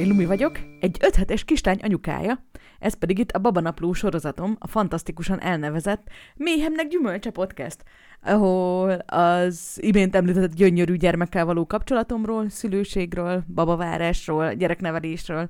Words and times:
Én 0.00 0.08
Lumi 0.08 0.24
vagyok, 0.24 0.58
egy 0.80 0.96
öthetes 1.00 1.44
kislány 1.44 1.78
anyukája, 1.82 2.44
ez 2.78 2.94
pedig 2.94 3.18
itt 3.18 3.30
a 3.30 3.38
Babanapló 3.38 3.92
sorozatom, 3.92 4.56
a 4.58 4.66
fantasztikusan 4.66 5.40
elnevezett 5.40 6.08
Méhemnek 6.36 6.88
Gyümölcse 6.88 7.30
podcast, 7.30 7.84
ahol 8.22 8.90
az 9.06 9.78
imént 9.82 10.16
említett 10.16 10.54
gyönyörű 10.54 10.96
gyermekkel 10.96 11.44
való 11.44 11.66
kapcsolatomról, 11.66 12.48
szülőségről, 12.48 13.44
babavárásról, 13.54 14.54
gyereknevelésről, 14.54 15.48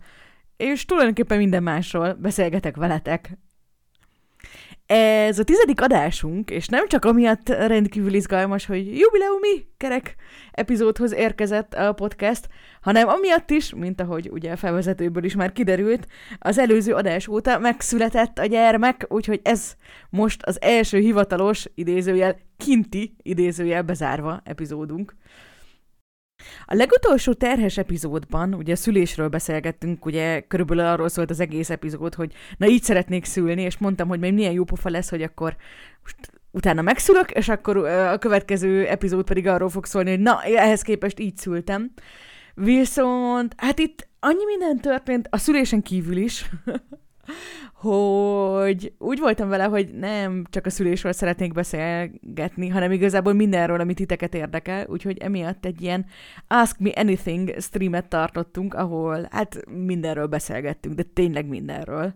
és 0.57 0.85
tulajdonképpen 0.85 1.39
minden 1.39 1.62
másról 1.62 2.14
beszélgetek 2.14 2.76
veletek. 2.76 3.39
Ez 4.93 5.39
a 5.39 5.44
tizedik 5.44 5.80
adásunk, 5.80 6.50
és 6.50 6.67
nem 6.67 6.89
csak 6.89 7.04
amiatt 7.04 7.48
rendkívül 7.48 8.14
izgalmas, 8.14 8.67
hogy 8.67 8.98
jubileumi 8.98 9.67
kerek 9.76 10.14
epizódhoz 10.50 11.12
érkezett 11.12 11.75
a 11.75 11.93
podcast, 11.93 12.48
hanem 12.81 13.08
amiatt 13.08 13.50
is, 13.50 13.75
mint 13.75 14.00
ahogy 14.00 14.29
ugye 14.32 14.53
a 14.53 14.57
felvezetőből 14.57 15.25
is 15.25 15.34
már 15.34 15.53
kiderült, 15.53 16.07
az 16.39 16.58
előző 16.58 16.95
adás 16.95 17.29
óta 17.29 17.58
megszületett 17.58 18.39
a 18.39 18.46
gyermek, 18.46 19.07
úgyhogy 19.08 19.40
ez 19.43 19.75
most 20.08 20.43
az 20.43 20.62
első 20.62 20.98
hivatalos, 20.98 21.67
idézőjel, 21.75 22.36
kinti, 22.57 23.14
idézőjel 23.22 23.82
bezárva 23.82 24.40
epizódunk. 24.45 25.14
A 26.67 26.75
legutolsó 26.75 27.32
terhes 27.32 27.79
epizódban, 27.79 28.54
ugye 28.54 28.72
a 28.72 28.76
szülésről 28.76 29.29
beszélgettünk, 29.29 30.04
ugye 30.04 30.40
körülbelül 30.40 30.85
arról 30.85 31.08
szólt 31.08 31.31
az 31.31 31.40
egész 31.40 31.71
epizód, 31.71 32.14
hogy 32.14 32.33
na 32.56 32.67
így 32.67 32.83
szeretnék 32.83 33.25
szülni, 33.25 33.62
és 33.62 33.78
mondtam, 33.78 34.08
hogy 34.08 34.20
még 34.20 34.34
milyen 34.34 34.53
jó 34.53 34.65
pofa 34.65 34.91
lesz, 34.91 35.11
hogy 35.11 35.23
akkor 35.23 35.56
most 36.03 36.17
utána 36.50 36.83
megszülök, 36.83 37.31
és 37.31 37.48
akkor 37.48 37.77
a 37.87 38.19
következő 38.19 38.87
epizód 38.87 39.25
pedig 39.25 39.47
arról 39.47 39.69
fog 39.69 39.87
szólni, 39.87 40.11
hogy 40.11 40.20
na, 40.20 40.42
ehhez 40.42 40.83
képest 40.83 41.19
így 41.19 41.37
szültem. 41.37 41.92
Viszont, 42.55 43.55
hát 43.56 43.78
itt 43.78 44.09
annyi 44.20 44.45
minden 44.45 44.77
történt, 44.81 45.28
a 45.31 45.39
szülésen 45.39 45.83
kívül 45.83 46.17
is, 46.17 46.50
hogy 47.75 48.92
úgy 48.98 49.19
voltam 49.19 49.48
vele, 49.48 49.64
hogy 49.64 49.95
nem 49.95 50.45
csak 50.50 50.67
a 50.67 50.70
szülésről 50.70 51.12
szeretnék 51.12 51.53
beszélgetni, 51.53 52.69
hanem 52.69 52.92
igazából 52.92 53.33
mindenről, 53.33 53.81
amit 53.81 53.97
titeket 53.97 54.34
érdekel, 54.34 54.87
úgyhogy 54.89 55.19
emiatt 55.19 55.64
egy 55.64 55.83
ilyen 55.83 56.06
Ask 56.48 56.78
Me 56.78 56.91
Anything 56.91 57.55
streamet 57.59 58.09
tartottunk, 58.09 58.75
ahol 58.75 59.28
hát 59.31 59.64
mindenről 59.84 60.27
beszélgettünk, 60.27 60.95
de 60.95 61.03
tényleg 61.03 61.47
mindenről. 61.47 62.14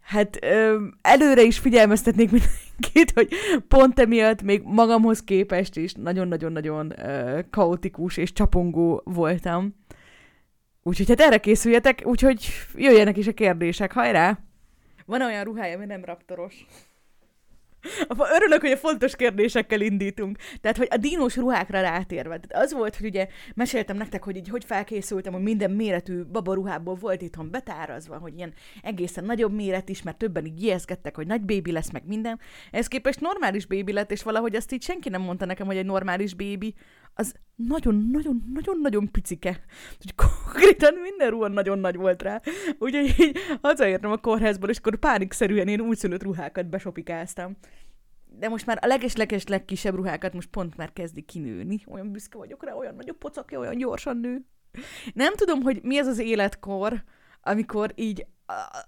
Hát 0.00 0.38
ö, 0.44 0.84
előre 1.02 1.42
is 1.42 1.58
figyelmeztetnék 1.58 2.30
mindenkit, 2.30 3.10
hogy 3.14 3.28
pont 3.68 4.00
emiatt 4.00 4.42
még 4.42 4.62
magamhoz 4.64 5.22
képest 5.22 5.76
is 5.76 5.92
nagyon-nagyon-nagyon 5.92 6.94
kaotikus 7.50 8.16
és 8.16 8.32
csapongó 8.32 9.02
voltam 9.04 9.74
Úgyhogy 10.82 11.08
hát 11.08 11.20
erre 11.20 11.38
készüljetek, 11.38 12.00
úgyhogy 12.04 12.48
jöjjenek 12.74 13.16
is 13.16 13.26
a 13.26 13.32
kérdések, 13.32 13.92
hajrá! 13.92 14.38
Van 15.06 15.22
olyan 15.22 15.44
ruhája, 15.44 15.76
ami 15.76 15.86
nem 15.86 16.04
raptoros. 16.04 16.66
Örülök, 18.34 18.60
hogy 18.60 18.70
a 18.70 18.76
fontos 18.76 19.16
kérdésekkel 19.16 19.80
indítunk. 19.80 20.38
Tehát, 20.60 20.76
hogy 20.76 20.88
a 20.90 20.96
dínos 20.96 21.36
ruhákra 21.36 21.80
rátérve. 21.80 22.40
Tehát 22.40 22.64
az 22.64 22.72
volt, 22.72 22.96
hogy 22.96 23.06
ugye 23.06 23.28
meséltem 23.54 23.96
nektek, 23.96 24.24
hogy 24.24 24.36
így 24.36 24.48
hogy 24.48 24.64
felkészültem, 24.64 25.32
hogy 25.32 25.42
minden 25.42 25.70
méretű 25.70 26.24
babaruhából 26.24 26.94
volt 26.94 27.22
itthon 27.22 27.50
betárazva, 27.50 28.18
hogy 28.18 28.36
ilyen 28.36 28.52
egészen 28.82 29.24
nagyobb 29.24 29.52
méret 29.52 29.88
is, 29.88 30.02
mert 30.02 30.16
többen 30.18 30.44
így 30.44 30.62
ijeszgettek, 30.62 31.16
hogy 31.16 31.26
nagy 31.26 31.40
bébi 31.40 31.72
lesz, 31.72 31.90
meg 31.90 32.02
minden. 32.06 32.40
Ez 32.70 32.86
képest 32.86 33.20
normális 33.20 33.66
bébi 33.66 33.92
lett, 33.92 34.10
és 34.10 34.22
valahogy 34.22 34.56
azt 34.56 34.72
így 34.72 34.82
senki 34.82 35.08
nem 35.08 35.22
mondta 35.22 35.44
nekem, 35.44 35.66
hogy 35.66 35.76
egy 35.76 35.86
normális 35.86 36.34
bébi 36.34 36.74
az 37.20 37.34
nagyon-nagyon-nagyon-nagyon 37.54 39.10
picike. 39.10 39.60
Úgyhogy 39.92 40.14
konkrétan 40.14 40.94
minden 40.94 41.30
ruha 41.30 41.48
nagyon 41.48 41.78
nagy 41.78 41.96
volt 41.96 42.22
rá. 42.22 42.40
Úgyhogy 42.78 43.14
így 43.18 43.38
hazaértem 43.62 44.10
a 44.10 44.16
kórházból, 44.16 44.68
és 44.68 44.78
akkor 44.78 44.96
pánikszerűen 44.96 45.68
én 45.68 45.80
újszülött 45.80 46.22
ruhákat 46.22 46.68
besopikáztam. 46.68 47.56
De 48.38 48.48
most 48.48 48.66
már 48.66 48.78
a 48.80 48.86
leges-leges 48.86 49.46
legkisebb 49.46 49.94
ruhákat 49.94 50.32
most 50.32 50.48
pont 50.48 50.76
már 50.76 50.92
kezdik 50.92 51.24
kinőni. 51.24 51.80
Olyan 51.86 52.12
büszke 52.12 52.38
vagyok 52.38 52.64
rá, 52.64 52.72
olyan 52.72 52.94
nagyobb 52.94 53.18
pocakja, 53.18 53.58
olyan 53.58 53.76
gyorsan 53.76 54.16
nő. 54.16 54.44
Nem 55.14 55.34
tudom, 55.34 55.62
hogy 55.62 55.80
mi 55.82 55.98
az 55.98 56.06
az 56.06 56.18
életkor, 56.18 57.02
amikor 57.42 57.92
így 57.94 58.26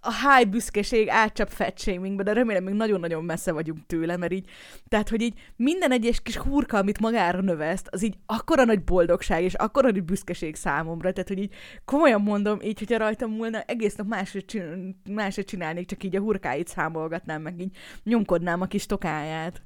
a 0.00 0.12
high 0.12 0.48
büszkeség 0.48 1.08
átcsap 1.08 1.48
fatshamingbe, 1.48 2.22
de 2.22 2.32
remélem 2.32 2.64
még 2.64 2.74
nagyon-nagyon 2.74 3.24
messze 3.24 3.52
vagyunk 3.52 3.86
tőle, 3.86 4.16
mert 4.16 4.32
így, 4.32 4.50
tehát, 4.88 5.08
hogy 5.08 5.22
így 5.22 5.40
minden 5.56 5.92
egyes 5.92 6.20
kis 6.20 6.36
hurka, 6.36 6.78
amit 6.78 7.00
magára 7.00 7.40
növeszt, 7.40 7.88
az 7.90 8.02
így 8.02 8.18
akkora 8.26 8.64
nagy 8.64 8.84
boldogság, 8.84 9.42
és 9.42 9.54
akkora 9.54 9.90
nagy 9.90 10.04
büszkeség 10.04 10.56
számomra, 10.56 11.12
tehát, 11.12 11.28
hogy 11.28 11.38
így 11.38 11.54
komolyan 11.84 12.20
mondom, 12.20 12.60
így, 12.60 12.78
hogyha 12.78 12.98
rajtam 12.98 13.30
múlna, 13.30 13.60
egész 13.60 13.94
nap 13.94 14.06
másra, 14.06 14.42
csin- 14.42 14.96
másra 15.08 15.44
csinálnék, 15.44 15.86
csak 15.86 16.04
így 16.04 16.16
a 16.16 16.20
hurkáit 16.20 16.68
számolgatnám, 16.68 17.42
meg 17.42 17.60
így 17.60 17.76
nyomkodnám 18.04 18.60
a 18.60 18.66
kis 18.66 18.86
tokáját. 18.86 19.62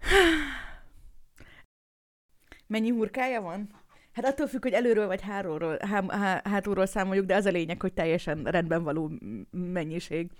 Mennyi 2.66 2.90
hurkája 2.90 3.40
van? 3.40 3.79
Hát 4.12 4.24
attól 4.24 4.46
függ, 4.46 4.62
hogy 4.62 4.72
előről 4.72 5.06
vagy 5.06 5.20
hátulról, 5.20 5.78
há, 5.80 6.04
há, 6.08 6.40
hátulról 6.44 6.86
számoljuk, 6.86 7.26
de 7.26 7.34
az 7.34 7.44
a 7.44 7.50
lényeg, 7.50 7.80
hogy 7.80 7.92
teljesen 7.92 8.42
rendben 8.44 8.82
való 8.82 9.10
mennyiség. 9.50 10.30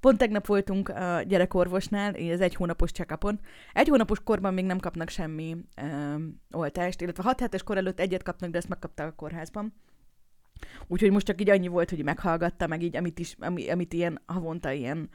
Pont 0.00 0.18
tegnap 0.18 0.46
voltunk 0.46 0.88
a 0.88 1.22
gyerekorvosnál, 1.22 2.14
az 2.14 2.40
egy 2.40 2.54
hónapos 2.54 2.90
check 2.90 3.18
Egy 3.72 3.88
hónapos 3.88 4.20
korban 4.24 4.54
még 4.54 4.64
nem 4.64 4.78
kapnak 4.78 5.08
semmi 5.08 5.56
ö, 5.82 6.14
oltást, 6.50 7.00
illetve 7.00 7.22
hat 7.22 7.40
hetes 7.40 7.62
kor 7.62 7.76
előtt 7.76 8.00
egyet 8.00 8.22
kapnak, 8.22 8.50
de 8.50 8.58
ezt 8.58 8.68
megkapták 8.68 9.06
a 9.06 9.12
kórházban. 9.12 9.74
Úgyhogy 10.86 11.10
most 11.10 11.26
csak 11.26 11.40
így 11.40 11.50
annyi 11.50 11.68
volt, 11.68 11.90
hogy 11.90 12.04
meghallgatta, 12.04 12.66
meg 12.66 12.82
így, 12.82 12.96
amit, 12.96 13.18
is, 13.18 13.36
ami, 13.38 13.70
amit 13.70 13.92
ilyen 13.92 14.22
havonta 14.26 14.70
ilyen, 14.70 15.08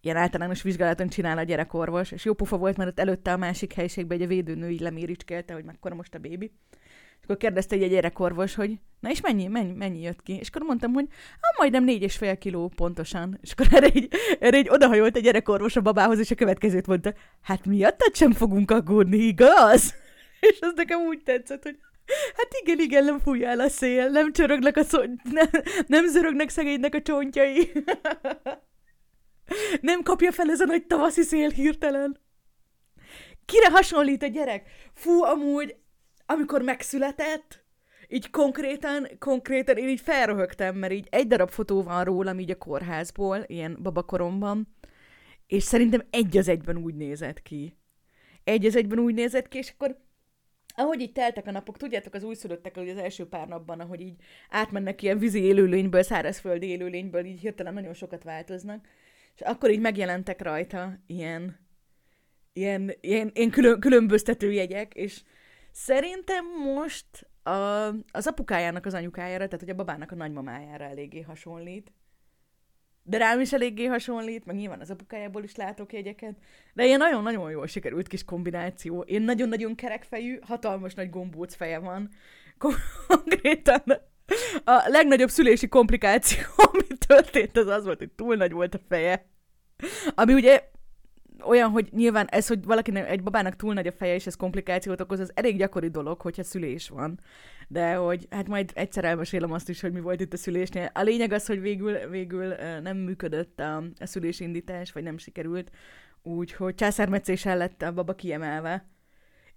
ilyen 0.00 0.16
általános 0.16 0.62
vizsgálaton 0.62 1.08
csinál 1.08 1.38
a 1.38 1.42
gyerekorvos, 1.42 2.12
és 2.12 2.24
jó 2.24 2.32
pufa 2.32 2.56
volt, 2.56 2.76
mert 2.76 2.90
ott 2.90 2.98
előtte 3.00 3.32
a 3.32 3.36
másik 3.36 3.72
helyiségben 3.72 4.18
egy 4.18 4.24
a 4.24 4.28
védőnő 4.28 4.70
így 4.70 4.80
leméricskelte, 4.80 5.54
hogy 5.54 5.64
mekkora 5.64 5.94
most 5.94 6.14
a 6.14 6.18
bébi 6.18 6.52
akkor 7.22 7.36
kérdezte 7.36 7.76
egy 7.76 7.88
gyerekorvos, 7.88 8.54
hogy 8.54 8.78
na 9.00 9.10
és 9.10 9.20
mennyi, 9.20 9.46
mennyi, 9.46 9.72
mennyi 9.72 10.00
jött 10.00 10.22
ki? 10.22 10.38
És 10.38 10.48
akkor 10.48 10.62
mondtam, 10.62 10.92
hogy 10.92 11.06
hát 11.40 11.56
majdnem 11.58 11.84
négy 11.84 12.02
és 12.02 12.16
fél 12.16 12.38
kiló 12.38 12.68
pontosan. 12.76 13.38
És 13.42 13.52
akkor 13.52 13.66
erre 13.70 13.86
egy, 13.86 14.08
erre 14.40 14.56
egy 14.56 14.68
odahajolt 14.68 15.16
egy 15.16 15.22
gyerekorvos 15.22 15.76
a 15.76 15.80
babához, 15.80 16.18
és 16.18 16.30
a 16.30 16.34
következőt 16.34 16.86
mondta, 16.86 17.14
hát 17.42 17.66
miattad 17.66 18.14
sem 18.14 18.32
fogunk 18.32 18.70
aggódni, 18.70 19.16
igaz? 19.16 19.94
És 20.40 20.58
az 20.60 20.72
nekem 20.74 21.00
úgy 21.00 21.22
tetszett, 21.22 21.62
hogy 21.62 21.78
hát 22.36 22.48
igen, 22.62 22.78
igen, 22.78 23.04
nem 23.04 23.18
fújjál 23.18 23.60
a 23.60 23.68
szél, 23.68 24.08
nem 24.08 24.32
csörögnek 24.32 24.76
a 24.76 24.82
szó, 24.82 24.98
nem, 25.22 25.48
nem 25.86 26.06
zörögnek 26.06 26.48
szegénynek 26.48 26.94
a 26.94 27.02
csontjai. 27.02 27.72
nem 29.80 30.02
kapja 30.02 30.32
fel 30.32 30.50
ez 30.50 30.60
a 30.60 30.64
nagy 30.64 30.86
tavaszi 30.86 31.22
szél 31.22 31.48
hirtelen. 31.48 32.20
Kire 33.44 33.70
hasonlít 33.70 34.22
a 34.22 34.26
gyerek? 34.26 34.68
Fú, 34.94 35.22
amúgy 35.22 35.76
amikor 36.30 36.62
megszületett, 36.62 37.64
így 38.08 38.30
konkrétan, 38.30 39.08
konkrétan 39.18 39.76
én 39.76 39.88
így 39.88 40.00
felröhögtem, 40.00 40.76
mert 40.76 40.92
így 40.92 41.06
egy 41.10 41.26
darab 41.26 41.50
fotó 41.50 41.82
van 41.82 42.04
rólam 42.04 42.38
így 42.38 42.50
a 42.50 42.56
kórházból, 42.58 43.44
ilyen 43.46 43.78
babakoromban, 43.82 44.76
és 45.46 45.62
szerintem 45.62 46.06
egy 46.10 46.36
az 46.36 46.48
egyben 46.48 46.76
úgy 46.76 46.94
nézett 46.94 47.42
ki. 47.42 47.76
Egy 48.44 48.66
az 48.66 48.76
egyben 48.76 48.98
úgy 48.98 49.14
nézett 49.14 49.48
ki, 49.48 49.58
és 49.58 49.70
akkor 49.70 49.96
ahogy 50.74 51.00
így 51.00 51.12
teltek 51.12 51.46
a 51.46 51.50
napok, 51.50 51.76
tudjátok 51.76 52.14
az 52.14 52.22
újszülöttek, 52.22 52.76
hogy 52.76 52.88
az 52.88 52.96
első 52.96 53.28
pár 53.28 53.48
napban, 53.48 53.80
ahogy 53.80 54.00
így 54.00 54.16
átmennek 54.48 55.02
ilyen 55.02 55.18
vízi 55.18 55.42
élőlényből, 55.42 56.02
szárazföldi 56.02 56.66
élőlényből, 56.66 57.24
így 57.24 57.40
hirtelen 57.40 57.74
nagyon 57.74 57.94
sokat 57.94 58.22
változnak, 58.22 58.86
és 59.34 59.40
akkor 59.40 59.70
így 59.70 59.80
megjelentek 59.80 60.42
rajta 60.42 60.98
ilyen, 61.06 61.58
ilyen, 62.52 62.92
ilyen, 63.00 63.30
ilyen 63.34 63.50
külön, 63.50 63.80
különböztető 63.80 64.52
jegyek, 64.52 64.94
és 64.94 65.22
Szerintem 65.84 66.44
most 66.74 67.06
a, 67.42 67.50
az 68.10 68.26
apukájának 68.26 68.86
az 68.86 68.94
anyukájára, 68.94 69.44
tehát 69.44 69.60
hogy 69.60 69.70
a 69.70 69.74
babának 69.74 70.12
a 70.12 70.14
nagymamájára 70.14 70.84
eléggé 70.84 71.20
hasonlít. 71.20 71.92
De 73.02 73.18
rám 73.18 73.40
is 73.40 73.52
eléggé 73.52 73.84
hasonlít, 73.84 74.44
meg 74.44 74.56
nyilván 74.56 74.80
az 74.80 74.90
apukájából 74.90 75.42
is 75.42 75.54
látok 75.54 75.92
jegyeket. 75.92 76.36
De 76.74 76.84
ilyen 76.84 76.98
nagyon-nagyon 76.98 77.50
jól 77.50 77.66
sikerült 77.66 78.08
kis 78.08 78.24
kombináció. 78.24 79.00
Én 79.00 79.22
nagyon-nagyon 79.22 79.74
kerekfejű, 79.74 80.38
hatalmas 80.42 80.94
nagy 80.94 81.10
gombóc 81.10 81.54
feje 81.54 81.78
van. 81.78 82.10
Konkrétan 83.06 83.82
a 84.64 84.84
legnagyobb 84.86 85.30
szülési 85.30 85.68
komplikáció, 85.68 86.44
ami 86.72 86.86
történt, 87.06 87.56
az 87.56 87.66
az 87.66 87.84
volt, 87.84 87.98
hogy 87.98 88.10
túl 88.10 88.36
nagy 88.36 88.52
volt 88.52 88.74
a 88.74 88.80
feje. 88.88 89.26
Ami 90.14 90.32
ugye 90.34 90.70
olyan, 91.44 91.70
hogy 91.70 91.88
nyilván 91.90 92.26
ez, 92.26 92.46
hogy 92.46 92.64
valakinek, 92.64 93.10
egy 93.10 93.22
babának 93.22 93.56
túl 93.56 93.74
nagy 93.74 93.86
a 93.86 93.92
feje, 93.92 94.14
és 94.14 94.26
ez 94.26 94.34
komplikációt 94.34 95.00
okoz, 95.00 95.20
az 95.20 95.30
elég 95.34 95.56
gyakori 95.56 95.88
dolog, 95.88 96.20
hogyha 96.20 96.42
szülés 96.42 96.88
van. 96.88 97.20
De 97.68 97.94
hogy 97.94 98.26
hát 98.30 98.48
majd 98.48 98.70
egyszer 98.74 99.04
elmesélem 99.04 99.52
azt 99.52 99.68
is, 99.68 99.80
hogy 99.80 99.92
mi 99.92 100.00
volt 100.00 100.20
itt 100.20 100.32
a 100.32 100.36
szülésnél. 100.36 100.90
A 100.94 101.02
lényeg 101.02 101.32
az, 101.32 101.46
hogy 101.46 101.60
végül, 101.60 102.08
végül 102.08 102.54
nem 102.82 102.96
működött 102.96 103.60
a, 103.60 103.76
a 103.76 104.06
szülésindítás, 104.06 104.92
vagy 104.92 105.02
nem 105.02 105.18
sikerült, 105.18 105.70
úgyhogy 106.22 106.74
császármetszéssel 106.74 107.56
lett 107.56 107.82
a 107.82 107.92
baba 107.92 108.14
kiemelve. 108.14 108.86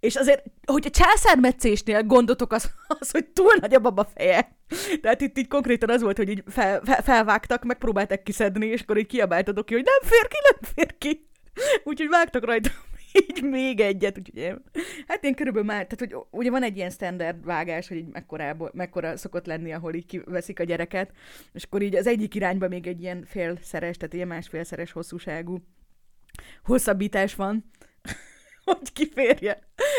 És 0.02 0.16
azért, 0.16 0.44
hogy 0.66 0.86
a 0.86 0.90
császármetszésnél 0.90 2.02
gondotok 2.02 2.52
az, 2.52 2.70
az, 3.00 3.10
hogy 3.10 3.26
túl 3.26 3.52
nagy 3.60 3.74
a 3.74 3.78
baba 3.78 4.04
feje. 4.14 4.56
Tehát 5.00 5.20
itt 5.20 5.38
így 5.38 5.48
konkrétan 5.48 5.90
az 5.90 6.02
volt, 6.02 6.16
hogy 6.16 6.28
így 6.28 6.42
fel, 6.46 6.80
fel, 6.84 7.02
felvágtak, 7.02 7.64
megpróbálták 7.64 8.22
kiszedni, 8.22 8.66
és 8.66 8.80
akkor 8.80 8.98
így 8.98 9.06
kiabáltatok 9.06 9.66
ki, 9.66 9.74
hogy 9.74 9.84
nem 9.84 10.10
fér 10.10 10.28
ki, 10.28 10.36
nem 10.50 10.72
fér 10.74 10.98
ki. 10.98 11.30
Úgyhogy 11.84 12.08
vágtak 12.08 12.44
rajta 12.44 12.70
így 13.28 13.42
még 13.42 13.80
egyet, 13.80 14.18
úgyhogy 14.18 14.54
hát 15.06 15.24
én 15.24 15.34
körülbelül 15.34 15.68
már, 15.68 15.86
tehát 15.86 15.98
hogy 15.98 16.26
ugye 16.30 16.50
van 16.50 16.62
egy 16.62 16.76
ilyen 16.76 16.90
standard 16.90 17.44
vágás, 17.44 17.88
hogy 17.88 17.96
így 17.96 18.08
mekkorából, 18.12 18.70
mekkora 18.74 19.16
szokott 19.16 19.46
lenni, 19.46 19.72
ahol 19.72 19.94
így 19.94 20.06
kiveszik 20.06 20.60
a 20.60 20.64
gyereket, 20.64 21.12
és 21.52 21.64
akkor 21.64 21.82
így 21.82 21.96
az 21.96 22.06
egyik 22.06 22.34
irányba 22.34 22.68
még 22.68 22.86
egy 22.86 23.00
ilyen 23.00 23.24
félszeres, 23.24 23.96
tehát 23.96 24.14
ilyen 24.14 24.28
másfélszeres 24.28 24.92
hosszúságú 24.92 25.62
hosszabbítás 26.62 27.34
van, 27.34 27.64
hogy 28.64 28.92
kiférjen. 28.92 29.56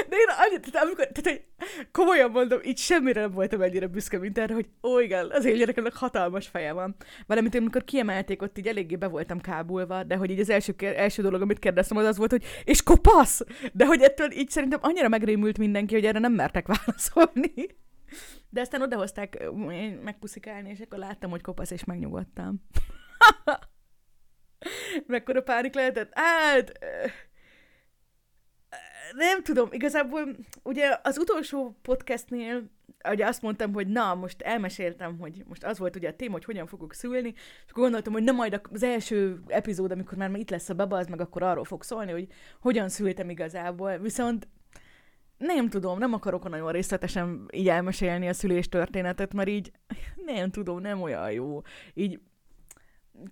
De 0.10 0.16
én 0.16 0.28
annyit, 0.38 0.72
tehát 0.72 0.88
amikor, 0.88 1.08
tehát, 1.08 1.30
hogy 1.30 1.68
komolyan 1.92 2.32
mondom, 2.32 2.60
így 2.64 2.78
semmire 2.78 3.22
nem 3.22 3.32
voltam 3.32 3.62
ennyire 3.62 3.88
büszke, 3.88 4.18
mint 4.18 4.38
erre, 4.38 4.54
hogy 4.54 4.70
ó, 4.84 5.00
igen, 5.00 5.32
az 5.32 5.46
én 5.46 5.58
gyerekemnek 5.58 5.96
hatalmas 5.96 6.48
feje 6.48 6.72
van. 6.72 6.96
Valamint 7.28 7.56
amikor 7.56 7.84
kiemelték, 7.84 8.42
ott 8.42 8.58
így 8.58 8.68
eléggé 8.68 8.96
be 8.96 9.08
voltam 9.08 9.42
kábulva, 9.42 10.04
de 10.04 10.16
hogy 10.16 10.30
így 10.30 10.40
az 10.40 10.50
első, 10.50 10.76
első 10.80 11.22
dolog, 11.22 11.42
amit 11.42 11.60
kérdeztem, 11.60 11.98
az 11.98 12.06
az 12.06 12.18
volt, 12.18 12.32
hogy 12.32 12.46
és 12.64 12.84
kopasz! 12.84 13.42
De 13.74 13.86
hogy 13.86 14.02
ettől 14.02 14.32
így 14.32 14.50
szerintem 14.50 14.80
annyira 14.82 15.08
megrémült 15.08 15.58
mindenki, 15.58 15.94
hogy 15.94 16.06
erre 16.06 16.20
nem 16.20 16.34
mertek 16.34 16.68
válaszolni. 16.68 17.54
De 18.50 18.62
aztán 18.62 18.82
odahozták 18.82 19.50
megpuszikálni, 20.04 20.70
és 20.70 20.80
akkor 20.80 20.98
láttam, 20.98 21.30
hogy 21.30 21.42
kopasz, 21.42 21.72
és 21.72 21.84
megnyugodtam. 21.84 22.64
Mekkora 25.08 25.42
pánik 25.42 25.74
lehetett? 25.74 26.12
Hát, 26.14 26.80
nem 29.16 29.44
tudom, 29.44 29.68
igazából 29.72 30.36
ugye 30.64 30.98
az 31.04 31.18
utolsó 31.18 31.76
podcastnél 31.82 32.70
ugye 33.10 33.26
azt 33.26 33.42
mondtam, 33.42 33.74
hogy 33.74 33.88
na, 33.88 34.16
most 34.16 34.42
elmeséltem, 34.42 35.18
hogy 35.20 35.44
most 35.48 35.64
az 35.64 35.80
volt 35.80 35.96
ugye 35.96 36.10
a 36.10 36.16
téma, 36.16 36.32
hogy 36.32 36.46
hogyan 36.46 36.68
fogok 36.68 36.94
szülni, 36.94 37.34
és 37.36 37.70
akkor 37.70 37.84
gondoltam, 37.84 38.14
hogy 38.14 38.24
na 38.24 38.32
majd 38.32 38.62
az 38.72 38.84
első 38.84 39.40
epizód, 39.48 39.92
amikor 39.92 40.18
már 40.18 40.36
itt 40.36 40.50
lesz 40.50 40.70
a 40.70 40.74
baba, 40.76 40.98
az 40.98 41.08
meg 41.08 41.22
akkor 41.22 41.44
arról 41.44 41.64
fog 41.64 41.84
szólni, 41.84 42.12
hogy 42.12 42.28
hogyan 42.62 42.90
szültem 42.90 43.30
igazából, 43.30 43.98
viszont 43.98 44.48
nem 45.38 45.70
tudom, 45.70 45.98
nem 45.98 46.14
akarok 46.14 46.50
nagyon 46.50 46.72
részletesen 46.72 47.46
így 47.52 47.70
elmesélni 47.70 48.28
a 48.28 48.34
szülés 48.34 48.70
történetet, 48.70 49.34
mert 49.34 49.50
így 49.50 49.72
nem 50.26 50.50
tudom, 50.50 50.82
nem 50.82 51.02
olyan 51.02 51.32
jó. 51.32 51.62
Így 51.94 52.20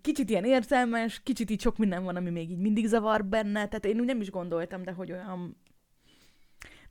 kicsit 0.01 0.29
ilyen 0.29 0.43
érzelmes, 0.43 1.21
kicsit 1.23 1.49
így 1.49 1.61
sok 1.61 1.77
minden 1.77 2.03
van, 2.03 2.15
ami 2.15 2.29
még 2.29 2.49
így 2.49 2.59
mindig 2.59 2.85
zavar 2.85 3.25
benne, 3.25 3.67
tehát 3.67 3.85
én 3.85 3.99
úgy 3.99 4.05
nem 4.05 4.21
is 4.21 4.29
gondoltam, 4.29 4.83
de 4.83 4.91
hogy 4.91 5.11
olyan 5.11 5.57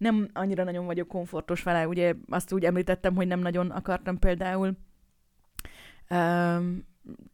nem 0.00 0.29
annyira 0.32 0.64
nagyon 0.64 0.87
vagyok 0.87 1.08
komfortos 1.08 1.62
vele, 1.62 1.88
ugye 1.88 2.14
azt 2.29 2.52
úgy 2.52 2.64
említettem, 2.64 3.14
hogy 3.14 3.26
nem 3.26 3.41
nagyon 3.41 3.70
akartam 3.70 4.19
például 4.19 4.76
um, 6.11 6.88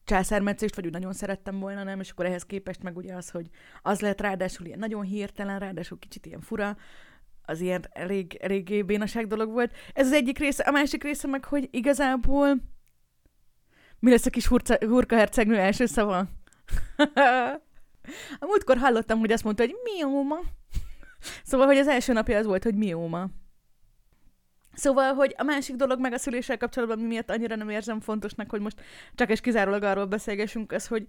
császármetszést, 0.05 0.75
vagy 0.75 0.87
úgy 0.87 0.93
nagyon 0.93 1.13
szerettem 1.13 1.59
volna, 1.59 1.83
nem, 1.83 2.01
és 2.01 2.11
akkor 2.11 2.27
ehhez 2.27 2.45
képest 2.47 2.83
meg 2.83 2.97
ugye 2.97 3.15
az, 3.15 3.31
hogy 3.31 3.47
az 3.83 4.01
lehet 4.01 4.21
ráadásul 4.21 4.67
ilyen 4.67 4.79
nagyon 4.79 5.03
hirtelen, 5.03 5.59
ráadásul 5.59 5.99
kicsit 5.99 6.27
ilyen 6.27 6.41
fura, 6.41 6.77
az 7.43 7.61
ilyen 7.61 7.85
elég, 7.93 8.39
elég 8.41 8.85
bénaság 8.85 9.27
dolog 9.27 9.51
volt. 9.51 9.73
Ez 9.93 10.07
az 10.07 10.13
egyik 10.13 10.39
része, 10.39 10.63
a 10.63 10.71
másik 10.71 11.03
része 11.03 11.27
meg, 11.27 11.45
hogy 11.45 11.69
igazából 11.71 12.57
mi 13.99 14.11
lesz 14.11 14.27
a 14.27 14.31
kis 14.31 14.47
hurca, 14.47 14.77
hurka 14.81 15.17
hercegnő 15.17 15.57
első 15.57 15.87
szava? 15.87 16.19
a 18.41 18.47
múltkor 18.47 18.77
hallottam, 18.77 19.19
hogy 19.19 19.33
azt 19.33 19.45
mondta, 19.45 19.63
hogy 19.63 19.75
mióma. 19.83 20.37
Szóval, 21.45 21.67
hogy 21.67 21.77
az 21.77 21.89
első 21.89 22.13
napja 22.13 22.39
az 22.39 22.47
volt, 22.47 22.63
hogy 22.63 22.75
mióma. 22.75 23.29
Szóval, 24.77 25.15
hogy 25.15 25.35
a 25.39 25.43
másik 25.43 25.77
dolog 25.77 26.01
meg 26.01 26.13
a 26.13 26.19
szüléssel 26.19 26.57
kapcsolatban, 26.57 26.99
mi 26.99 27.07
miatt 27.07 27.31
annyira 27.31 27.57
nem 27.57 27.69
érzem 27.69 28.01
fontosnak, 28.01 28.51
hogy 28.51 28.61
most 28.61 28.81
csak 29.15 29.31
és 29.31 29.41
kizárólag 29.41 29.83
arról 29.83 30.05
beszélgessünk, 30.05 30.73
az, 30.73 30.87
hogy, 30.87 31.07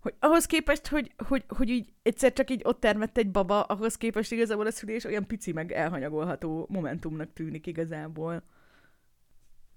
hogy 0.00 0.14
ahhoz 0.18 0.46
képest, 0.46 0.86
hogy, 0.86 1.12
hogy, 1.28 1.44
hogy 1.48 1.68
így 1.68 1.92
egyszer 2.02 2.32
csak 2.32 2.50
így 2.50 2.60
ott 2.64 2.80
termett 2.80 3.18
egy 3.18 3.30
baba, 3.30 3.62
ahhoz 3.62 3.96
képest 3.96 4.32
igazából 4.32 4.66
a 4.66 4.70
szülés 4.70 5.04
olyan 5.04 5.26
pici 5.26 5.52
meg 5.52 5.72
elhanyagolható 5.72 6.66
momentumnak 6.70 7.32
tűnik 7.32 7.66
igazából. 7.66 8.42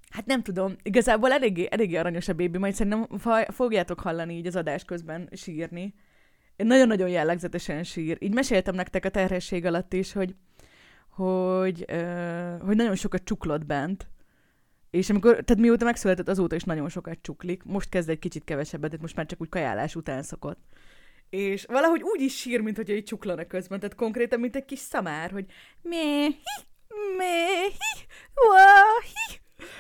Hát 0.10 0.26
nem 0.26 0.44
tudom, 0.44 0.76
igazából 0.84 1.32
eléggé, 1.32 1.68
eléggé 1.72 1.96
aranyos 1.96 2.28
a 2.28 2.34
bébi, 2.34 2.58
majd 2.58 2.74
szerintem 2.74 3.18
fogjátok 3.48 4.00
hallani 4.00 4.36
így 4.38 4.48
az 4.48 4.56
adás 4.56 4.86
közben 4.86 5.30
sírni 5.32 5.94
nagyon-nagyon 6.66 7.10
jellegzetesen 7.10 7.84
sír. 7.84 8.18
Így 8.20 8.34
meséltem 8.34 8.76
nektek 8.76 9.06
a 9.06 9.10
terhesség 9.10 9.66
alatt 9.66 9.94
is, 9.94 10.14
hogy, 10.14 10.36
hogy, 11.10 11.86
uh, 11.92 12.62
hogy 12.62 12.76
nagyon 12.76 12.96
sokat 12.96 13.24
csuklott 13.24 13.66
bent, 13.66 14.10
és 14.90 15.10
amikor, 15.10 15.32
tehát 15.32 15.62
mióta 15.62 15.86
megszületett, 15.86 16.28
azóta 16.28 16.56
is 16.56 16.64
nagyon 16.64 16.90
sokat 16.90 17.18
csuklik. 17.22 17.64
Most 17.64 17.90
kezd 17.90 18.10
egy 18.10 18.20
kicsit 18.20 18.44
kevesebbet, 18.44 18.92
de 18.92 18.98
most 19.02 19.16
már 19.16 19.26
csak 19.26 19.42
úgy 19.42 19.50
kajálás 19.50 19.96
után 19.96 20.24
szokott. 20.24 20.60
És 21.30 21.66
valahogy 21.66 22.02
úgy 22.04 22.22
is 22.22 22.38
sír, 22.38 22.62
mint 22.62 22.76
hogy 22.76 22.90
egy 22.90 23.04
csuklana 23.04 23.46
közben, 23.46 23.80
tehát 23.80 23.96
konkrétan, 23.96 24.40
mint 24.40 24.56
egy 24.56 24.66
kis 24.66 24.80
szamár, 24.80 25.32
hogy 25.32 25.46
mé, 25.82 26.28
mé, 27.18 27.68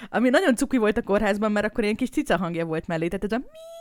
ami 0.09 0.29
nagyon 0.29 0.55
cuki 0.55 0.77
volt 0.77 0.97
a 0.97 1.03
kórházban, 1.03 1.51
mert 1.51 1.65
akkor 1.65 1.83
ilyen 1.83 1.95
kis 1.95 2.09
cica 2.09 2.37
hangja 2.37 2.65
volt 2.65 2.87
mellé, 2.87 3.07
tehát 3.07 3.23
ez 3.23 3.31
a 3.31 3.37
mi, 3.37 3.80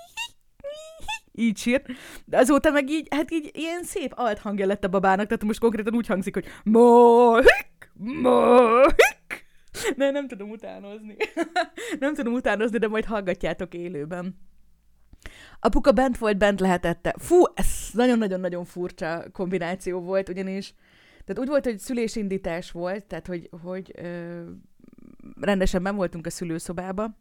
így 1.40 1.56
sírt, 1.56 1.86
de 2.24 2.38
azóta 2.38 2.70
meg 2.70 2.90
így, 2.90 3.06
hát 3.10 3.30
így 3.30 3.50
ilyen 3.52 3.82
szép 3.82 4.12
alt 4.16 4.38
hangja 4.38 4.66
lett 4.66 4.84
a 4.84 4.88
babának, 4.88 5.26
tehát 5.26 5.44
most 5.44 5.60
konkrétan 5.60 5.94
úgy 5.94 6.06
hangzik, 6.06 6.34
hogy 6.34 6.46
mohik, 6.64 7.90
mohik. 7.94 9.48
Ne, 9.96 10.10
nem 10.10 10.28
tudom 10.28 10.50
utánozni. 10.50 11.16
nem 12.00 12.14
tudom 12.14 12.32
utánozni, 12.32 12.78
de 12.78 12.88
majd 12.88 13.04
hallgatjátok 13.04 13.74
élőben. 13.74 14.38
Apuka 15.60 15.92
bent 15.92 16.18
volt, 16.18 16.38
bent 16.38 16.60
lehetette. 16.60 17.14
Fú, 17.18 17.42
ez 17.54 17.66
nagyon-nagyon-nagyon 17.92 18.64
furcsa 18.64 19.24
kombináció 19.32 20.00
volt, 20.00 20.28
ugyanis 20.28 20.74
tehát 21.24 21.42
úgy 21.42 21.48
volt, 21.48 21.64
hogy 21.64 21.78
szülésindítás 21.78 22.70
volt, 22.70 23.04
tehát 23.04 23.26
hogy, 23.26 23.50
hogy 23.62 23.92
ö, 23.98 24.40
rendesen 25.40 25.82
ben 25.82 25.96
voltunk 25.96 26.26
a 26.26 26.30
szülőszobába, 26.30 27.16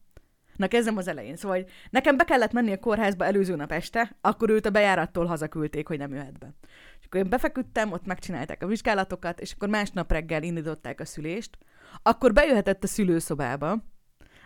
Na 0.59 0.67
kezdem 0.67 0.97
az 0.97 1.07
elején. 1.07 1.35
Szóval 1.35 1.57
hogy 1.57 1.71
nekem 1.89 2.17
be 2.17 2.23
kellett 2.23 2.51
menni 2.51 2.71
a 2.71 2.79
kórházba 2.79 3.25
előző 3.25 3.55
nap 3.55 3.71
este, 3.71 4.15
akkor 4.21 4.49
őt 4.49 4.65
a 4.65 4.69
bejárattól 4.69 5.25
hazaküldték, 5.25 5.87
hogy 5.87 5.97
nem 5.97 6.13
jöhet 6.13 6.37
be. 6.37 6.53
És 6.99 7.05
akkor 7.05 7.19
én 7.19 7.29
befeküdtem, 7.29 7.91
ott 7.91 8.05
megcsinálták 8.05 8.63
a 8.63 8.67
vizsgálatokat, 8.67 9.39
és 9.39 9.53
akkor 9.53 9.69
másnap 9.69 10.11
reggel 10.11 10.43
indították 10.43 10.99
a 10.99 11.05
szülést. 11.05 11.57
Akkor 12.03 12.33
bejöhetett 12.33 12.83
a 12.83 12.87
szülőszobába, 12.87 13.83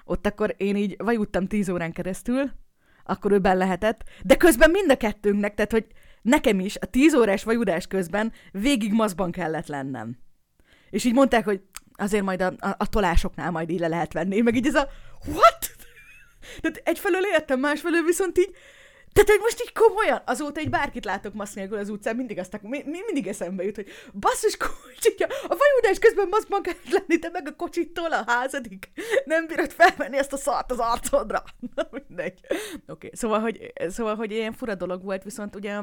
ott 0.06 0.28
akkor 0.28 0.54
én 0.58 0.76
így 0.76 0.96
vajuttam 0.98 1.48
tíz 1.48 1.70
órán 1.70 1.92
keresztül, 1.92 2.52
akkor 3.04 3.32
ő 3.32 3.40
lehetett, 3.42 4.04
de 4.24 4.36
közben 4.36 4.72
mind 4.72 4.92
a 4.92 4.98
kettőnknek, 4.98 5.54
tehát 5.54 5.72
hogy 5.72 5.88
nekem 6.22 6.60
is 6.60 6.78
a 6.78 6.86
tíz 6.86 7.16
órás 7.16 7.44
vajudás 7.44 7.88
közben 7.88 8.32
végig 8.52 8.94
maszban 8.94 9.32
kellett 9.32 9.68
lennem. 9.68 10.18
És 10.90 11.04
így 11.04 11.14
mondták, 11.14 11.46
hogy 11.46 11.62
azért 11.94 12.24
majd 12.24 12.42
a, 12.42 12.54
a, 12.60 12.76
a 12.78 12.90
tolásoknál 12.90 13.52
majd 13.52 13.70
így 13.70 13.80
le 13.80 13.88
lehet 13.88 14.14
venni, 14.14 14.42
meg 14.42 14.56
így 14.56 14.68
ez 14.68 14.76
a 14.76 14.88
what? 15.26 15.83
Tehát 16.62 16.82
egyfelől 16.84 17.26
értem, 17.26 17.60
másfelől 17.60 18.04
viszont 18.04 18.38
így, 18.38 18.56
tehát, 19.14 19.30
hogy 19.30 19.40
most 19.40 19.62
így 19.62 19.74
komolyan, 19.74 20.22
azóta 20.26 20.60
egy 20.60 20.70
bárkit 20.70 21.06
látok 21.06 21.34
masz 21.34 21.54
nélkül 21.54 21.78
az 21.78 21.90
utcán, 21.90 22.16
mindig 22.16 22.40
azt 22.40 22.62
mi, 22.62 22.84
mindig 22.86 23.28
eszembe 23.28 23.64
jut, 23.64 23.76
hogy 23.76 23.88
basszus 24.14 24.58
kulcsitja, 24.58 25.28
a 25.28 25.56
vajudás 25.58 26.00
közben 26.00 26.28
maszkban 26.28 26.62
kell 26.62 26.74
lenni, 26.92 27.20
te 27.20 27.30
meg 27.30 27.48
a 27.48 27.56
kocsittól 27.56 28.12
a 28.12 28.24
házadik. 28.28 28.92
Nem 29.26 29.48
bírod 29.48 29.72
felvenni 29.72 30.18
ezt 30.18 30.34
a 30.34 30.38
szart 30.38 30.72
az 30.72 30.80
arcodra. 30.80 31.44
Na, 31.76 31.88
mindegy. 31.92 32.40
Oké, 32.50 32.82
okay. 32.88 33.10
szóval, 33.14 33.40
hogy, 33.40 33.74
szóval, 33.88 34.16
hogy 34.16 34.32
ilyen 34.32 34.54
fura 34.54 34.76
dolog 34.76 35.04
volt, 35.04 35.24
viszont 35.24 35.56
ugye 35.56 35.80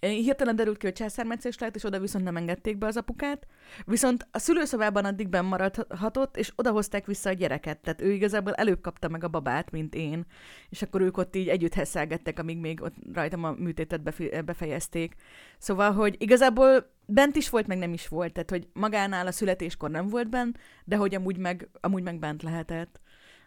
Hirtelen 0.00 0.56
derült 0.56 0.76
ki, 0.76 0.86
hogy 0.86 0.94
császármetszés 0.94 1.58
lehet, 1.58 1.76
és 1.76 1.84
oda 1.84 2.00
viszont 2.00 2.24
nem 2.24 2.36
engedték 2.36 2.78
be 2.78 2.86
az 2.86 2.96
apukát. 2.96 3.46
Viszont 3.84 4.26
a 4.30 4.38
szülőszobában 4.38 5.04
addig 5.04 5.28
benn 5.28 5.44
maradhatott, 5.44 6.36
és 6.36 6.52
odahozták 6.56 7.06
vissza 7.06 7.30
a 7.30 7.32
gyereket. 7.32 7.78
Tehát 7.78 8.00
ő 8.00 8.12
igazából 8.12 8.54
előbb 8.54 8.80
kapta 8.80 9.08
meg 9.08 9.24
a 9.24 9.28
babát, 9.28 9.70
mint 9.70 9.94
én. 9.94 10.26
És 10.68 10.82
akkor 10.82 11.00
ők 11.00 11.16
ott 11.16 11.36
így 11.36 11.48
együtt 11.48 11.74
hesszelgettek, 11.74 12.38
amíg 12.38 12.58
még 12.58 12.82
ott 12.82 12.94
rajtam 13.12 13.44
a 13.44 13.54
műtétet 13.58 14.02
befejezték. 14.44 15.14
Szóval, 15.58 15.92
hogy 15.92 16.16
igazából 16.18 16.90
bent 17.06 17.36
is 17.36 17.50
volt, 17.50 17.66
meg 17.66 17.78
nem 17.78 17.92
is 17.92 18.08
volt. 18.08 18.32
Tehát, 18.32 18.50
hogy 18.50 18.68
magánál 18.72 19.26
a 19.26 19.32
születéskor 19.32 19.90
nem 19.90 20.08
volt 20.08 20.28
bent, 20.28 20.58
de 20.84 20.96
hogy 20.96 21.14
amúgy 21.14 21.36
meg, 21.36 21.68
amúgy 21.80 22.02
meg 22.02 22.18
bent 22.18 22.42
lehetett. 22.42 23.00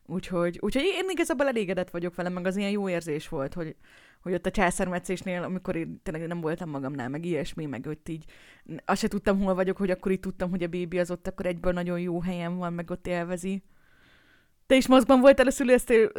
Úgyhogy, 0.07 0.57
úgyhogy 0.61 0.83
én 0.83 1.09
igazából 1.09 1.47
elégedett 1.47 1.89
vagyok 1.89 2.15
vele, 2.15 2.29
meg 2.29 2.45
az 2.45 2.55
ilyen 2.55 2.71
jó 2.71 2.89
érzés 2.89 3.29
volt, 3.29 3.53
hogy, 3.53 3.75
hogy 4.21 4.33
ott 4.33 4.45
a 4.45 4.51
császármetszésnél, 4.51 5.43
amikor 5.43 5.75
én 5.75 5.99
tényleg 6.03 6.27
nem 6.27 6.41
voltam 6.41 6.69
magamnál, 6.69 7.09
meg 7.09 7.25
ilyesmi, 7.25 7.65
meg 7.65 7.85
ott 7.87 8.09
így, 8.09 8.25
azt 8.85 9.01
se 9.01 9.07
tudtam, 9.07 9.41
hol 9.41 9.53
vagyok, 9.53 9.77
hogy 9.77 9.91
akkor 9.91 10.11
így 10.11 10.19
tudtam, 10.19 10.49
hogy 10.49 10.63
a 10.63 10.67
bébi 10.67 10.99
az 10.99 11.11
ott 11.11 11.27
akkor 11.27 11.45
egyből 11.45 11.73
nagyon 11.73 11.99
jó 11.99 12.21
helyen 12.21 12.57
van, 12.57 12.73
meg 12.73 12.91
ott 12.91 13.07
élvezi. 13.07 13.63
Te 14.65 14.75
is 14.75 14.87
mozgban 14.87 15.19
voltál 15.19 15.47
a 15.47 15.51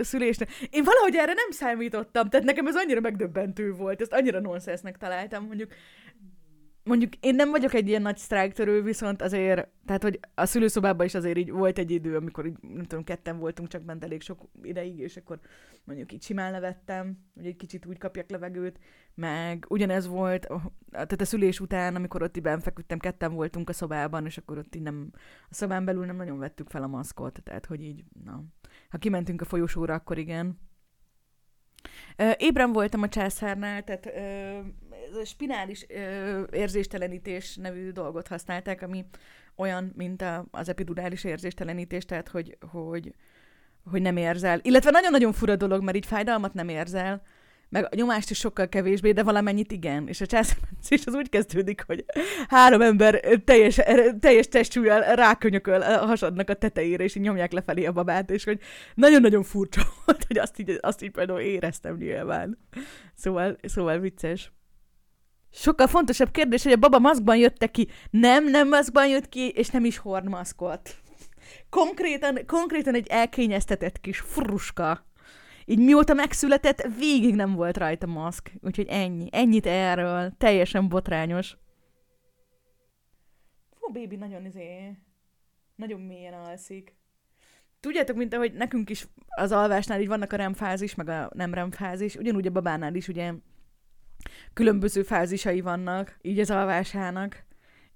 szülésnél. 0.02 0.48
Én 0.70 0.84
valahogy 0.84 1.14
erre 1.14 1.32
nem 1.32 1.50
számítottam, 1.50 2.28
tehát 2.28 2.46
nekem 2.46 2.66
ez 2.66 2.76
annyira 2.76 3.00
megdöbbentő 3.00 3.72
volt, 3.72 4.00
ezt 4.00 4.12
annyira 4.12 4.40
nonsensnek 4.40 4.96
találtam, 4.96 5.44
mondjuk 5.44 5.70
mondjuk 6.86 7.12
én 7.20 7.34
nem 7.34 7.50
vagyok 7.50 7.74
egy 7.74 7.88
ilyen 7.88 8.02
nagy 8.02 8.16
sztrájktörő, 8.16 8.82
viszont 8.82 9.22
azért, 9.22 9.68
tehát 9.84 10.02
hogy 10.02 10.20
a 10.34 10.46
szülőszobában 10.46 11.06
is 11.06 11.14
azért 11.14 11.38
így 11.38 11.50
volt 11.50 11.78
egy 11.78 11.90
idő, 11.90 12.16
amikor 12.16 12.46
így, 12.46 12.56
nem 12.60 12.84
tudom, 12.84 13.04
ketten 13.04 13.38
voltunk 13.38 13.68
csak 13.68 13.82
bent 13.82 14.04
elég 14.04 14.20
sok 14.22 14.40
ideig, 14.62 14.98
és 14.98 15.16
akkor 15.16 15.38
mondjuk 15.84 16.12
így 16.12 16.22
simán 16.22 16.52
levettem, 16.52 17.18
hogy 17.34 17.46
egy 17.46 17.56
kicsit 17.56 17.86
úgy 17.86 17.98
kapjak 17.98 18.30
levegőt, 18.30 18.78
meg 19.14 19.66
ugyanez 19.68 20.06
volt, 20.06 20.46
tehát 20.90 21.20
a 21.20 21.24
szülés 21.24 21.60
után, 21.60 21.94
amikor 21.94 22.22
ott 22.22 22.36
így 22.36 22.48
feküdtem, 22.60 22.98
ketten 22.98 23.34
voltunk 23.34 23.68
a 23.68 23.72
szobában, 23.72 24.26
és 24.26 24.38
akkor 24.38 24.58
ott 24.58 24.74
így 24.74 24.82
nem, 24.82 25.10
a 25.48 25.54
szobán 25.54 25.84
belül 25.84 26.04
nem 26.04 26.16
nagyon 26.16 26.38
vettük 26.38 26.68
fel 26.68 26.82
a 26.82 26.86
maszkot, 26.86 27.40
tehát 27.42 27.66
hogy 27.66 27.82
így, 27.82 28.04
na, 28.24 28.44
ha 28.88 28.98
kimentünk 28.98 29.40
a 29.40 29.44
folyosóra, 29.44 29.94
akkor 29.94 30.18
igen, 30.18 30.58
Ébren 32.36 32.72
voltam 32.72 33.02
a 33.02 33.08
császárnál, 33.08 33.84
tehát 33.84 34.06
a 35.20 35.24
spinális 35.24 35.86
érzéstelenítés 36.50 37.56
nevű 37.56 37.90
dolgot 37.90 38.28
használták, 38.28 38.82
ami 38.82 39.04
olyan, 39.56 39.92
mint 39.96 40.22
a, 40.22 40.46
az 40.50 40.68
epidurális 40.68 41.24
érzéstelenítés, 41.24 42.04
tehát 42.04 42.28
hogy, 42.28 42.58
hogy, 42.70 43.14
hogy 43.90 44.02
nem 44.02 44.16
érzel. 44.16 44.60
Illetve 44.62 44.90
nagyon-nagyon 44.90 45.32
fura 45.32 45.56
dolog, 45.56 45.82
mert 45.82 45.96
így 45.96 46.06
fájdalmat 46.06 46.54
nem 46.54 46.68
érzel, 46.68 47.22
meg 47.68 47.84
a 47.84 47.94
nyomást 47.94 48.30
is 48.30 48.38
sokkal 48.38 48.68
kevésbé, 48.68 49.12
de 49.12 49.22
valamennyit 49.22 49.72
igen. 49.72 50.08
És 50.08 50.20
a 50.20 50.26
császármetszés 50.26 51.06
az 51.06 51.14
úgy 51.14 51.28
kezdődik, 51.28 51.84
hogy 51.86 52.04
három 52.48 52.80
ember 52.80 53.20
teljes, 53.44 53.80
teljes 54.20 54.48
testűvel 54.48 55.14
rákönyököl 55.14 55.82
a 55.82 56.06
hasadnak 56.06 56.50
a 56.50 56.54
tetejére, 56.54 57.04
és 57.04 57.14
így 57.14 57.22
nyomják 57.22 57.52
lefelé 57.52 57.84
a 57.84 57.92
babát, 57.92 58.30
és 58.30 58.44
hogy 58.44 58.60
nagyon-nagyon 58.94 59.42
furcsa 59.42 59.82
volt, 60.04 60.24
hogy 60.26 60.38
azt 60.38 60.58
így, 60.58 60.78
azt 60.80 61.02
így 61.02 61.10
például 61.10 61.40
éreztem 61.40 61.96
nyilván. 61.96 62.58
Szóval, 63.14 63.56
szóval 63.62 63.98
vicces. 63.98 64.52
Sokkal 65.52 65.86
fontosabb 65.86 66.30
kérdés, 66.30 66.62
hogy 66.62 66.72
a 66.72 66.76
baba 66.76 66.98
maszkban 66.98 67.36
jött 67.36 67.70
ki. 67.70 67.88
Nem, 68.10 68.50
nem 68.50 68.68
maszkban 68.68 69.08
jött 69.08 69.28
ki, 69.28 69.48
és 69.48 69.68
nem 69.68 69.84
is 69.84 69.98
hornmaszkot. 69.98 70.94
Konkrétan, 71.70 72.38
konkrétan 72.46 72.94
egy 72.94 73.06
elkényeztetett 73.08 74.00
kis 74.00 74.18
fruska 74.18 75.06
így 75.68 75.78
mióta 75.78 76.14
megszületett, 76.14 76.88
végig 76.98 77.34
nem 77.34 77.54
volt 77.54 77.76
rajta 77.76 78.06
maszk. 78.06 78.52
Úgyhogy 78.60 78.86
ennyi. 78.88 79.28
Ennyit 79.32 79.66
erről. 79.66 80.32
Teljesen 80.38 80.88
botrányos. 80.88 81.56
Fú, 83.70 83.92
baby 83.92 84.16
nagyon 84.16 84.44
izé... 84.44 84.96
Nagyon 85.74 86.00
mélyen 86.00 86.34
alszik. 86.34 86.94
Tudjátok, 87.80 88.16
mint 88.16 88.34
ahogy 88.34 88.52
nekünk 88.52 88.90
is 88.90 89.06
az 89.26 89.52
alvásnál 89.52 90.00
így 90.00 90.08
vannak 90.08 90.32
a 90.32 90.36
REM 90.36 90.54
fázis, 90.54 90.94
meg 90.94 91.08
a 91.08 91.30
nem 91.34 91.54
REM 91.54 91.70
fázis, 91.70 92.14
ugyanúgy 92.14 92.46
a 92.46 92.50
babánál 92.50 92.94
is 92.94 93.08
ugye 93.08 93.32
különböző 94.52 95.02
fázisai 95.02 95.60
vannak, 95.60 96.18
így 96.22 96.38
az 96.38 96.50
alvásának. 96.50 97.45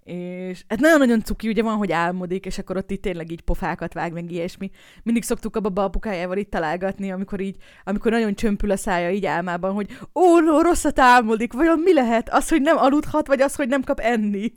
És 0.05 0.65
hát 0.69 0.81
nagyon-nagyon 0.81 1.23
cuki, 1.23 1.49
ugye 1.49 1.63
van, 1.63 1.77
hogy 1.77 1.93
álmodik, 1.93 2.47
és 2.47 2.59
akkor 2.59 2.77
ott 2.77 2.91
itt 2.91 3.03
tényleg 3.03 3.31
így 3.31 3.41
pofákat 3.41 3.93
vág, 3.93 4.13
meg 4.13 4.31
ilyesmi. 4.31 4.71
Mindig 5.03 5.23
szoktuk 5.23 5.57
a 5.57 5.61
baba 5.61 5.85
apukájával 5.85 6.37
itt 6.37 6.51
találgatni, 6.51 7.11
amikor 7.11 7.41
így, 7.41 7.57
amikor 7.85 8.13
nagyon 8.13 8.35
csömpül 8.35 8.71
a 8.71 8.77
szája 8.77 9.11
így 9.11 9.27
álmában, 9.27 9.73
hogy 9.73 9.99
ó, 10.15 10.39
no, 10.39 10.61
rosszat 10.61 10.99
álmodik, 10.99 11.53
vajon 11.53 11.79
mi 11.79 11.93
lehet? 11.93 12.29
Az, 12.29 12.49
hogy 12.49 12.61
nem 12.61 12.77
aludhat, 12.77 13.27
vagy 13.27 13.41
az, 13.41 13.55
hogy 13.55 13.69
nem 13.69 13.83
kap 13.83 13.99
enni? 14.01 14.53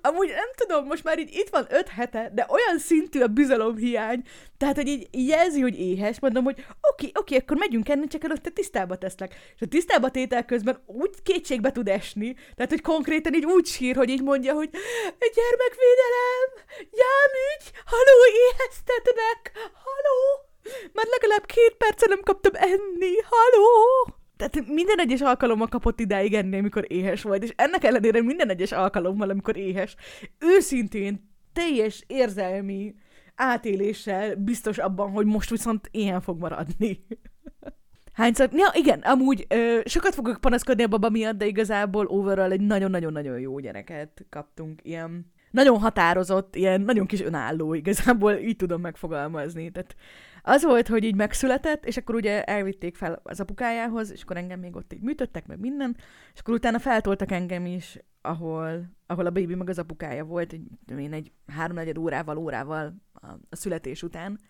Amúgy 0.00 0.28
nem 0.28 0.50
tudom, 0.56 0.86
most 0.86 1.04
már 1.04 1.18
így 1.18 1.34
itt 1.34 1.48
van 1.48 1.66
öt 1.70 1.88
hete, 1.88 2.30
de 2.34 2.46
olyan 2.48 2.78
szintű 2.78 3.20
a 3.20 3.26
bizalomhiány, 3.26 4.22
tehát, 4.56 4.76
hogy 4.76 4.88
így 4.88 5.08
jelzi, 5.10 5.60
hogy 5.60 5.80
éhes, 5.80 6.20
mondom, 6.20 6.44
hogy 6.44 6.66
oké, 6.80 7.10
oké, 7.14 7.36
akkor 7.36 7.56
megyünk 7.56 7.88
enni, 7.88 8.06
csak 8.06 8.24
előtte 8.24 8.50
tisztába 8.50 8.96
teszlek. 8.96 9.34
És 9.54 9.60
a 9.60 9.66
tisztába 9.66 10.10
tétel 10.10 10.44
közben 10.44 10.82
úgy 10.86 11.22
kétségbe 11.22 11.72
tud 11.72 11.88
esni, 11.88 12.34
tehát, 12.54 12.70
hogy 12.70 12.80
konkrétan 12.80 13.34
így 13.34 13.44
úgy 13.44 13.66
sír, 13.66 13.96
hogy 13.96 14.08
így 14.08 14.22
mondja, 14.22 14.54
hogy 14.54 14.70
gyermekvédelem, 15.34 16.48
jámügy, 16.76 17.64
haló, 17.84 18.18
éheztetnek, 18.46 19.52
haló, 19.84 20.48
már 20.92 21.06
legalább 21.10 21.46
két 21.46 21.74
perce 21.78 22.06
nem 22.08 22.20
kaptam 22.22 22.52
enni, 22.54 23.12
haló 23.30 24.22
tehát 24.36 24.68
minden 24.68 24.98
egyes 24.98 25.20
alkalommal 25.20 25.66
kapott 25.66 26.00
idáig 26.00 26.34
enni, 26.34 26.58
amikor 26.58 26.84
éhes 26.88 27.22
volt, 27.22 27.42
és 27.42 27.52
ennek 27.56 27.84
ellenére 27.84 28.22
minden 28.22 28.48
egyes 28.48 28.72
alkalommal, 28.72 29.30
amikor 29.30 29.56
éhes, 29.56 29.96
őszintén, 30.38 31.32
teljes 31.52 32.04
érzelmi 32.06 32.94
átéléssel 33.34 34.34
biztos 34.34 34.78
abban, 34.78 35.10
hogy 35.10 35.26
most 35.26 35.50
viszont 35.50 35.88
ilyen 35.90 36.20
fog 36.20 36.40
maradni. 36.40 37.06
Hányszor? 38.12 38.48
Ja, 38.52 38.70
igen, 38.72 39.00
amúgy 39.00 39.46
ö, 39.48 39.80
sokat 39.84 40.14
fogok 40.14 40.40
panaszkodni 40.40 40.82
a 40.82 40.88
baba 40.88 41.08
miatt, 41.08 41.36
de 41.38 41.46
igazából 41.46 42.06
overall 42.06 42.50
egy 42.50 42.60
nagyon-nagyon-nagyon 42.60 43.40
jó 43.40 43.58
gyereket 43.58 44.24
kaptunk. 44.30 44.80
Ilyen 44.82 45.32
nagyon 45.50 45.78
határozott, 45.78 46.56
ilyen 46.56 46.80
nagyon 46.80 47.06
kis 47.06 47.20
önálló, 47.20 47.74
igazából 47.74 48.32
így 48.32 48.56
tudom 48.56 48.80
megfogalmazni. 48.80 49.70
Tehát 49.70 49.96
az 50.46 50.64
volt, 50.64 50.88
hogy 50.88 51.04
így 51.04 51.14
megszületett, 51.14 51.86
és 51.86 51.96
akkor 51.96 52.14
ugye 52.14 52.44
elvitték 52.44 52.96
fel 52.96 53.20
az 53.22 53.40
apukájához, 53.40 54.10
és 54.10 54.22
akkor 54.22 54.36
engem 54.36 54.60
még 54.60 54.76
ott 54.76 54.92
így 54.92 55.00
műtöttek, 55.00 55.46
meg 55.46 55.60
minden, 55.60 55.96
és 56.34 56.40
akkor 56.40 56.54
utána 56.54 56.78
feltoltak 56.78 57.30
engem 57.30 57.66
is, 57.66 57.98
ahol, 58.20 58.84
ahol 59.06 59.26
a 59.26 59.30
baby 59.30 59.54
meg 59.54 59.68
az 59.68 59.78
apukája 59.78 60.24
volt, 60.24 60.52
egy, 60.52 60.66
én 60.98 61.12
egy 61.12 61.32
háromnegyed 61.46 61.98
órával, 61.98 62.36
órával 62.36 62.94
a, 63.12 63.26
a 63.26 63.56
születés 63.56 64.02
után, 64.02 64.40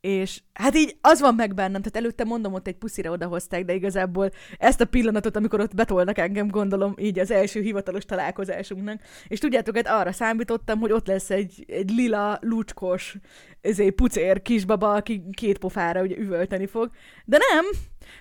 és 0.00 0.40
hát 0.52 0.76
így 0.76 0.96
az 1.00 1.20
van 1.20 1.34
meg 1.34 1.54
bennem, 1.54 1.82
tehát 1.82 1.96
előtte 1.96 2.24
mondom, 2.24 2.52
ott 2.52 2.66
egy 2.66 2.76
puszira 2.76 3.10
odahozták, 3.10 3.64
de 3.64 3.74
igazából 3.74 4.30
ezt 4.58 4.80
a 4.80 4.84
pillanatot, 4.84 5.36
amikor 5.36 5.60
ott 5.60 5.74
betolnak 5.74 6.18
engem, 6.18 6.48
gondolom, 6.48 6.94
így 6.98 7.18
az 7.18 7.30
első 7.30 7.60
hivatalos 7.60 8.04
találkozásunknak. 8.04 9.00
És 9.28 9.38
tudjátok, 9.38 9.76
hát 9.76 9.86
arra 9.86 10.12
számítottam, 10.12 10.78
hogy 10.78 10.92
ott 10.92 11.06
lesz 11.06 11.30
egy, 11.30 11.64
egy 11.66 11.90
lila, 11.90 12.38
lucskos, 12.40 13.16
ezért 13.60 13.94
pucér 13.94 14.42
kisbaba, 14.42 14.92
aki 14.92 15.22
két 15.32 15.58
pofára 15.58 16.02
ugye 16.02 16.16
üvölteni 16.16 16.66
fog. 16.66 16.90
De 17.24 17.38
nem, 17.52 17.64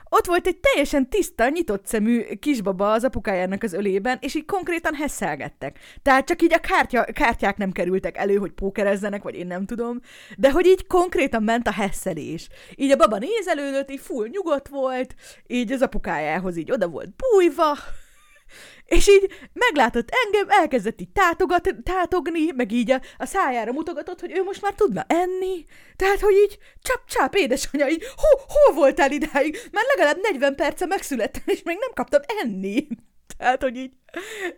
ott 0.10 0.26
volt 0.26 0.48
egy 0.48 0.58
teljesen 0.58 1.10
tiszta, 1.10 1.50
nyitott 1.50 1.86
szemű 1.86 2.24
kisbaba 2.40 2.92
az 2.92 3.04
apukájának 3.04 3.64
az 3.64 3.74
ölében, 3.74 4.18
és 4.22 4.36
így 4.36 4.46
konkrétan 4.46 4.94
hesszelgettek. 4.94 5.80
Tehát 6.02 6.26
csak 6.26 6.42
így 6.42 6.54
a 6.54 6.60
kártya, 6.60 7.04
kártyák 7.04 7.58
nem 7.58 7.72
kerültek 7.72 8.18
elő, 8.18 8.36
hogy 8.36 8.52
pókerezzenek, 8.52 9.24
vagy 9.24 9.36
én 9.36 9.48
nem 9.48 9.66
tudom, 9.66 10.00
de 10.38 10.52
hogy 10.52 10.66
így 10.66 10.88
konkrétan 10.88 11.44
ment 11.44 11.68
a 11.68 11.72
hesszelés. 11.72 12.48
Így 12.76 12.92
a 12.92 12.96
baba 12.96 13.18
nézelődött, 13.18 13.92
így 13.92 14.00
full 14.00 14.28
nyugodt 14.28 14.68
volt, 14.68 15.16
így 15.48 15.72
az 15.72 15.82
apukájához 15.82 16.58
így 16.58 16.72
oda 16.72 16.88
volt 16.88 17.10
bújva, 17.16 17.78
és 18.86 19.08
így 19.08 19.32
meglátott 19.54 20.10
engem, 20.26 20.50
elkezdett 20.50 21.02
így 21.02 21.10
tátogat, 21.10 21.76
tátogni, 21.84 22.52
meg 22.56 22.72
így 22.72 22.92
a, 22.92 23.02
a 23.18 23.26
szájára 23.26 23.72
mutogatott, 23.72 24.20
hogy 24.20 24.32
ő 24.38 24.44
most 24.44 24.62
már 24.62 24.74
tudna 24.74 25.06
enni. 25.08 25.66
Tehát, 25.96 26.20
hogy 26.20 26.34
így 26.34 26.58
csap-csap, 26.82 27.36
édesanyja, 27.36 27.88
így 27.88 28.04
hol, 28.16 28.46
hol 28.48 28.76
voltál 28.76 29.12
idáig? 29.12 29.58
Már 29.72 29.84
legalább 29.96 30.18
40 30.22 30.56
perce 30.56 30.86
megszülettem, 30.86 31.44
és 31.46 31.64
még 31.64 31.78
nem 31.80 31.94
kaptam 31.94 32.22
enni. 32.44 32.88
Tehát, 33.38 33.62
hogy 33.62 33.76
így 33.76 33.94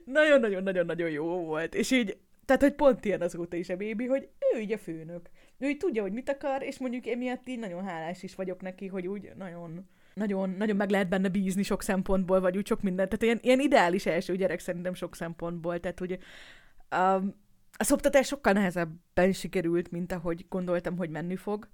nagyon-nagyon-nagyon-nagyon 0.06 1.10
jó 1.10 1.26
volt. 1.26 1.76
És 1.76 1.92
így, 1.92 2.18
tehát, 2.46 2.62
hogy 2.62 2.74
pont 2.74 3.06
ilyen 3.06 3.22
azóta 3.22 3.58
is 3.58 3.70
a 3.70 3.76
bébi, 3.76 4.06
hogy 4.06 4.30
ő 4.54 4.60
így 4.60 4.72
a 4.72 4.78
főnök. 4.78 5.30
Ő 5.58 5.68
így 5.68 5.78
tudja, 5.78 6.02
hogy 6.02 6.12
mit 6.12 6.30
akar, 6.30 6.64
és 6.64 6.78
mondjuk 6.78 7.08
emiatt 7.08 7.48
így 7.48 7.60
nagyon 7.60 7.86
hálás 7.86 8.24
is 8.24 8.36
vagyok 8.36 8.62
neki, 8.62 8.88
hogy 8.88 9.08
úgy 9.08 9.30
nagyon 9.38 9.90
nagyon, 10.20 10.50
nagyon 10.50 10.76
meg 10.76 10.90
lehet 10.90 11.10
benne 11.10 11.30
bízni 11.30 11.64
sok 11.64 11.84
szempontból, 11.84 12.40
vagy 12.40 12.58
úgy 12.58 12.68
sok 12.68 12.82
mindent. 12.82 13.10
Tehát 13.10 13.24
ilyen, 13.24 13.40
ilyen 13.42 13.60
ideális 13.60 14.06
első 14.06 14.36
gyerek 14.36 14.60
szerintem 14.60 14.94
sok 14.94 15.16
szempontból. 15.16 15.80
Tehát, 15.80 16.00
hogy 16.00 16.12
um, 16.96 17.36
a 17.78 17.84
szoptatás 17.84 18.28
sokkal 18.28 18.54
nehezebben 18.54 19.34
sikerült, 19.34 19.92
mint 19.92 20.12
ahogy 20.12 20.46
gondoltam, 20.50 20.98
hogy 20.98 21.10
menni 21.10 21.36
fog. 21.36 21.68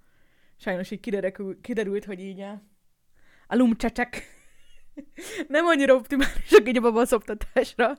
Sajnos 0.58 0.92
így 0.92 1.00
kiderül, 1.00 1.62
kiderült, 1.62 2.06
hogy 2.06 2.20
így 2.20 2.40
a, 2.40 2.62
a 3.48 3.56
lumcsecsek 3.56 4.24
nem 5.48 5.66
annyira 5.66 5.96
optimálisak 5.96 6.68
így 6.68 6.78
a 6.78 6.82
baba 6.82 7.06
szoptatásra, 7.06 7.98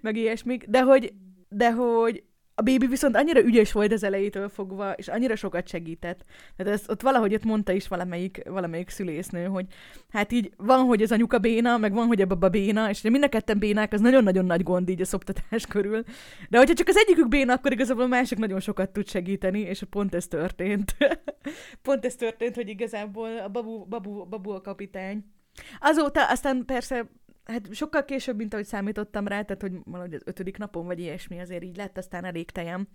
meg 0.00 0.16
ilyesmik, 0.16 0.66
de 0.66 0.82
hogy, 0.82 1.12
de 1.48 1.72
hogy 1.72 2.24
a 2.54 2.62
bébi 2.62 2.86
viszont 2.86 3.16
annyira 3.16 3.40
ügyes 3.40 3.72
volt 3.72 3.92
az 3.92 4.02
elejétől 4.02 4.48
fogva, 4.48 4.92
és 4.92 5.08
annyira 5.08 5.36
sokat 5.36 5.68
segített. 5.68 6.24
Tehát 6.56 6.72
ezt 6.72 6.90
ott 6.90 7.02
valahogy 7.02 7.34
ott 7.34 7.44
mondta 7.44 7.72
is 7.72 7.88
valamelyik, 7.88 8.42
valamelyik 8.44 8.88
szülésznő, 8.88 9.44
hogy 9.44 9.66
hát 10.10 10.32
így 10.32 10.52
van, 10.56 10.84
hogy 10.84 11.02
az 11.02 11.12
anyuka 11.12 11.38
béna, 11.38 11.76
meg 11.76 11.92
van, 11.92 12.06
hogy 12.06 12.20
a 12.20 12.26
baba 12.26 12.48
béna, 12.48 12.88
és 12.88 13.02
mind 13.02 13.24
a 13.24 13.28
ketten 13.28 13.58
bénák, 13.58 13.92
az 13.92 14.00
nagyon-nagyon 14.00 14.44
nagy 14.44 14.62
gond 14.62 14.88
így 14.88 15.00
a 15.00 15.04
szoptatás 15.04 15.66
körül. 15.66 16.02
De 16.48 16.58
hogyha 16.58 16.74
csak 16.74 16.88
az 16.88 16.96
egyikük 16.96 17.28
béna, 17.28 17.52
akkor 17.52 17.72
igazából 17.72 18.04
a 18.04 18.06
másik 18.06 18.38
nagyon 18.38 18.60
sokat 18.60 18.90
tud 18.90 19.08
segíteni, 19.08 19.60
és 19.60 19.82
pont 19.90 20.14
ez 20.14 20.26
történt. 20.26 20.96
pont 21.82 22.04
ez 22.04 22.14
történt, 22.14 22.54
hogy 22.54 22.68
igazából 22.68 23.38
a 23.38 23.48
babu, 23.48 23.84
babu, 23.84 24.24
babu 24.24 24.50
a 24.50 24.60
kapitány. 24.60 25.24
Azóta 25.80 26.28
aztán 26.28 26.64
persze 26.64 27.10
hát 27.44 27.74
sokkal 27.74 28.04
később, 28.04 28.36
mint 28.36 28.52
ahogy 28.52 28.66
számítottam 28.66 29.28
rá, 29.28 29.42
tehát 29.42 29.62
hogy 29.62 29.72
valahogy 29.84 30.14
az 30.14 30.22
ötödik 30.24 30.58
napon, 30.58 30.86
vagy 30.86 31.00
ilyesmi, 31.00 31.40
azért 31.40 31.62
így 31.62 31.76
lett 31.76 31.98
aztán 31.98 32.24
elég 32.24 32.50
tejem. 32.50 32.88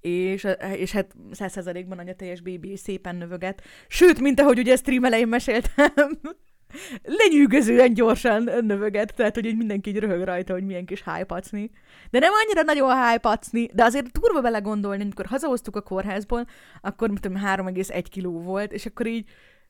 És, 0.00 0.46
és 0.76 0.92
hát 0.92 1.14
százszerzalékban 1.30 1.98
anya 1.98 2.14
teljes 2.14 2.40
bébi 2.40 2.76
szépen 2.76 3.16
növöget. 3.16 3.62
Sőt, 3.88 4.20
mint 4.20 4.40
ahogy 4.40 4.58
ugye 4.58 4.76
stream 4.76 5.04
elején 5.04 5.28
meséltem, 5.28 6.20
lenyűgözően 7.18 7.94
gyorsan 7.94 8.42
növöget, 8.42 9.14
tehát 9.14 9.34
hogy 9.34 9.44
így 9.44 9.56
mindenki 9.56 9.90
így 9.90 9.98
röhög 9.98 10.22
rajta, 10.22 10.52
hogy 10.52 10.64
milyen 10.64 10.84
kis 10.84 11.02
hájpacni. 11.02 11.70
De 12.10 12.18
nem 12.18 12.32
annyira 12.44 12.62
nagyon 12.62 12.90
hájpacni, 12.90 13.68
de 13.74 13.84
azért 13.84 14.18
durva 14.18 14.40
belegondolni, 14.40 15.02
amikor 15.02 15.26
hazahoztuk 15.26 15.76
a 15.76 15.80
kórházból, 15.80 16.44
akkor 16.80 17.10
mit 17.10 17.20
tudom, 17.20 17.42
3,1 17.44 18.04
kiló 18.10 18.40
volt, 18.40 18.72
és 18.72 18.86
akkor 18.86 19.06
így 19.06 19.28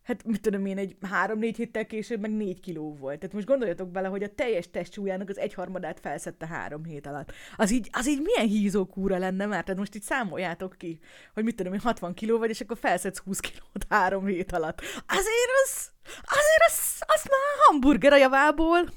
hát 0.09 0.25
mit 0.25 0.41
tudom 0.41 0.67
én, 0.67 0.79
egy 0.79 0.97
három-négy 1.11 1.57
héttel 1.57 1.87
később 1.87 2.21
meg 2.21 2.31
négy 2.31 2.61
kiló 2.61 2.95
volt. 2.95 3.19
Tehát 3.19 3.35
most 3.35 3.47
gondoljatok 3.47 3.89
bele, 3.89 4.09
hogy 4.09 4.23
a 4.23 4.35
teljes 4.35 4.71
testsúlyának 4.71 5.29
az 5.29 5.39
egyharmadát 5.39 6.01
felszette 6.01 6.47
három 6.47 6.85
hét 6.85 7.07
alatt. 7.07 7.33
Az 7.57 7.71
így, 7.71 7.89
az 7.93 8.09
így 8.09 8.21
milyen 8.21 8.47
hízókúra 8.47 9.19
lenne 9.19 9.47
már? 9.47 9.63
Tehát 9.65 9.79
most 9.79 9.95
így 9.95 10.03
számoljátok 10.03 10.75
ki, 10.79 10.99
hogy 11.35 11.45
mit 11.45 11.57
tudom 11.57 11.73
én, 11.73 11.81
60 11.81 12.15
kiló 12.15 12.39
vagy, 12.39 12.51
és 12.51 12.61
akkor 12.61 12.77
felszedsz 12.79 13.19
20 13.19 13.41
kilót 13.41 13.87
három 13.89 14.27
hét 14.27 14.53
alatt. 14.53 14.81
Azért 15.07 15.51
az, 15.65 15.91
azért 16.23 16.63
az, 16.67 17.03
az 17.07 17.25
már 17.25 17.67
hamburger 17.67 18.13
a 18.13 18.17
javából. 18.17 18.89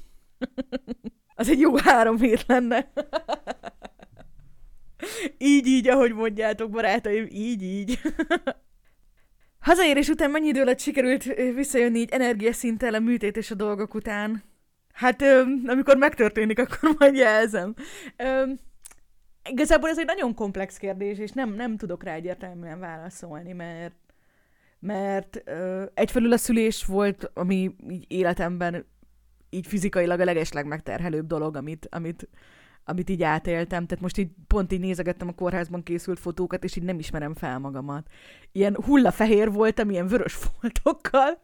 az 1.34 1.48
egy 1.48 1.60
jó 1.60 1.76
három 1.76 2.18
hét 2.18 2.44
lenne. 2.46 2.92
így, 5.38 5.66
így, 5.66 5.88
ahogy 5.88 6.12
mondjátok, 6.12 6.70
barátaim, 6.70 7.26
így, 7.30 7.62
így. 7.62 7.98
Hazaérés 9.62 10.08
után 10.08 10.30
mennyi 10.30 10.48
idő 10.48 10.60
alatt 10.60 10.78
sikerült 10.78 11.24
visszajönni 11.54 11.98
így 11.98 12.10
energiaszinttel 12.12 12.94
a 12.94 12.98
műtét 12.98 13.36
és 13.36 13.50
a 13.50 13.54
dolgok 13.54 13.94
után? 13.94 14.42
Hát, 14.92 15.22
amikor 15.66 15.96
megtörténik, 15.96 16.58
akkor 16.58 16.94
majd 16.98 17.14
jelzem. 17.14 17.74
Igazából 19.50 19.88
ez 19.88 19.98
egy 19.98 20.06
nagyon 20.06 20.34
komplex 20.34 20.76
kérdés, 20.76 21.18
és 21.18 21.30
nem, 21.30 21.54
nem 21.54 21.76
tudok 21.76 22.02
rá 22.04 22.12
egyértelműen 22.12 22.80
válaszolni, 22.80 23.52
mert 23.52 23.94
mert 24.78 25.42
egyfelül 25.94 26.32
a 26.32 26.36
szülés 26.36 26.84
volt, 26.84 27.30
ami 27.34 27.74
így 27.88 28.04
életemben 28.08 28.86
így 29.50 29.66
fizikailag 29.66 30.20
a 30.20 30.24
legesleg 30.24 30.66
megterhelőbb 30.66 31.26
dolog, 31.26 31.56
amit, 31.56 31.86
amit 31.90 32.28
amit 32.84 33.10
így 33.10 33.22
átéltem, 33.22 33.86
tehát 33.86 34.02
most 34.02 34.18
így 34.18 34.28
pont 34.46 34.72
így 34.72 34.80
nézegettem 34.80 35.28
a 35.28 35.32
kórházban 35.32 35.82
készült 35.82 36.18
fotókat, 36.18 36.64
és 36.64 36.76
így 36.76 36.82
nem 36.82 36.98
ismerem 36.98 37.34
fel 37.34 37.58
magamat. 37.58 38.06
Ilyen 38.52 38.76
hullafehér 38.84 39.52
voltam, 39.52 39.90
ilyen 39.90 40.06
vörös 40.06 40.34
foltokkal. 40.34 41.40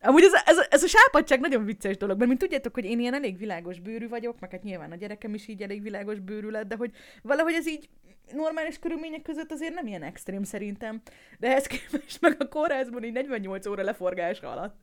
Amúgy 0.00 0.22
ez, 0.22 0.32
ez, 0.44 0.66
ez 0.70 0.82
a 0.82 0.86
sápadság 0.86 1.40
nagyon 1.40 1.64
vicces 1.64 1.96
dolog, 1.96 2.16
mert 2.16 2.28
mint 2.28 2.40
tudjátok, 2.40 2.74
hogy 2.74 2.84
én 2.84 3.00
ilyen 3.00 3.14
elég 3.14 3.38
világos 3.38 3.80
bőrű 3.80 4.08
vagyok, 4.08 4.40
meg 4.40 4.50
hát 4.50 4.62
nyilván 4.62 4.92
a 4.92 4.96
gyerekem 4.96 5.34
is 5.34 5.48
így 5.48 5.62
elég 5.62 5.82
világos 5.82 6.18
bőrű 6.18 6.48
lett, 6.48 6.68
de 6.68 6.76
hogy 6.76 6.92
valahogy 7.22 7.54
ez 7.54 7.68
így 7.68 7.88
normális 8.32 8.78
körülmények 8.78 9.22
között 9.22 9.52
azért 9.52 9.74
nem 9.74 9.86
ilyen 9.86 10.02
extrém 10.02 10.42
szerintem. 10.42 11.00
De 11.38 11.48
ehhez 11.48 11.66
képest 11.66 12.20
meg 12.20 12.36
a 12.38 12.48
kórházban 12.48 13.04
így 13.04 13.12
48 13.12 13.66
óra 13.66 13.82
leforgás 13.82 14.40
alatt. 14.40 14.76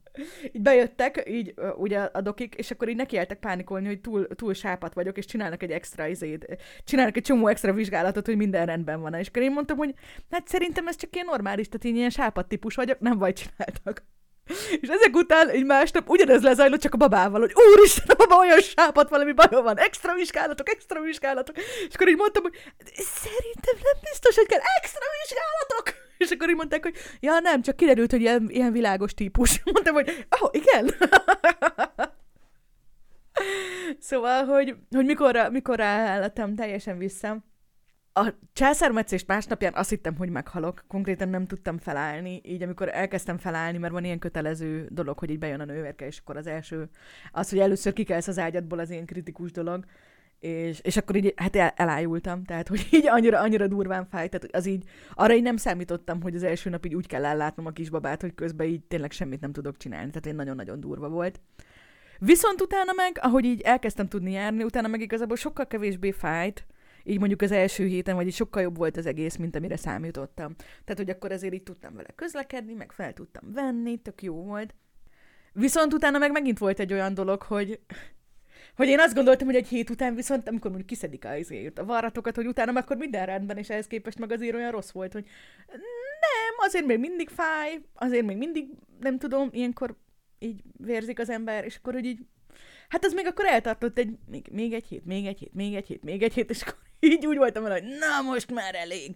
Így 0.52 0.62
bejöttek, 0.62 1.24
így 1.28 1.54
ugye 1.78 2.00
a 2.00 2.22
dokik, 2.22 2.56
és 2.56 2.72
akkor 2.72 2.90
így 2.90 2.96
nekieltek 2.96 3.40
pánikolni, 3.40 3.88
hogy 3.88 4.02
túl, 4.02 4.28
túl 4.28 4.54
sápat 4.54 4.94
vagyok, 4.94 5.18
és 5.18 5.26
csinálnak 5.26 5.64
egy 5.64 5.72
extra 5.72 6.08
izét, 6.08 6.58
csinálnak 6.84 7.18
egy 7.18 7.24
csomó 7.24 7.48
extra 7.48 7.74
vizsgálatot, 7.74 8.26
hogy 8.26 8.38
minden 8.38 8.66
rendben 8.66 9.02
van. 9.02 9.14
És 9.14 9.28
akkor 9.28 9.42
én 9.42 9.52
mondtam, 9.52 9.78
hogy 9.78 9.94
hát 10.32 10.48
szerintem 10.48 10.88
ez 10.88 10.96
csak 10.96 11.14
ilyen 11.14 11.26
normális, 11.26 11.68
tehát 11.68 11.86
én 11.86 11.96
ilyen 11.96 12.10
sápat 12.10 12.48
típus 12.48 12.76
vagyok, 12.76 13.00
nem 13.00 13.18
vagy 13.18 13.34
csináltak. 13.34 14.04
És 14.82 14.88
ezek 14.88 15.16
után 15.16 15.50
egy 15.50 15.66
másnap 15.66 16.10
ugyanez 16.10 16.44
lezajlott 16.44 16.80
csak 16.80 16.94
a 16.94 16.98
babával, 16.98 17.40
hogy 17.40 17.54
úristen, 17.72 18.06
a 18.08 18.16
baba 18.16 18.38
olyan 18.38 18.62
sápat, 18.62 19.10
valami 19.10 19.32
bajom 19.32 19.64
van, 19.64 19.78
extra 19.78 20.14
vizsgálatok, 20.14 20.70
extra 20.70 21.02
vizsgálatok. 21.02 21.58
És 21.58 21.94
akkor 21.94 22.08
így 22.08 22.18
mondtam, 22.18 22.44
hogy 22.44 22.56
szerintem 22.96 23.76
nem 23.84 24.02
biztos, 24.10 24.36
hogy 24.36 24.48
kell 24.48 24.62
extra 24.82 25.06
vizsgálatok. 25.22 26.06
És 26.18 26.32
akkor 26.32 26.50
így 26.50 26.56
mondták, 26.56 26.84
hogy 26.84 26.96
ja 27.20 27.40
nem, 27.40 27.62
csak 27.62 27.76
kiderült, 27.76 28.12
hogy 28.12 28.22
ilyen, 28.22 28.48
ilyen 28.50 28.72
világos 28.72 29.14
típus. 29.14 29.62
Mondtam, 29.74 29.94
hogy 29.94 30.26
oh, 30.40 30.50
igen. 30.52 30.90
szóval, 34.10 34.46
hogy, 34.46 34.76
hogy 34.92 35.06
mikor, 35.06 35.48
mikor 35.52 35.82
álltam 35.82 36.56
teljesen 36.56 36.98
vissza, 36.98 37.38
a 38.18 38.34
császármetszés 38.54 39.26
másnapján 39.26 39.74
azt 39.76 39.90
hittem, 39.90 40.16
hogy 40.16 40.30
meghalok. 40.30 40.84
Konkrétan 40.88 41.30
nem 41.30 41.46
tudtam 41.48 41.78
felállni. 41.78 42.42
Így 42.44 42.64
amikor 42.64 42.90
elkezdtem 42.90 43.38
felállni, 43.38 43.78
mert 43.78 43.94
van 43.94 44.04
ilyen 44.04 44.20
kötelező 44.20 44.88
dolog, 44.92 45.20
hogy 45.20 45.30
így 45.30 45.40
bejön 45.40 45.60
a 45.60 45.66
nővérke, 45.66 46.06
és 46.06 46.20
akkor 46.20 46.38
az 46.38 46.48
első, 46.48 46.90
az, 47.32 47.50
hogy 47.50 47.60
először 47.60 47.94
kikelsz 47.94 48.28
az 48.28 48.40
ágyadból, 48.40 48.80
az 48.80 48.90
ilyen 48.90 49.06
kritikus 49.06 49.52
dolog. 49.52 49.86
És, 50.40 50.80
és 50.80 50.98
akkor 50.98 51.16
így 51.16 51.34
hát 51.36 51.56
el, 51.56 51.74
elájultam, 51.76 52.44
tehát 52.44 52.68
hogy 52.68 52.88
így 52.92 53.08
annyira, 53.08 53.40
annyira 53.40 53.68
durván 53.68 54.06
fáj, 54.06 54.28
tehát 54.28 54.56
az 54.56 54.66
így, 54.66 54.84
arra 55.14 55.34
így 55.34 55.44
nem 55.44 55.58
számítottam, 55.58 56.22
hogy 56.22 56.36
az 56.36 56.44
első 56.44 56.70
nap 56.70 56.86
így 56.86 56.96
úgy 56.96 57.08
kell 57.08 57.26
ellátnom 57.26 57.66
a 57.66 57.72
kisbabát, 57.72 58.22
hogy 58.22 58.36
közben 58.36 58.68
így 58.68 58.84
tényleg 58.84 59.12
semmit 59.12 59.42
nem 59.42 59.52
tudok 59.52 59.78
csinálni, 59.78 60.10
tehát 60.10 60.26
én 60.26 60.36
nagyon-nagyon 60.36 60.80
durva 60.80 61.10
volt. 61.10 61.40
Viszont 62.20 62.62
utána 62.62 62.92
meg, 62.96 63.18
ahogy 63.22 63.46
így 63.46 63.62
elkezdtem 63.62 64.08
tudni 64.08 64.32
járni, 64.32 64.64
utána 64.64 64.88
meg 64.88 65.02
igazából 65.02 65.36
sokkal 65.36 65.68
kevésbé 65.68 66.12
fájt, 66.12 66.66
így 67.08 67.20
mondjuk 67.20 67.42
az 67.42 67.52
első 67.52 67.86
héten, 67.86 68.16
vagy 68.16 68.28
így 68.28 68.34
sokkal 68.34 68.62
jobb 68.62 68.78
volt 68.78 68.98
az 68.98 69.06
egész, 69.06 69.36
mint 69.36 69.56
amire 69.56 69.78
számítottam. 69.78 70.56
Tehát, 70.58 70.98
hogy 70.98 71.10
akkor 71.10 71.32
azért 71.32 71.54
így 71.54 71.64
tudtam 71.64 71.96
vele 71.96 72.10
közlekedni, 72.16 72.74
meg 72.74 72.92
fel 72.92 73.14
tudtam 73.14 73.54
venni, 73.54 73.98
tök 73.98 74.22
jó 74.22 74.44
volt. 74.44 74.76
Viszont 75.54 75.94
utána 75.94 76.18
meg 76.18 76.32
megint 76.32 76.58
volt 76.58 76.80
egy 76.80 76.94
olyan 76.94 77.14
dolog, 77.14 77.42
hogy 77.42 77.80
hogy 78.76 78.88
én 78.88 79.00
azt 79.00 79.14
gondoltam, 79.14 79.48
hogy 79.48 79.56
egy 79.56 79.68
hét 79.68 79.90
után 79.90 80.16
viszont, 80.16 80.48
amikor 80.48 80.70
mondjuk 80.72 80.90
kiszedik 80.90 81.26
a, 81.26 81.30
azért, 81.30 81.80
a 81.80 81.86
varratokat, 81.86 82.36
hogy 82.36 82.48
utána 82.48 82.80
akkor 82.80 82.98
minden 82.98 83.26
rendben, 83.26 83.58
és 83.58 83.70
ehhez 83.70 83.88
képest 83.88 84.20
meg 84.20 84.32
azért 84.32 84.56
olyan 84.56 84.72
rossz 84.72 84.92
volt, 84.92 85.14
hogy 85.14 85.26
nem, 85.68 86.56
azért 86.58 86.86
még 86.86 87.00
mindig 87.00 87.30
fáj, 87.30 87.82
azért 87.94 88.26
még 88.26 88.38
mindig, 88.38 88.68
nem 89.00 89.18
tudom, 89.18 89.50
ilyenkor 89.52 89.96
így 90.40 90.62
vérzik 90.78 91.20
az 91.20 91.30
ember, 91.30 91.66
és 91.66 91.76
akkor, 91.76 91.94
hogy 91.94 92.06
így, 92.06 92.20
hát 92.90 93.06
az 93.06 93.14
még 93.14 93.26
akkor 93.26 93.46
eltartott 93.46 93.98
egy, 93.98 94.18
még, 94.26 94.48
még 94.52 94.74
egy 94.74 94.86
hét, 94.86 95.06
még 95.06 95.26
egy 95.26 95.40
hét, 95.40 95.54
még 95.54 95.76
egy 95.76 95.88
hét, 95.88 96.04
még 96.04 96.24
egy 96.24 96.34
hét, 96.34 96.50
és 96.50 96.62
akkor 96.62 96.87
így 97.00 97.26
úgy 97.26 97.38
voltam 97.38 97.64
vele, 97.64 97.80
hogy 97.80 97.90
na 98.00 98.32
most 98.32 98.52
már 98.52 98.76
elég. 98.76 99.16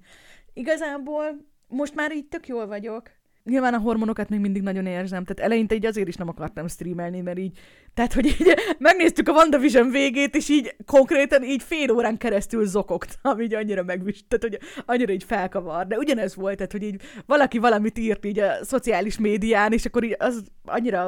Igazából 0.54 1.50
most 1.68 1.96
már 1.96 2.12
így 2.16 2.28
tök 2.28 2.48
jól 2.48 2.68
vagyok. 2.68 3.12
Nyilván 3.44 3.74
a 3.74 3.80
hormonokat 3.80 4.30
még 4.30 4.40
mindig 4.40 4.62
nagyon 4.62 4.86
érzem, 4.86 5.24
tehát 5.24 5.52
eleinte 5.52 5.76
így 5.76 5.86
azért 5.86 6.08
is 6.08 6.16
nem 6.16 6.28
akartam 6.28 6.68
streamelni, 6.68 7.22
mert 7.22 7.38
így, 7.38 7.60
tehát 7.94 8.14
hogy 8.14 8.26
így 8.26 8.54
megnéztük 8.78 9.28
a 9.28 9.32
WandaVision 9.32 9.90
végét, 9.90 10.36
és 10.36 10.50
így 10.50 10.76
konkrétan 10.86 11.44
így 11.44 11.64
fél 11.64 11.92
órán 11.92 12.18
keresztül 12.18 12.66
zokogtam, 12.66 13.42
így 13.42 13.54
annyira 13.54 13.84
megvist, 13.84 14.26
tehát 14.28 14.44
hogy 14.44 14.84
annyira 14.86 15.14
így 15.14 15.24
felkavar. 15.24 15.88
De 15.88 15.98
ugyanez 15.98 16.36
volt, 16.36 16.56
tehát 16.56 16.72
hogy 16.72 16.84
így 16.84 17.02
valaki 17.26 17.58
valamit 17.58 17.98
írt 17.98 18.26
így 18.26 18.40
a 18.40 18.66
szociális 18.66 19.18
médián, 19.18 19.74
és 19.74 19.86
akkor 19.86 20.04
így 20.04 20.16
az 20.20 20.44
annyira 20.66 21.00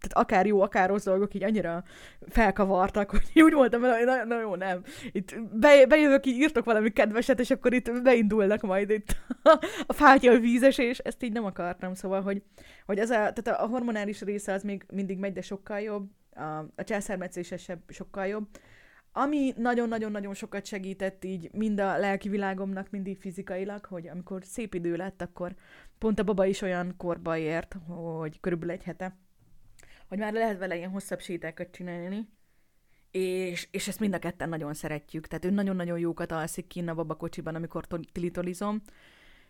tehát 0.00 0.26
akár 0.26 0.46
jó, 0.46 0.60
akár 0.60 0.88
rossz 0.88 1.04
dolgok 1.04 1.34
így 1.34 1.42
annyira 1.42 1.82
felkavartak, 2.28 3.10
hogy 3.10 3.22
úgy 3.46 3.52
voltam 3.52 3.80
hogy 3.80 4.04
na, 4.04 4.24
na 4.24 4.40
jó, 4.40 4.54
nem. 4.54 4.82
Itt 5.12 5.40
be, 5.52 5.86
bejövök, 5.86 6.26
így 6.26 6.36
írtok 6.36 6.64
valami 6.64 6.90
kedveset, 6.90 7.40
és 7.40 7.50
akkor 7.50 7.72
itt 7.72 8.02
beindulnak 8.02 8.60
majd 8.60 8.90
itt 8.90 9.16
a 9.86 9.92
fátyol 9.92 10.38
vízes, 10.38 10.78
és 10.78 10.98
ezt 10.98 11.22
így 11.22 11.32
nem 11.32 11.44
akartam, 11.44 11.94
szóval, 11.94 12.22
hogy, 12.22 12.42
hogy 12.86 12.98
ez 12.98 13.10
a, 13.10 13.32
tehát 13.32 13.60
a 13.60 13.66
hormonális 13.66 14.20
része 14.20 14.52
az 14.52 14.62
még 14.62 14.84
mindig 14.92 15.18
megy, 15.18 15.32
de 15.32 15.42
sokkal 15.42 15.80
jobb, 15.80 16.08
a, 16.40 16.58
a 16.76 16.84
császármetszése 16.84 17.78
sokkal 17.88 18.26
jobb. 18.26 18.48
Ami 19.12 19.52
nagyon-nagyon-nagyon 19.56 20.34
sokat 20.34 20.66
segített 20.66 21.24
így 21.24 21.50
mind 21.52 21.80
a 21.80 21.98
lelki 21.98 22.28
világomnak, 22.28 22.90
mind 22.90 23.06
így 23.06 23.18
fizikailag, 23.18 23.84
hogy 23.84 24.08
amikor 24.08 24.44
szép 24.44 24.74
idő 24.74 24.96
lett, 24.96 25.22
akkor 25.22 25.54
pont 25.98 26.18
a 26.18 26.24
baba 26.24 26.46
is 26.46 26.62
olyan 26.62 26.94
korba 26.96 27.36
ért, 27.36 27.76
hogy 27.86 28.40
körülbelül 28.40 28.74
egy 28.74 28.82
hete, 28.82 29.16
hogy 30.08 30.18
már 30.18 30.32
lehet 30.32 30.58
vele 30.58 30.76
ilyen 30.76 30.90
hosszabb 30.90 31.20
sétákat 31.20 31.70
csinálni, 31.70 32.28
és, 33.10 33.68
és 33.70 33.88
ezt 33.88 34.00
mind 34.00 34.14
a 34.14 34.18
ketten 34.18 34.48
nagyon 34.48 34.74
szeretjük. 34.74 35.26
Tehát 35.26 35.44
ő 35.44 35.50
nagyon-nagyon 35.50 35.98
jókat 35.98 36.32
alszik 36.32 36.66
kinn 36.66 36.88
a 36.88 36.94
babakocsiban, 36.94 37.54
amikor 37.54 37.86
tilitolizom. 38.12 38.82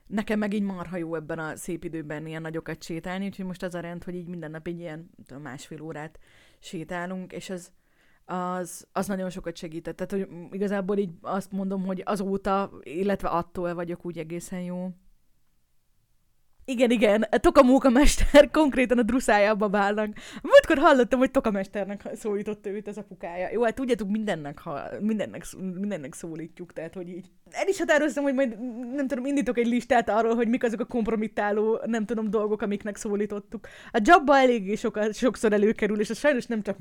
Nekem 0.06 0.38
meg 0.38 0.52
így 0.52 0.62
marha 0.62 0.96
jó 0.96 1.14
ebben 1.14 1.38
a 1.38 1.56
szép 1.56 1.84
időben 1.84 2.26
ilyen 2.26 2.42
nagyokat 2.42 2.82
sétálni, 2.82 3.24
úgyhogy 3.24 3.44
most 3.44 3.62
az 3.62 3.74
a 3.74 3.80
rend, 3.80 4.04
hogy 4.04 4.14
így 4.14 4.28
minden 4.28 4.50
nap 4.50 4.66
egy 4.66 4.78
ilyen 4.78 5.10
tudom, 5.26 5.42
másfél 5.42 5.80
órát 5.80 6.18
sétálunk, 6.60 7.32
és 7.32 7.50
az, 7.50 7.72
az, 8.24 8.86
az 8.92 9.06
nagyon 9.06 9.30
sokat 9.30 9.56
segített. 9.56 9.96
Tehát, 9.96 10.12
hogy 10.12 10.48
igazából 10.52 10.98
így 10.98 11.10
azt 11.20 11.52
mondom, 11.52 11.84
hogy 11.84 12.02
azóta, 12.04 12.70
illetve 12.82 13.28
attól 13.28 13.74
vagyok 13.74 14.06
úgy 14.06 14.18
egészen 14.18 14.60
jó. 14.60 14.90
Igen, 16.70 16.90
igen, 16.90 17.26
Tokamóka 17.30 17.90
mester 17.90 18.50
konkrétan 18.60 18.98
a 18.98 19.02
druszájába 19.02 19.68
bálnak. 19.68 20.12
Múltkor 20.42 20.78
hallottam, 20.78 21.18
hogy 21.18 21.30
Tokamesternek 21.30 22.08
szólította 22.14 22.70
őt 22.70 22.88
az 22.88 22.98
apukája. 22.98 23.48
Jó, 23.52 23.62
hát 23.62 23.74
tudjátok, 23.74 24.08
mindennek, 24.08 24.58
ha, 24.58 24.82
mindennek, 25.00 25.44
mindennek 25.74 26.14
szólítjuk, 26.14 26.72
tehát 26.72 26.94
hogy 26.94 27.08
így. 27.08 27.30
El 27.50 27.68
is 27.68 27.78
határoztam, 27.78 28.22
hogy 28.22 28.34
majd 28.34 28.58
nem 28.94 29.06
tudom, 29.06 29.24
indítok 29.24 29.58
egy 29.58 29.66
listát 29.66 30.08
arról, 30.08 30.34
hogy 30.34 30.48
mik 30.48 30.64
azok 30.64 30.80
a 30.80 30.84
kompromittáló, 30.84 31.80
nem 31.84 32.04
tudom, 32.04 32.30
dolgok, 32.30 32.62
amiknek 32.62 32.96
szólítottuk. 32.96 33.68
A 33.92 34.00
jobba 34.04 34.36
eléggé 34.36 34.74
sokat, 34.74 35.14
sokszor 35.14 35.52
előkerül, 35.52 36.00
és 36.00 36.10
az 36.10 36.18
sajnos 36.18 36.46
nem 36.46 36.62
csak 36.62 36.76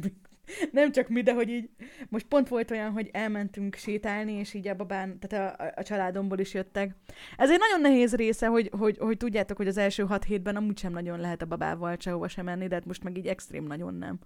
nem 0.72 0.92
csak 0.92 1.08
mi, 1.08 1.22
de 1.22 1.34
hogy 1.34 1.50
így, 1.50 1.70
most 2.10 2.26
pont 2.26 2.48
volt 2.48 2.72
olyan, 2.72 2.92
hogy 2.92 3.10
elmentünk 3.14 3.76
sétálni, 3.76 4.32
és 4.32 4.54
így 4.54 4.68
a 4.68 4.76
babán, 4.76 5.20
tehát 5.20 5.60
a, 5.60 5.80
a 5.80 5.84
családomból 5.84 6.40
is 6.40 6.54
jöttek. 6.54 6.96
Ez 7.38 7.52
egy 7.52 7.60
nagyon 7.60 7.82
nehéz 7.82 8.16
része, 8.16 8.48
hogy, 8.48 8.72
hogy, 8.78 8.98
hogy 8.98 9.18
tudjátok, 9.18 9.58
hogy 9.58 9.68
az 9.68 9.78
első 9.78 10.04
hat 10.04 10.24
hétben 10.24 10.56
amúgy 10.56 10.78
sem 10.78 10.92
nagyon 10.92 11.20
lehet 11.20 11.42
a 11.42 11.46
babával 11.46 11.96
sehova 12.00 12.28
sem 12.28 12.46
menni, 12.46 12.68
de 12.68 12.76
hát 12.76 12.86
most 12.86 13.04
meg 13.04 13.18
így 13.18 13.28
extrém 13.28 13.64
nagyon 13.64 13.94
nem. 13.94 14.20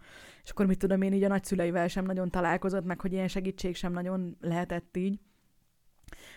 És 0.43 0.49
akkor 0.49 0.65
mit 0.65 0.79
tudom 0.79 1.01
én, 1.01 1.13
így 1.13 1.23
a 1.23 1.27
nagyszüleivel 1.27 1.87
sem 1.87 2.05
nagyon 2.05 2.29
találkozott, 2.29 2.85
meg 2.85 3.01
hogy 3.01 3.13
ilyen 3.13 3.27
segítség 3.27 3.75
sem 3.75 3.91
nagyon 3.91 4.37
lehetett 4.41 4.97
így. 4.97 5.19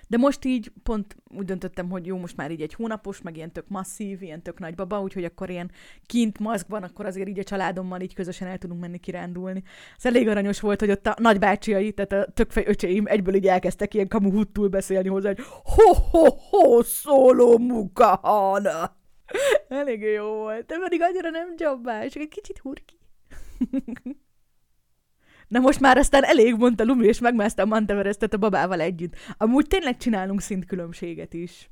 De 0.06 0.16
most 0.16 0.44
így 0.44 0.72
pont 0.82 1.16
úgy 1.36 1.44
döntöttem, 1.44 1.90
hogy 1.90 2.06
jó, 2.06 2.16
most 2.16 2.36
már 2.36 2.50
így 2.50 2.62
egy 2.62 2.74
hónapos, 2.74 3.22
meg 3.22 3.36
ilyen 3.36 3.52
tök 3.52 3.68
masszív, 3.68 4.22
ilyen 4.22 4.42
tök 4.42 4.58
nagy 4.58 4.74
baba, 4.74 5.00
úgyhogy 5.00 5.24
akkor 5.24 5.50
ilyen 5.50 5.70
kint 6.06 6.38
maszkban, 6.38 6.82
akkor 6.82 7.06
azért 7.06 7.28
így 7.28 7.38
a 7.38 7.44
családommal 7.44 8.00
így 8.00 8.14
közösen 8.14 8.48
el 8.48 8.58
tudunk 8.58 8.80
menni 8.80 8.98
kirándulni. 8.98 9.62
Ez 9.96 10.06
elég 10.06 10.28
aranyos 10.28 10.60
volt, 10.60 10.80
hogy 10.80 10.90
ott 10.90 11.06
a 11.06 11.14
nagybácsiai, 11.18 11.92
tehát 11.92 12.12
a 12.12 12.32
tökfej 12.32 12.64
öcseim 12.66 13.06
egyből 13.06 13.34
így 13.34 13.46
elkezdtek 13.46 13.94
ilyen 13.94 14.08
kamu 14.08 14.30
huttul 14.30 14.68
beszélni 14.68 15.08
hozzá, 15.08 15.28
hogy 15.28 15.44
ho-ho-ho, 15.62 16.82
szóló 16.82 17.58
mukahana. 17.58 18.96
Elég 19.68 20.02
jó 20.02 20.34
volt, 20.34 20.66
de 20.66 20.78
pedig 20.78 21.02
annyira 21.02 21.30
nem 21.30 21.56
csak 21.56 21.86
egy 22.22 22.28
kicsit 22.28 22.58
hurki. 22.58 22.98
Na 25.48 25.58
most 25.58 25.80
már 25.80 25.96
aztán 25.96 26.24
elég, 26.24 26.54
mondta 26.54 26.84
Lumi, 26.84 27.06
és 27.06 27.18
megmászta 27.18 27.62
a 27.62 27.66
Manteverestet 27.66 28.34
a 28.34 28.38
babával 28.38 28.80
együtt. 28.80 29.16
Amúgy 29.36 29.66
tényleg 29.66 29.96
csinálunk 29.96 30.40
szintkülönbséget 30.40 31.34
is. 31.34 31.70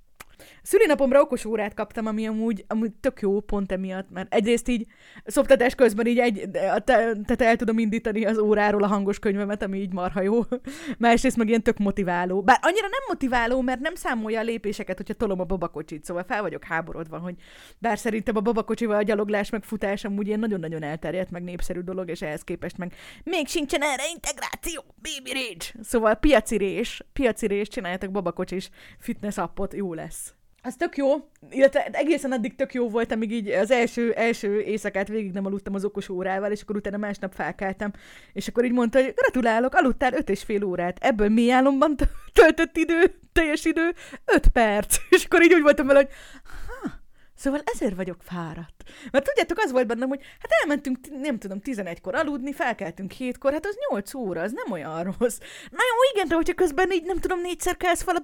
Szülinapomra 0.63 1.21
okos 1.21 1.45
órát 1.45 1.75
kaptam, 1.75 2.07
ami 2.07 2.27
amúgy, 2.27 2.65
amúgy 2.69 2.93
tök 2.93 3.21
jó 3.21 3.41
pont 3.41 3.73
emiatt, 3.73 4.11
mert 4.11 4.35
egyrészt 4.35 4.69
így 4.69 4.87
szoptatás 5.25 5.75
közben 5.75 6.07
így 6.07 6.19
egy, 6.19 6.49
tehát 6.51 7.43
el 7.43 7.57
tudom 7.57 7.79
indítani 7.79 8.25
az 8.25 8.39
óráról 8.39 8.83
a 8.83 8.87
hangos 8.87 9.19
könyvemet, 9.19 9.63
ami 9.63 9.79
így 9.79 9.93
marha 9.93 10.21
jó. 10.21 10.41
Másrészt 10.99 11.37
meg 11.37 11.49
ilyen 11.49 11.63
tök 11.63 11.79
motiváló. 11.79 12.43
Bár 12.43 12.59
annyira 12.63 12.87
nem 12.87 13.01
motiváló, 13.09 13.61
mert 13.61 13.81
nem 13.81 13.95
számolja 13.95 14.41
a 14.41 14.43
lépéseket, 14.43 14.97
hogyha 14.97 15.15
tolom 15.15 15.41
a 15.41 15.45
babakocsit, 15.45 16.05
szóval 16.05 16.25
fel 16.25 16.43
vagyok 16.43 16.65
háborodva, 16.65 17.19
hogy 17.19 17.35
bár 17.79 17.99
szerintem 17.99 18.37
a 18.37 18.41
babakocsival 18.41 18.97
a 18.97 19.03
gyaloglás 19.03 19.51
meg 19.51 19.63
futás 19.63 20.05
amúgy 20.05 20.27
ilyen 20.27 20.39
nagyon-nagyon 20.39 20.83
elterjedt, 20.83 21.31
meg 21.31 21.43
népszerű 21.43 21.81
dolog, 21.81 22.09
és 22.09 22.23
ehhez 22.23 22.43
képest 22.43 22.79
meg 22.79 22.93
még 23.25 23.49
sincsen 23.49 23.83
erre 23.83 24.03
integráció, 24.13 24.85
baby 24.97 25.33
rage. 25.33 25.85
Szóval 25.89 26.15
piaci 26.15 26.57
rés, 26.57 27.03
piaci 27.13 27.47
rés, 27.47 27.69
csináljátok 27.69 28.11
babakocsis 28.11 28.71
fitness 28.99 29.37
appot, 29.37 29.75
jó 29.75 29.95
lesz 29.95 30.34
az 30.67 30.75
tök 30.77 30.97
jó, 30.97 31.29
illetve 31.51 31.85
egészen 31.85 32.33
addig 32.33 32.55
tök 32.55 32.75
jó 32.75 32.89
volt, 32.89 33.13
amíg 33.13 33.33
így 33.33 33.49
az 33.49 33.71
első, 33.71 34.13
első 34.13 34.61
éjszakát 34.61 35.09
végig 35.09 35.33
nem 35.33 35.47
aludtam 35.47 35.75
az 35.75 35.85
okos 35.85 36.09
órával, 36.09 36.51
és 36.51 36.63
akkor 36.63 36.77
utána 36.77 36.97
másnap 36.97 37.35
felkeltem, 37.35 37.93
és 38.33 38.49
akkor 38.49 38.65
így 38.65 38.73
mondta, 38.73 39.03
hogy 39.03 39.15
gratulálok, 39.15 39.75
aludtál 39.75 40.13
öt 40.13 40.29
és 40.29 40.43
fél 40.43 40.65
órát, 40.65 40.99
ebből 41.01 41.29
mi 41.29 41.51
álomban 41.51 41.97
töltött 42.33 42.77
idő, 42.77 43.15
teljes 43.33 43.65
idő, 43.65 43.95
öt 44.25 44.49
perc. 44.49 44.97
És 45.11 45.25
akkor 45.25 45.43
így 45.43 45.55
úgy 45.55 45.63
voltam 45.63 45.87
vele, 45.87 45.99
hogy 45.99 46.11
ha, 46.43 46.91
Szóval 47.37 47.63
ezért 47.65 47.97
vagyok 47.97 48.23
fáradt. 48.23 48.83
Mert 49.11 49.25
tudjátok, 49.25 49.59
az 49.59 49.73
volt 49.73 49.87
bennem, 49.87 50.09
hogy 50.09 50.21
hát 50.41 50.51
elmentünk, 50.61 50.99
nem 51.21 51.39
tudom, 51.39 51.59
11-kor 51.65 52.15
aludni, 52.15 52.53
felkeltünk 52.53 53.13
7-kor, 53.19 53.53
hát 53.53 53.67
az 53.67 53.77
8 53.91 54.15
óra, 54.15 54.41
az 54.41 54.53
nem 54.53 54.73
olyan 54.73 55.03
rossz. 55.03 55.39
Na 55.71 55.83
jó, 55.91 56.13
igen, 56.13 56.29
de 56.29 56.35
hogyha 56.35 56.55
közben 56.55 56.93
így, 56.93 57.05
nem 57.05 57.19
tudom, 57.19 57.41
négyszer 57.41 57.77
kelsz 57.77 58.03
fel 58.03 58.17
a 58.17 58.23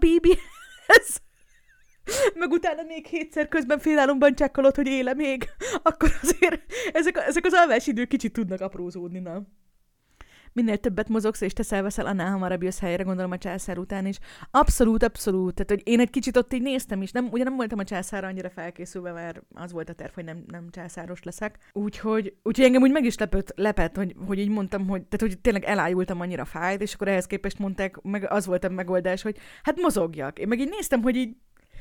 ez 0.87 1.17
meg 2.35 2.51
utána 2.51 2.83
még 2.83 3.07
hétszer 3.07 3.49
közben 3.49 3.79
félálomban 3.79 4.35
csekkolod, 4.35 4.75
hogy 4.75 4.87
éle 4.87 5.15
még, 5.15 5.49
akkor 5.83 6.13
azért 6.23 6.63
ezek, 6.93 7.17
ezek 7.17 7.45
az 7.45 7.53
alvási 7.53 7.91
idők 7.91 8.09
kicsit 8.09 8.33
tudnak 8.33 8.61
aprózódni, 8.61 9.19
na. 9.19 9.43
Minél 10.53 10.77
többet 10.77 11.09
mozogsz 11.09 11.41
és 11.41 11.53
teszel 11.53 11.83
veszel, 11.83 12.07
annál 12.07 12.31
hamarabb 12.31 12.63
jössz 12.63 12.81
helyre, 12.81 13.03
gondolom 13.03 13.31
a 13.31 13.39
császár 13.39 13.79
után 13.79 14.07
is. 14.07 14.19
Abszolút, 14.51 15.03
abszolút. 15.03 15.55
Tehát, 15.55 15.71
hogy 15.71 15.93
én 15.93 16.01
egy 16.01 16.11
kicsit 16.11 16.37
ott 16.37 16.53
így 16.53 16.63
néztem 16.63 17.03
is. 17.03 17.11
Nem, 17.11 17.29
ugye 17.31 17.45
nem 17.45 17.57
voltam 17.57 17.79
a 17.79 17.85
császárra 17.85 18.27
annyira 18.27 18.51
felkészülve, 18.51 19.13
mert 19.13 19.43
az 19.55 19.73
volt 19.73 19.89
a 19.89 19.93
terv, 19.93 20.15
hogy 20.15 20.25
nem, 20.25 20.45
nem 20.47 20.71
császáros 20.71 21.23
leszek. 21.23 21.59
Úgyhogy, 21.73 22.35
úgyhogy 22.43 22.65
engem 22.65 22.83
úgy 22.83 22.91
meg 22.91 23.05
is 23.05 23.19
lepett, 23.19 23.53
lepett 23.57 23.97
hogy, 23.97 24.15
hogy 24.27 24.39
így 24.39 24.49
mondtam, 24.49 24.89
hogy, 24.89 25.03
tehát, 25.03 25.21
hogy 25.21 25.39
tényleg 25.41 25.65
elájultam 25.65 26.21
annyira 26.21 26.45
fájt, 26.45 26.83
és 26.83 26.95
akkor 26.95 27.09
ehhez 27.09 27.27
képest 27.27 27.59
mondták, 27.59 28.01
meg 28.03 28.31
az 28.31 28.47
volt 28.47 28.65
a 28.65 28.69
megoldás, 28.69 29.23
hogy 29.23 29.37
hát 29.63 29.81
mozogjak. 29.81 30.39
Én 30.39 30.49
meg 30.49 30.61
így 30.61 30.71
néztem, 30.71 31.03
hogy 31.03 31.17
így 31.17 31.37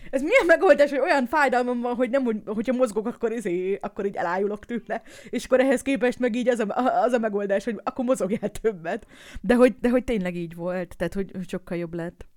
ez 0.09 0.21
milyen 0.21 0.45
megoldás, 0.45 0.89
hogy 0.89 0.99
olyan 0.99 1.25
fájdalmam 1.25 1.81
van, 1.81 1.95
hogy 1.95 2.09
nem, 2.09 2.23
hogy, 2.23 2.41
hogyha 2.45 2.73
mozgok, 2.73 3.07
akkor, 3.07 3.31
izé, 3.31 3.77
akkor 3.81 4.05
így 4.05 4.15
elájulok 4.15 4.65
tőle. 4.65 5.01
És 5.29 5.45
akkor 5.45 5.59
ehhez 5.59 5.81
képest 5.81 6.19
meg 6.19 6.35
így 6.35 6.47
az 6.47 6.59
a, 6.59 7.01
az 7.03 7.13
a 7.13 7.17
megoldás, 7.19 7.63
hogy 7.63 7.79
akkor 7.83 8.05
mozogjál 8.05 8.49
többet. 8.61 9.07
De 9.41 9.55
hogy, 9.55 9.75
de 9.79 9.89
hogy 9.89 10.03
tényleg 10.03 10.35
így 10.35 10.55
volt, 10.55 10.97
tehát 10.97 11.13
hogy 11.13 11.31
sokkal 11.47 11.77
jobb 11.77 11.93
lett. 11.93 12.27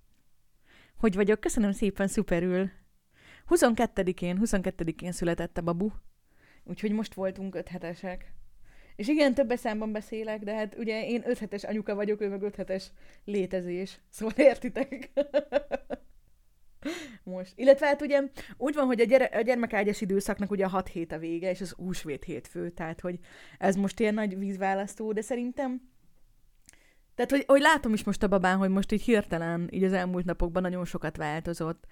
Hogy 0.98 1.14
vagyok? 1.14 1.40
Köszönöm 1.40 1.72
szépen, 1.72 2.08
szuperül. 2.08 2.70
22-én, 3.48 4.40
22-én 4.44 5.12
született 5.12 5.58
a 5.58 5.62
babu. 5.62 5.88
Úgyhogy 6.64 6.92
most 6.92 7.14
voltunk 7.14 7.54
öt 7.54 7.68
hetesek. 7.68 8.32
És 8.96 9.08
igen, 9.08 9.34
több 9.34 9.52
számban 9.56 9.92
beszélek, 9.92 10.42
de 10.42 10.54
hát 10.54 10.74
ugye 10.78 11.06
én 11.06 11.22
öt 11.26 11.38
hetes 11.38 11.64
anyuka 11.64 11.94
vagyok, 11.94 12.20
ő 12.20 12.28
meg 12.28 12.42
öt 12.42 12.56
hetes 12.56 12.90
létezés. 13.24 14.00
Szóval 14.10 14.34
értitek? 14.36 15.10
Most. 17.22 17.52
Illetve 17.56 17.86
hát 17.86 18.02
ugye 18.02 18.22
úgy 18.56 18.74
van, 18.74 18.86
hogy 18.86 19.00
a, 19.00 19.04
gyere, 19.04 19.24
a 19.24 19.40
gyermekágyas 19.40 20.00
időszaknak 20.00 20.50
ugye 20.50 20.64
a 20.64 20.68
6 20.68 20.88
hét 20.88 21.12
a 21.12 21.18
vége, 21.18 21.50
és 21.50 21.60
az 21.60 21.74
úsvét 21.76 22.24
hétfő, 22.24 22.70
tehát 22.70 23.00
hogy 23.00 23.18
ez 23.58 23.76
most 23.76 24.00
ilyen 24.00 24.14
nagy 24.14 24.38
vízválasztó, 24.38 25.12
de 25.12 25.20
szerintem 25.20 25.90
tehát, 27.14 27.30
hogy, 27.30 27.44
hogy 27.46 27.60
látom 27.60 27.92
is 27.92 28.04
most 28.04 28.22
a 28.22 28.28
babán, 28.28 28.56
hogy 28.56 28.70
most 28.70 28.92
így 28.92 29.02
hirtelen, 29.02 29.68
így 29.70 29.84
az 29.84 29.92
elmúlt 29.92 30.24
napokban 30.24 30.62
nagyon 30.62 30.84
sokat 30.84 31.16
változott. 31.16 31.86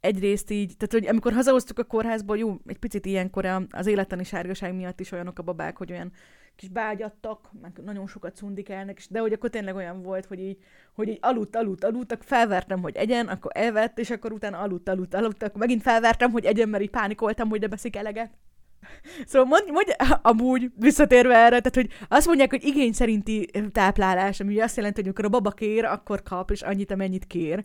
Egyrészt 0.00 0.50
így, 0.50 0.76
tehát 0.76 0.92
hogy 0.92 1.06
amikor 1.06 1.32
hazahoztuk 1.32 1.78
a 1.78 1.84
kórházból, 1.84 2.38
jó, 2.38 2.56
egy 2.66 2.78
picit 2.78 3.06
ilyenkor 3.06 3.66
az 3.70 3.86
élettani 3.86 4.24
sárgaság 4.24 4.74
miatt 4.74 5.00
is 5.00 5.12
olyanok 5.12 5.38
a 5.38 5.42
babák, 5.42 5.76
hogy 5.76 5.92
olyan 5.92 6.12
kis 6.56 6.68
bágyattak, 6.68 7.50
meg 7.60 7.80
nagyon 7.84 8.06
sokat 8.06 8.36
szundikelnek, 8.36 9.02
de 9.10 9.20
hogy 9.20 9.32
akkor 9.32 9.50
tényleg 9.50 9.74
olyan 9.74 10.02
volt, 10.02 10.26
hogy 10.26 10.40
így, 10.40 10.58
hogy 10.92 11.08
így 11.08 11.18
aludt, 11.20 11.56
aludt, 11.56 11.84
aludtak, 11.84 12.22
felvertem, 12.22 12.82
hogy 12.82 12.96
egyen, 12.96 13.28
akkor 13.28 13.50
elvett, 13.54 13.98
és 13.98 14.10
akkor 14.10 14.32
utána 14.32 14.58
aludt, 14.58 14.88
aludt, 14.88 15.14
aludt, 15.14 15.56
megint 15.56 15.82
felvertem, 15.82 16.30
hogy 16.30 16.44
egyen, 16.44 16.68
mert 16.68 16.82
így 16.82 16.90
pánikoltam, 16.90 17.48
hogy 17.48 17.60
de 17.60 17.66
beszik 17.66 17.96
eleget. 17.96 18.30
Szóval 19.26 19.48
mondj, 19.48 19.70
mondj, 19.70 19.90
amúgy 20.22 20.70
visszatérve 20.76 21.34
erre, 21.34 21.60
tehát 21.60 21.74
hogy 21.74 21.90
azt 22.08 22.26
mondják, 22.26 22.50
hogy 22.50 22.64
igény 22.64 22.92
szerinti 22.92 23.50
táplálás, 23.72 24.40
ami 24.40 24.60
azt 24.60 24.76
jelenti, 24.76 24.96
hogy 24.96 25.04
amikor 25.04 25.24
a 25.24 25.28
baba 25.28 25.50
kér, 25.50 25.84
akkor 25.84 26.22
kap, 26.22 26.50
és 26.50 26.62
annyit, 26.62 26.90
amennyit 26.90 27.26
kér. 27.26 27.64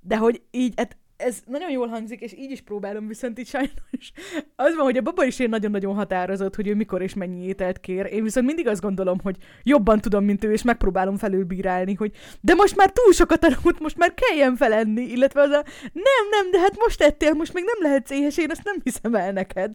De 0.00 0.16
hogy 0.16 0.42
így, 0.50 0.72
hát 0.76 0.96
ez 1.20 1.42
nagyon 1.46 1.70
jól 1.70 1.86
hangzik, 1.86 2.20
és 2.20 2.32
így 2.32 2.50
is 2.50 2.60
próbálom, 2.60 3.06
viszont 3.06 3.38
itt 3.38 3.46
sajnos 3.46 4.12
az 4.56 4.74
van, 4.74 4.84
hogy 4.84 4.96
a 4.96 5.02
baba 5.02 5.24
is 5.24 5.38
én 5.38 5.48
nagyon-nagyon 5.48 5.94
határozott, 5.94 6.54
hogy 6.54 6.68
ő 6.68 6.74
mikor 6.74 7.02
és 7.02 7.14
mennyi 7.14 7.44
ételt 7.44 7.80
kér. 7.80 8.06
Én 8.12 8.22
viszont 8.22 8.46
mindig 8.46 8.66
azt 8.66 8.80
gondolom, 8.80 9.18
hogy 9.22 9.36
jobban 9.62 10.00
tudom, 10.00 10.24
mint 10.24 10.44
ő, 10.44 10.52
és 10.52 10.62
megpróbálom 10.62 11.16
felülbírálni, 11.16 11.94
hogy 11.94 12.12
de 12.40 12.54
most 12.54 12.76
már 12.76 12.90
túl 12.92 13.12
sokat 13.12 13.40
tanult, 13.40 13.80
most 13.80 13.96
már 13.96 14.14
kelljen 14.14 14.56
felenni, 14.56 15.02
illetve 15.02 15.40
az 15.40 15.50
a 15.50 15.64
nem, 15.92 16.28
nem, 16.30 16.50
de 16.50 16.58
hát 16.58 16.76
most 16.78 17.02
ettél, 17.02 17.32
most 17.32 17.54
még 17.54 17.64
nem 17.64 17.90
lehet 17.90 18.10
éhes, 18.10 18.38
én 18.38 18.50
azt 18.50 18.64
nem 18.64 18.76
hiszem 18.82 19.14
el 19.14 19.32
neked. 19.32 19.72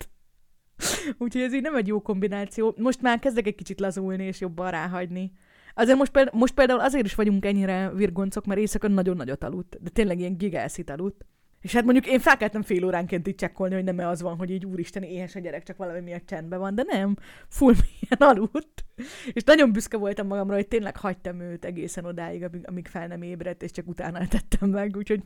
Úgyhogy 1.17 1.41
ez 1.41 1.53
így 1.53 1.62
nem 1.62 1.75
egy 1.75 1.88
jó 1.88 2.01
kombináció. 2.01 2.75
Most 2.77 3.01
már 3.01 3.19
kezdek 3.19 3.47
egy 3.47 3.55
kicsit 3.55 3.79
lazulni, 3.79 4.23
és 4.23 4.39
jobban 4.39 4.71
ráhagyni. 4.71 5.31
Azért 5.73 5.97
most, 5.97 6.12
például, 6.12 6.38
most 6.39 6.53
például 6.53 6.79
azért 6.79 7.05
is 7.05 7.15
vagyunk 7.15 7.45
ennyire 7.45 7.91
virgoncok, 7.93 8.45
mert 8.45 8.60
éjszaka 8.60 8.88
nagyon 8.88 9.15
nagyot 9.15 9.43
aludt, 9.43 9.77
de 9.81 9.89
tényleg 9.89 10.19
ilyen 10.19 10.38
gigászit 10.38 10.89
aludt. 10.89 11.25
És 11.65 11.73
hát 11.73 11.84
mondjuk 11.84 12.08
én 12.08 12.19
felkeltem 12.19 12.62
fél 12.62 12.86
óránként 12.86 13.28
így 13.28 13.36
csekkolni, 13.36 13.73
hogy 13.73 13.84
nem 13.84 13.97
az 13.97 14.21
van, 14.21 14.38
hogy 14.38 14.49
így 14.49 14.65
úristen 14.65 15.04
éhes 15.04 15.36
a 15.36 15.39
gyerek, 15.39 15.63
csak 15.63 15.78
valami 15.78 15.99
miatt 15.99 16.25
csendben 16.25 16.60
van, 16.60 16.75
de 16.75 16.84
nem, 16.84 17.15
full 17.47 17.73
milyen 17.99 18.32
aludt. 18.32 18.86
És 19.34 19.43
nagyon 19.43 19.71
büszke 19.71 19.97
voltam 19.97 20.28
magamra, 20.28 20.56
hogy 20.56 20.67
tényleg 20.67 20.97
hagytam 20.97 21.39
őt 21.39 21.65
egészen 21.65 22.06
odáig, 22.06 22.43
amíg, 22.43 22.67
amíg 22.67 22.88
fel 22.88 23.08
nem 23.08 23.21
ébredt, 23.21 23.62
és 23.62 23.71
csak 23.71 23.88
utána 23.88 24.28
tettem 24.28 24.69
meg, 24.69 24.95
úgyhogy... 24.95 25.23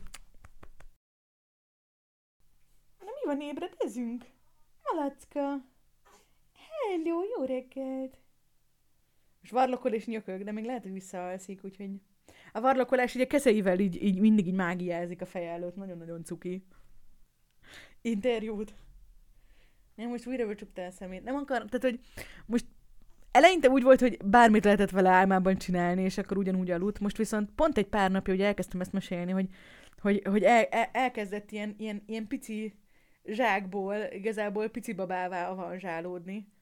Na 2.98 3.10
mi 3.20 3.26
van, 3.26 3.40
ébredezünk? 3.40 4.24
Malacka! 4.82 5.40
Hello, 6.52 7.20
jó 7.36 7.44
reggelt! 7.44 8.18
És 9.42 9.50
varlokol 9.50 9.92
és 9.92 10.06
nyökög, 10.06 10.44
de 10.44 10.52
még 10.52 10.64
lehet, 10.64 10.82
hogy 10.82 10.92
visszaalszik, 10.92 11.64
úgyhogy... 11.64 11.90
A 12.52 12.60
varlakolás 12.60 13.14
ugye 13.14 13.26
kezeivel 13.26 13.78
így, 13.78 14.02
így 14.02 14.18
mindig 14.18 14.46
így 14.46 14.54
mágiázik 14.54 15.20
a 15.20 15.26
feje 15.26 15.50
előtt, 15.50 15.76
nagyon-nagyon 15.76 16.24
cuki. 16.24 16.66
Interjút. 18.02 18.74
Nem, 19.94 20.08
most 20.08 20.26
újra 20.26 20.46
becsukta 20.46 20.84
a 20.84 20.90
szemét. 20.90 21.24
Nem 21.24 21.34
akar, 21.34 21.64
tehát 21.64 21.82
hogy 21.82 22.00
most 22.46 22.64
eleinte 23.30 23.68
úgy 23.68 23.82
volt, 23.82 24.00
hogy 24.00 24.24
bármit 24.24 24.64
lehetett 24.64 24.90
vele 24.90 25.10
álmában 25.10 25.56
csinálni, 25.56 26.02
és 26.02 26.18
akkor 26.18 26.38
ugyanúgy 26.38 26.70
aludt. 26.70 27.00
Most 27.00 27.16
viszont 27.16 27.50
pont 27.54 27.78
egy 27.78 27.86
pár 27.86 28.10
napja, 28.10 28.34
hogy 28.34 28.42
elkezdtem 28.42 28.80
ezt 28.80 28.92
mesélni, 28.92 29.32
hogy, 29.32 29.48
hogy, 30.00 30.22
hogy 30.24 30.42
el, 30.42 30.64
el, 30.64 30.88
elkezdett 30.92 31.50
ilyen, 31.50 31.74
ilyen, 31.78 32.02
ilyen 32.06 32.26
pici 32.26 32.74
zsákból, 33.24 33.96
igazából 34.12 34.68
pici 34.68 34.92
babává 34.92 35.48
avanzsálódni. 35.50 36.52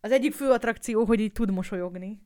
Az 0.00 0.10
egyik 0.10 0.32
fő 0.32 0.50
attrakció, 0.50 1.04
hogy 1.04 1.20
így 1.20 1.32
tud 1.32 1.50
mosolyogni 1.50 2.20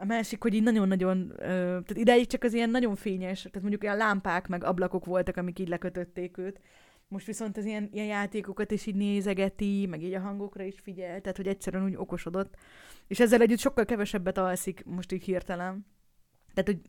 A 0.00 0.04
másik, 0.04 0.42
hogy 0.42 0.54
így 0.54 0.62
nagyon-nagyon, 0.62 1.32
tehát 1.36 1.96
ideig 1.96 2.26
csak 2.26 2.42
az 2.42 2.52
ilyen 2.52 2.70
nagyon 2.70 2.96
fényes, 2.96 3.38
tehát 3.38 3.60
mondjuk 3.60 3.82
ilyen 3.82 3.96
lámpák 3.96 4.48
meg 4.48 4.64
ablakok 4.64 5.04
voltak, 5.04 5.36
amik 5.36 5.58
így 5.58 5.68
lekötötték 5.68 6.38
őt. 6.38 6.60
Most 7.08 7.26
viszont 7.26 7.56
az 7.56 7.64
ilyen, 7.64 7.88
ilyen 7.92 8.06
játékokat 8.06 8.70
is 8.70 8.86
így 8.86 8.94
nézegeti, 8.94 9.86
meg 9.86 10.02
így 10.02 10.14
a 10.14 10.20
hangokra 10.20 10.62
is 10.62 10.80
figyel, 10.82 11.20
tehát 11.20 11.36
hogy 11.36 11.46
egyszerűen 11.48 11.84
úgy 11.84 11.96
okosodott. 11.96 12.54
És 13.06 13.20
ezzel 13.20 13.40
együtt 13.40 13.58
sokkal 13.58 13.84
kevesebbet 13.84 14.38
alszik 14.38 14.84
most 14.84 15.12
így 15.12 15.24
hirtelen. 15.24 15.86
Tehát, 16.54 16.70
hogy, 16.70 16.80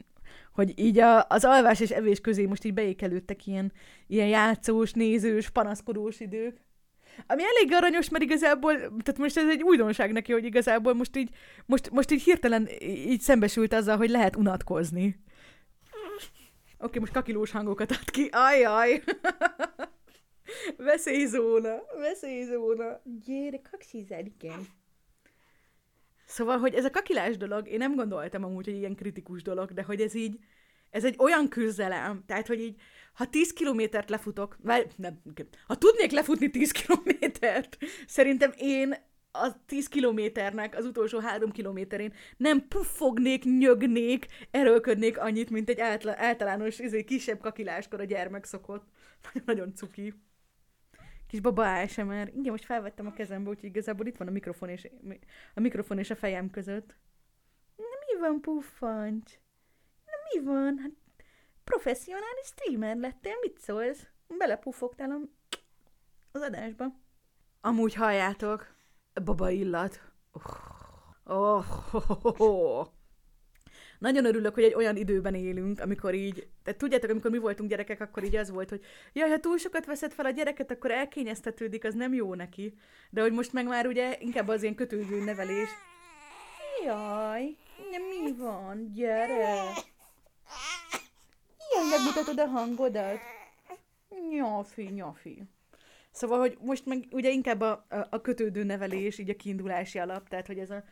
hogy 0.53 0.79
így 0.79 0.99
a, 0.99 1.25
az 1.27 1.45
alvás 1.45 1.79
és 1.79 1.89
evés 1.89 2.21
közé 2.21 2.45
most 2.45 2.63
így 2.63 2.73
beékelődtek 2.73 3.47
ilyen, 3.47 3.71
ilyen 4.07 4.27
játszós, 4.27 4.91
nézős, 4.91 5.49
panaszkodós 5.49 6.19
idők. 6.19 6.61
Ami 7.27 7.43
elég 7.43 7.73
aranyos, 7.73 8.09
mert 8.09 8.23
igazából, 8.23 8.73
tehát 8.75 9.17
most 9.17 9.37
ez 9.37 9.49
egy 9.49 9.63
újdonság 9.63 10.11
neki, 10.11 10.31
hogy 10.31 10.45
igazából 10.45 10.93
most 10.93 11.17
így, 11.17 11.29
most, 11.65 11.89
most 11.89 12.11
így 12.11 12.23
hirtelen 12.23 12.67
így 12.81 13.21
szembesült 13.21 13.73
azzal, 13.73 13.97
hogy 13.97 14.09
lehet 14.09 14.35
unatkozni. 14.35 15.19
Oké, 16.81 16.85
okay, 16.85 16.99
most 16.99 17.11
kakilós 17.11 17.51
hangokat 17.51 17.91
ad 17.91 18.09
ki. 18.11 18.29
Ajaj! 18.31 19.03
veszélyzóna, 20.77 21.81
veszélyzóna. 21.99 23.01
Gyere, 23.25 23.61
kaksizál, 23.71 24.25
igen. 24.25 24.67
Szóval, 26.25 26.57
hogy 26.57 26.73
ez 26.73 26.85
a 26.85 26.89
kakilás 26.89 27.37
dolog, 27.37 27.67
én 27.67 27.77
nem 27.77 27.95
gondoltam 27.95 28.43
amúgy, 28.43 28.65
hogy 28.65 28.75
ilyen 28.75 28.95
kritikus 28.95 29.41
dolog, 29.41 29.71
de 29.73 29.83
hogy 29.83 30.01
ez 30.01 30.13
így, 30.13 30.39
ez 30.89 31.05
egy 31.05 31.15
olyan 31.17 31.49
küzdelem, 31.49 32.23
tehát, 32.25 32.47
hogy 32.47 32.59
így, 32.59 32.81
ha 33.13 33.29
10 33.29 33.53
kilométert 33.53 34.09
lefutok, 34.09 34.57
vagy 34.63 34.91
nem, 34.95 35.21
ha 35.67 35.77
tudnék 35.77 36.11
lefutni 36.11 36.49
10 36.49 36.71
kilométert, 36.71 37.77
szerintem 38.07 38.51
én 38.57 38.95
a 39.31 39.65
10 39.65 39.87
kilométernek 39.87 40.75
az 40.75 40.85
utolsó 40.85 41.19
három 41.19 41.51
kilométerén 41.51 42.13
nem 42.37 42.67
puffognék, 42.67 43.43
nyögnék, 43.43 44.27
erőlködnék 44.51 45.17
annyit, 45.17 45.49
mint 45.49 45.69
egy 45.69 45.79
általános 46.05 46.79
izé, 46.79 47.03
kisebb 47.03 47.39
kakiláskor 47.39 47.99
a 47.99 48.03
gyermek 48.03 48.45
szokott. 48.45 48.87
Nagyon 49.45 49.75
cuki. 49.75 50.13
Kis 51.27 51.39
baba 51.39 51.81
ASMR. 51.81 52.31
Igen, 52.33 52.51
most 52.51 52.65
felvettem 52.65 53.07
a 53.07 53.13
kezembe, 53.13 53.49
úgyhogy 53.49 53.69
igazából 53.69 54.05
itt 54.05 54.17
van 54.17 54.27
a 54.27 54.31
mikrofon 54.31 54.69
és 54.69 54.89
a, 55.53 55.59
mikrofon 55.59 55.97
és 55.97 56.09
a 56.09 56.15
fejem 56.15 56.49
között. 56.49 56.95
Na 57.75 57.83
mi 57.83 58.19
van, 58.19 58.41
puffancs? 58.41 59.31
Na 60.05 60.11
mi 60.33 60.45
van? 60.45 60.77
Hát 60.77 60.91
professzionális 61.71 62.45
streamer 62.45 62.95
lettél, 62.95 63.33
mit 63.41 63.59
szólsz? 63.59 64.07
Belepufogtál 64.37 65.29
az 66.31 66.41
adásba. 66.41 66.85
Amúgy 67.61 67.93
halljátok, 67.93 68.75
baba 69.23 69.49
illat. 69.49 70.01
Oh, 71.23 71.63
oh, 71.93 71.95
oh, 72.23 72.39
oh. 72.39 72.87
Nagyon 73.99 74.25
örülök, 74.25 74.53
hogy 74.53 74.63
egy 74.63 74.73
olyan 74.73 74.95
időben 74.95 75.35
élünk, 75.35 75.79
amikor 75.79 76.13
így, 76.13 76.47
tehát 76.63 76.79
tudjátok, 76.79 77.09
amikor 77.09 77.31
mi 77.31 77.37
voltunk 77.37 77.69
gyerekek, 77.69 78.01
akkor 78.01 78.23
így 78.23 78.35
az 78.35 78.49
volt, 78.49 78.69
hogy 78.69 78.81
jaj, 79.13 79.29
ha 79.29 79.39
túl 79.39 79.57
sokat 79.57 79.85
veszed 79.85 80.11
fel 80.11 80.25
a 80.25 80.29
gyereket, 80.29 80.71
akkor 80.71 80.91
elkényeztetődik, 80.91 81.83
az 81.83 81.93
nem 81.93 82.13
jó 82.13 82.33
neki. 82.33 82.73
De 83.09 83.21
hogy 83.21 83.31
most 83.31 83.53
meg 83.53 83.67
már 83.67 83.87
ugye 83.87 84.17
inkább 84.19 84.47
az 84.47 84.61
ilyen 84.61 84.75
kötődő 84.75 85.23
nevelés. 85.23 85.69
Jaj, 86.85 87.55
mi 87.89 88.35
van? 88.37 88.91
Gyere! 88.93 89.73
Ilyen 91.71 91.87
megmutatod 91.89 92.39
a 92.39 92.45
hangodat. 92.45 93.19
Nyafi, 94.29 94.83
nyafi. 94.83 95.43
Szóval, 96.11 96.39
hogy 96.39 96.57
most 96.61 96.85
meg 96.85 97.07
ugye 97.11 97.29
inkább 97.29 97.61
a, 97.61 97.85
a, 97.89 98.07
a 98.09 98.21
kötődő 98.21 98.63
nevelés, 98.63 99.17
így 99.17 99.29
a 99.29 99.35
kiindulási 99.35 99.99
alap, 99.99 100.29
tehát 100.29 100.47
hogy 100.47 100.57
ez 100.57 100.69
a 100.69 100.83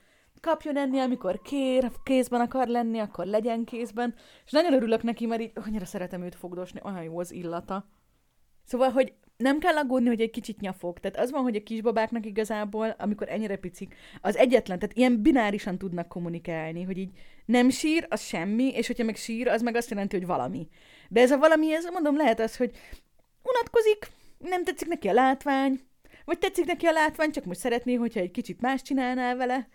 kapjon 0.41 0.77
enni, 0.77 0.99
amikor 0.99 1.41
kér, 1.41 1.91
kézben 2.03 2.41
akar 2.41 2.67
lenni, 2.67 2.99
akkor 2.99 3.25
legyen 3.25 3.63
kézben. 3.63 4.15
És 4.45 4.51
nagyon 4.51 4.73
örülök 4.73 5.03
neki, 5.03 5.25
mert 5.25 5.41
így 5.41 5.51
annyira 5.65 5.85
szeretem 5.85 6.21
őt 6.21 6.35
fogdosni, 6.35 6.79
olyan 6.83 7.03
jó 7.03 7.19
az 7.19 7.31
illata. 7.31 7.85
Szóval, 8.65 8.89
hogy 8.89 9.13
nem 9.39 9.59
kell 9.59 9.75
aggódni, 9.75 10.07
hogy 10.07 10.21
egy 10.21 10.29
kicsit 10.29 10.59
nyafog. 10.59 10.99
Tehát 10.99 11.19
az 11.19 11.31
van, 11.31 11.41
hogy 11.41 11.55
a 11.55 11.63
kisbabáknak 11.63 12.25
igazából, 12.25 12.95
amikor 12.97 13.29
ennyire 13.29 13.55
picik, 13.55 13.95
az 14.21 14.35
egyetlen, 14.35 14.79
tehát 14.79 14.97
ilyen 14.97 15.21
binárisan 15.21 15.77
tudnak 15.77 16.07
kommunikálni, 16.07 16.83
hogy 16.83 16.97
így 16.97 17.09
nem 17.45 17.69
sír, 17.69 18.05
az 18.09 18.21
semmi, 18.21 18.67
és 18.67 18.87
hogyha 18.87 19.03
meg 19.03 19.15
sír, 19.15 19.47
az 19.47 19.61
meg 19.61 19.75
azt 19.75 19.89
jelenti, 19.89 20.17
hogy 20.17 20.25
valami. 20.25 20.67
De 21.09 21.21
ez 21.21 21.31
a 21.31 21.37
valami, 21.37 21.73
ez 21.73 21.85
mondom, 21.85 22.17
lehet 22.17 22.39
az, 22.39 22.57
hogy 22.57 22.71
unatkozik, 23.43 24.07
nem 24.37 24.63
tetszik 24.63 24.87
neki 24.87 25.07
a 25.07 25.13
látvány, 25.13 25.79
vagy 26.25 26.39
tetszik 26.39 26.65
neki 26.65 26.85
a 26.85 26.91
látvány, 26.91 27.31
csak 27.31 27.45
most 27.45 27.59
szeretné, 27.59 27.93
hogyha 27.93 28.19
egy 28.19 28.31
kicsit 28.31 28.61
más 28.61 28.81
csinálnál 28.81 29.35
vele, 29.35 29.67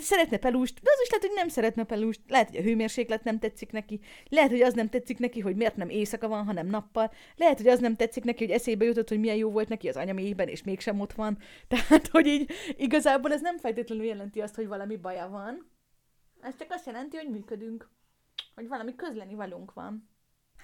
szeretne 0.00 0.36
pelust, 0.36 0.80
de 0.82 0.90
az 0.94 1.00
is 1.02 1.08
lehet, 1.10 1.26
hogy 1.26 1.34
nem 1.34 1.48
szeretne 1.48 1.84
pelust, 1.84 2.20
lehet, 2.28 2.48
hogy 2.48 2.58
a 2.58 2.62
hőmérséklet 2.62 3.24
nem 3.24 3.38
tetszik 3.38 3.72
neki, 3.72 4.00
lehet, 4.28 4.50
hogy 4.50 4.60
az 4.60 4.74
nem 4.74 4.88
tetszik 4.88 5.18
neki, 5.18 5.40
hogy 5.40 5.56
miért 5.56 5.76
nem 5.76 5.88
éjszaka 5.88 6.28
van, 6.28 6.44
hanem 6.44 6.66
nappal, 6.66 7.12
lehet, 7.36 7.56
hogy 7.56 7.66
az 7.66 7.80
nem 7.80 7.96
tetszik 7.96 8.24
neki, 8.24 8.44
hogy 8.44 8.54
eszébe 8.54 8.84
jutott, 8.84 9.08
hogy 9.08 9.20
milyen 9.20 9.36
jó 9.36 9.50
volt 9.50 9.68
neki 9.68 9.88
az 9.88 9.96
anyaméjében, 9.96 10.48
és 10.48 10.62
mégsem 10.62 11.00
ott 11.00 11.12
van. 11.12 11.38
Tehát, 11.68 12.08
hogy 12.08 12.26
így 12.26 12.50
igazából 12.76 13.32
ez 13.32 13.40
nem 13.40 13.58
feltétlenül 13.58 14.04
jelenti 14.04 14.40
azt, 14.40 14.54
hogy 14.54 14.66
valami 14.66 14.96
baja 14.96 15.28
van. 15.28 15.70
Ez 16.40 16.56
csak 16.58 16.70
azt 16.70 16.86
jelenti, 16.86 17.16
hogy 17.16 17.30
működünk. 17.30 17.90
Hogy 18.54 18.68
valami 18.68 18.94
közleni 18.94 19.34
valunk 19.34 19.72
van. 19.72 20.12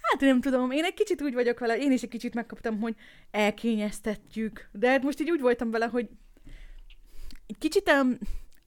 Hát 0.02 0.20
nem 0.20 0.40
tudom, 0.40 0.70
én 0.70 0.84
egy 0.84 0.94
kicsit 0.94 1.22
úgy 1.22 1.34
vagyok 1.34 1.58
vele, 1.58 1.78
én 1.78 1.92
is 1.92 2.02
egy 2.02 2.08
kicsit 2.08 2.34
megkaptam, 2.34 2.80
hogy 2.80 2.96
elkényeztetjük. 3.30 4.68
De 4.72 4.90
hát 4.90 5.02
most 5.02 5.20
így 5.20 5.30
úgy 5.30 5.40
voltam 5.40 5.70
vele, 5.70 5.86
hogy 5.86 6.08
kicsit 7.58 7.90
um, 7.90 8.18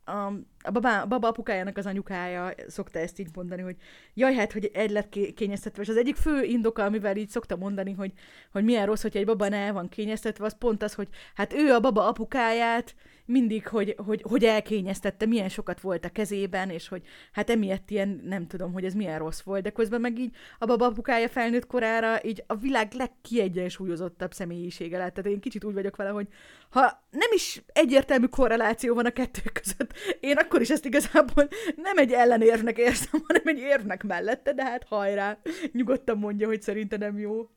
a, 0.06 0.34
a, 0.64 0.72
babá, 0.72 1.02
a 1.02 1.06
baba 1.06 1.28
apukájának 1.28 1.78
az 1.78 1.86
anyukája 1.86 2.54
szokta 2.68 3.00
ezt 3.00 3.20
így 3.20 3.30
mondani, 3.34 3.62
hogy 3.62 3.76
jaj, 4.14 4.34
hát, 4.34 4.52
hogy 4.54 4.70
egy 4.74 4.92
lett 4.92 5.18
kényeztetve, 5.36 5.82
és 5.82 5.90
az 5.90 5.98
egyik 5.98 6.16
fő 6.16 6.44
indoka, 6.44 6.84
amivel 6.84 7.18
így 7.18 7.30
szokta 7.30 7.56
mondani, 7.56 7.92
hogy, 7.92 8.12
hogy 8.52 8.64
milyen 8.64 8.86
rossz, 8.86 9.02
hogy 9.02 9.18
egy 9.18 9.26
baba 9.26 9.48
ne 9.48 9.72
van 9.72 9.90
kényeztetve, 9.90 10.46
az 10.46 10.58
pont 10.58 10.84
az, 10.84 10.94
hogy 10.94 11.08
hát 11.36 11.54
ő 11.54 11.74
a 11.74 11.80
baba 11.80 12.08
apukáját 12.08 12.96
mindig, 13.26 13.68
hogy, 13.68 13.96
hogy, 14.06 14.22
hogy 14.30 14.44
elkényeztette, 14.44 15.26
milyen 15.26 15.50
sokat 15.50 15.82
volt 15.82 16.06
a 16.06 16.10
kezében, 16.10 16.70
és 16.70 16.88
hogy 16.88 17.02
hát 17.32 17.50
emiatt 17.50 17.90
ilyen, 17.90 18.22
nem 18.24 18.48
tudom, 18.48 18.74
hogy 18.74 18.86
ez 18.86 18.94
milyen 18.94 19.20
rossz 19.20 19.42
volt, 19.42 19.64
de 19.64 19.70
közben 19.70 20.02
meg 20.02 20.20
így 20.20 20.36
a 20.60 20.66
baba 20.66 20.86
apukája 20.86 21.30
felnőtt 21.30 21.68
korára 21.68 22.24
így 22.24 22.44
a 22.48 22.56
világ 22.56 22.94
legkiegyensúlyozottabb 22.94 24.34
személyisége 24.34 24.98
lett. 24.98 25.14
Tehát 25.14 25.32
én 25.32 25.40
kicsit 25.40 25.64
úgy 25.64 25.74
vagyok 25.74 25.96
vele, 25.96 26.10
hogy 26.10 26.28
ha 26.70 27.06
nem 27.10 27.30
is 27.34 27.64
egyértelmű 27.68 28.26
korreláció 28.26 28.96
van 28.96 29.06
a 29.06 29.12
kettő 29.12 29.42
között, 29.54 29.94
én 30.20 30.38
akkor 30.38 30.62
is 30.62 30.70
ezt 30.70 30.86
igazából 30.86 31.48
nem 31.76 31.98
egy 31.98 32.12
ellenérvnek 32.12 32.78
érzem, 32.78 33.22
hanem 33.28 33.44
egy 33.46 33.60
érvnek 33.60 34.04
mellette, 34.04 34.54
de 34.54 34.64
hát 34.64 34.84
hajrá, 34.84 35.40
nyugodtan 35.72 36.18
mondja, 36.18 36.48
hogy 36.48 36.62
szerinte 36.62 36.98
nem 36.98 37.20
jó. 37.20 37.34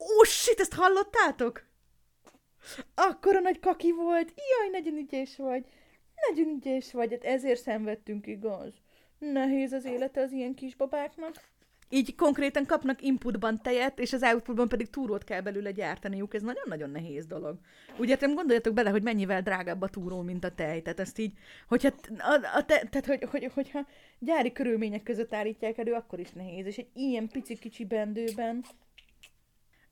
Ó, 0.00 0.16
oh, 0.18 0.24
shit, 0.24 0.60
ezt 0.60 0.74
hallottátok? 0.74 1.67
Akkora 2.94 3.40
nagy 3.40 3.60
kaki 3.60 3.92
volt, 3.92 4.32
jaj, 4.36 4.80
nagyon 4.80 4.96
ügyes 4.96 5.36
vagy, 5.36 5.64
nagyon 6.28 6.54
ügyes 6.54 6.92
vagy, 6.92 7.10
hát 7.10 7.24
ezért 7.24 7.60
szenvedtünk, 7.60 8.26
igaz? 8.26 8.72
Nehéz 9.18 9.72
az 9.72 9.84
élete 9.84 10.20
az 10.20 10.32
ilyen 10.32 10.54
kisbabáknak. 10.54 11.34
Így 11.90 12.14
konkrétan 12.14 12.66
kapnak 12.66 13.02
inputban 13.02 13.62
tejet, 13.62 13.98
és 13.98 14.12
az 14.12 14.22
outputban 14.22 14.68
pedig 14.68 14.90
túrót 14.90 15.24
kell 15.24 15.40
belőle 15.40 15.70
gyártaniuk. 15.70 16.34
Ez 16.34 16.42
nagyon-nagyon 16.42 16.90
nehéz 16.90 17.26
dolog. 17.26 17.58
Ugye 17.98 18.16
nem 18.20 18.34
gondoljatok 18.34 18.74
bele, 18.74 18.90
hogy 18.90 19.02
mennyivel 19.02 19.42
drágább 19.42 19.82
a 19.82 19.88
túró, 19.88 20.20
mint 20.20 20.44
a 20.44 20.54
tej. 20.54 20.82
Tehát 20.82 21.00
ezt 21.00 21.18
így, 21.18 21.32
hogyha, 21.68 21.88
a, 22.18 22.56
a 22.56 22.64
te, 22.64 22.86
tehát, 22.90 23.06
hogy, 23.06 23.24
hogy, 23.30 23.50
hogyha 23.54 23.86
gyári 24.18 24.52
körülmények 24.52 25.02
között 25.02 25.34
állítják 25.34 25.78
elő, 25.78 25.92
akkor 25.92 26.18
is 26.18 26.32
nehéz. 26.32 26.66
És 26.66 26.76
egy 26.76 26.88
ilyen 26.94 27.28
pici 27.28 27.58
kicsi 27.58 27.84
bendőben 27.84 28.64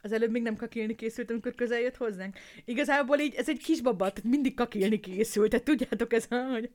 az 0.07 0.13
előbb 0.13 0.31
még 0.31 0.43
nem 0.43 0.57
kakilni 0.57 0.95
készült, 0.95 1.31
amikor 1.31 1.55
közel 1.55 1.81
jött 1.81 1.97
hozzánk. 1.97 2.37
Igazából 2.65 3.19
így, 3.19 3.35
ez 3.35 3.49
egy 3.49 3.63
kisbaba, 3.63 4.13
tehát 4.13 4.31
mindig 4.31 4.55
kakilni 4.55 5.01
készült. 5.01 5.51
Tehát 5.51 5.65
tudjátok 5.65 6.13
ez, 6.13 6.29
hogy 6.53 6.71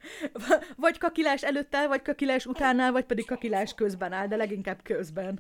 vagy 0.76 0.98
kakilás 0.98 1.44
előtt 1.44 1.76
áll, 1.76 1.88
vagy 1.88 2.02
kakilás 2.02 2.46
után 2.46 2.80
áll, 2.80 2.92
vagy 2.92 3.06
pedig 3.06 3.26
kakilás 3.26 3.74
közben 3.74 4.14
áll, 4.14 4.28
de 4.28 4.36
leginkább 4.36 4.80
közben. 4.84 5.40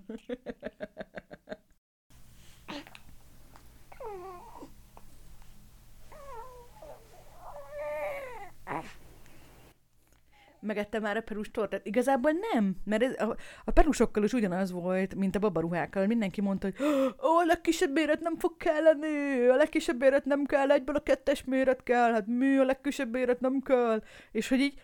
Megette 10.61 10.99
már 10.99 11.17
a 11.17 11.21
perus 11.21 11.51
tortát? 11.51 11.85
Igazából 11.85 12.31
nem, 12.51 12.75
mert 12.83 13.03
ez, 13.03 13.21
a, 13.21 13.35
a 13.65 13.71
perusokkal 13.71 14.23
is 14.23 14.33
ugyanaz 14.33 14.71
volt, 14.71 15.15
mint 15.15 15.35
a 15.35 15.39
babaruhákkal. 15.39 16.05
Mindenki 16.05 16.41
mondta, 16.41 16.67
hogy 16.67 16.87
ó, 17.23 17.37
a 17.37 17.45
legkisebb 17.45 17.91
méret 17.91 18.19
nem 18.19 18.37
fog 18.37 18.57
kelleni, 18.57 19.47
a 19.47 19.55
legkisebb 19.55 19.99
méret 19.99 20.25
nem 20.25 20.45
kell, 20.45 20.71
egyből 20.71 20.95
a 20.95 21.03
kettes 21.03 21.43
méret 21.43 21.83
kell, 21.83 22.11
hát 22.11 22.27
mi 22.27 22.57
a 22.57 22.63
legkisebb 22.63 23.11
méret 23.11 23.39
nem 23.39 23.61
kell. 23.61 24.03
És 24.31 24.49
hogy 24.49 24.59
így 24.59 24.81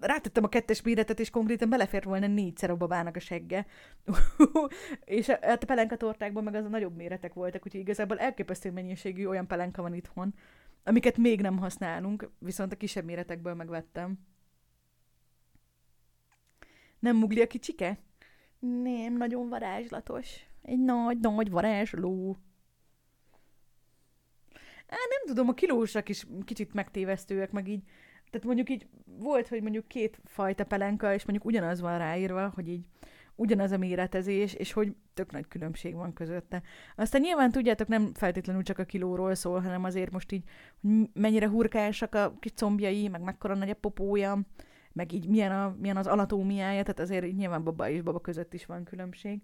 rátettem 0.00 0.44
a 0.44 0.48
kettes 0.48 0.82
méretet, 0.82 1.20
és 1.20 1.30
konkrétan 1.30 1.68
belefért 1.68 2.04
volna 2.04 2.26
négyszer 2.26 2.70
a 2.70 2.76
babának 2.76 3.16
a 3.16 3.20
segge. 3.20 3.66
és 5.04 5.28
a, 5.28 5.38
a 5.42 5.56
pelenka 5.66 5.96
tortákban 5.96 6.44
meg 6.44 6.54
az 6.54 6.64
a 6.64 6.68
nagyobb 6.68 6.96
méretek 6.96 7.34
voltak, 7.34 7.66
úgyhogy 7.66 7.80
igazából 7.80 8.18
elképesztő 8.18 8.70
mennyiségű 8.70 9.26
olyan 9.26 9.46
pelenka 9.46 9.82
van 9.82 9.94
itthon, 9.94 10.34
amiket 10.84 11.16
még 11.16 11.40
nem 11.40 11.58
használunk, 11.58 12.30
viszont 12.38 12.72
a 12.72 12.76
kisebb 12.76 13.04
méretekből 13.04 13.54
megvettem. 13.54 14.18
Nem 17.02 17.16
mugli 17.16 17.40
a 17.40 17.46
kicsike? 17.46 17.98
Nem, 18.58 19.16
nagyon 19.16 19.48
varázslatos. 19.48 20.46
Egy 20.62 20.78
nagy-nagy 20.78 21.50
varázsló. 21.50 22.36
Á, 24.86 24.96
nem 25.08 25.26
tudom, 25.26 25.48
a 25.48 25.54
kilósak 25.54 26.08
is 26.08 26.26
kicsit 26.44 26.74
megtévesztőek, 26.74 27.52
meg 27.52 27.68
így, 27.68 27.82
tehát 28.30 28.46
mondjuk 28.46 28.70
így 28.70 28.86
volt, 29.04 29.48
hogy 29.48 29.62
mondjuk 29.62 29.88
két 29.88 30.20
fajta 30.24 30.64
pelenka, 30.64 31.14
és 31.14 31.24
mondjuk 31.24 31.46
ugyanaz 31.46 31.80
van 31.80 31.98
ráírva, 31.98 32.52
hogy 32.54 32.68
így 32.68 32.84
ugyanaz 33.34 33.70
a 33.72 33.78
méretezés, 33.78 34.54
és 34.54 34.72
hogy 34.72 34.94
tök 35.14 35.32
nagy 35.32 35.48
különbség 35.48 35.94
van 35.94 36.12
közötte. 36.12 36.62
Aztán 36.96 37.20
nyilván 37.20 37.50
tudjátok, 37.50 37.88
nem 37.88 38.14
feltétlenül 38.14 38.62
csak 38.62 38.78
a 38.78 38.84
kilóról 38.84 39.34
szól, 39.34 39.60
hanem 39.60 39.84
azért 39.84 40.10
most 40.10 40.32
így, 40.32 40.44
hogy 40.80 41.08
mennyire 41.12 41.48
hurkásak 41.48 42.14
a 42.14 42.36
kis 42.40 42.52
combjai, 42.54 43.08
meg 43.08 43.20
mekkora 43.22 43.54
nagy 43.54 43.70
a 43.70 43.74
popója, 43.74 44.38
meg 44.92 45.12
így 45.12 45.28
milyen, 45.28 45.52
a, 45.52 45.76
milyen 45.78 45.96
az 45.96 46.06
anatómiája, 46.06 46.82
tehát 46.82 47.00
azért 47.00 47.36
nyilván 47.36 47.64
baba 47.64 47.88
és 47.88 48.02
baba 48.02 48.20
között 48.20 48.54
is 48.54 48.66
van 48.66 48.84
különbség. 48.84 49.40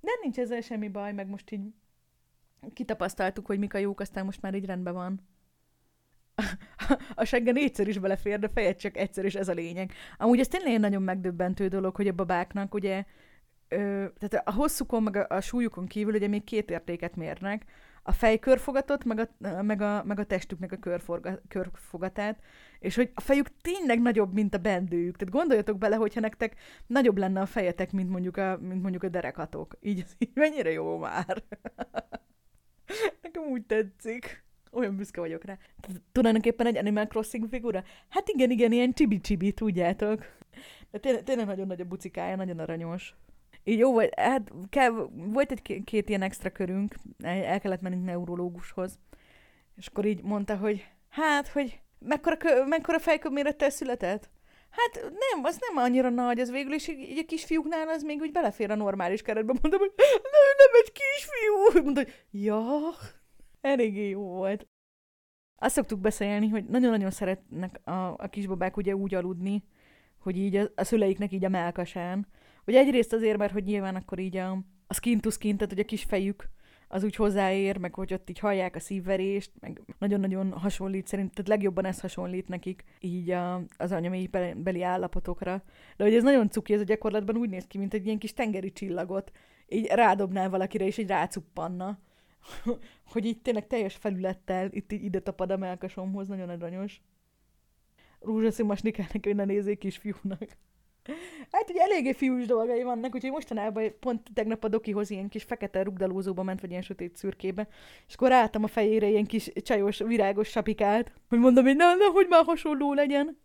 De 0.00 0.10
nincs 0.22 0.38
ezzel 0.38 0.60
semmi 0.60 0.88
baj, 0.88 1.12
meg 1.12 1.28
most 1.28 1.50
így 1.50 1.72
kitapasztaltuk, 2.72 3.46
hogy 3.46 3.58
mik 3.58 3.74
a 3.74 3.78
jók, 3.78 4.00
aztán 4.00 4.24
most 4.24 4.42
már 4.42 4.54
így 4.54 4.64
rendben 4.64 4.94
van. 4.94 5.20
A 7.14 7.24
segge 7.24 7.52
négyszer 7.52 7.88
is 7.88 7.98
belefér, 7.98 8.38
de 8.38 8.48
fejed 8.48 8.76
csak 8.76 8.96
egyszer, 8.96 9.24
és 9.24 9.34
ez 9.34 9.48
a 9.48 9.52
lényeg. 9.52 9.92
Amúgy 10.16 10.40
ez 10.40 10.48
tényleg 10.48 10.72
egy 10.72 10.80
nagyon 10.80 11.02
megdöbbentő 11.02 11.68
dolog, 11.68 11.96
hogy 11.96 12.08
a 12.08 12.12
babáknak 12.12 12.74
ugye, 12.74 13.04
ö, 13.68 14.06
tehát 14.18 14.46
a 14.48 14.52
hosszukon, 14.52 15.02
meg 15.02 15.16
a, 15.16 15.26
a 15.28 15.40
súlyukon 15.40 15.86
kívül 15.86 16.14
ugye 16.14 16.28
még 16.28 16.44
két 16.44 16.70
értéket 16.70 17.16
mérnek, 17.16 17.64
a 18.06 18.12
fej 18.12 18.38
körfogatot, 18.38 19.04
meg 19.04 19.18
a, 19.18 19.62
meg 19.62 19.80
a, 19.80 20.04
meg 20.04 20.18
a 20.18 20.24
testüknek 20.24 20.72
a 20.72 20.76
körforga, 20.76 21.40
körfogatát, 21.48 22.42
és 22.78 22.94
hogy 22.94 23.10
a 23.14 23.20
fejük 23.20 23.48
tényleg 23.60 24.00
nagyobb, 24.00 24.32
mint 24.32 24.54
a 24.54 24.58
bendőjük. 24.58 25.16
Tehát 25.16 25.34
gondoljatok 25.34 25.78
bele, 25.78 25.96
hogyha 25.96 26.20
nektek 26.20 26.56
nagyobb 26.86 27.18
lenne 27.18 27.40
a 27.40 27.46
fejetek, 27.46 27.92
mint 27.92 28.10
mondjuk 28.10 28.36
a, 28.36 28.58
mint 28.60 28.82
mondjuk 28.82 29.02
a 29.02 29.08
derekatok. 29.08 29.76
Így, 29.80 30.04
így 30.18 30.30
mennyire 30.34 30.70
jó 30.70 30.98
már. 30.98 31.42
Nekem 33.22 33.42
úgy 33.42 33.66
tetszik. 33.66 34.44
Olyan 34.70 34.96
büszke 34.96 35.20
vagyok 35.20 35.44
rá. 35.44 35.58
Tulajdonképpen 36.12 36.66
egy 36.66 36.76
Animal 36.76 37.06
Crossing 37.06 37.48
figura? 37.48 37.84
Hát 38.08 38.28
igen, 38.28 38.50
igen, 38.50 38.72
ilyen 38.72 38.92
csibi-csibi, 38.92 39.52
tudjátok. 39.52 40.24
De 40.90 40.98
tényleg, 40.98 41.22
tényleg 41.22 41.46
nagyon 41.46 41.66
nagy 41.66 41.80
a 41.80 41.84
bucikája, 41.84 42.36
nagyon 42.36 42.58
aranyos. 42.58 43.14
Így 43.64 43.78
jó 43.78 43.92
volt, 43.92 44.20
hát 44.20 44.52
kell, 44.68 45.08
volt 45.12 45.50
egy 45.50 45.84
két 45.84 46.08
ilyen 46.08 46.22
extra 46.22 46.50
körünk, 46.50 46.94
el 47.22 47.60
kellett 47.60 47.80
mennünk 47.80 48.04
neurológushoz, 48.04 48.98
és 49.76 49.86
akkor 49.86 50.04
így 50.04 50.22
mondta, 50.22 50.56
hogy 50.56 50.86
hát, 51.08 51.48
hogy 51.48 51.80
mekkora, 51.98 52.36
kö, 52.36 52.64
mekkora 52.64 52.98
fejkömérettel 52.98 53.70
született? 53.70 54.30
Hát 54.70 55.02
nem, 55.02 55.44
az 55.44 55.58
nem 55.68 55.84
annyira 55.84 56.10
nagy, 56.10 56.40
az 56.40 56.50
végül 56.50 56.72
is 56.72 56.88
így 56.88 57.18
a 57.18 57.24
kisfiúknál 57.26 57.88
az 57.88 58.02
még 58.02 58.20
úgy 58.20 58.32
belefér 58.32 58.70
a 58.70 58.74
normális 58.74 59.22
keretbe. 59.22 59.54
Mondom, 59.62 59.80
hogy 59.80 59.92
nem, 59.96 60.10
nem 60.56 60.82
egy 60.84 60.92
kisfiú. 60.92 61.82
Mondta, 61.84 62.02
hogy 62.02 62.26
ja, 62.30 62.60
eléggé 63.60 64.08
jó 64.08 64.20
volt. 64.20 64.66
Azt 65.56 65.74
szoktuk 65.74 66.00
beszélni, 66.00 66.48
hogy 66.48 66.64
nagyon-nagyon 66.64 67.10
szeretnek 67.10 67.80
a, 67.84 68.14
a 68.16 68.28
kisbabák 68.30 68.76
ugye 68.76 68.94
úgy 68.94 69.14
aludni, 69.14 69.64
hogy 70.18 70.36
így 70.36 70.56
a, 70.56 70.70
a 70.74 70.84
szüleiknek 70.84 71.32
így 71.32 71.44
a 71.44 71.48
melkasán. 71.48 72.26
Hogy 72.64 72.74
egyrészt 72.74 73.12
azért, 73.12 73.38
mert 73.38 73.52
hogy 73.52 73.64
nyilván 73.64 73.94
akkor 73.94 74.18
így 74.18 74.36
a, 74.36 74.50
a 74.86 74.94
skin 74.94 75.20
to 75.20 75.30
skin, 75.30 75.56
tehát 75.56 75.72
hogy 75.72 75.82
a 75.82 75.86
kis 75.86 76.02
fejük 76.02 76.48
az 76.88 77.04
úgy 77.04 77.16
hozzáér, 77.16 77.76
meg 77.76 77.94
hogy 77.94 78.12
ott 78.12 78.30
így 78.30 78.38
hallják 78.38 78.74
a 78.74 78.80
szívverést, 78.80 79.52
meg 79.60 79.80
nagyon-nagyon 79.98 80.52
hasonlít, 80.52 81.06
szerint, 81.06 81.30
tehát 81.34 81.48
legjobban 81.48 81.84
ez 81.84 82.00
hasonlít 82.00 82.48
nekik 82.48 82.84
így 83.00 83.30
a, 83.30 83.62
az 83.76 83.92
anyami 83.92 84.30
beli 84.56 84.82
állapotokra. 84.82 85.62
De 85.96 86.04
hogy 86.04 86.14
ez 86.14 86.22
nagyon 86.22 86.50
cuki, 86.50 86.72
ez 86.72 86.80
a 86.80 86.84
gyakorlatban 86.84 87.36
úgy 87.36 87.48
néz 87.48 87.66
ki, 87.66 87.78
mint 87.78 87.94
egy 87.94 88.06
ilyen 88.06 88.18
kis 88.18 88.32
tengeri 88.32 88.72
csillagot, 88.72 89.30
így 89.68 89.86
rádobnál 89.86 90.50
valakire, 90.50 90.84
és 90.84 90.98
így 90.98 91.08
rácuppanna. 91.08 91.98
hogy 93.12 93.24
így 93.24 93.40
tényleg 93.42 93.66
teljes 93.66 93.94
felülettel 93.94 94.68
itt 94.70 94.92
így 94.92 95.04
ide 95.04 95.20
tapad 95.20 95.50
a 95.50 95.56
melkasomhoz, 95.56 96.28
nagyon 96.28 96.48
aranyos. 96.48 97.00
Rózsaszín 98.20 98.66
masnikának, 98.66 99.24
hogy 99.24 99.34
ne 99.34 99.44
nézzék 99.44 99.78
kisfiúnak. 99.78 100.56
Hát 101.50 101.70
ugye 101.70 101.80
eléggé 101.82 102.12
fiús 102.12 102.46
dolgai 102.46 102.82
vannak, 102.82 103.14
úgyhogy 103.14 103.30
mostanában 103.30 103.98
pont 104.00 104.28
tegnap 104.34 104.64
a 104.64 104.68
dokihoz 104.68 105.10
ilyen 105.10 105.28
kis 105.28 105.42
fekete 105.42 105.82
rugdalózóba 105.82 106.42
ment, 106.42 106.60
vagy 106.60 106.70
ilyen 106.70 106.82
sötét 106.82 107.16
szürkébe, 107.16 107.68
és 108.08 108.14
akkor 108.14 108.32
álltam 108.32 108.64
a 108.64 108.66
fejére 108.66 109.08
ilyen 109.08 109.26
kis 109.26 109.50
csajos, 109.54 109.98
virágos 109.98 110.48
sapikát, 110.48 111.12
hogy 111.28 111.38
mondom, 111.38 111.64
hogy 111.64 111.76
na, 111.76 111.94
na, 111.94 112.10
hogy 112.12 112.26
már 112.28 112.44
hasonló 112.44 112.92
legyen. 112.92 113.38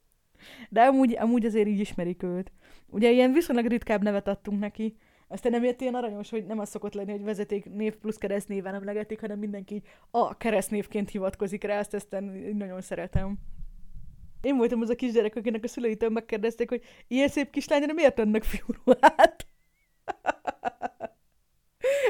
De 0.69 0.81
amúgy, 0.81 1.17
amúgy 1.17 1.45
azért 1.45 1.67
így 1.67 1.79
ismerik 1.79 2.23
őt. 2.23 2.51
Ugye 2.87 3.11
ilyen 3.11 3.31
viszonylag 3.31 3.65
ritkább 3.65 4.03
nevet 4.03 4.27
adtunk 4.27 4.59
neki, 4.59 4.95
aztán 5.31 5.51
nem 5.51 5.63
ilyen 5.77 5.93
aranyos, 5.93 6.29
hogy 6.29 6.45
nem 6.45 6.59
az 6.59 6.69
szokott 6.69 6.93
lenni, 6.93 7.11
hogy 7.11 7.23
vezeték 7.23 7.65
név 7.65 7.95
plusz 7.95 8.17
keresztnéven 8.17 8.73
emlegetik, 8.73 9.19
hanem 9.19 9.39
mindenki 9.39 9.83
a 10.11 10.37
keresztnévként 10.37 11.09
hivatkozik 11.09 11.63
rá, 11.63 11.77
ezt, 11.77 11.93
ezt 11.93 12.15
nagyon 12.53 12.81
szeretem. 12.81 13.37
Én 14.41 14.57
voltam 14.57 14.81
az 14.81 14.89
a 14.89 14.95
kisgyerek, 14.95 15.35
akinek 15.35 15.63
a 15.63 15.67
szüleitől 15.67 16.09
megkérdezték, 16.09 16.69
hogy 16.69 16.83
ilyen 17.07 17.27
szép 17.27 17.49
kislányra 17.49 17.93
miért 17.93 18.19
adnak 18.19 18.43
fiúruhát? 18.43 19.47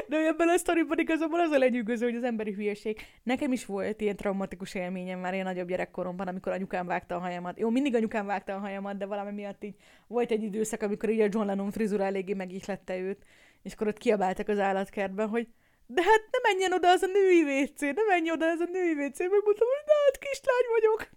De 0.08 0.16
ebben 0.16 0.48
a 0.48 0.56
sztoriban 0.56 0.98
igazából 0.98 1.40
az 1.40 1.50
a 1.50 1.58
lenyűgöző, 1.58 2.06
hogy 2.06 2.16
az 2.16 2.24
emberi 2.24 2.52
hülyeség. 2.52 3.00
Nekem 3.22 3.52
is 3.52 3.66
volt 3.66 4.00
ilyen 4.00 4.16
traumatikus 4.16 4.74
élményem 4.74 5.20
már 5.20 5.32
ilyen 5.32 5.44
nagyobb 5.44 5.68
gyerekkoromban, 5.68 6.28
amikor 6.28 6.52
anyukám 6.52 6.86
vágta 6.86 7.14
a 7.14 7.18
hajamat. 7.18 7.58
Jó, 7.58 7.70
mindig 7.70 7.94
anyukám 7.94 8.26
vágta 8.26 8.54
a 8.54 8.58
hajamat, 8.58 8.96
de 8.96 9.06
valami 9.06 9.30
miatt 9.30 9.64
így 9.64 9.74
volt 10.06 10.30
egy 10.30 10.42
időszak, 10.42 10.82
amikor 10.82 11.10
így 11.10 11.20
a 11.20 11.28
John 11.30 11.46
Lennon 11.46 11.70
frizura 11.70 12.04
eléggé 12.04 12.32
megihlette 12.32 12.98
őt, 12.98 13.24
és 13.62 13.72
akkor 13.72 13.86
ott 13.86 13.98
kiabáltak 13.98 14.48
az 14.48 14.58
állatkertben, 14.58 15.28
hogy 15.28 15.48
de 15.94 16.02
hát 16.02 16.22
nem 16.30 16.40
menjen 16.42 16.72
oda 16.72 16.88
az 16.88 17.02
a 17.02 17.06
női 17.06 17.42
WC, 17.42 17.80
nem 17.80 18.06
menjen 18.08 18.34
oda 18.34 18.46
az 18.46 18.60
a 18.60 18.68
női 18.72 18.92
WC, 18.92 19.18
megmondtam, 19.18 19.68
hogy 19.68 19.84
de 19.84 19.92
hát 20.04 20.18
kislány 20.18 20.66
vagyok. 20.74 21.10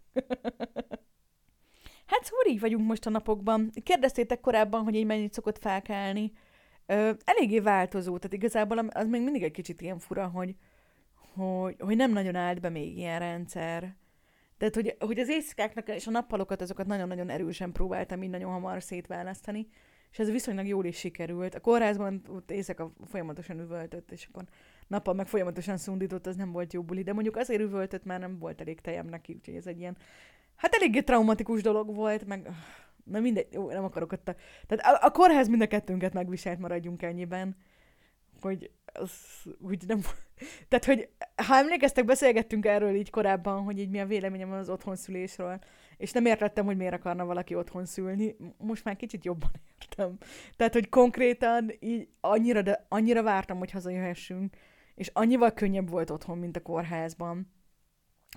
hát 2.11 2.23
szóval 2.23 2.45
így 2.45 2.59
vagyunk 2.59 2.87
most 2.87 3.05
a 3.05 3.09
napokban. 3.09 3.71
Kérdeztétek 3.83 4.39
korábban, 4.39 4.83
hogy 4.83 4.95
én 4.95 5.05
mennyit 5.05 5.33
szokott 5.33 5.57
felkelni. 5.57 6.31
Ö, 6.85 7.11
eléggé 7.23 7.59
változó, 7.59 8.17
tehát 8.17 8.33
igazából 8.33 8.77
az 8.77 9.07
még 9.07 9.21
mindig 9.21 9.43
egy 9.43 9.51
kicsit 9.51 9.81
ilyen 9.81 9.99
fura, 9.99 10.27
hogy, 10.27 10.55
hogy, 11.33 11.75
hogy 11.79 11.95
nem 11.95 12.11
nagyon 12.11 12.35
állt 12.35 12.61
be 12.61 12.69
még 12.69 12.97
ilyen 12.97 13.19
rendszer. 13.19 13.95
Tehát, 14.57 14.75
hogy, 14.75 14.95
hogy 14.99 15.19
az 15.19 15.29
éjszakáknak 15.29 15.87
és 15.89 16.07
a 16.07 16.11
nappalokat, 16.11 16.61
azokat 16.61 16.85
nagyon-nagyon 16.85 17.29
erősen 17.29 17.71
próbáltam 17.71 18.23
így 18.23 18.29
nagyon 18.29 18.51
hamar 18.51 18.83
szétválasztani, 18.83 19.67
és 20.13 20.19
ez 20.19 20.31
viszonylag 20.31 20.67
jól 20.67 20.85
is 20.85 20.97
sikerült. 20.97 21.55
A 21.55 21.59
kórházban 21.59 22.21
ott 22.27 22.51
éjszaka 22.51 22.93
folyamatosan 23.05 23.59
üvöltött, 23.59 24.11
és 24.11 24.27
akkor 24.31 24.43
nappal 24.87 25.13
meg 25.13 25.27
folyamatosan 25.27 25.77
szundított, 25.77 26.27
az 26.27 26.35
nem 26.35 26.51
volt 26.51 26.73
jó 26.73 26.81
buli, 26.81 27.03
de 27.03 27.13
mondjuk 27.13 27.35
azért 27.35 27.61
üvöltött, 27.61 28.03
mert 28.03 28.19
nem 28.19 28.39
volt 28.39 28.61
elég 28.61 28.81
tejem 28.81 29.05
neki, 29.05 29.33
úgyhogy 29.33 29.55
ez 29.55 29.67
egy 29.67 29.79
ilyen, 29.79 29.97
hát 30.55 30.73
eléggé 30.73 31.01
traumatikus 31.01 31.61
dolog 31.61 31.95
volt, 31.95 32.25
meg 32.25 32.49
Na 33.03 33.19
mindegy, 33.19 33.47
jó, 33.51 33.71
nem 33.71 33.83
akarok 33.83 34.11
ott 34.11 34.27
a... 34.27 34.35
Tehát 34.67 35.01
a, 35.01 35.05
a 35.05 35.11
kórház 35.11 35.47
mind 35.47 35.61
a 35.61 35.67
kettőnket 35.67 36.13
megviselt, 36.13 36.59
maradjunk 36.59 37.01
ennyiben. 37.01 37.55
Hogy 38.41 38.71
az 38.85 39.11
úgy 39.59 39.83
nem... 39.87 40.01
Tehát, 40.69 40.85
hogy 40.85 41.09
ha 41.47 41.55
emlékeztek, 41.55 42.05
beszélgettünk 42.05 42.65
erről 42.65 42.95
így 42.95 43.09
korábban, 43.09 43.63
hogy 43.63 43.79
így 43.79 43.89
mi 43.89 43.99
a 43.99 44.05
véleményem 44.05 44.51
az 44.51 44.69
otthonszülésről, 44.69 45.59
és 46.03 46.11
nem 46.11 46.25
értettem, 46.25 46.65
hogy 46.65 46.77
miért 46.77 46.93
akarna 46.93 47.25
valaki 47.25 47.55
otthon 47.55 47.85
szülni. 47.85 48.35
Most 48.57 48.83
már 48.83 48.95
kicsit 48.95 49.25
jobban 49.25 49.51
értem. 49.81 50.17
Tehát, 50.55 50.73
hogy 50.73 50.89
konkrétan 50.89 51.71
így 51.79 52.07
annyira, 52.19 52.61
de 52.61 52.85
annyira 52.89 53.23
vártam, 53.23 53.57
hogy 53.57 53.71
hazajöhessünk, 53.71 54.55
és 54.95 55.09
annyival 55.13 55.51
könnyebb 55.51 55.89
volt 55.89 56.09
otthon, 56.09 56.37
mint 56.37 56.57
a 56.57 56.61
kórházban 56.61 57.51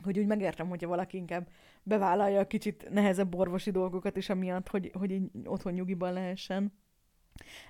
hogy 0.02 0.18
úgy 0.18 0.26
megértem, 0.26 0.68
hogyha 0.68 0.88
valaki 0.88 1.16
inkább 1.16 1.48
bevállalja 1.83 2.40
a 2.40 2.46
kicsit 2.46 2.88
nehezebb 2.90 3.35
orvosi 3.35 3.70
dolgokat 3.70 4.16
is 4.16 4.29
amiatt, 4.29 4.68
hogy, 4.68 4.90
hogy 4.98 5.11
így 5.11 5.31
otthon 5.44 5.72
nyugiban 5.72 6.12
lehessen. 6.12 6.72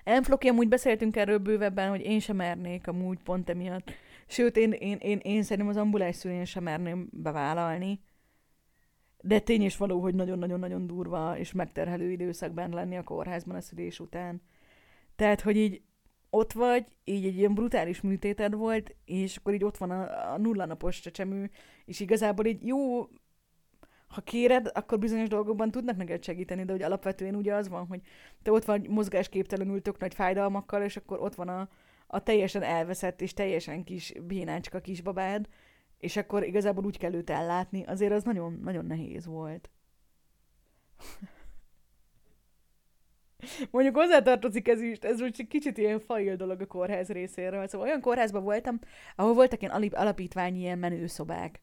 Enfloki, 0.03 0.47
amúgy 0.47 0.67
beszéltünk 0.67 1.15
erről 1.15 1.37
bővebben, 1.37 1.89
hogy 1.89 2.01
én 2.01 2.19
sem 2.19 2.35
mernék 2.35 2.87
amúgy 2.87 3.19
pont 3.23 3.49
emiatt. 3.49 3.91
Sőt, 4.27 4.57
én, 4.57 4.71
én, 4.71 4.97
én, 4.97 5.19
én 5.21 5.43
szerintem 5.43 5.67
az 5.67 5.77
ambulás 5.77 6.15
szülén 6.15 6.45
sem 6.45 6.63
merném 6.63 7.09
bevállalni. 7.11 7.99
De 9.21 9.39
tény 9.39 9.61
is 9.61 9.77
való, 9.77 10.01
hogy 10.01 10.15
nagyon-nagyon-nagyon 10.15 10.87
durva 10.87 11.37
és 11.37 11.51
megterhelő 11.51 12.11
időszakban 12.11 12.69
lenni 12.69 12.97
a 12.97 13.03
kórházban 13.03 13.55
a 13.55 13.61
szülés 13.61 13.99
után. 13.99 14.41
Tehát, 15.15 15.41
hogy 15.41 15.57
így 15.57 15.81
ott 16.29 16.53
vagy, 16.53 16.85
így 17.03 17.25
egy 17.25 17.37
ilyen 17.37 17.53
brutális 17.53 18.01
műtéted 18.01 18.53
volt, 18.53 18.95
és 19.05 19.37
akkor 19.37 19.53
így 19.53 19.63
ott 19.63 19.77
van 19.77 19.91
a, 19.91 20.31
a 20.33 20.37
nullanapos 20.37 20.99
csecsemő, 20.99 21.49
és 21.85 21.99
igazából 21.99 22.45
így 22.45 22.65
jó, 22.65 23.07
ha 24.07 24.21
kéred, 24.21 24.69
akkor 24.73 24.99
bizonyos 24.99 25.29
dolgokban 25.29 25.71
tudnak 25.71 25.97
neked 25.97 26.23
segíteni, 26.23 26.65
de 26.65 26.71
hogy 26.71 26.81
alapvetően 26.81 27.35
ugye 27.35 27.53
az 27.53 27.69
van, 27.69 27.87
hogy 27.87 28.01
te 28.41 28.51
ott 28.51 28.65
vagy 28.65 28.89
mozgásképtelenül 28.89 29.81
tök 29.81 29.97
nagy 29.97 30.13
fájdalmakkal, 30.13 30.81
és 30.81 30.97
akkor 30.97 31.19
ott 31.21 31.35
van 31.35 31.47
a, 31.47 31.69
a 32.07 32.23
teljesen 32.23 32.63
elveszett 32.63 33.21
és 33.21 33.33
teljesen 33.33 33.83
kis 33.83 34.13
bénácska 34.27 34.79
kisbabád, 34.79 35.47
és 35.99 36.17
akkor 36.17 36.43
igazából 36.43 36.85
úgy 36.85 36.97
kell 36.97 37.13
őt 37.13 37.29
ellátni, 37.29 37.83
azért 37.83 38.11
az 38.11 38.23
nagyon, 38.23 38.59
nagyon 38.63 38.85
nehéz 38.85 39.25
volt. 39.25 39.69
Mondjuk 43.71 43.95
hozzátartozik 43.95 44.67
ez 44.67 44.81
is, 44.81 44.97
ez 44.97 45.21
egy 45.21 45.47
kicsit 45.47 45.77
ilyen 45.77 45.99
fail 45.99 46.35
dolog 46.35 46.61
a 46.61 46.65
kórház 46.65 47.09
részéről. 47.09 47.67
Szóval 47.67 47.87
olyan 47.87 48.01
kórházban 48.01 48.43
voltam, 48.43 48.79
ahol 49.15 49.33
voltak 49.33 49.61
ilyen 49.61 49.91
alapítványi 49.93 50.59
ilyen 50.59 50.79
menőszobák. 50.79 51.61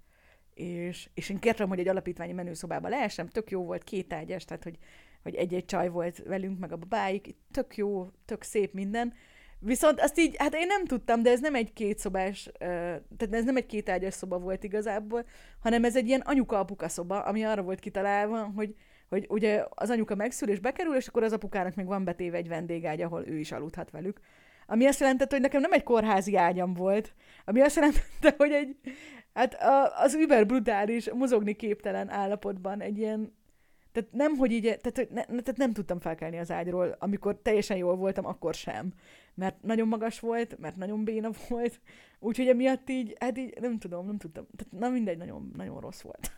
És, 0.54 1.08
és 1.14 1.28
én 1.28 1.38
kértem, 1.38 1.68
hogy 1.68 1.78
egy 1.78 1.88
alapítványi 1.88 2.32
menőszobába 2.32 2.88
leesem, 2.88 3.28
tök 3.28 3.50
jó 3.50 3.64
volt, 3.64 3.84
két 3.84 4.12
ágyas, 4.12 4.44
tehát 4.44 4.62
hogy, 4.62 4.78
hogy 5.22 5.34
egy-egy 5.34 5.64
csaj 5.64 5.88
volt 5.88 6.18
velünk, 6.18 6.58
meg 6.58 6.72
a 6.72 6.76
babáik, 6.76 7.34
tök 7.50 7.76
jó, 7.76 8.10
tök 8.24 8.42
szép 8.42 8.72
minden. 8.72 9.14
Viszont 9.64 10.00
azt 10.00 10.18
így, 10.18 10.36
hát 10.38 10.54
én 10.54 10.66
nem 10.66 10.84
tudtam, 10.84 11.22
de 11.22 11.30
ez 11.30 11.40
nem 11.40 11.54
egy 11.54 11.72
kétszobás, 11.72 12.50
tehát 12.58 13.28
ez 13.30 13.44
nem 13.44 13.56
egy 13.56 13.66
kétágyas 13.66 14.14
szoba 14.14 14.38
volt 14.38 14.64
igazából, 14.64 15.24
hanem 15.60 15.84
ez 15.84 15.96
egy 15.96 16.06
ilyen 16.06 16.20
anyuka-apuka 16.20 16.88
szoba, 16.88 17.20
ami 17.20 17.44
arra 17.44 17.62
volt 17.62 17.80
kitalálva, 17.80 18.52
hogy, 18.54 18.74
hogy 19.08 19.26
ugye 19.28 19.64
az 19.68 19.90
anyuka 19.90 20.14
megszül 20.14 20.48
és 20.48 20.58
bekerül, 20.58 20.94
és 20.96 21.06
akkor 21.06 21.22
az 21.22 21.32
apukának 21.32 21.74
még 21.74 21.86
van 21.86 22.04
betéve 22.04 22.36
egy 22.36 22.48
vendégágy, 22.48 23.02
ahol 23.02 23.26
ő 23.26 23.38
is 23.38 23.52
aludhat 23.52 23.90
velük. 23.90 24.20
Ami 24.66 24.86
azt 24.86 25.00
jelentette, 25.00 25.34
hogy 25.34 25.44
nekem 25.44 25.60
nem 25.60 25.72
egy 25.72 25.82
kórházi 25.82 26.36
ágyam 26.36 26.74
volt, 26.74 27.14
ami 27.44 27.60
azt 27.60 27.76
jelentette, 27.76 28.34
hogy 28.36 28.52
egy, 28.52 28.76
hát 29.34 29.56
az 29.96 30.14
über 30.14 30.46
brutális, 30.46 31.10
mozogni 31.10 31.54
képtelen 31.54 32.10
állapotban 32.10 32.80
egy 32.80 32.98
ilyen 32.98 33.32
tehát 33.92 34.12
nem, 34.12 34.36
hogy 34.36 34.52
így, 34.52 34.62
tehát, 34.62 35.10
ne, 35.10 35.24
tehát 35.24 35.56
nem 35.56 35.72
tudtam 35.72 36.00
felkelni 36.00 36.38
az 36.38 36.50
ágyról, 36.50 36.96
amikor 36.98 37.38
teljesen 37.42 37.76
jól 37.76 37.96
voltam, 37.96 38.26
akkor 38.26 38.54
sem. 38.54 38.92
Mert 39.34 39.62
nagyon 39.62 39.88
magas 39.88 40.20
volt, 40.20 40.58
mert 40.58 40.76
nagyon 40.76 41.04
béna 41.04 41.30
volt, 41.48 41.80
úgyhogy 42.18 42.48
emiatt 42.48 42.90
így, 42.90 43.16
hát 43.20 43.38
így 43.38 43.54
nem 43.60 43.78
tudom, 43.78 44.06
nem 44.06 44.18
tudtam. 44.18 44.46
Tehát 44.56 44.72
na 44.72 44.88
mindegy, 44.88 45.18
nagyon, 45.18 45.50
nagyon 45.56 45.80
rossz 45.80 46.00
volt. 46.00 46.30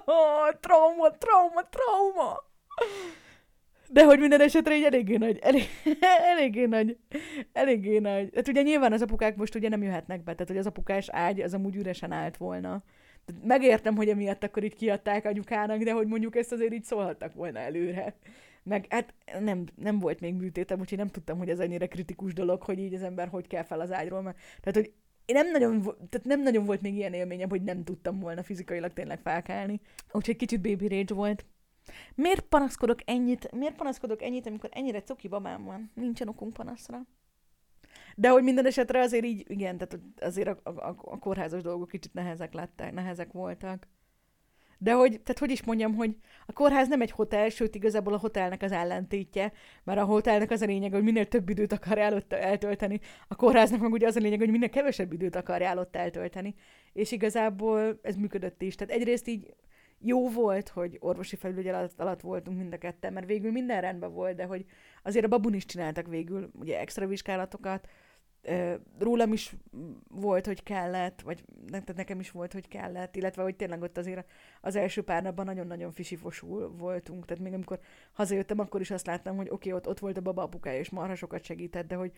trauma, 0.64 1.10
trauma, 1.10 1.68
trauma! 1.68 2.44
De 3.88 4.04
hogy 4.04 4.18
minden 4.18 4.40
esetre 4.40 4.74
egy 4.74 4.82
eléggé 4.82 5.16
nagy, 5.16 5.38
elég, 5.38 5.64
eléggé 6.32 6.64
nagy, 6.64 6.98
eléggé 7.52 7.98
nagy. 7.98 8.30
Hát 8.34 8.48
ugye 8.48 8.62
nyilván 8.62 8.92
az 8.92 9.02
apukák 9.02 9.36
most 9.36 9.54
ugye 9.54 9.68
nem 9.68 9.82
jöhetnek 9.82 10.18
be, 10.18 10.32
tehát 10.32 10.48
hogy 10.48 10.58
az 10.58 10.66
apukás 10.66 11.08
ágy 11.08 11.40
az 11.40 11.54
amúgy 11.54 11.76
üresen 11.76 12.12
állt 12.12 12.36
volna 12.36 12.82
megértem, 13.42 13.96
hogy 13.96 14.08
emiatt 14.08 14.44
akkor 14.44 14.64
így 14.64 14.74
kiadták 14.74 15.24
anyukának, 15.24 15.82
de 15.82 15.92
hogy 15.92 16.06
mondjuk 16.06 16.36
ezt 16.36 16.52
azért 16.52 16.72
így 16.72 16.84
szólhattak 16.84 17.34
volna 17.34 17.58
előre. 17.58 18.14
Meg 18.68 18.86
hát 18.88 19.14
nem, 19.40 19.64
nem 19.74 19.98
volt 19.98 20.20
még 20.20 20.34
műtétem, 20.34 20.80
úgyhogy 20.80 20.98
nem 20.98 21.08
tudtam, 21.08 21.38
hogy 21.38 21.48
ez 21.48 21.58
ennyire 21.58 21.86
kritikus 21.86 22.32
dolog, 22.32 22.62
hogy 22.62 22.78
így 22.78 22.94
az 22.94 23.02
ember 23.02 23.28
hogy 23.28 23.46
kell 23.46 23.62
fel 23.62 23.80
az 23.80 23.92
ágyról. 23.92 24.22
Mert, 24.22 24.36
tehát, 24.60 24.74
hogy 24.74 24.92
én 25.24 25.34
nem 25.34 25.50
nagyon, 25.50 25.82
tehát 25.82 26.24
nem 26.24 26.42
nagyon 26.42 26.64
volt 26.64 26.80
még 26.80 26.94
ilyen 26.94 27.12
élményem, 27.12 27.48
hogy 27.48 27.62
nem 27.62 27.84
tudtam 27.84 28.20
volna 28.20 28.42
fizikailag 28.42 28.92
tényleg 28.92 29.18
felkelni. 29.18 29.80
Úgyhogy 30.12 30.36
kicsit 30.36 30.60
baby 30.60 30.88
rage 30.88 31.14
volt. 31.14 31.44
Miért 32.14 32.40
panaszkodok 32.40 32.98
ennyit, 33.04 33.52
miért 33.52 33.76
panaszkodok 33.76 34.22
ennyit, 34.22 34.46
amikor 34.46 34.70
ennyire 34.72 35.00
coki 35.00 35.28
babám 35.28 35.64
van? 35.64 35.90
Nincsen 35.94 36.28
okunk 36.28 36.52
panaszra. 36.52 37.06
De 38.16 38.28
hogy 38.28 38.42
minden 38.42 38.66
esetre 38.66 39.00
azért 39.00 39.24
így, 39.24 39.50
igen, 39.50 39.78
tehát 39.78 39.98
azért 40.20 40.48
a, 40.48 40.70
a, 40.70 40.96
a 41.04 41.18
kórházas 41.18 41.62
dolgok 41.62 41.88
kicsit 41.88 42.14
nehezek 42.14 42.54
lettek, 42.54 42.92
nehezek 42.92 43.32
voltak. 43.32 43.86
De 44.78 44.92
hogy, 44.92 45.10
tehát 45.10 45.38
hogy 45.38 45.50
is 45.50 45.64
mondjam, 45.64 45.94
hogy 45.94 46.16
a 46.46 46.52
kórház 46.52 46.88
nem 46.88 47.00
egy 47.00 47.10
hotel, 47.10 47.48
sőt 47.48 47.74
igazából 47.74 48.12
a 48.12 48.18
hotelnek 48.18 48.62
az 48.62 48.72
ellentétje, 48.72 49.52
mert 49.84 49.98
a 49.98 50.04
hotelnek 50.04 50.50
az 50.50 50.62
a 50.62 50.66
lényeg, 50.66 50.92
hogy 50.92 51.02
minél 51.02 51.26
több 51.26 51.48
időt 51.48 51.72
akar 51.72 51.98
előtt 51.98 52.32
eltölteni, 52.32 53.00
a 53.28 53.34
kórháznak 53.34 53.80
meg 53.80 53.92
ugye 53.92 54.06
az 54.06 54.16
a 54.16 54.20
lényeg, 54.20 54.38
hogy 54.38 54.50
minél 54.50 54.68
kevesebb 54.68 55.12
időt 55.12 55.36
akar 55.36 55.62
ott 55.76 55.96
eltölteni. 55.96 56.54
És 56.92 57.12
igazából 57.12 57.98
ez 58.02 58.16
működött 58.16 58.62
is. 58.62 58.74
Tehát 58.74 58.94
egyrészt 58.94 59.28
így 59.28 59.54
jó 59.98 60.30
volt, 60.30 60.68
hogy 60.68 60.96
orvosi 61.00 61.36
felügyelet 61.36 61.92
alatt 61.96 62.20
voltunk 62.20 62.58
mind 62.58 62.72
a 62.72 62.78
ketten, 62.78 63.12
mert 63.12 63.26
végül 63.26 63.52
minden 63.52 63.80
rendben 63.80 64.12
volt, 64.12 64.36
de 64.36 64.44
hogy 64.44 64.64
azért 65.02 65.24
a 65.24 65.28
babun 65.28 65.54
is 65.54 65.64
csináltak 65.64 66.06
végül 66.06 66.50
ugye 66.60 66.80
extra 66.80 67.06
vizsgálatokat, 67.06 67.88
rólam 68.98 69.32
is 69.32 69.56
volt, 70.08 70.46
hogy 70.46 70.62
kellett, 70.62 71.20
vagy 71.20 71.44
nekem 71.94 72.20
is 72.20 72.30
volt, 72.30 72.52
hogy 72.52 72.68
kellett, 72.68 73.16
illetve 73.16 73.42
hogy 73.42 73.56
tényleg 73.56 73.82
ott 73.82 73.98
azért 73.98 74.26
az 74.60 74.76
első 74.76 75.02
pár 75.02 75.22
napban 75.22 75.44
nagyon-nagyon 75.44 75.92
fisifosul 75.92 76.68
voltunk, 76.76 77.24
tehát 77.24 77.42
még 77.42 77.52
amikor 77.52 77.80
hazajöttem, 78.12 78.58
akkor 78.58 78.80
is 78.80 78.90
azt 78.90 79.06
láttam, 79.06 79.36
hogy 79.36 79.48
oké, 79.50 79.68
okay, 79.68 79.72
ott, 79.72 79.88
ott 79.88 79.98
volt 79.98 80.16
a 80.16 80.20
baba 80.20 80.42
apukája, 80.42 80.78
és 80.78 80.90
marha 80.90 81.14
sokat 81.14 81.44
segített, 81.44 81.86
de 81.86 81.94
hogy 81.94 82.12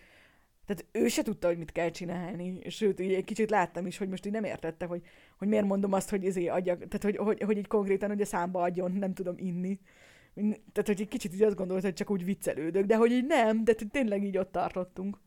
tehát 0.68 0.87
ő 0.93 1.09
se 1.09 1.22
tudta, 1.22 1.47
hogy 1.47 1.59
mit 1.59 1.72
kell 1.72 1.91
csinálni, 1.91 2.61
sőt, 2.70 3.01
így 3.01 3.12
egy 3.12 3.24
kicsit 3.24 3.51
láttam 3.51 3.87
is, 3.87 3.99
hogy 3.99 4.09
most 4.09 4.26
így 4.26 4.33
nem 4.33 4.45
értette, 4.45 4.87
hogy, 4.87 5.03
hogy 5.39 5.49
miért 5.49 5.64
mondom 5.64 5.93
azt, 5.93 6.11
hogy 6.11 6.24
ezért 6.24 6.51
adjak, 6.53 6.76
tehát 6.76 7.03
hogy, 7.03 7.16
hogy, 7.16 7.43
hogy 7.43 7.57
így 7.57 7.66
konkrétan, 7.66 8.09
hogy 8.09 8.20
a 8.20 8.24
számba 8.24 8.62
adjon, 8.62 8.93
nem 8.93 9.14
tudom 9.14 9.35
inni. 9.39 9.81
Tehát, 10.72 10.87
hogy 10.87 11.01
egy 11.01 11.09
kicsit 11.09 11.35
így 11.35 11.43
azt 11.43 11.57
gondolt, 11.57 11.83
hogy 11.83 11.93
csak 11.93 12.11
úgy 12.11 12.24
viccelődök, 12.24 12.85
de 12.85 12.97
hogy 12.97 13.11
így 13.11 13.26
nem, 13.26 13.64
de 13.64 13.74
tényleg 13.91 14.24
így 14.24 14.39
ott 14.39 14.53
tartottunk. 14.53 15.18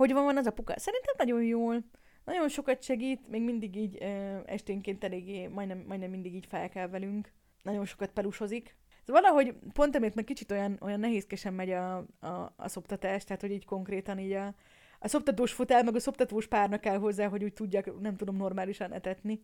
Hogy 0.00 0.12
van, 0.12 0.24
van 0.24 0.36
az 0.36 0.46
apuka? 0.46 0.78
Szerintem 0.78 1.14
nagyon 1.18 1.42
jól. 1.42 1.84
Nagyon 2.24 2.48
sokat 2.48 2.82
segít, 2.82 3.28
még 3.28 3.42
mindig 3.42 3.76
így 3.76 3.98
ö, 4.00 4.38
esténként 4.46 5.04
eléggé, 5.04 5.46
majdnem, 5.46 5.84
majdnem 5.86 6.10
mindig 6.10 6.34
így 6.34 6.46
fel 6.46 6.68
kell 6.68 6.88
velünk. 6.88 7.32
Nagyon 7.62 7.84
sokat 7.84 8.10
pelusozik. 8.10 8.76
Szóval 9.06 9.22
valahogy 9.22 9.54
pont 9.72 9.96
emiatt 9.96 10.14
meg 10.14 10.24
kicsit 10.24 10.50
olyan, 10.50 10.78
olyan 10.80 11.00
nehézkesen 11.00 11.54
megy 11.54 11.70
a, 11.70 11.96
a, 12.20 12.52
a 12.56 12.68
szoptatás, 12.68 13.24
tehát 13.24 13.40
hogy 13.40 13.50
így 13.50 13.64
konkrétan 13.64 14.18
így 14.18 14.32
a, 14.32 14.54
a 14.98 15.08
szoptatós 15.08 15.52
fotel, 15.52 15.82
meg 15.82 15.94
a 15.94 16.00
szoptatós 16.00 16.46
párnak 16.46 16.80
kell 16.80 16.98
hozzá, 16.98 17.28
hogy 17.28 17.44
úgy 17.44 17.52
tudjak, 17.52 18.00
nem 18.00 18.16
tudom, 18.16 18.36
normálisan 18.36 18.92
etetni 18.92 19.42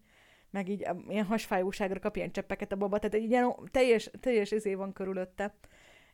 meg 0.50 0.68
így 0.68 0.86
ilyen 1.08 1.24
hasfájóságra 1.24 1.98
kap 2.00 2.16
ilyen 2.16 2.32
cseppeket 2.32 2.72
a 2.72 2.76
baba, 2.76 2.98
tehát 2.98 3.14
egy 3.14 3.30
ilyen 3.30 3.54
teljes, 3.70 4.10
teljes 4.20 4.50
izé 4.50 4.74
van 4.74 4.92
körülötte. 4.92 5.54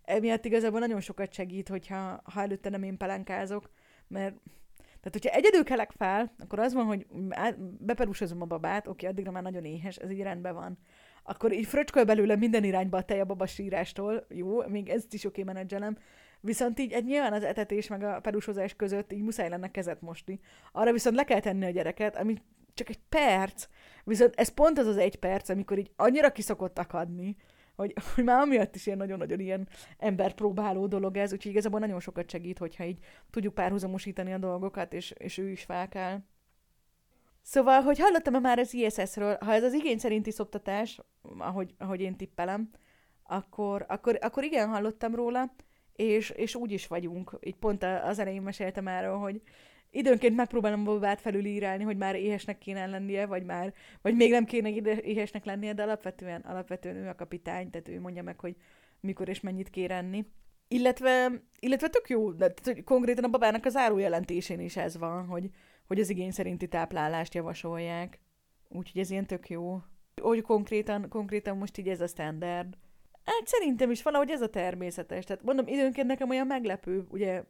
Emiatt 0.04 0.44
igazából 0.44 0.80
nagyon 0.80 1.00
sokat 1.00 1.32
segít, 1.32 1.68
hogyha 1.68 2.20
ha 2.24 2.40
előtte 2.40 2.68
nem 2.68 2.82
én 2.82 2.96
pelenkázok, 2.96 3.70
mert 4.12 4.34
tehát, 4.84 5.12
hogyha 5.20 5.36
egyedül 5.36 5.64
kelek 5.64 5.90
fel, 5.90 6.34
akkor 6.38 6.58
az 6.58 6.72
van, 6.72 6.84
hogy 6.84 7.06
beperúsozom 7.78 8.42
a 8.42 8.44
babát, 8.44 8.86
oké, 8.86 9.06
addigra 9.06 9.30
már 9.30 9.42
nagyon 9.42 9.64
éhes, 9.64 9.96
ez 9.96 10.10
így 10.10 10.22
rendben 10.22 10.54
van. 10.54 10.78
Akkor 11.22 11.52
így 11.52 11.66
fröcsköl 11.66 12.04
belőle 12.04 12.36
minden 12.36 12.64
irányba 12.64 12.96
a 12.96 13.02
tej 13.02 13.20
a 13.20 13.24
baba 13.24 13.46
sírástól, 13.46 14.26
jó, 14.28 14.66
még 14.66 14.88
ezt 14.88 15.14
is 15.14 15.24
oké 15.24 15.42
menedzselem, 15.42 15.98
viszont 16.40 16.78
így 16.78 16.92
egy 16.92 17.04
nyilván 17.04 17.32
az 17.32 17.42
etetés 17.44 17.88
meg 17.88 18.02
a 18.02 18.20
perúsozás 18.20 18.74
között 18.74 19.12
így 19.12 19.22
muszáj 19.22 19.48
lenne 19.48 19.70
kezet 19.70 20.00
mosni. 20.00 20.40
Arra 20.72 20.92
viszont 20.92 21.16
le 21.16 21.24
kell 21.24 21.40
tenni 21.40 21.64
a 21.64 21.70
gyereket, 21.70 22.16
ami 22.16 22.36
csak 22.74 22.88
egy 22.88 23.00
perc, 23.08 23.68
viszont 24.04 24.34
ez 24.36 24.48
pont 24.48 24.78
az 24.78 24.86
az 24.86 24.96
egy 24.96 25.16
perc, 25.16 25.48
amikor 25.48 25.78
így 25.78 25.90
annyira 25.96 26.32
kiszokott 26.32 26.78
akadni, 26.78 27.36
hogy, 27.76 27.94
hogy 28.14 28.24
már 28.24 28.40
amiatt 28.40 28.74
is 28.74 28.86
ilyen 28.86 28.98
nagyon-nagyon 28.98 29.40
ilyen 29.40 29.68
emberpróbáló 29.98 30.86
dolog 30.86 31.16
ez, 31.16 31.32
úgyhogy 31.32 31.50
igazából 31.50 31.80
nagyon 31.80 32.00
sokat 32.00 32.30
segít, 32.30 32.58
hogyha 32.58 32.84
így 32.84 32.98
tudjuk 33.30 33.54
párhuzamosítani 33.54 34.32
a 34.32 34.38
dolgokat, 34.38 34.92
és, 34.92 35.10
és 35.10 35.38
ő 35.38 35.50
is 35.50 35.66
kell. 35.88 36.18
Szóval, 37.42 37.80
hogy 37.80 37.98
hallottam-e 37.98 38.38
már 38.38 38.58
az 38.58 38.74
ISS-ről, 38.74 39.36
ha 39.40 39.52
ez 39.52 39.62
az 39.62 39.72
igény 39.72 39.98
szerinti 39.98 40.30
szoptatás, 40.30 41.00
ahogy, 41.38 41.74
ahogy 41.78 42.00
én 42.00 42.16
tippelem, 42.16 42.70
akkor, 43.22 43.84
akkor, 43.88 44.18
akkor 44.20 44.44
igen, 44.44 44.68
hallottam 44.68 45.14
róla, 45.14 45.54
és, 45.96 46.30
és 46.30 46.54
úgy 46.54 46.72
is 46.72 46.86
vagyunk. 46.86 47.38
Így 47.40 47.56
pont 47.56 47.82
az 47.82 48.18
elején 48.18 48.42
meséltem 48.42 48.88
erről, 48.88 49.16
hogy 49.16 49.42
időnként 49.92 50.36
megpróbálom 50.36 50.84
babát 50.84 51.20
felülírálni, 51.20 51.84
hogy 51.84 51.96
már 51.96 52.14
éhesnek 52.14 52.58
kéne 52.58 52.86
lennie, 52.86 53.26
vagy 53.26 53.44
már, 53.44 53.74
vagy 54.02 54.14
még 54.14 54.30
nem 54.30 54.44
kéne 54.44 54.70
éhesnek 55.00 55.44
lennie, 55.44 55.72
de 55.72 55.82
alapvetően, 55.82 56.40
alapvetően 56.40 56.96
ő 56.96 57.08
a 57.08 57.14
kapitány, 57.14 57.70
tehát 57.70 57.88
ő 57.88 58.00
mondja 58.00 58.22
meg, 58.22 58.40
hogy 58.40 58.56
mikor 59.00 59.28
és 59.28 59.40
mennyit 59.40 59.70
kér 59.70 59.90
enni. 59.90 60.26
Illetve, 60.68 61.42
illetve 61.60 61.88
tök 61.88 62.08
jó, 62.08 62.32
de 62.32 62.50
tehát, 62.50 62.84
konkrétan 62.84 63.24
a 63.24 63.28
babának 63.28 63.64
az 63.64 63.76
árójelentésén 63.76 64.60
is 64.60 64.76
ez 64.76 64.96
van, 64.96 65.26
hogy, 65.26 65.50
hogy 65.86 66.00
az 66.00 66.10
igény 66.10 66.30
szerinti 66.30 66.68
táplálást 66.68 67.34
javasolják. 67.34 68.20
Úgyhogy 68.68 69.00
ez 69.00 69.10
ilyen 69.10 69.26
tök 69.26 69.48
jó. 69.48 69.80
Hogy 70.22 70.42
konkrétan, 70.42 71.08
konkrétan 71.08 71.56
most 71.56 71.78
így 71.78 71.88
ez 71.88 72.00
a 72.00 72.06
standard. 72.06 72.76
Hát 73.24 73.46
szerintem 73.46 73.90
is 73.90 74.02
valahogy 74.02 74.30
ez 74.30 74.40
a 74.40 74.50
természetes. 74.50 75.24
Tehát 75.24 75.42
mondom, 75.42 75.66
időnként 75.66 76.06
nekem 76.06 76.30
olyan 76.30 76.46
meglepő, 76.46 77.06
ugye 77.10 77.42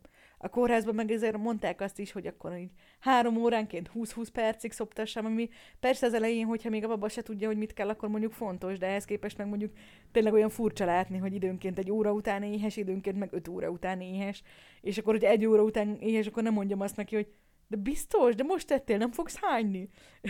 a 0.44 0.48
kórházban 0.48 0.94
meg 0.94 1.10
ezért 1.10 1.36
mondták 1.36 1.80
azt 1.80 1.98
is, 1.98 2.12
hogy 2.12 2.26
akkor 2.26 2.56
így 2.56 2.70
három 3.00 3.36
óránként 3.36 3.90
20-20 3.94 4.26
percig 4.32 4.72
szoptassam, 4.72 5.24
ami 5.24 5.48
persze 5.80 6.06
az 6.06 6.14
elején, 6.14 6.46
hogyha 6.46 6.68
még 6.68 6.84
a 6.84 6.88
baba 6.88 7.08
se 7.08 7.22
tudja, 7.22 7.46
hogy 7.46 7.56
mit 7.56 7.72
kell, 7.72 7.88
akkor 7.88 8.08
mondjuk 8.08 8.32
fontos, 8.32 8.78
de 8.78 8.86
ehhez 8.86 9.04
képest 9.04 9.38
meg 9.38 9.46
mondjuk 9.46 9.72
tényleg 10.12 10.32
olyan 10.32 10.48
furcsa 10.48 10.84
látni, 10.84 11.18
hogy 11.18 11.34
időnként 11.34 11.78
egy 11.78 11.90
óra 11.90 12.12
után 12.12 12.42
éhes, 12.42 12.76
időnként 12.76 13.18
meg 13.18 13.28
öt 13.32 13.48
óra 13.48 13.68
után 13.68 14.00
éhes, 14.00 14.42
és 14.80 14.98
akkor, 14.98 15.12
hogy 15.12 15.24
egy 15.24 15.46
óra 15.46 15.62
után 15.62 15.96
éhes, 16.00 16.26
akkor 16.26 16.42
nem 16.42 16.52
mondjam 16.52 16.80
azt 16.80 16.96
neki, 16.96 17.14
hogy 17.14 17.28
de 17.72 17.78
biztos, 17.78 18.34
de 18.34 18.42
most 18.42 18.66
tettél, 18.66 18.96
nem 18.96 19.12
fogsz 19.12 19.38
hányni. 19.40 19.88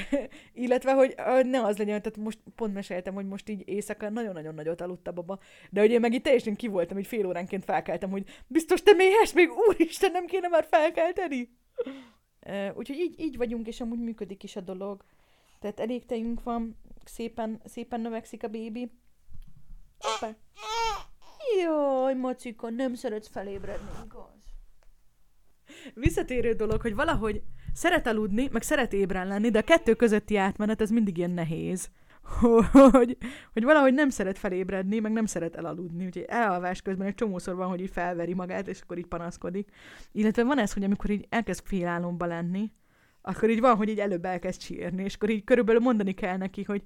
Illetve, 0.65 0.93
hogy 0.93 1.15
ne 1.47 1.63
az 1.63 1.79
legyen, 1.79 2.03
tehát 2.03 2.19
most 2.19 2.39
pont 2.55 2.75
meséltem, 2.75 3.15
hogy 3.15 3.27
most 3.27 3.49
így 3.49 3.63
éjszaka 3.69 4.09
nagyon-nagyon 4.09 4.55
nagyot 4.55 4.81
aludt 4.81 5.09
a 5.09 5.13
baba, 5.13 5.39
de 5.71 5.81
hogy 5.81 5.91
én 5.91 6.01
meg 6.01 6.13
itt 6.13 6.23
teljesen 6.23 6.57
ki 6.57 6.69
voltam, 6.69 6.97
hogy 6.97 7.07
fél 7.07 7.27
óránként 7.27 7.65
felkeltem, 7.65 8.11
hogy 8.11 8.25
biztos 8.47 8.83
te 8.83 8.93
méhes, 8.93 9.33
még 9.33 9.49
úristen, 9.69 10.11
nem 10.13 10.27
kéne 10.27 10.49
már 10.49 10.67
felkelteni. 10.71 11.57
Úgyhogy 12.75 12.99
így, 12.99 13.21
így 13.21 13.37
vagyunk, 13.37 13.67
és 13.67 13.81
amúgy 13.81 14.01
működik 14.01 14.43
is 14.43 14.57
a 14.57 14.61
dolog. 14.61 15.05
Tehát 15.61 15.81
elég 15.81 16.07
tejünk 16.07 16.43
van, 16.43 16.77
szépen, 17.05 17.61
szépen 17.65 18.01
növekszik 18.01 18.43
a 18.43 18.49
bébi. 18.49 18.91
Jaj, 21.61 22.15
macika, 22.15 22.71
nem 22.71 22.95
szeretsz 22.95 23.29
felébredni, 23.29 23.91
igaz? 24.05 24.42
Visszatérő 25.95 26.53
dolog, 26.53 26.81
hogy 26.81 26.95
valahogy 26.95 27.43
szeret 27.73 28.07
aludni, 28.07 28.49
meg 28.53 28.63
szeret 28.63 28.93
ébren 28.93 29.27
lenni, 29.27 29.51
de 29.51 29.59
a 29.59 29.63
kettő 29.63 29.95
közötti 29.95 30.37
átmenet 30.37 30.81
ez 30.81 30.91
mindig 30.91 31.19
ilyen 31.19 31.31
nehéz. 31.31 31.91
Hogy, 32.91 33.17
hogy 33.53 33.65
valahogy 33.65 33.95
nem 33.95 34.09
szeret 34.09 34.39
felébredni, 34.39 34.99
meg 34.99 35.13
nem 35.13 35.27
szeret 35.27 35.57
elaludni. 35.57 36.05
Úgyhogy 36.05 36.25
elalvás 36.29 36.83
közben 36.83 37.07
egy 37.07 37.15
csomószor 37.15 37.55
van, 37.55 37.69
hogy 37.69 37.81
így 37.81 37.91
felveri 37.91 38.35
magát, 38.35 38.69
és 38.69 38.81
akkor 38.81 38.99
így 38.99 39.07
panaszkodik. 39.07 39.69
Illetve 40.13 40.45
van 40.45 40.59
ez, 40.59 40.73
hogy 40.73 40.85
amikor 40.85 41.11
így 41.11 41.27
elkezd 41.29 41.67
félálomba 41.67 42.27
lenni, 42.27 42.73
akkor 43.23 43.51
így 43.51 43.61
van, 43.61 43.77
hogy 43.77 43.89
így 43.89 43.99
előbb 43.99 44.25
elkezd 44.25 44.61
sírni, 44.61 45.03
és 45.03 45.15
akkor 45.15 45.31
így 45.31 45.45
körülbelül 45.45 45.81
mondani 45.81 46.13
kell 46.13 46.37
neki, 46.37 46.63
hogy 46.63 46.83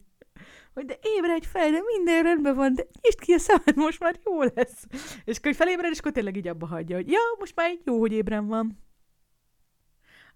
hogy 0.74 0.84
de 0.84 0.98
ébredj 1.02 1.46
fel, 1.46 1.70
de 1.70 1.78
minden 1.96 2.22
rendben 2.22 2.54
van, 2.54 2.74
de 2.74 2.86
nyisd 3.02 3.20
ki 3.20 3.32
a 3.32 3.38
szemed, 3.38 3.76
most 3.76 4.00
már 4.00 4.18
jó 4.24 4.42
lesz. 4.42 4.86
És 5.24 5.36
akkor 5.36 5.54
felébred, 5.54 5.90
és 5.92 5.98
akkor 5.98 6.12
tényleg 6.12 6.36
így 6.36 6.48
abba 6.48 6.66
hagyja, 6.66 6.96
hogy 6.96 7.10
ja, 7.10 7.20
most 7.38 7.56
már 7.56 7.78
jó, 7.84 7.98
hogy 7.98 8.12
ébren 8.12 8.46
van. 8.46 8.85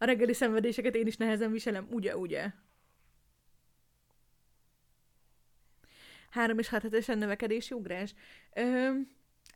A 0.03 0.05
reggeli 0.05 0.32
szenvedéseket 0.32 0.94
én 0.94 1.07
is 1.07 1.16
nehezen 1.16 1.53
viselem, 1.53 1.86
ugye, 1.90 2.16
ugye? 2.16 2.51
Három 6.30 6.59
és 6.59 6.68
hat 6.68 6.82
hetesen 6.82 7.18
növekedési 7.18 7.74
ugrás. 7.74 8.14
Ö, 8.55 8.62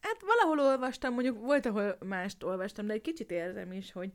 hát 0.00 0.20
valahol 0.20 0.60
olvastam, 0.60 1.14
mondjuk 1.14 1.38
volt, 1.40 1.66
ahol 1.66 1.96
mást 2.04 2.42
olvastam, 2.42 2.86
de 2.86 2.92
egy 2.92 3.00
kicsit 3.00 3.30
érzem 3.30 3.72
is, 3.72 3.92
hogy, 3.92 4.12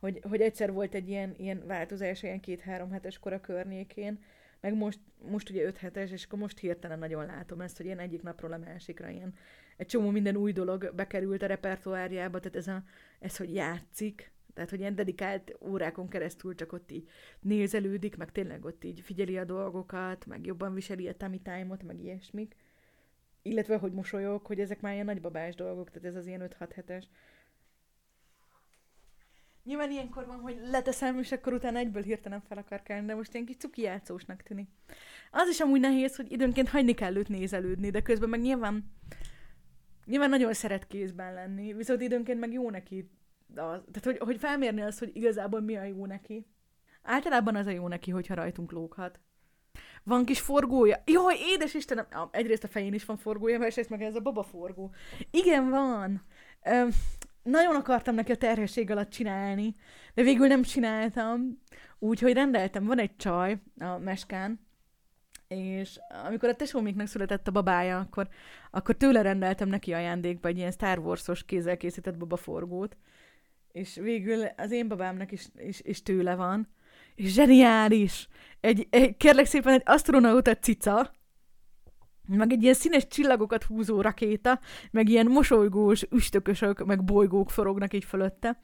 hogy, 0.00 0.20
hogy 0.28 0.40
egyszer 0.40 0.72
volt 0.72 0.94
egy 0.94 1.08
ilyen, 1.08 1.34
ilyen 1.36 1.66
változás, 1.66 2.22
ilyen 2.22 2.40
két-három 2.40 2.90
hetes 2.90 3.18
kora 3.18 3.40
környékén, 3.40 4.22
meg 4.60 4.74
most, 4.74 4.98
most 5.30 5.50
ugye 5.50 5.64
öt 5.64 5.76
hetes, 5.76 6.10
és 6.10 6.24
akkor 6.24 6.38
most 6.38 6.58
hirtelen 6.58 6.98
nagyon 6.98 7.26
látom 7.26 7.60
ezt, 7.60 7.76
hogy 7.76 7.86
ilyen 7.86 7.98
egyik 7.98 8.22
napról 8.22 8.52
a 8.52 8.58
másikra 8.58 9.08
ilyen 9.08 9.34
egy 9.76 9.86
csomó 9.86 10.10
minden 10.10 10.36
új 10.36 10.52
dolog 10.52 10.92
bekerült 10.94 11.42
a 11.42 11.46
repertoárjába, 11.46 12.38
tehát 12.38 12.56
ez, 12.56 12.66
a, 12.66 12.82
ez 13.20 13.36
hogy 13.36 13.54
játszik, 13.54 14.32
tehát, 14.54 14.70
hogy 14.70 14.80
ilyen 14.80 14.94
dedikált 14.94 15.58
órákon 15.60 16.08
keresztül 16.08 16.54
csak 16.54 16.72
ott 16.72 16.90
így 16.90 17.08
nézelődik, 17.40 18.16
meg 18.16 18.32
tényleg 18.32 18.64
ott 18.64 18.84
így 18.84 19.00
figyeli 19.00 19.38
a 19.38 19.44
dolgokat, 19.44 20.26
meg 20.26 20.46
jobban 20.46 20.74
viseli 20.74 21.08
a 21.08 21.14
tummy 21.14 21.40
time-ot, 21.40 21.82
meg 21.82 22.00
ilyesmik. 22.00 22.56
Illetve, 23.42 23.76
hogy 23.76 23.92
mosolyog, 23.92 24.46
hogy 24.46 24.60
ezek 24.60 24.80
már 24.80 24.92
ilyen 24.92 25.04
nagybabás 25.04 25.54
dolgok, 25.54 25.90
tehát 25.90 26.08
ez 26.08 26.16
az 26.16 26.26
ilyen 26.26 26.50
5-6 26.58 26.68
hetes. 26.74 27.08
Nyilván 29.64 29.90
ilyenkor 29.90 30.26
van, 30.26 30.40
hogy 30.40 30.60
leteszem, 30.62 31.18
és 31.18 31.32
akkor 31.32 31.52
utána 31.52 31.78
egyből 31.78 32.02
hirtelen 32.02 32.40
fel 32.40 32.58
akar 32.58 32.82
kelni, 32.82 33.06
de 33.06 33.14
most 33.14 33.34
ilyen 33.34 33.46
kis 33.46 33.56
cuki 33.56 33.82
játszósnak 33.82 34.42
tűnik. 34.42 34.68
Az 35.30 35.48
is 35.48 35.60
amúgy 35.60 35.80
nehéz, 35.80 36.16
hogy 36.16 36.32
időnként 36.32 36.68
hagyni 36.68 36.94
kell 36.94 37.16
őt 37.16 37.28
nézelődni, 37.28 37.90
de 37.90 38.02
közben 38.02 38.28
meg 38.28 38.40
nyilván 38.40 38.92
nyilván 40.06 40.30
nagyon 40.30 40.52
szeret 40.52 40.86
kézben 40.86 41.34
lenni, 41.34 41.72
viszont 41.72 42.00
időnként 42.00 42.40
meg 42.40 42.52
jó 42.52 42.70
neki 42.70 43.10
tehát 43.54 44.04
hogy, 44.04 44.18
hogy 44.18 44.38
felmérni 44.38 44.82
azt, 44.82 44.98
hogy 44.98 45.10
igazából 45.12 45.60
mi 45.60 45.76
a 45.76 45.84
jó 45.84 46.06
neki. 46.06 46.46
Általában 47.02 47.56
az 47.56 47.66
a 47.66 47.70
jó 47.70 47.88
neki, 47.88 48.10
hogyha 48.10 48.34
rajtunk 48.34 48.72
lóghat. 48.72 49.20
Van 50.02 50.24
kis 50.24 50.40
forgója. 50.40 51.02
Jaj, 51.06 51.36
édes 51.38 51.74
Istenem! 51.74 52.06
Egyrészt 52.30 52.64
a 52.64 52.68
fején 52.68 52.94
is 52.94 53.04
van 53.04 53.16
forgója, 53.16 53.58
másrészt 53.58 53.90
meg 53.90 54.02
ez 54.02 54.14
a 54.14 54.20
baba 54.20 54.42
forgó. 54.42 54.92
Igen, 55.30 55.70
van. 55.70 56.22
Ö, 56.64 56.86
nagyon 57.42 57.74
akartam 57.74 58.14
neki 58.14 58.32
a 58.32 58.36
terhesség 58.36 58.90
alatt 58.90 59.10
csinálni, 59.10 59.74
de 60.14 60.22
végül 60.22 60.46
nem 60.46 60.62
csináltam. 60.62 61.62
Úgyhogy 61.98 62.32
rendeltem, 62.32 62.84
van 62.84 62.98
egy 62.98 63.16
csaj 63.16 63.56
a 63.78 63.98
meskán, 63.98 64.60
és 65.48 66.00
amikor 66.24 66.48
a 66.48 66.56
tesóméknak 66.56 67.06
született 67.06 67.48
a 67.48 67.50
babája, 67.50 67.98
akkor, 67.98 68.28
akkor 68.70 68.96
tőle 68.96 69.22
rendeltem 69.22 69.68
neki 69.68 69.92
ajándékba 69.92 70.48
egy 70.48 70.56
ilyen 70.56 70.70
Star 70.70 70.98
Wars-os 70.98 71.44
kézzel 71.44 71.76
készített 71.76 72.16
babaforgót, 72.16 72.96
és 73.72 73.94
végül 73.94 74.44
az 74.56 74.70
én 74.70 74.88
babámnak 74.88 75.32
is, 75.32 75.46
is, 75.56 75.80
is 75.82 76.02
tőle 76.02 76.34
van, 76.34 76.68
és 77.14 77.32
zseniális! 77.32 78.28
Egy, 78.60 78.86
egy, 78.90 79.16
kérlek 79.16 79.46
szépen 79.46 79.72
egy 79.72 79.82
astronauta 79.84 80.54
cica, 80.54 81.12
meg 82.26 82.52
egy 82.52 82.62
ilyen 82.62 82.74
színes 82.74 83.06
csillagokat 83.06 83.64
húzó 83.64 84.00
rakéta, 84.00 84.60
meg 84.90 85.08
ilyen 85.08 85.26
mosolygós 85.26 86.02
üstökösök, 86.10 86.84
meg 86.84 87.04
bolygók 87.04 87.50
forognak 87.50 87.94
így 87.94 88.04
fölötte. 88.04 88.62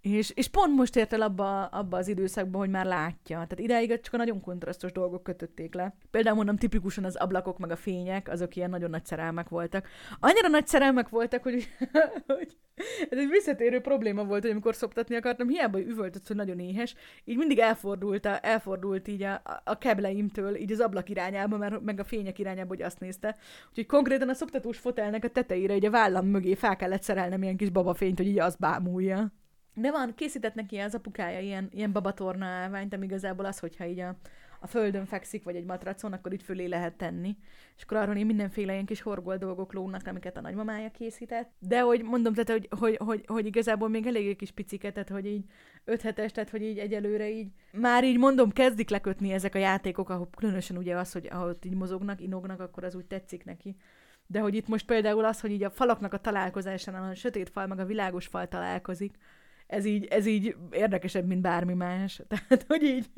És, 0.00 0.30
és 0.30 0.48
pont 0.48 0.76
most 0.76 0.96
ért 0.96 1.12
el 1.12 1.22
abba, 1.22 1.64
abba 1.64 1.96
az 1.96 2.08
időszakba, 2.08 2.58
hogy 2.58 2.70
már 2.70 2.86
látja. 2.86 3.34
Tehát 3.34 3.58
ideig 3.58 4.00
csak 4.00 4.14
a 4.14 4.16
nagyon 4.16 4.40
kontrasztos 4.40 4.92
dolgok 4.92 5.22
kötötték 5.22 5.74
le. 5.74 5.94
Például 6.10 6.36
mondom, 6.36 6.56
tipikusan 6.56 7.04
az 7.04 7.16
ablakok 7.16 7.58
meg 7.58 7.70
a 7.70 7.76
fények, 7.76 8.28
azok 8.28 8.56
ilyen 8.56 8.70
nagyon 8.70 8.90
nagy 8.90 9.04
szerelmek 9.04 9.48
voltak. 9.48 9.88
Annyira 10.20 10.48
nagy 10.48 10.66
szerelmek 10.66 11.08
voltak, 11.08 11.42
hogy, 11.42 11.68
hogy 12.26 12.56
ez 13.10 13.18
egy 13.18 13.28
visszatérő 13.28 13.80
probléma 13.80 14.24
volt, 14.24 14.42
hogy 14.42 14.50
amikor 14.50 14.74
szoptatni 14.74 15.16
akartam, 15.16 15.48
hiába 15.48 15.80
üvöltött, 15.80 16.26
hogy 16.26 16.36
nagyon 16.36 16.58
éhes, 16.58 16.94
így 17.24 17.36
mindig 17.36 17.58
elfordult, 17.58 18.24
a, 18.24 18.38
elfordult 18.46 19.08
így 19.08 19.22
a, 19.22 19.42
a 19.64 19.78
kebleimtől, 19.78 20.56
így 20.56 20.72
az 20.72 20.80
ablak 20.80 21.08
irányába, 21.08 21.56
mert 21.56 21.80
meg 21.80 22.00
a 22.00 22.04
fények 22.04 22.38
irányába, 22.38 22.68
hogy 22.68 22.82
azt 22.82 23.00
nézte. 23.00 23.36
Úgyhogy 23.68 23.86
konkrétan 23.86 24.28
a 24.28 24.34
szoptatós 24.34 24.78
fotelnek 24.78 25.24
a 25.24 25.28
tetejére, 25.28 25.74
így 25.74 25.86
a 25.86 25.90
vállam 25.90 26.26
mögé 26.26 26.54
fel 26.54 26.76
kellett 26.76 27.02
szerelnem 27.02 27.42
ilyen 27.42 27.56
kis 27.56 27.70
babafényt, 27.70 28.16
hogy 28.16 28.26
így 28.26 28.38
az 28.38 28.56
bámulja. 28.56 29.32
De 29.80 29.90
van, 29.90 30.14
készített 30.14 30.54
neki 30.54 30.78
az 30.78 30.94
apukája 30.94 31.40
ilyen, 31.40 31.68
ilyen 31.72 31.92
babatorna 31.92 32.44
állványt, 32.44 32.94
ami 32.94 33.04
igazából 33.04 33.44
az, 33.44 33.58
hogyha 33.58 33.86
így 33.86 34.00
a, 34.00 34.16
a 34.60 34.66
földön 34.66 35.06
fekszik, 35.06 35.44
vagy 35.44 35.56
egy 35.56 35.64
matracon, 35.64 36.12
akkor 36.12 36.32
itt 36.32 36.42
fölé 36.42 36.66
lehet 36.66 36.94
tenni. 36.94 37.36
És 37.76 37.82
akkor 37.82 37.96
arról 37.96 38.16
én 38.16 38.26
mindenféle 38.26 38.72
ilyen 38.72 38.84
kis 38.84 39.00
horgol 39.00 39.36
dolgok 39.36 39.72
lógnak, 39.72 40.06
amiket 40.06 40.36
a 40.36 40.40
nagymamája 40.40 40.90
készített. 40.90 41.50
De 41.58 41.80
hogy 41.80 42.02
mondom, 42.02 42.34
tehát, 42.34 42.50
hogy, 42.50 42.68
hogy, 42.78 42.96
hogy, 42.96 43.24
hogy 43.26 43.46
igazából 43.46 43.88
még 43.88 44.06
eléggé 44.06 44.34
kis 44.34 44.50
piciket, 44.50 44.92
tehát 44.92 45.08
hogy 45.08 45.26
így 45.26 45.44
öt 45.84 46.00
hetes, 46.00 46.32
tehát 46.32 46.50
hogy 46.50 46.62
így 46.62 46.78
egyelőre 46.78 47.30
így 47.30 47.48
már 47.72 48.04
így 48.04 48.18
mondom, 48.18 48.50
kezdik 48.50 48.90
lekötni 48.90 49.32
ezek 49.32 49.54
a 49.54 49.58
játékok, 49.58 50.08
ahol 50.08 50.28
különösen 50.36 50.76
ugye 50.76 50.96
az, 50.96 51.12
hogy 51.12 51.28
ahol 51.30 51.58
így 51.62 51.74
mozognak, 51.74 52.20
inognak, 52.20 52.60
akkor 52.60 52.84
az 52.84 52.94
úgy 52.94 53.06
tetszik 53.06 53.44
neki. 53.44 53.76
De 54.26 54.40
hogy 54.40 54.54
itt 54.54 54.68
most 54.68 54.86
például 54.86 55.24
az, 55.24 55.40
hogy 55.40 55.50
így 55.50 55.64
a 55.64 55.70
falaknak 55.70 56.12
a 56.12 56.18
találkozásán 56.18 56.94
a 56.94 57.14
sötét 57.14 57.50
fal 57.50 57.66
meg 57.66 57.78
a 57.78 57.84
világos 57.84 58.26
fal 58.26 58.48
találkozik, 58.48 59.14
ez 59.70 59.84
így, 59.84 60.04
ez 60.04 60.26
így 60.26 60.56
érdekesebb, 60.70 61.26
mint 61.26 61.40
bármi 61.40 61.74
más. 61.74 62.20
Tehát, 62.28 62.64
hogy 62.68 62.82
így 62.82 63.10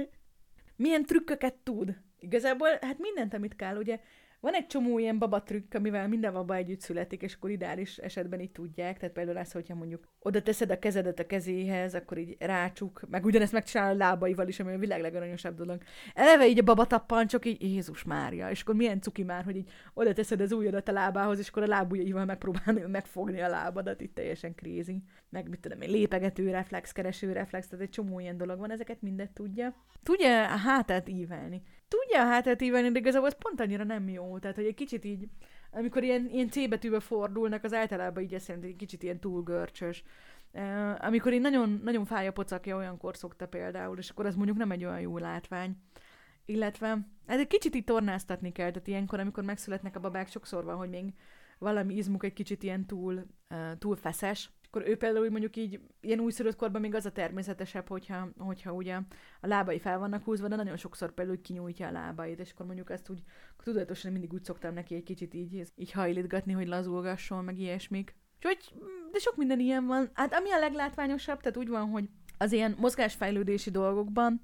milyen 0.77 1.05
trükköket 1.05 1.55
tud. 1.55 1.97
Igazából, 2.19 2.69
hát 2.81 2.99
mindent, 2.99 3.35
amit 3.35 3.57
kell, 3.57 3.77
ugye 3.77 4.01
van 4.43 4.55
egy 4.55 4.67
csomó 4.67 4.99
ilyen 4.99 5.19
babatrükk, 5.19 5.75
amivel 5.75 6.09
minden 6.09 6.33
baba 6.33 6.55
együtt 6.55 6.81
születik, 6.81 7.23
és 7.23 7.35
akkor 7.35 7.51
ideális 7.51 7.99
esetben 7.99 8.41
így 8.41 8.51
tudják. 8.51 8.99
Tehát 8.99 9.15
például 9.15 9.37
az, 9.37 9.53
hogyha 9.53 9.75
mondjuk 9.75 10.09
oda 10.19 10.43
teszed 10.43 10.71
a 10.71 10.79
kezedet 10.79 11.19
a 11.19 11.27
kezéhez, 11.27 11.95
akkor 11.95 12.19
így 12.19 12.37
rácsuk, 12.39 13.03
meg 13.09 13.25
ugyanezt 13.25 13.53
megcsinál 13.53 13.93
a 13.93 13.97
lábaival 13.97 14.49
is, 14.49 14.61
ami 14.61 14.73
a 14.73 14.79
világ 14.79 15.01
legaranyosabb 15.01 15.57
dolog. 15.57 15.83
Eleve 16.15 16.49
így 16.49 16.59
a 16.59 16.63
babatappan 16.63 17.27
csak 17.27 17.45
így 17.45 17.63
Jézus 17.63 18.05
Mária, 18.05 18.51
és 18.51 18.63
akkor 18.63 18.75
milyen 18.75 19.01
cuki 19.01 19.23
már, 19.23 19.45
hogy 19.45 19.57
így 19.57 19.71
oda 19.95 20.13
teszed 20.13 20.41
az 20.41 20.53
ujjadat 20.53 20.89
a 20.89 20.93
lábához, 20.93 21.39
és 21.39 21.49
akkor 21.49 21.63
a 21.63 21.67
lábujjaival 21.67 22.25
megpróbálni 22.25 22.81
megfogni 22.99 23.41
a 23.41 23.49
lábadat, 23.49 24.01
itt 24.01 24.15
teljesen 24.15 24.55
krézi. 24.55 25.03
Meg 25.29 25.49
mit 25.49 25.61
tudom 25.61 25.81
én, 25.81 25.91
lépegető 25.91 26.51
reflex, 26.51 26.93
kereső 26.93 27.33
reflex, 27.33 27.69
tehát 27.69 27.85
egy 27.85 27.91
csomó 27.91 28.21
ilyen 28.21 28.37
dolog 28.37 28.59
van, 28.59 28.71
ezeket 28.71 29.03
mindet 29.03 29.31
tudja. 29.31 29.75
Tudja 30.03 30.53
a 30.53 30.57
hátát 30.57 31.09
ívelni 31.09 31.63
tudja 31.93 32.23
a 32.23 32.27
hátát 32.27 32.63
ívelni, 32.63 32.91
de 32.91 32.99
igazából 32.99 33.29
ez 33.29 33.37
pont 33.39 33.61
annyira 33.61 33.85
nem 33.85 34.09
jó. 34.09 34.39
Tehát, 34.39 34.57
hogy 34.57 34.67
egy 34.67 34.75
kicsit 34.75 35.05
így, 35.05 35.29
amikor 35.71 36.03
ilyen, 36.03 36.29
ilyen 36.31 36.51
C 36.51 36.69
betűbe 36.69 37.01
fordulnak, 37.01 37.65
az 37.65 37.73
általában 37.73 38.23
így 38.23 38.35
ezt 38.35 38.51
egy 38.51 38.77
kicsit 38.77 39.03
ilyen 39.03 39.19
túl 39.19 39.43
görcsös. 39.43 40.03
Uh, 40.53 41.05
amikor 41.05 41.33
én 41.33 41.41
nagyon, 41.41 41.81
nagyon 41.85 42.05
fáj 42.05 42.27
a 42.27 42.33
pocakja, 42.33 42.77
olyankor 42.77 43.17
szokta 43.17 43.49
például, 43.49 43.99
és 43.99 44.11
akkor 44.11 44.27
az 44.27 44.35
mondjuk 44.35 44.57
nem 44.57 44.71
egy 44.71 44.85
olyan 44.85 45.01
jó 45.01 45.19
látvány. 45.19 45.77
Illetve 46.45 46.99
ez 47.27 47.41
egy 47.41 47.47
kicsit 47.47 47.75
így 47.75 47.85
tornáztatni 47.85 48.53
kell, 48.53 48.71
tehát 48.71 48.89
ilyenkor, 48.89 49.21
amikor 49.21 49.45
megszületnek 49.45 49.97
a 49.97 50.01
babák, 50.01 50.29
sokszor 50.29 50.65
van, 50.65 50.77
hogy 50.77 50.89
még 50.89 51.05
valami 51.59 51.95
izmuk 51.95 52.25
egy 52.25 52.33
kicsit 52.33 52.63
ilyen 52.63 52.87
túl, 52.87 53.27
uh, 53.51 53.79
túl 53.79 53.97
feszes, 53.97 54.51
akkor 54.75 54.89
ő 54.89 54.97
például 54.97 55.31
mondjuk 55.31 55.57
így 55.57 55.81
ilyen 56.01 56.21
újszülött 56.21 56.57
korban 56.57 56.81
még 56.81 56.95
az 56.95 57.07
a 57.07 57.13
természetesebb, 57.13 57.89
hogyha, 57.89 58.29
hogyha 58.39 58.73
ugye 58.73 58.95
a 59.41 59.47
lábai 59.47 59.79
fel 59.79 59.99
vannak 59.99 60.25
húzva, 60.25 60.49
de 60.49 60.57
nagyon 60.57 60.77
sokszor 60.77 61.13
például 61.15 61.41
kinyújtja 61.41 61.89
a 61.89 61.93
lábait, 61.93 62.39
és 62.41 62.51
akkor 62.53 62.67
mondjuk 62.67 62.91
ezt 62.91 63.09
úgy 63.09 63.23
tudatosan 63.63 64.13
mindig 64.13 64.33
úgy 64.33 64.45
szoktam 64.45 64.75
neki 64.75 64.95
egy 64.95 65.03
kicsit 65.03 65.35
így, 65.35 65.73
így 65.75 65.93
hajlítgatni, 65.93 66.53
hogy 66.53 66.67
lazulgasson, 66.67 67.45
meg 67.45 67.59
ilyesmik. 67.59 68.15
Úgyhogy, 68.37 68.83
de 69.11 69.19
sok 69.19 69.37
minden 69.37 69.61
ilyen 69.61 69.87
van. 69.87 70.11
Hát 70.13 70.35
ami 70.35 70.53
a 70.53 70.59
leglátványosabb, 70.59 71.41
tehát 71.41 71.57
úgy 71.57 71.69
van, 71.69 71.89
hogy 71.89 72.09
az 72.39 72.53
ilyen 72.53 72.77
mozgásfejlődési 72.79 73.71
dolgokban 73.71 74.41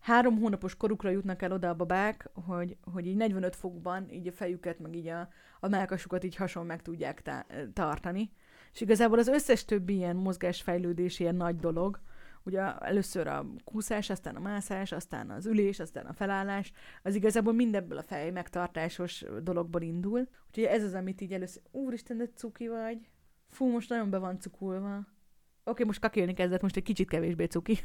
három 0.00 0.38
hónapos 0.38 0.76
korukra 0.76 1.10
jutnak 1.10 1.42
el 1.42 1.52
oda 1.52 1.68
a 1.68 1.74
babák, 1.74 2.30
hogy, 2.46 2.76
hogy 2.92 3.06
így 3.06 3.16
45 3.16 3.56
fokban 3.56 4.10
így 4.10 4.26
a 4.26 4.32
fejüket, 4.32 4.78
meg 4.78 4.94
így 4.94 5.06
a, 5.06 5.28
a 5.60 5.68
melkasukat 5.68 6.24
így 6.24 6.36
hason 6.36 6.66
meg 6.66 6.82
tudják 6.82 7.22
tá- 7.22 7.46
tartani. 7.72 8.30
És 8.76 8.82
igazából 8.82 9.18
az 9.18 9.28
összes 9.28 9.64
többi 9.64 9.94
ilyen 9.94 10.16
mozgásfejlődés 10.16 11.18
ilyen 11.20 11.34
nagy 11.34 11.56
dolog, 11.56 12.00
ugye 12.42 12.60
először 12.78 13.26
a 13.26 13.46
kúszás, 13.64 14.10
aztán 14.10 14.36
a 14.36 14.40
mászás, 14.40 14.92
aztán 14.92 15.30
az 15.30 15.46
ülés, 15.46 15.80
aztán 15.80 16.06
a 16.06 16.12
felállás, 16.12 16.72
az 17.02 17.14
igazából 17.14 17.52
mindebből 17.52 17.98
a 17.98 18.02
fej 18.02 18.30
megtartásos 18.30 19.24
dologból 19.42 19.82
indul. 19.82 20.28
Úgyhogy 20.48 20.64
ez 20.64 20.82
az, 20.82 20.94
amit 20.94 21.20
így 21.20 21.32
először, 21.32 21.62
úristen, 21.70 22.16
de 22.16 22.26
cuki 22.34 22.68
vagy. 22.68 23.08
Fú, 23.48 23.66
most 23.70 23.88
nagyon 23.88 24.10
be 24.10 24.18
van 24.18 24.40
cukulva. 24.40 24.96
Oké, 24.96 25.06
okay, 25.64 25.84
most 25.84 26.00
kakélni 26.00 26.32
kezdett, 26.32 26.62
most 26.62 26.76
egy 26.76 26.82
kicsit 26.82 27.08
kevésbé 27.08 27.44
cuki. 27.44 27.78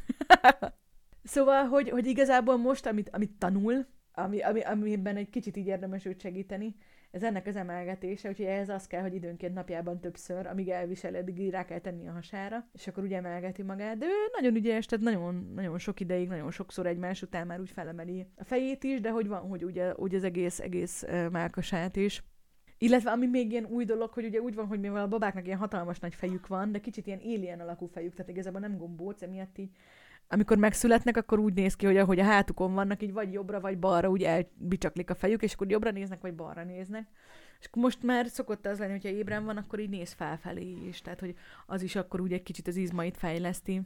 szóval, 1.23 1.63
hogy, 1.65 1.89
hogy 1.89 2.05
igazából 2.05 2.57
most, 2.57 2.85
amit, 2.85 3.09
amit 3.09 3.31
tanul, 3.37 3.85
ami, 4.13 4.41
ami, 4.41 4.61
amiben 4.61 5.15
egy 5.15 5.29
kicsit 5.29 5.57
így 5.57 5.67
érdemes 5.67 6.05
őt 6.05 6.21
segíteni, 6.21 6.75
ez 7.11 7.23
ennek 7.23 7.47
az 7.47 7.55
emelgetése, 7.55 8.29
úgyhogy 8.29 8.45
ehhez 8.45 8.69
az 8.69 8.87
kell, 8.87 9.01
hogy 9.01 9.13
időnként 9.13 9.53
napjában 9.53 9.99
többször, 9.99 10.47
amíg 10.47 10.69
elvisel, 10.69 11.15
eddig 11.15 11.49
rá 11.49 11.65
kell 11.65 11.79
tenni 11.79 12.07
a 12.07 12.11
hasára, 12.11 12.67
és 12.73 12.87
akkor 12.87 13.03
úgy 13.03 13.13
emelgeti 13.13 13.61
magát. 13.61 13.97
De 13.97 14.05
ő 14.05 14.41
nagyon 14.41 14.55
ügyes, 14.55 14.85
tehát 14.85 15.05
nagyon, 15.05 15.51
nagyon 15.55 15.77
sok 15.77 15.99
ideig, 15.99 16.27
nagyon 16.27 16.51
sokszor 16.51 16.85
egymás 16.85 17.21
után 17.21 17.47
már 17.47 17.59
úgy 17.59 17.71
felemeli 17.71 18.27
a 18.35 18.43
fejét 18.43 18.83
is, 18.83 18.99
de 18.99 19.09
hogy 19.09 19.27
van, 19.27 19.41
hogy 19.41 19.63
ugye, 19.63 19.93
úgy 19.95 20.15
az 20.15 20.23
egész, 20.23 20.59
egész 20.59 21.05
melkasát 21.31 21.95
is. 21.95 22.23
Illetve 22.77 23.11
ami 23.11 23.27
még 23.27 23.51
ilyen 23.51 23.65
új 23.65 23.85
dolog, 23.85 24.13
hogy 24.13 24.25
ugye 24.25 24.39
úgy 24.39 24.55
van, 24.55 24.67
hogy 24.67 24.79
mivel 24.79 25.03
a 25.03 25.07
babáknak 25.07 25.45
ilyen 25.45 25.57
hatalmas 25.57 25.99
nagy 25.99 26.15
fejük 26.15 26.47
van, 26.47 26.71
de 26.71 26.79
kicsit 26.79 27.07
ilyen 27.07 27.19
alien 27.19 27.59
alakú 27.59 27.85
fejük, 27.85 28.13
tehát 28.13 28.31
igazából 28.31 28.59
nem 28.59 28.77
gombóc, 28.77 29.21
emiatt 29.21 29.57
így 29.57 29.69
amikor 30.33 30.57
megszületnek, 30.57 31.17
akkor 31.17 31.39
úgy 31.39 31.53
néz 31.53 31.75
ki, 31.75 31.85
hogy 31.85 31.97
ahogy 31.97 32.19
a 32.19 32.23
hátukon 32.23 32.73
vannak, 32.73 33.03
így 33.03 33.13
vagy 33.13 33.33
jobbra, 33.33 33.59
vagy 33.59 33.79
balra, 33.79 34.09
úgy 34.09 34.23
elbicsaklik 34.23 35.09
a 35.09 35.15
fejük, 35.15 35.41
és 35.41 35.53
akkor 35.53 35.71
jobbra 35.71 35.91
néznek, 35.91 36.21
vagy 36.21 36.33
balra 36.33 36.63
néznek. 36.63 37.07
És 37.59 37.69
most 37.75 38.03
már 38.03 38.27
szokott 38.27 38.65
az 38.65 38.79
lenni, 38.79 38.91
hogyha 38.91 39.09
ébren 39.09 39.45
van, 39.45 39.57
akkor 39.57 39.79
így 39.79 39.89
néz 39.89 40.11
felfelé 40.11 40.77
is, 40.87 41.01
tehát 41.01 41.19
hogy 41.19 41.35
az 41.65 41.81
is 41.81 41.95
akkor 41.95 42.21
úgy 42.21 42.33
egy 42.33 42.43
kicsit 42.43 42.67
az 42.67 42.75
izmait 42.75 43.17
fejleszti. 43.17 43.81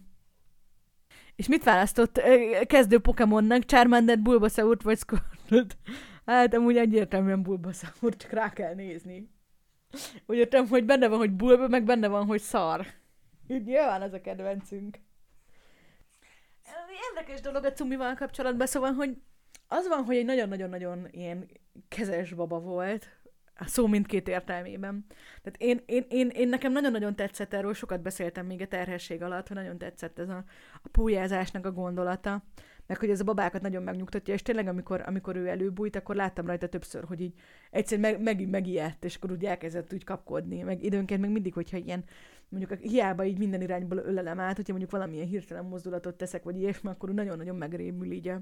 És 1.36 1.48
mit 1.48 1.64
választott 1.64 2.22
kezdő 2.66 3.00
Pokémonnak? 3.00 3.66
Charmander, 3.66 4.20
Bulbasaur 4.20 4.78
vagy 4.84 4.98
Squirtle? 4.98 5.66
Hát 6.26 6.54
amúgy 6.54 6.78
egyértelműen 6.78 7.44
Bulbasaur, 7.44 8.16
csak 8.16 8.32
rá 8.32 8.54
kell 8.54 8.74
nézni. 8.74 9.30
Úgy 10.26 10.38
értem, 10.38 10.68
hogy 10.68 10.86
benne 10.86 11.08
van, 11.08 11.18
hogy 11.18 11.32
Bulba, 11.32 11.68
meg 11.68 11.84
benne 11.84 12.08
van, 12.08 12.26
hogy 12.26 12.42
szar. 12.42 12.86
Így 13.48 13.64
nyilván 13.64 14.02
ez 14.02 14.14
a 14.14 14.22
kedvencünk 14.22 14.98
érdekes 17.10 17.42
dolog 17.42 17.66
a 17.66 17.74
cumival 17.74 18.14
kapcsolatban, 18.16 18.68
szóval, 18.68 18.92
hogy 18.94 19.18
az 19.68 19.88
van, 19.88 20.04
hogy 20.04 20.16
egy 20.16 20.26
nagyon-nagyon-nagyon 20.26 21.08
ilyen 21.12 21.50
kezes 21.88 22.34
baba 22.34 22.60
volt, 22.60 23.08
a 23.58 23.68
szó 23.68 23.88
mindkét 23.88 24.28
értelmében. 24.28 25.06
Tehát 25.42 25.62
én, 25.62 25.84
én, 25.86 26.06
én, 26.10 26.30
én 26.30 26.50
nekem 26.50 26.72
nagyon-nagyon 26.72 27.16
tetszett 27.16 27.54
erről, 27.54 27.74
sokat 27.74 28.02
beszéltem 28.02 28.46
még 28.46 28.62
a 28.62 28.68
terhesség 28.68 29.22
alatt, 29.22 29.48
hogy 29.48 29.58
nagyon 29.58 29.78
tetszett 29.78 30.20
ez 30.20 30.30
a, 30.30 30.44
a 30.84 30.88
pújázásnak 30.92 31.66
a 31.66 31.72
gondolata, 31.72 32.44
meg 32.88 32.98
hogy 32.98 33.10
ez 33.10 33.20
a 33.20 33.24
babákat 33.24 33.62
nagyon 33.62 33.84
megnyugtatja, 33.84 34.34
és 34.34 34.42
tényleg 34.42 34.68
amikor, 34.68 35.04
amikor 35.06 35.36
ő 35.36 35.48
előbújt, 35.48 35.96
akkor 35.96 36.16
láttam 36.16 36.46
rajta 36.46 36.68
többször, 36.68 37.04
hogy 37.04 37.22
így 37.22 37.34
egyszerűen 37.72 38.12
meg, 38.12 38.22
meg, 38.22 38.50
megijedt, 38.50 39.06
és 39.06 39.16
akkor 39.16 39.32
úgy 39.32 39.46
elkezdett 39.46 39.94
úgy 39.94 40.04
kapkodni, 40.04 40.62
meg 40.62 40.84
időnként 40.84 41.22
meg 41.22 41.30
mindig, 41.30 41.54
hogyha 41.54 41.78
ilyen 41.78 42.04
mondjuk 42.50 42.80
hiába 42.80 43.26
így 43.26 43.38
minden 43.38 43.62
irányból 43.62 43.98
ölelem 43.98 44.40
át, 44.40 44.56
hogyha 44.56 44.72
mondjuk 44.72 44.92
valamilyen 44.92 45.28
hirtelen 45.28 45.66
mozdulatot 45.66 46.16
teszek, 46.16 46.44
vagy 46.44 46.58
ilyesmi, 46.58 46.90
akkor 46.90 47.14
nagyon-nagyon 47.14 47.56
megrémül 47.56 48.12
így 48.12 48.28
a, 48.28 48.42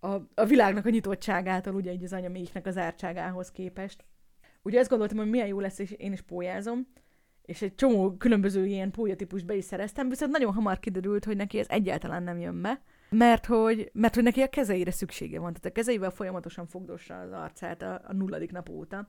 a, 0.00 0.28
a 0.34 0.44
világnak 0.44 0.86
a 0.86 0.90
nyitottságától, 0.90 1.74
ugye 1.74 1.92
így 1.92 2.04
az 2.04 2.12
anyaméknek 2.12 2.66
az 2.66 2.76
ártságához 2.76 3.50
képest. 3.50 4.04
Ugye 4.62 4.78
azt 4.78 4.88
gondoltam, 4.88 5.18
hogy 5.18 5.30
milyen 5.30 5.46
jó 5.46 5.60
lesz, 5.60 5.78
és 5.78 5.90
én 5.90 6.12
is 6.12 6.22
pólyázom, 6.22 6.86
és 7.42 7.62
egy 7.62 7.74
csomó 7.74 8.16
különböző 8.16 8.66
ilyen 8.66 8.90
pólyatípust 8.90 9.46
be 9.46 9.54
is 9.54 9.64
szereztem, 9.64 10.08
viszont 10.08 10.32
nagyon 10.32 10.52
hamar 10.52 10.80
kiderült, 10.80 11.24
hogy 11.24 11.36
neki 11.36 11.58
ez 11.58 11.66
egyáltalán 11.68 12.22
nem 12.22 12.38
jön 12.38 12.62
be, 12.62 12.82
mert 13.16 13.46
hogy, 13.46 13.90
mert 13.92 14.14
hogy 14.14 14.24
neki 14.24 14.40
a 14.40 14.48
kezeire 14.48 14.90
szüksége 14.90 15.38
van, 15.38 15.52
tehát 15.52 15.64
a 15.64 15.72
kezeivel 15.72 16.10
folyamatosan 16.10 16.66
fogdossa 16.66 17.20
az 17.20 17.32
arcát 17.32 17.82
a, 17.82 18.00
a 18.04 18.12
nulladik 18.12 18.52
nap 18.52 18.68
óta 18.68 19.08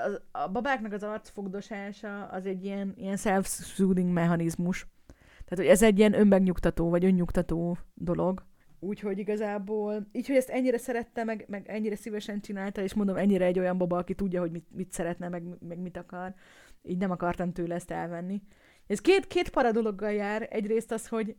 a, 0.00 0.38
a 0.38 0.48
babáknak 0.48 0.92
az 0.92 1.02
arcfogdosása 1.02 2.24
az 2.24 2.46
egy 2.46 2.64
ilyen, 2.64 2.94
ilyen 2.96 3.16
self-soothing 3.16 4.12
mechanizmus. 4.12 4.86
Tehát, 5.44 5.64
hogy 5.64 5.66
ez 5.66 5.82
egy 5.82 5.98
ilyen 5.98 6.14
önmegnyugtató, 6.14 6.88
vagy 6.90 7.04
önnyugtató 7.04 7.78
dolog. 7.94 8.44
Úgyhogy 8.78 9.18
igazából, 9.18 10.08
így, 10.12 10.26
hogy 10.26 10.36
ezt 10.36 10.48
ennyire 10.48 10.78
szerette, 10.78 11.24
meg, 11.24 11.44
meg 11.48 11.68
ennyire 11.68 11.96
szívesen 11.96 12.40
csinálta, 12.40 12.82
és 12.82 12.94
mondom, 12.94 13.16
ennyire 13.16 13.44
egy 13.44 13.58
olyan 13.58 13.78
baba, 13.78 13.96
aki 13.96 14.14
tudja, 14.14 14.40
hogy 14.40 14.50
mit, 14.50 14.66
mit 14.70 14.92
szeretne, 14.92 15.28
meg, 15.28 15.42
meg 15.68 15.78
mit 15.78 15.96
akar, 15.96 16.34
így 16.82 16.98
nem 16.98 17.10
akartam 17.10 17.52
tőle 17.52 17.74
ezt 17.74 17.90
elvenni. 17.90 18.42
Ez 18.86 19.00
két, 19.00 19.26
két 19.26 19.50
para 19.50 19.72
dologgal 19.72 20.12
jár. 20.12 20.48
Egyrészt 20.50 20.92
az, 20.92 21.08
hogy 21.08 21.36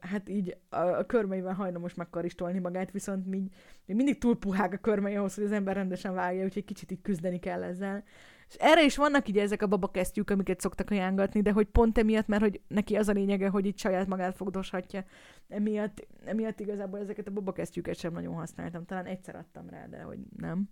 hát 0.00 0.28
így 0.28 0.56
a, 0.68 0.76
a 0.76 1.06
körmeivel 1.06 1.54
hajlamos 1.54 1.94
megkaristolni 1.94 2.58
magát, 2.58 2.90
viszont 2.90 3.26
még, 3.26 3.42
még 3.86 3.96
mindig 3.96 4.18
túl 4.18 4.38
puhák 4.38 4.72
a 4.72 4.76
körmei 4.76 5.16
ahhoz, 5.16 5.34
hogy 5.34 5.44
az 5.44 5.52
ember 5.52 5.74
rendesen 5.74 6.14
vágja, 6.14 6.44
úgyhogy 6.44 6.64
kicsit 6.64 6.90
így 6.90 7.00
küzdeni 7.00 7.38
kell 7.38 7.62
ezzel. 7.62 8.04
És 8.48 8.54
erre 8.58 8.84
is 8.84 8.96
vannak 8.96 9.28
így 9.28 9.38
ezek 9.38 9.62
a 9.62 9.66
babakesztyűk, 9.66 10.30
amiket 10.30 10.60
szoktak 10.60 10.90
ajánlatni, 10.90 11.40
de 11.40 11.52
hogy 11.52 11.66
pont 11.66 11.98
emiatt, 11.98 12.26
mert 12.26 12.42
hogy 12.42 12.60
neki 12.68 12.96
az 12.96 13.08
a 13.08 13.12
lényege, 13.12 13.48
hogy 13.48 13.66
itt 13.66 13.78
saját 13.78 14.06
magát 14.06 14.36
fogdoshatja, 14.36 15.04
emiatt, 15.48 16.06
emiatt 16.24 16.60
igazából 16.60 16.98
ezeket 16.98 17.26
a 17.26 17.32
babakesztyűket 17.32 17.96
sem 17.96 18.12
nagyon 18.12 18.34
használtam. 18.34 18.84
Talán 18.84 19.06
egyszer 19.06 19.36
adtam 19.36 19.68
rá, 19.68 19.86
de 19.86 20.02
hogy 20.02 20.18
nem. 20.36 20.68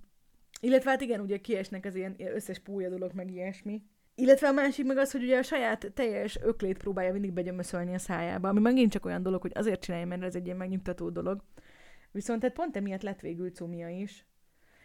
Illetve 0.60 0.90
hát 0.90 1.00
igen, 1.00 1.20
ugye 1.20 1.38
kiesnek 1.38 1.84
az 1.84 1.94
ilyen 1.94 2.14
összes 2.18 2.58
púja 2.58 2.88
dolog, 2.88 3.12
meg 3.14 3.30
ilyesmi. 3.30 3.82
Illetve 4.20 4.48
a 4.48 4.52
másik 4.52 4.86
meg 4.86 4.96
az, 4.96 5.12
hogy 5.12 5.22
ugye 5.22 5.38
a 5.38 5.42
saját 5.42 5.92
teljes 5.94 6.38
öklét 6.42 6.78
próbálja 6.78 7.12
mindig 7.12 7.32
begyömöszölni 7.32 7.94
a 7.94 7.98
szájába, 7.98 8.48
ami 8.48 8.60
megint 8.60 8.92
csak 8.92 9.04
olyan 9.04 9.22
dolog, 9.22 9.40
hogy 9.40 9.52
azért 9.54 9.80
csinálja, 9.80 10.06
mert 10.06 10.22
ez 10.22 10.34
egy 10.34 10.44
ilyen 10.44 10.56
megnyugtató 10.56 11.10
dolog. 11.10 11.42
Viszont 12.10 12.42
hát 12.42 12.52
pont 12.52 12.76
emiatt 12.76 13.02
lett 13.02 13.20
végül 13.20 13.50
cumia 13.50 13.88
is. 13.88 14.26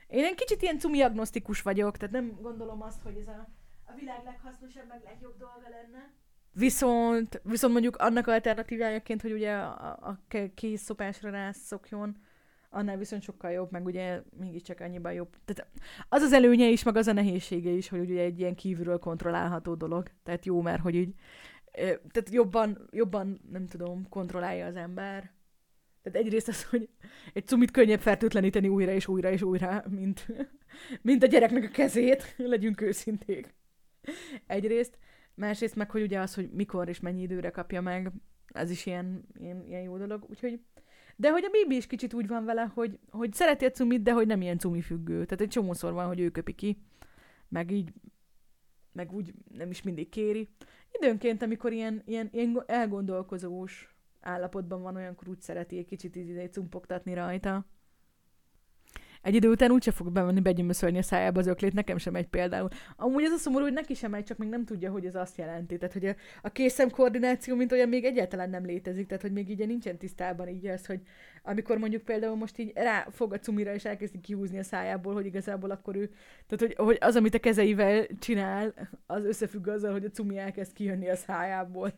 Én 0.07 0.23
egy 0.23 0.36
kicsit 0.36 0.61
ilyen 0.61 0.79
cumi 0.79 1.01
agnosztikus 1.01 1.61
vagyok, 1.61 1.97
tehát 1.97 2.13
nem 2.13 2.38
gondolom 2.41 2.81
azt, 2.81 3.01
hogy 3.01 3.17
ez 3.17 3.27
a, 3.27 3.47
a 3.86 3.93
világ 3.99 4.21
leghasznosabb, 4.25 4.88
meg 4.88 5.01
legjobb 5.03 5.38
dolga 5.38 5.69
lenne. 5.69 6.13
Viszont, 6.51 7.41
viszont 7.43 7.73
mondjuk 7.73 7.95
annak 7.95 8.27
alternatívájaként, 8.27 9.21
hogy 9.21 9.31
ugye 9.31 9.53
a, 9.53 9.97
a 10.01 10.19
kész 10.55 10.81
szopásra 10.81 11.29
rászokjon, 11.29 12.17
annál 12.76 12.97
viszont 12.97 13.21
sokkal 13.21 13.51
jobb, 13.51 13.71
meg 13.71 13.86
ugye 13.86 14.21
mégiscsak 14.39 14.80
annyiban 14.80 15.13
jobb. 15.13 15.36
Tehát 15.45 15.71
az 16.09 16.21
az 16.21 16.34
előnye 16.34 16.67
is, 16.67 16.84
meg 16.84 16.95
az 16.95 17.07
a 17.07 17.13
nehézsége 17.13 17.69
is, 17.69 17.89
hogy 17.89 17.99
ugye 17.99 18.21
egy 18.21 18.39
ilyen 18.39 18.55
kívülről 18.55 18.99
kontrollálható 18.99 19.76
dolog. 19.76 20.09
Tehát 20.23 20.45
jó, 20.45 20.61
mert 20.61 20.82
hogy 20.82 20.95
így, 20.95 21.13
tehát 22.11 22.30
jobban, 22.30 22.88
jobban, 22.91 23.41
nem 23.51 23.67
tudom, 23.67 24.09
kontrollálja 24.09 24.65
az 24.65 24.76
ember. 24.76 25.34
Tehát 26.01 26.19
egyrészt 26.19 26.47
az, 26.47 26.63
hogy 26.63 26.89
egy 27.34 27.47
cumit 27.47 27.71
könnyebb 27.71 27.99
fertőtleníteni 27.99 28.67
újra 28.67 28.91
és 28.91 29.07
újra 29.07 29.32
és 29.32 29.41
újra, 29.41 29.84
mint, 29.89 30.28
mint 31.01 31.23
a 31.23 31.28
gyereknek 31.28 31.63
a 31.63 31.71
kezét, 31.73 32.36
legyünk 32.38 32.82
őszinték. 32.82 33.53
Egyrészt. 34.47 34.97
Másrészt 35.36 35.76
meg, 35.76 35.91
hogy 35.91 36.01
ugye 36.01 36.19
az, 36.19 36.36
hogy 36.36 36.49
mikor 36.51 36.89
és 36.89 36.99
mennyi 36.99 37.21
időre 37.21 37.49
kapja 37.49 37.82
meg, 37.82 38.11
ez 38.47 38.69
is 38.69 38.86
ilyen, 38.86 39.26
ilyen, 39.39 39.63
ilyen 39.67 39.82
jó 39.82 39.97
dolog. 39.97 40.26
Úgyhogy 40.30 40.59
de 41.16 41.32
hogy 41.32 41.43
a 41.43 41.49
Bibi 41.49 41.76
is 41.76 41.88
kicsit 41.88 42.13
úgy 42.13 42.28
van 42.28 42.45
vele, 42.45 42.72
hogy, 42.74 42.99
hogy 43.09 43.34
szereti 43.34 43.66
a 43.66 43.72
cumit, 43.72 44.01
de 44.01 44.11
hogy 44.11 44.28
nem 44.28 44.41
ilyen 44.41 44.59
cumi 44.59 44.82
függő. 44.82 45.26
Tehát 45.26 45.41
egy 45.41 45.49
csomószor 45.49 45.93
van, 45.93 46.07
hogy 46.07 46.20
ő 46.20 46.30
köpi 46.30 46.53
ki, 46.53 46.78
meg 47.47 47.72
így, 47.72 47.93
meg 48.91 49.13
úgy 49.13 49.34
nem 49.53 49.70
is 49.70 49.82
mindig 49.82 50.09
kéri. 50.09 50.49
Időnként, 50.91 51.41
amikor 51.41 51.74
ilyen, 51.74 52.01
ilyen, 52.05 52.30
ilyen 52.32 52.63
elgondolkozós 52.66 53.95
állapotban 54.22 54.82
van, 54.82 54.95
olyankor 54.95 55.28
úgy 55.28 55.41
szereti 55.41 55.78
egy 55.78 55.86
kicsit 55.86 56.16
így 56.16 56.49
cumpogtatni 56.51 57.13
rajta 57.13 57.66
egy 59.26 59.36
idő 59.36 59.49
után 59.49 59.71
úgyse 59.71 59.91
fog 59.91 60.11
bemenni 60.11 60.39
begyömöszölni 60.39 60.97
a 60.97 61.01
szájába 61.01 61.39
az 61.39 61.47
öklét, 61.47 61.73
nekem 61.73 61.97
sem 61.97 62.15
egy 62.15 62.28
például. 62.28 62.69
Amúgy 62.95 63.23
az 63.23 63.32
a 63.32 63.38
szomorú, 63.38 63.63
hogy 63.63 63.73
neki 63.73 63.93
sem 63.93 64.11
megy, 64.11 64.23
csak 64.23 64.38
még 64.38 64.49
nem 64.49 64.65
tudja, 64.65 64.91
hogy 64.91 65.05
ez 65.05 65.15
azt 65.15 65.38
jelenti. 65.38 65.78
Tehát, 65.78 65.93
hogy 65.93 66.05
a, 66.05 66.15
a 66.41 66.49
készem 66.49 66.89
koordináció, 66.89 67.55
mint 67.55 67.71
olyan, 67.71 67.89
még 67.89 68.05
egyáltalán 68.05 68.49
nem 68.49 68.65
létezik. 68.65 69.07
Tehát, 69.07 69.21
hogy 69.21 69.32
még 69.32 69.49
így 69.49 69.67
nincsen 69.67 69.97
tisztában 69.97 70.47
így 70.47 70.65
az, 70.65 70.86
hogy 70.86 70.99
amikor 71.43 71.78
mondjuk 71.78 72.01
például 72.01 72.36
most 72.36 72.57
így 72.57 72.71
rá 72.76 73.07
fog 73.11 73.34
a 73.34 73.39
cumira, 73.39 73.73
és 73.73 73.86
elkezdi 73.86 74.19
kihúzni 74.19 74.59
a 74.59 74.63
szájából, 74.63 75.13
hogy 75.13 75.26
igazából 75.26 75.71
akkor 75.71 75.95
ő, 75.95 76.09
tehát, 76.47 76.76
hogy, 76.76 76.86
hogy 76.86 76.97
az, 76.99 77.15
amit 77.15 77.34
a 77.34 77.39
kezeivel 77.39 78.05
csinál, 78.19 78.73
az 79.05 79.26
összefügg 79.26 79.67
azzal, 79.67 79.91
hogy 79.91 80.05
a 80.05 80.09
cumi 80.09 80.38
elkezd 80.38 80.73
kijönni 80.73 81.09
a 81.09 81.15
szájából. 81.15 81.97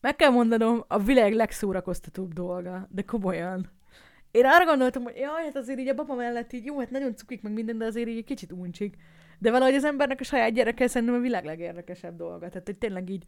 Meg 0.00 0.16
kell 0.16 0.30
mondanom, 0.30 0.84
a 0.86 0.98
világ 0.98 1.32
legszórakoztatóbb 1.32 2.32
dolga, 2.32 2.88
de 2.90 3.02
komolyan 3.02 3.76
én 4.38 4.44
arra 4.44 4.64
gondoltam, 4.64 5.02
hogy 5.02 5.16
jaj, 5.16 5.44
hát 5.44 5.56
azért 5.56 5.78
így 5.78 5.88
a 5.88 5.94
baba 5.94 6.14
mellett 6.14 6.52
így, 6.52 6.64
jó, 6.64 6.78
hát 6.78 6.90
nagyon 6.90 7.16
cukik 7.16 7.42
meg 7.42 7.52
minden, 7.52 7.78
de 7.78 7.84
azért 7.84 8.08
így 8.08 8.16
egy 8.16 8.24
kicsit 8.24 8.52
uncsik. 8.52 8.96
De 9.38 9.50
valahogy 9.50 9.74
az 9.74 9.84
embernek 9.84 10.20
a 10.20 10.24
saját 10.24 10.52
gyereke 10.52 10.86
szerintem 10.86 11.16
a 11.16 11.20
világ 11.20 11.44
legérdekesebb 11.44 12.16
dolga. 12.16 12.48
Tehát, 12.48 12.66
hogy 12.66 12.78
tényleg 12.78 13.10
így, 13.10 13.24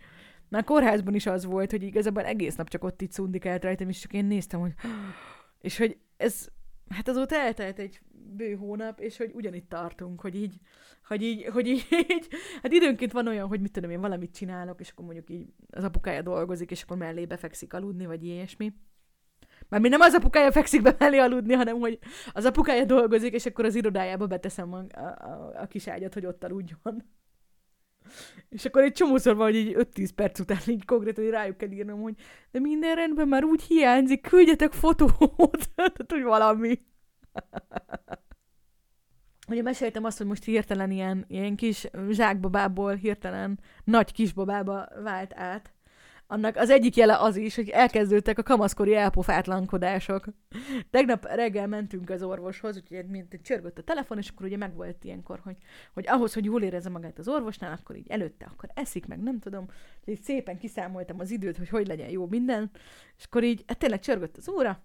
már 0.49 0.65
kórházban 0.65 1.15
is 1.15 1.27
az 1.27 1.45
volt, 1.45 1.71
hogy 1.71 1.83
igazából 1.83 2.25
egész 2.25 2.55
nap 2.55 2.69
csak 2.69 2.85
ott 2.85 3.03
így 3.03 3.13
szundikált 3.13 3.65
rajtam, 3.65 3.89
és 3.89 3.99
csak 3.99 4.13
én 4.13 4.25
néztem, 4.25 4.61
hogy 4.61 4.73
és 5.61 5.79
hogy 5.79 5.99
ez, 6.17 6.49
hát 6.89 7.09
azóta 7.09 7.37
eltelt 7.37 7.79
egy 7.79 8.01
bő 8.37 8.55
hónap, 8.55 9.01
és 9.01 9.17
hogy 9.17 9.31
ugyanitt 9.35 9.69
tartunk, 9.69 10.21
hogy 10.21 10.35
így, 10.35 10.55
hogy 11.05 11.23
így, 11.23 11.45
hogy 11.45 11.67
így, 11.67 11.87
így, 11.91 12.29
hát 12.63 12.73
időnként 12.73 13.13
van 13.13 13.27
olyan, 13.27 13.49
hogy 13.49 13.61
mit 13.61 13.73
tudom 13.73 13.91
én, 13.91 14.01
valamit 14.01 14.35
csinálok, 14.35 14.81
és 14.81 14.91
akkor 14.91 15.05
mondjuk 15.05 15.31
így 15.31 15.47
az 15.71 15.85
apukája 15.85 16.23
dolgozik, 16.23 16.71
és 16.71 16.83
akkor 16.83 16.97
mellé 16.97 17.27
befekszik 17.27 17.73
aludni, 17.75 18.07
vagy 18.07 18.25
ilyesmi. 18.25 18.73
Már 19.71 19.81
mi 19.81 19.89
nem 19.89 20.01
az 20.01 20.15
apukája 20.15 20.53
fekszik 20.53 20.83
be 20.83 20.95
mellé 20.99 21.19
aludni, 21.19 21.55
hanem 21.55 21.79
hogy 21.79 21.99
az 22.33 22.45
apukája 22.45 22.85
dolgozik, 22.85 23.35
és 23.35 23.47
akkor 23.47 23.65
az 23.65 23.75
irodájába 23.75 24.27
beteszem 24.27 24.73
a, 24.73 24.85
a, 24.93 25.01
a, 25.01 25.53
a 25.55 25.67
kis 25.67 25.89
ágyat, 25.89 26.15
hogy 26.15 26.27
ott 26.27 26.45
aludjon. 26.45 27.05
És 28.49 28.65
akkor 28.65 28.83
egy 28.83 28.93
csomószor 28.93 29.37
van, 29.37 29.47
hogy 29.47 29.57
így 29.57 29.77
5-10 29.79 30.09
perc 30.15 30.41
után 30.41 30.59
így 30.67 30.85
konkrétan 30.85 31.25
hogy 31.25 31.33
rájuk 31.33 31.57
kell 31.57 31.71
írnom, 31.71 32.01
hogy 32.01 32.15
de 32.51 32.61
minden 32.61 32.95
rendben, 32.95 33.29
már 33.29 33.45
úgy 33.45 33.63
hiányzik, 33.63 34.21
küldjetek 34.29 34.73
fotót, 34.73 35.71
tehát 35.75 36.05
hogy 36.09 36.23
valami. 36.23 36.81
Ugye 39.49 39.63
meséltem 39.63 40.05
azt, 40.05 40.19
hogy 40.19 40.27
most 40.27 40.45
hirtelen 40.45 40.91
ilyen, 40.91 41.25
ilyen 41.29 41.57
kis 41.57 41.89
zsákbabából 42.11 42.95
hirtelen 42.95 43.61
nagy 43.85 44.13
kisbabába 44.13 44.89
vált 45.03 45.33
át 45.35 45.73
annak 46.31 46.57
az 46.57 46.71
egyik 46.71 46.97
jele 46.97 47.17
az 47.19 47.37
is, 47.37 47.55
hogy 47.55 47.69
elkezdődtek 47.69 48.39
a 48.39 48.43
kamaszkori 48.43 48.95
elpofátlankodások. 48.95 50.25
Tegnap 50.91 51.27
reggel 51.27 51.67
mentünk 51.67 52.11
az 52.11 52.23
orvoshoz, 52.23 52.77
úgyhogy 52.77 53.07
mint 53.07 53.41
csörgött 53.43 53.79
a 53.79 53.83
telefon, 53.83 54.19
és 54.19 54.29
akkor 54.29 54.47
ugye 54.47 54.57
megvolt 54.57 55.05
ilyenkor, 55.05 55.41
hogy, 55.43 55.57
hogy 55.95 56.05
ahhoz, 56.09 56.35
hogy 56.35 56.45
jól 56.45 56.63
érezze 56.63 56.89
magát 56.89 57.19
az 57.19 57.29
orvosnál, 57.29 57.79
akkor 57.81 57.97
így 57.97 58.11
előtte, 58.11 58.45
akkor 58.53 58.69
eszik, 58.75 59.07
meg 59.07 59.23
nem 59.23 59.39
tudom, 59.39 59.67
hogy 60.05 60.23
szépen 60.23 60.59
kiszámoltam 60.59 61.21
az 61.21 61.31
időt, 61.31 61.57
hogy 61.57 61.69
hogy 61.69 61.87
legyen 61.87 62.11
jó 62.11 62.27
minden, 62.27 62.71
és 63.19 63.25
akkor 63.25 63.45
így 63.45 63.65
hát 63.67 63.79
tényleg 63.79 64.01
csörgött 64.01 64.37
az 64.37 64.49
óra, 64.49 64.83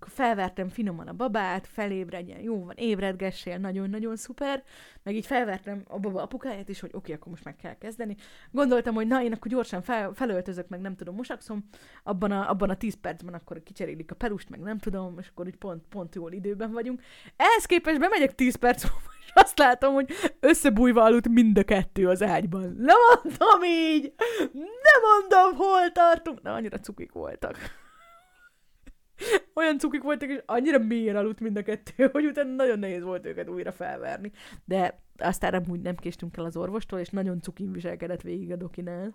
felvertem 0.00 0.68
finoman 0.68 1.08
a 1.08 1.12
babát, 1.12 1.66
felébredjen, 1.66 2.40
jó 2.40 2.64
van, 2.64 2.74
ébredgessél, 2.76 3.58
nagyon-nagyon 3.58 4.16
szuper, 4.16 4.62
meg 5.02 5.14
így 5.14 5.26
felvertem 5.26 5.82
a 5.88 5.98
baba 5.98 6.22
apukáját 6.22 6.68
is, 6.68 6.80
hogy 6.80 6.88
oké, 6.88 6.98
okay, 6.98 7.14
akkor 7.14 7.32
most 7.32 7.44
meg 7.44 7.56
kell 7.56 7.74
kezdeni. 7.78 8.16
Gondoltam, 8.50 8.94
hogy 8.94 9.06
na, 9.06 9.22
én 9.22 9.32
akkor 9.32 9.50
gyorsan 9.50 9.82
fel, 9.82 10.12
felöltözök, 10.14 10.68
meg 10.68 10.80
nem 10.80 10.96
tudom, 10.96 11.14
mosakszom, 11.14 11.68
abban 12.02 12.30
a, 12.30 12.50
abban 12.50 12.70
a 12.70 12.76
10 12.76 12.94
percben 12.94 13.34
akkor 13.34 13.62
kicserélik 13.62 14.10
a 14.10 14.14
perust, 14.14 14.48
meg 14.48 14.60
nem 14.60 14.78
tudom, 14.78 15.18
és 15.18 15.28
akkor 15.28 15.46
így 15.46 15.56
pont, 15.56 15.82
pont 15.88 16.14
jól 16.14 16.32
időben 16.32 16.72
vagyunk. 16.72 17.00
Ehhez 17.36 17.64
képest 17.64 17.98
bemegyek 17.98 18.34
10 18.34 18.54
perc 18.54 18.82
múlva, 18.82 19.10
és 19.24 19.30
azt 19.34 19.58
látom, 19.58 19.94
hogy 19.94 20.10
összebújva 20.40 21.02
aludt 21.02 21.28
mind 21.28 21.58
a 21.58 21.64
kettő 21.64 22.08
az 22.08 22.22
ágyban. 22.22 22.74
Nem 22.78 22.96
mondom 23.22 23.64
így! 23.64 24.14
Nem 24.52 25.00
mondom, 25.02 25.66
hol 25.66 25.92
tartunk! 25.92 26.42
Na, 26.42 26.54
annyira 26.54 26.78
cukik 26.78 27.12
voltak 27.12 27.86
olyan 29.54 29.78
cukik 29.78 30.02
voltak, 30.02 30.28
és 30.28 30.42
annyira 30.46 30.78
mélyen 30.78 31.16
aludt 31.16 31.40
mind 31.40 31.56
a 31.56 31.62
kettő, 31.62 32.08
hogy 32.12 32.26
utána 32.26 32.54
nagyon 32.54 32.78
nehéz 32.78 33.02
volt 33.02 33.26
őket 33.26 33.48
újra 33.48 33.72
felverni. 33.72 34.30
De 34.64 35.00
aztán 35.18 35.54
amúgy 35.54 35.80
nem 35.80 35.96
késtünk 35.96 36.36
el 36.36 36.44
az 36.44 36.56
orvostól, 36.56 36.98
és 36.98 37.08
nagyon 37.08 37.40
cukin 37.40 37.72
viselkedett 37.72 38.22
végig 38.22 38.52
a 38.52 38.56
dokinál. 38.56 39.14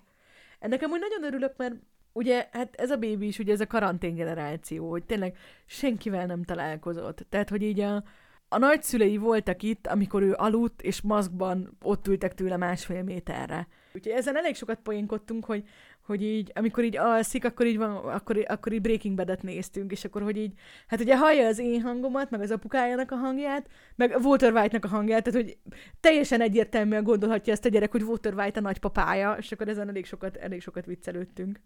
Ennek 0.60 0.84
amúgy 0.84 0.99
nagyon 0.99 1.24
örülök, 1.24 1.54
mert 1.58 1.76
ugye, 2.12 2.47
hát 2.51 2.76
ez 2.76 2.91
a 2.91 2.97
bébi 2.97 3.28
is, 3.28 3.39
ugye 3.39 3.54
ez 3.54 3.62
a 3.62 3.68
karantén 3.68 4.16
generáció, 4.16 4.89
hogy 4.89 5.04
tényleg 5.04 5.38
senkivel 5.66 6.26
nem 6.26 6.43
találkozott. 6.43 7.26
Tehát, 7.30 7.49
hogy 7.49 7.62
így 7.62 7.80
a, 7.80 8.04
a 8.47 8.58
nagyszülei 8.58 9.18
voltak 9.18 9.64
itt, 9.64 9.88
amikor 9.88 10.22
ő 10.22 10.34
aludt, 10.34 10.82
és 10.82 11.01
maszkban 11.01 11.78
ott 11.82 12.08
ültek 12.08 12.34
tőle 12.34 12.58
másfél 12.58 13.04
méterre. 13.04 13.68
Úgyhogy 13.93 14.14
ezen 14.14 14.38
elég 14.38 14.56
sokat 14.56 14.80
poénkodtunk, 14.84 15.45
hogy 15.45 15.64
hogy 16.06 16.24
így, 16.24 16.51
amikor 16.56 16.84
így 16.84 16.97
alszik, 16.97 17.45
akkor 17.45 17.66
így, 17.66 17.78
van, 17.78 17.95
akkor, 17.95 18.45
akkor 18.47 18.74
így 18.74 18.82
Breaking 18.82 19.16
Bad-et 19.16 19.41
néztünk, 19.41 19.91
és 19.91 20.06
akkor, 20.06 20.22
hogy 20.22 20.38
így, 20.38 20.54
hát 20.88 20.99
ugye 20.99 21.18
hallja 21.18 21.47
az 21.47 21.60
én 21.60 21.82
hangomat, 21.82 22.30
meg 22.30 22.41
az 22.41 22.51
apukájának 22.51 23.12
a 23.12 23.16
hangját, 23.16 23.70
meg 23.95 24.16
Walter 24.22 24.54
White-nak 24.54 24.86
a 24.86 24.88
hangját, 24.88 25.24
tehát 25.24 25.41
hogy 25.41 25.58
teljesen 25.99 26.41
egyértelműen 26.41 27.04
gondolhatja 27.04 27.54
ezt 27.54 27.66
a 27.66 27.70
gyerek, 27.70 27.91
hogy 27.91 28.04
Walter 28.04 28.34
White 28.34 28.60
a 28.60 28.64
nagypapája, 28.64 29.36
és 29.39 29.51
akkor 29.51 29.68
ezen 29.68 29.89
elég 29.89 30.06
sokat, 30.06 30.36
elég 30.36 30.62
sokat 30.62 30.86
viccelődtünk. 30.86 31.60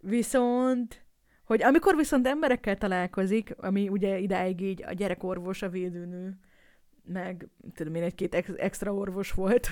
Viszont, 0.00 1.04
hogy 1.44 1.62
amikor 1.62 1.96
viszont 1.96 2.26
emberekkel 2.26 2.76
találkozik, 2.76 3.54
ami 3.56 3.88
ugye 3.88 4.18
idáig 4.18 4.60
így 4.60 4.84
a 4.86 4.92
gyerekorvos, 4.92 5.62
a 5.62 5.68
védőnő, 5.68 6.38
meg 7.04 7.48
tudom 7.74 7.94
én, 7.94 8.02
egy-két 8.02 8.34
extra 8.56 8.94
orvos 8.94 9.32
volt, 9.32 9.68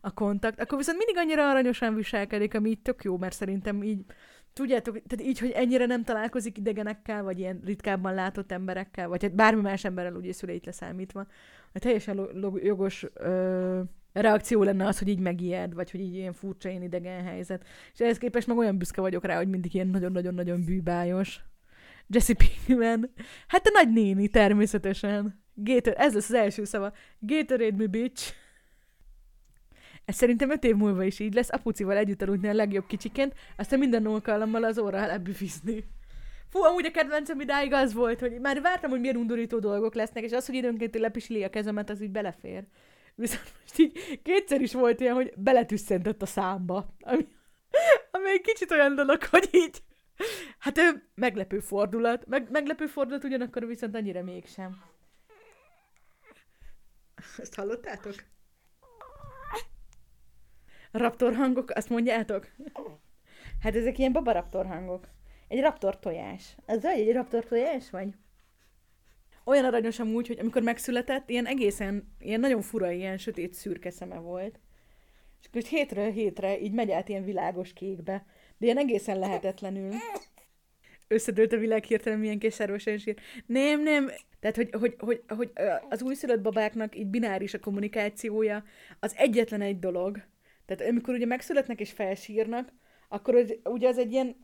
a 0.00 0.12
kontakt, 0.14 0.60
akkor 0.60 0.78
viszont 0.78 0.98
mindig 0.98 1.16
annyira 1.16 1.50
aranyosan 1.50 1.94
viselkedik, 1.94 2.54
ami 2.54 2.70
így 2.70 2.82
tök 2.82 3.04
jó, 3.04 3.18
mert 3.18 3.34
szerintem 3.34 3.82
így, 3.82 4.04
tudjátok, 4.52 5.02
tehát 5.06 5.26
így, 5.26 5.38
hogy 5.38 5.50
ennyire 5.50 5.86
nem 5.86 6.04
találkozik 6.04 6.58
idegenekkel, 6.58 7.22
vagy 7.22 7.38
ilyen 7.38 7.60
ritkábban 7.64 8.14
látott 8.14 8.52
emberekkel, 8.52 9.08
vagy 9.08 9.22
hát 9.22 9.34
bármi 9.34 9.60
más 9.60 9.84
emberrel 9.84 10.16
úgy 10.16 10.32
szüleit 10.32 10.66
leszámítva, 10.66 11.26
hogy 11.72 11.80
teljesen 11.80 12.16
lo- 12.16 12.62
jogos 12.62 13.06
ö, 13.14 13.80
reakció 14.12 14.62
lenne 14.62 14.86
az, 14.86 14.98
hogy 14.98 15.08
így 15.08 15.18
megijed, 15.18 15.74
vagy 15.74 15.90
hogy 15.90 16.00
így 16.00 16.14
ilyen 16.14 16.32
furcsa 16.32 16.68
ilyen 16.68 16.82
idegen 16.82 17.24
helyzet. 17.24 17.64
És 17.92 18.00
ehhez 18.00 18.18
képest 18.18 18.46
meg 18.46 18.56
olyan 18.56 18.78
büszke 18.78 19.00
vagyok 19.00 19.24
rá, 19.24 19.36
hogy 19.36 19.48
mindig 19.48 19.74
ilyen 19.74 19.88
nagyon-nagyon-nagyon 19.88 20.64
bűbájos. 20.64 21.40
Jesse 22.06 22.34
Pinkman. 22.34 23.10
Hát 23.46 23.66
a 23.66 23.70
nagy 23.72 23.92
néni, 23.92 24.28
természetesen. 24.28 25.42
Gator, 25.54 25.94
ez 25.96 26.14
lesz 26.14 26.28
az 26.28 26.34
első 26.34 26.64
szava. 26.64 26.92
Gatorade 27.18 27.76
me, 27.76 27.86
bitch. 27.86 28.32
Ez 30.04 30.14
szerintem 30.14 30.50
öt 30.50 30.64
év 30.64 30.74
múlva 30.74 31.04
is 31.04 31.18
így 31.18 31.34
lesz, 31.34 31.52
apucival 31.52 31.96
együtt 31.96 32.22
aludni 32.22 32.48
a 32.48 32.52
legjobb 32.52 32.86
kicsiként, 32.86 33.34
aztán 33.56 33.78
minden 33.78 34.06
alkalommal 34.06 34.64
az 34.64 34.78
óra 34.78 35.06
lebüfizni. 35.06 35.84
Fú, 36.48 36.62
amúgy 36.62 36.86
a 36.86 36.90
kedvencem 36.90 37.40
idáig 37.40 37.72
az 37.72 37.92
volt, 37.92 38.20
hogy 38.20 38.40
már 38.40 38.60
vártam, 38.60 38.90
hogy 38.90 39.00
milyen 39.00 39.16
undorító 39.16 39.58
dolgok 39.58 39.94
lesznek, 39.94 40.24
és 40.24 40.32
az, 40.32 40.46
hogy 40.46 40.54
időnként 40.54 40.98
lepisili 40.98 41.44
a 41.44 41.50
kezemet, 41.50 41.90
az 41.90 42.02
így 42.02 42.10
belefér. 42.10 42.64
Viszont 43.14 43.52
most 43.60 43.78
így 43.78 44.20
kétszer 44.22 44.60
is 44.60 44.72
volt 44.72 45.00
ilyen, 45.00 45.14
hogy 45.14 45.32
beletüsszentett 45.36 46.22
a 46.22 46.26
számba. 46.26 46.94
Ami, 47.00 47.28
ami 48.10 48.28
egy 48.30 48.40
kicsit 48.40 48.70
olyan 48.70 48.94
dolog, 48.94 49.24
hogy 49.24 49.48
így, 49.52 49.82
hát 50.58 50.78
ő 50.78 51.08
meglepő 51.14 51.58
fordulat. 51.58 52.26
Meg, 52.26 52.50
meglepő 52.50 52.86
fordulat 52.86 53.24
ugyanakkor 53.24 53.66
viszont 53.66 53.94
annyira 53.94 54.22
mégsem. 54.22 54.82
Ezt 57.36 57.54
hallottátok? 57.54 58.14
Raptor 60.94 61.34
hangok, 61.34 61.70
azt 61.70 61.88
mondjátok? 61.88 62.48
Hát 63.60 63.76
ezek 63.76 63.98
ilyen 63.98 64.12
babaraptor 64.12 64.66
hangok. 64.66 65.08
Egy 65.48 65.60
raptor 65.60 65.98
tojás. 65.98 66.56
Ez 66.66 66.82
vagy 66.82 66.98
egy 66.98 67.12
raptor 67.12 67.44
tojás 67.44 67.90
vagy? 67.90 68.08
Olyan 69.44 69.64
aranyos 69.64 69.98
amúgy, 69.98 70.26
hogy 70.26 70.38
amikor 70.38 70.62
megszületett, 70.62 71.30
ilyen 71.30 71.46
egészen, 71.46 72.14
ilyen 72.20 72.40
nagyon 72.40 72.62
fura, 72.62 72.90
ilyen 72.90 73.18
sötét 73.18 73.54
szürke 73.54 73.90
szeme 73.90 74.16
volt. 74.16 74.60
És 75.40 75.46
akkor 75.46 75.62
hétről 75.62 76.10
hétre 76.10 76.60
így 76.60 76.72
megy 76.72 76.90
át 76.90 77.08
ilyen 77.08 77.24
világos 77.24 77.72
kékbe. 77.72 78.26
De 78.56 78.64
ilyen 78.64 78.78
egészen 78.78 79.18
lehetetlenül. 79.18 79.92
Összedőlt 81.08 81.52
a 81.52 81.58
világ 81.58 81.84
hirtelen, 81.84 82.18
milyen 82.18 82.38
kis 82.38 82.56
sír. 82.78 83.16
Nem, 83.46 83.82
nem. 83.82 84.10
Tehát, 84.40 84.56
hogy, 84.56 84.70
hogy, 84.72 84.94
hogy, 84.98 85.22
hogy 85.28 85.52
az 85.88 86.02
újszülött 86.02 86.40
babáknak 86.40 86.96
így 86.96 87.06
bináris 87.06 87.54
a 87.54 87.58
kommunikációja, 87.58 88.64
az 89.00 89.14
egyetlen 89.16 89.60
egy 89.60 89.78
dolog, 89.78 90.22
tehát 90.66 90.90
amikor 90.90 91.14
ugye 91.14 91.26
megszületnek 91.26 91.80
és 91.80 91.92
felsírnak, 91.92 92.72
akkor 93.08 93.34
hogy, 93.34 93.60
ugye 93.64 93.88
az 93.88 93.98
egy 93.98 94.12
ilyen 94.12 94.36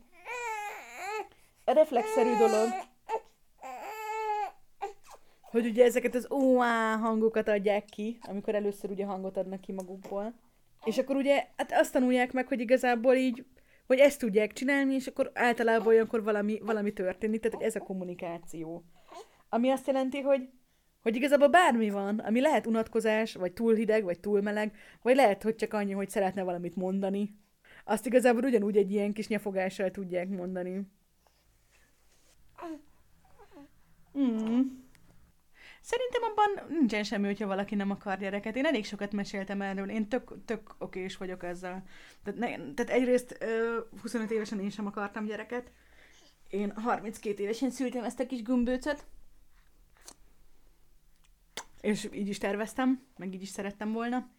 reflexzerű 1.65 2.37
dolog, 2.37 2.69
hogy 5.41 5.65
ugye 5.65 5.83
ezeket 5.83 6.15
az 6.15 6.31
óá 6.31 6.95
hangokat 6.95 7.47
adják 7.47 7.85
ki, 7.85 8.17
amikor 8.21 8.55
először 8.55 8.91
ugye 8.91 9.05
hangot 9.05 9.37
adnak 9.37 9.61
ki 9.61 9.71
magukból. 9.71 10.33
És 10.83 10.97
akkor 10.97 11.15
ugye 11.15 11.47
hát 11.57 11.71
azt 11.71 11.93
tanulják 11.93 12.31
meg, 12.31 12.47
hogy 12.47 12.59
igazából 12.59 13.15
így, 13.15 13.45
hogy 13.87 13.99
ezt 13.99 14.19
tudják 14.19 14.53
csinálni, 14.53 14.93
és 14.93 15.07
akkor 15.07 15.31
általában 15.33 15.87
olyankor 15.87 16.23
valami, 16.23 16.59
valami 16.59 16.93
történik, 16.93 17.41
tehát 17.41 17.61
ez 17.61 17.75
a 17.75 17.79
kommunikáció. 17.79 18.83
Ami 19.49 19.69
azt 19.69 19.87
jelenti, 19.87 20.19
hogy 20.21 20.49
hogy 21.01 21.15
igazából 21.15 21.47
bármi 21.47 21.89
van, 21.89 22.19
ami 22.19 22.41
lehet 22.41 22.67
unatkozás, 22.67 23.33
vagy 23.33 23.53
túl 23.53 23.75
hideg, 23.75 24.03
vagy 24.03 24.19
túl 24.19 24.41
meleg, 24.41 24.75
vagy 25.01 25.15
lehet, 25.15 25.43
hogy 25.43 25.55
csak 25.55 25.73
annyi, 25.73 25.91
hogy 25.91 26.09
szeretne 26.09 26.43
valamit 26.43 26.75
mondani. 26.75 27.35
Azt 27.85 28.05
igazából 28.05 28.43
ugyanúgy 28.43 28.77
egy 28.77 28.91
ilyen 28.91 29.13
kis 29.13 29.27
nyafogással 29.27 29.91
tudják 29.91 30.29
mondani. 30.29 30.87
Mm. 34.17 34.61
Szerintem 35.81 36.21
abban 36.23 36.67
nincsen 36.69 37.03
semmi, 37.03 37.25
hogyha 37.25 37.47
valaki 37.47 37.75
nem 37.75 37.91
akar 37.91 38.17
gyereket. 38.17 38.55
Én 38.55 38.65
elég 38.65 38.85
sokat 38.85 39.11
meséltem 39.11 39.61
erről, 39.61 39.89
én 39.89 40.07
tök, 40.07 40.45
tök 40.45 40.75
okés 40.77 41.17
vagyok 41.17 41.43
ezzel. 41.43 41.83
Tehát, 42.23 42.39
ne, 42.39 42.73
tehát 42.73 42.91
egyrészt 42.91 43.37
ö, 43.39 43.79
25 44.01 44.31
évesen 44.31 44.59
én 44.59 44.69
sem 44.69 44.85
akartam 44.85 45.25
gyereket. 45.25 45.71
Én 46.49 46.71
32 46.71 47.43
évesen 47.43 47.69
szültem 47.69 48.03
ezt 48.03 48.19
a 48.19 48.25
kis 48.25 48.41
gömbőcöt, 48.41 49.05
és 51.81 52.09
így 52.13 52.27
is 52.27 52.37
terveztem, 52.37 53.01
meg 53.17 53.33
így 53.33 53.41
is 53.41 53.49
szerettem 53.49 53.91
volna. 53.91 54.29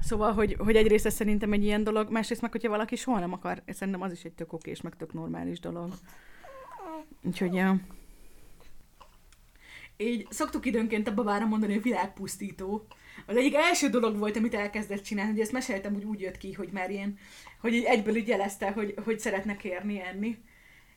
Szóval, 0.00 0.32
hogy, 0.32 0.56
hogy 0.58 0.76
egyrészt 0.76 1.06
ez 1.06 1.14
szerintem 1.14 1.52
egy 1.52 1.64
ilyen 1.64 1.84
dolog, 1.84 2.10
másrészt 2.10 2.40
meg, 2.40 2.50
hogyha 2.50 2.68
valaki 2.68 2.96
soha 2.96 3.18
nem 3.18 3.32
akar, 3.32 3.62
szerintem 3.66 4.02
az 4.02 4.12
is 4.12 4.24
egy 4.24 4.32
tök 4.32 4.52
okés, 4.52 4.80
meg 4.80 4.96
tök 4.96 5.12
normális 5.12 5.60
dolog. 5.60 5.92
Úgyhogy, 7.22 7.54
ja. 7.54 7.80
így 9.96 10.26
szoktuk 10.30 10.66
időnként 10.66 11.08
a 11.08 11.14
babára 11.14 11.46
mondani, 11.46 11.72
hogy 11.72 11.82
világpusztító. 11.82 12.86
Az 13.26 13.36
egyik 13.36 13.54
első 13.54 13.88
dolog 13.88 14.18
volt, 14.18 14.36
amit 14.36 14.54
elkezdett 14.54 15.02
csinálni, 15.02 15.30
hogy 15.30 15.40
ezt 15.40 15.52
meséltem, 15.52 15.94
úgy 15.94 16.04
úgy 16.04 16.20
jött 16.20 16.38
ki, 16.38 16.52
hogy 16.52 16.68
már 16.72 16.90
ilyen, 16.90 17.18
hogy 17.60 17.74
így 17.74 17.84
egyből 17.84 18.16
így 18.16 18.28
jelezte, 18.28 18.70
hogy, 18.70 18.94
hogy 19.04 19.18
szeretne 19.18 19.56
kérni, 19.56 20.00
enni. 20.00 20.38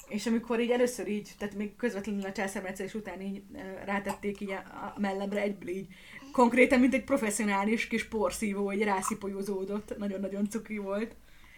És 0.09 0.25
amikor 0.25 0.59
így 0.59 0.69
először 0.69 1.07
így, 1.07 1.31
tehát 1.37 1.55
még 1.55 1.75
közvetlenül 1.75 2.25
a 2.25 2.31
császármetszés 2.31 2.93
után 2.93 3.21
így 3.21 3.41
rátették 3.85 4.39
így 4.39 4.51
a, 4.51 4.93
mellemre 4.97 5.41
egyből 5.41 5.69
így, 5.69 5.87
konkrétan, 6.31 6.79
mint 6.79 6.93
egy 6.93 7.03
professzionális 7.03 7.87
kis 7.87 8.07
porszívó, 8.07 8.65
hogy 8.65 8.83
rászipolyozódott, 8.83 9.97
nagyon-nagyon 9.97 10.49
cuki 10.49 10.77
volt. 10.77 11.15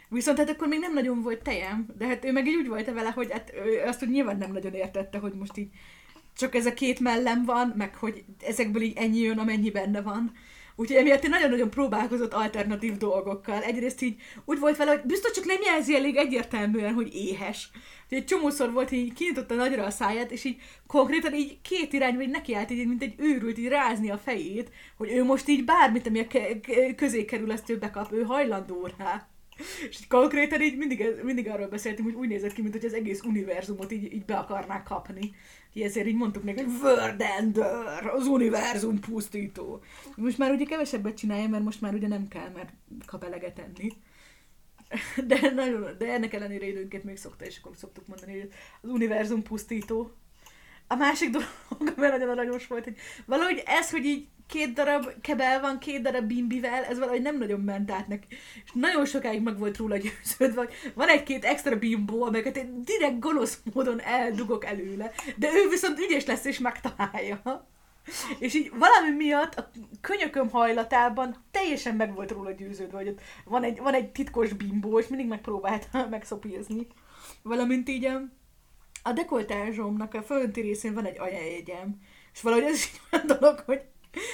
Viszont 0.10 0.38
hát 0.38 0.50
akkor 0.50 0.68
még 0.68 0.80
nem 0.80 0.94
nagyon 0.94 1.22
volt 1.22 1.42
tejem, 1.42 1.86
de 1.98 2.08
hát 2.08 2.26
ő 2.26 2.32
meg 2.32 2.48
így 2.48 2.56
úgy 2.56 2.68
volt 2.68 2.92
vele, 2.92 3.10
hogy 3.10 3.32
hát 3.32 3.52
ő 3.66 3.84
azt 3.86 4.00
hogy 4.00 4.10
nyilván 4.10 4.38
nem 4.38 4.52
nagyon 4.52 4.74
értette, 4.74 5.18
hogy 5.18 5.34
most 5.34 5.58
így 5.58 5.70
csak 6.38 6.56
ez 6.56 6.66
a 6.66 6.74
két 6.74 7.00
mellem 7.00 7.46
van, 7.46 7.74
meg 7.78 7.96
hogy 7.96 8.24
ezekből 8.40 8.82
így 8.82 8.98
ennyi 8.98 9.20
jön, 9.20 9.38
amennyi 9.38 9.72
benne 9.72 10.02
van. 10.02 10.32
Úgyhogy 10.82 10.98
emiatt 10.98 11.24
én 11.24 11.30
nagyon-nagyon 11.30 11.70
próbálkozott 11.70 12.34
alternatív 12.34 12.98
dolgokkal. 12.98 13.62
Egyrészt 13.62 14.02
így 14.02 14.22
úgy 14.46 14.60
volt 14.60 14.78
vele, 14.78 14.92
hogy 14.92 15.02
biztos 15.02 15.32
csak 15.32 15.46
nem 15.46 15.62
jelzi 15.64 15.96
elég 15.96 16.16
egyértelműen, 16.16 16.94
hogy 16.94 17.16
éhes. 17.16 17.70
Úgyhogy 18.04 18.18
egy 18.18 18.26
csomószor 18.26 18.72
volt, 18.72 18.92
így 18.92 19.14
kinyitotta 19.14 19.56
nagyra 19.56 19.86
a 19.86 19.90
száját, 19.90 20.32
és 20.32 20.44
így 20.44 20.62
konkrétan 20.88 21.34
így 21.34 21.62
két 21.62 21.94
irányba 21.94 22.22
így 22.22 22.30
nekiállt, 22.30 22.72
így, 22.72 22.88
mint 22.88 23.02
egy 23.02 23.14
őrült, 23.18 23.58
így 23.58 23.68
rázni 23.68 24.10
a 24.10 24.18
fejét, 24.18 24.72
hogy 24.98 25.12
ő 25.12 25.24
most 25.24 25.48
így 25.48 25.66
bármit, 25.66 26.08
ami 26.08 26.20
a 26.20 26.28
közé 26.96 27.26
kerül, 27.26 27.52
azt 27.52 27.70
ő 27.70 27.78
bekap, 27.78 28.12
ő 28.12 28.24
hajlandó 28.24 28.90
rá. 28.98 29.28
És 29.90 30.00
így 30.00 30.08
konkrétan 30.08 30.62
így 30.62 30.78
mindig, 30.78 31.06
mindig 31.24 31.50
arról 31.50 31.68
beszéltünk, 31.68 32.08
hogy 32.08 32.18
úgy 32.18 32.28
nézett 32.28 32.54
ki, 32.54 32.62
mint 32.62 32.74
hogy 32.74 32.86
az 32.86 32.94
egész 32.94 33.22
univerzumot 33.22 33.92
így, 33.92 34.14
így 34.14 34.26
be 34.26 34.38
akarnák 34.38 34.84
kapni. 34.84 35.36
Így 35.74 35.84
ezért 35.84 36.08
így 36.08 36.16
mondtuk 36.16 36.44
neki, 36.44 36.62
hogy 36.62 36.74
Wordender, 36.82 38.06
az 38.06 38.28
univerzum 38.28 39.00
pusztító. 39.00 39.84
Most 40.16 40.38
már 40.38 40.52
ugye 40.52 40.66
kevesebbet 40.66 41.18
csinálja, 41.18 41.48
mert 41.48 41.64
most 41.64 41.82
már 41.82 41.94
ugye 41.94 42.08
nem 42.08 42.28
kell, 42.28 42.50
mert 42.50 42.74
kap 43.06 43.24
eleget 43.24 43.60
enni. 43.60 43.92
De, 45.28 45.52
nagyon, 45.52 45.96
de 45.98 46.14
ennek 46.14 46.34
ellenére 46.34 46.68
időnként 46.68 47.04
még 47.04 47.18
szokta, 47.18 47.46
és 47.46 47.58
akkor 47.58 47.76
szoktuk 47.76 48.08
mondani, 48.08 48.40
hogy 48.40 48.52
az 48.82 48.90
univerzum 48.90 49.44
pusztító. 49.44 50.12
A 50.92 50.96
másik 50.96 51.30
dolog, 51.30 51.48
ami 51.98 52.08
nagyon 52.08 52.30
aranyos 52.30 52.68
volt, 52.68 52.84
hogy 52.84 52.96
valahogy 53.26 53.64
ez, 53.66 53.90
hogy 53.92 54.06
így 54.06 54.28
két 54.48 54.74
darab 54.74 55.22
kebel 55.22 55.62
van, 55.62 55.80
két 55.80 56.02
darab 56.02 56.26
bimbivel, 56.26 56.84
ez 56.84 57.00
valahogy 57.00 57.22
nem 57.22 57.38
nagyon 57.38 57.60
ment 57.60 57.92
át 57.92 58.08
neki. 58.08 58.28
És 58.66 58.72
nagyon 58.74 59.06
sokáig 59.06 59.42
meg 59.42 59.58
volt 59.58 59.78
róla 59.78 59.98
győződve, 60.04 60.68
van 60.94 61.08
egy-két 61.08 61.46
extra 61.46 61.78
bimbó, 61.78 62.24
amelyeket 62.24 62.58
én 62.58 62.84
direkt 62.84 63.20
gonosz 63.20 63.60
módon 63.74 64.02
eldugok 64.02 64.66
előle, 64.66 65.12
de 65.36 65.48
ő 65.48 65.70
viszont 65.70 66.00
ügyes 66.00 66.26
lesz 66.26 66.46
és 66.46 66.60
megtalálja. 66.60 67.68
És 68.40 68.54
így 68.54 68.72
valami 68.78 69.16
miatt 69.16 69.56
a 69.56 69.72
könyököm 70.02 70.50
hajlatában 70.50 71.36
teljesen 71.52 71.96
meg 71.96 72.14
volt 72.14 72.32
róla 72.32 72.52
győződve, 72.52 72.98
hogy 72.98 73.08
ott 73.08 73.22
van 73.46 73.64
egy, 73.64 73.80
van 73.80 73.94
egy 73.94 74.12
titkos 74.12 74.54
bimbó, 74.54 75.00
és 75.00 75.08
mindig 75.08 75.28
megpróbálta 75.28 76.08
megszopízni. 76.10 76.88
Valamint 77.42 77.90
így 77.90 78.06
a, 79.04 79.12
dekoltázsomnak 79.12 80.14
a 80.14 80.22
fölönti 80.22 80.62
részén 80.62 80.94
van 80.94 81.06
egy 81.06 81.20
anyajegyem. 81.20 82.02
És 82.34 82.42
valahogy 82.42 82.66
ez 82.66 82.76
is 82.76 82.92
olyan 83.12 83.28
dolog, 83.28 83.60
hogy 83.60 83.82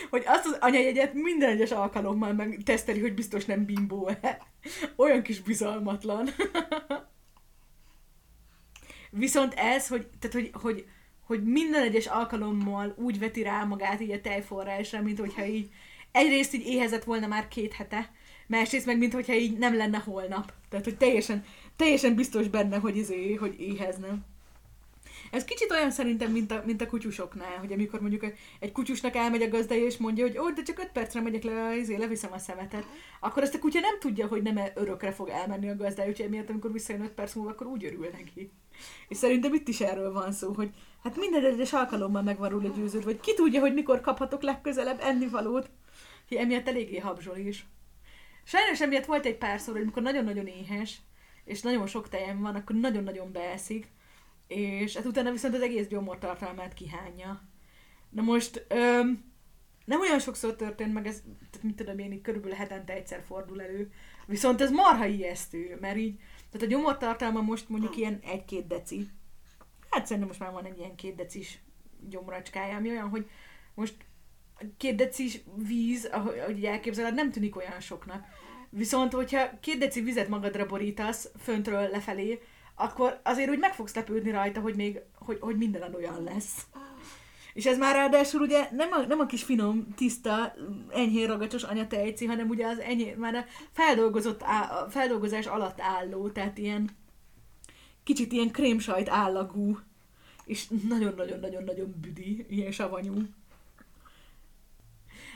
hogy 0.09 0.23
azt 0.25 0.45
az 0.45 0.57
anyajegyet 0.59 1.13
minden 1.13 1.49
egyes 1.49 1.71
alkalommal 1.71 2.33
meg 2.33 2.61
teszteli, 2.65 2.99
hogy 2.99 3.13
biztos 3.13 3.45
nem 3.45 3.65
bimbó-e. 3.65 4.47
Olyan 4.95 5.21
kis 5.21 5.41
bizalmatlan. 5.41 6.29
Viszont 9.09 9.53
ez, 9.53 9.87
hogy, 9.87 10.07
tehát, 10.19 10.35
hogy, 10.35 10.49
hogy, 10.61 10.85
hogy 11.25 11.43
minden 11.43 11.83
egyes 11.83 12.07
alkalommal 12.07 12.95
úgy 12.97 13.19
veti 13.19 13.43
rá 13.43 13.63
magát 13.63 14.01
így 14.01 14.11
a 14.11 14.21
tejforrásra, 14.21 15.01
mint 15.01 15.19
hogyha 15.19 15.45
így 15.45 15.69
egyrészt 16.11 16.53
így 16.53 16.67
éhezett 16.67 17.03
volna 17.03 17.27
már 17.27 17.47
két 17.47 17.73
hete, 17.73 18.11
másrészt 18.47 18.85
meg, 18.85 18.97
mint 18.97 19.13
hogyha 19.13 19.33
így 19.33 19.57
nem 19.57 19.75
lenne 19.75 19.97
holnap. 19.97 20.53
Tehát, 20.69 20.85
hogy 20.85 20.97
teljesen, 20.97 21.45
teljesen 21.75 22.15
biztos 22.15 22.47
benne, 22.47 22.77
hogy, 22.77 22.97
izé, 22.97 23.33
hogy 23.33 23.59
éhezne. 23.59 24.17
Ez 25.31 25.43
kicsit 25.43 25.71
olyan 25.71 25.91
szerintem, 25.91 26.31
mint 26.31 26.51
a, 26.51 26.63
mint 26.65 26.81
a 26.81 26.87
kutyusoknál, 26.87 27.57
hogy 27.57 27.71
amikor 27.71 27.99
mondjuk 27.99 28.25
egy 28.59 28.71
kutyusnak 28.71 29.15
elmegy 29.15 29.41
a 29.41 29.47
gazdája, 29.47 29.85
és 29.85 29.97
mondja, 29.97 30.27
hogy 30.27 30.37
ó, 30.37 30.49
de 30.49 30.61
csak 30.61 30.79
öt 30.79 30.91
percre 30.91 31.21
megyek 31.21 31.43
le, 31.43 31.77
izé, 31.77 31.95
leviszem 31.95 32.31
a 32.31 32.37
szemetet, 32.37 32.85
akkor 33.19 33.43
ezt 33.43 33.55
a 33.55 33.59
kutya 33.59 33.79
nem 33.79 33.99
tudja, 33.99 34.27
hogy 34.27 34.41
nem 34.41 34.59
örökre 34.75 35.11
fog 35.11 35.29
elmenni 35.29 35.69
a 35.69 35.75
gazdája, 35.75 36.09
úgyhogy 36.09 36.29
miatt, 36.29 36.49
amikor 36.49 36.71
visszajön 36.71 37.01
öt 37.01 37.11
perc 37.11 37.33
múlva, 37.33 37.51
akkor 37.51 37.67
úgy 37.67 37.85
örül 37.85 38.09
neki. 38.11 38.51
És 39.07 39.17
szerintem 39.17 39.53
itt 39.53 39.67
is 39.67 39.81
erről 39.81 40.13
van 40.13 40.31
szó, 40.31 40.53
hogy 40.53 40.69
hát 41.03 41.17
minden 41.17 41.45
egyes 41.45 41.73
alkalommal 41.73 42.21
megvan 42.21 42.49
róla 42.49 42.69
győződ, 42.69 43.03
vagy 43.03 43.19
ki 43.19 43.33
tudja, 43.33 43.59
hogy 43.59 43.73
mikor 43.73 44.01
kaphatok 44.01 44.41
legközelebb 44.41 44.99
ennivalót, 45.01 45.69
hogy 46.27 46.37
emiatt 46.37 46.67
eléggé 46.67 46.97
habzsol 46.97 47.37
is. 47.37 47.65
Sajnos 48.43 48.81
emiatt 48.81 49.05
volt 49.05 49.25
egy 49.25 49.37
párszor, 49.37 49.73
hogy 49.73 49.81
amikor 49.81 50.01
nagyon-nagyon 50.01 50.47
éhes, 50.47 50.97
és 51.45 51.61
nagyon 51.61 51.87
sok 51.87 52.09
tejem 52.09 52.41
van, 52.41 52.55
akkor 52.55 52.75
nagyon-nagyon 52.75 53.31
beeszik, 53.31 53.87
és 54.47 54.95
hát 54.95 55.05
utána 55.05 55.31
viszont 55.31 55.53
az 55.55 55.61
egész 55.61 55.87
gyomortartalmát 55.87 56.73
kihányja. 56.73 57.41
Na 58.09 58.21
most 58.21 58.65
öm, 58.67 59.25
nem 59.85 59.99
olyan 59.99 60.19
sokszor 60.19 60.55
történt 60.55 60.93
meg 60.93 61.07
ez, 61.07 61.21
tehát 61.51 61.63
mit 61.63 61.75
tudom 61.75 61.99
én, 61.99 62.11
így 62.11 62.21
körülbelül 62.21 62.57
hetente 62.57 62.93
egyszer 62.93 63.23
fordul 63.25 63.61
elő, 63.61 63.91
viszont 64.25 64.61
ez 64.61 64.71
marha 64.71 65.05
ijesztő, 65.05 65.77
mert 65.81 65.97
így, 65.97 66.19
tehát 66.51 66.67
a 66.67 66.69
gyomortartalma 66.69 67.41
most 67.41 67.69
mondjuk 67.69 67.97
ilyen 67.97 68.19
egy-két 68.23 68.67
deci, 68.67 69.09
hát 69.89 70.05
szerintem 70.05 70.27
most 70.27 70.39
már 70.39 70.51
van 70.51 70.65
egy 70.65 70.77
ilyen 70.77 70.95
két 70.95 71.15
decis 71.15 71.59
gyomracskája, 72.09 72.75
ami 72.75 72.89
olyan, 72.89 73.09
hogy 73.09 73.29
most 73.73 73.95
két 74.77 74.95
decis 74.95 75.41
víz, 75.67 76.05
ahogy, 76.05 76.65
elképzeled, 76.65 77.13
nem 77.13 77.31
tűnik 77.31 77.55
olyan 77.55 77.79
soknak. 77.79 78.25
Viszont, 78.69 79.13
hogyha 79.13 79.59
két 79.59 79.77
deci 79.77 80.01
vizet 80.01 80.27
magadra 80.27 80.65
borítasz, 80.65 81.31
föntről 81.37 81.89
lefelé, 81.89 82.41
akkor 82.79 83.19
azért 83.23 83.49
úgy 83.49 83.59
meg 83.59 83.73
fogsz 83.73 83.95
lepődni 83.95 84.31
rajta, 84.31 84.59
hogy 84.59 84.75
még, 84.75 84.99
hogy, 85.19 85.37
hogy 85.39 85.57
minden 85.57 85.95
olyan 85.95 86.23
lesz. 86.23 86.65
És 87.53 87.65
ez 87.65 87.77
már 87.77 87.95
ráadásul 87.95 88.41
ugye 88.41 88.67
nem 88.71 88.91
a, 88.91 89.05
nem 89.05 89.19
a 89.19 89.25
kis 89.25 89.43
finom, 89.43 89.87
tiszta, 89.95 90.55
enyhén 90.89 91.27
ragacsos 91.27 91.63
anyatejci, 91.63 92.25
hanem 92.25 92.49
ugye 92.49 92.67
az 92.67 92.79
enyhén, 92.79 93.17
már 93.17 93.35
a 93.35 93.45
feldolgozott, 93.71 94.41
á, 94.43 94.83
a 94.83 94.89
feldolgozás 94.89 95.45
alatt 95.45 95.81
álló, 95.81 96.29
tehát 96.29 96.57
ilyen 96.57 96.89
kicsit 98.03 98.31
ilyen 98.31 98.51
krémsajt 98.51 99.09
állagú, 99.09 99.79
és 100.45 100.67
nagyon-nagyon-nagyon-nagyon 100.87 101.95
büdi, 102.01 102.45
ilyen 102.49 102.71
savanyú. 102.71 103.13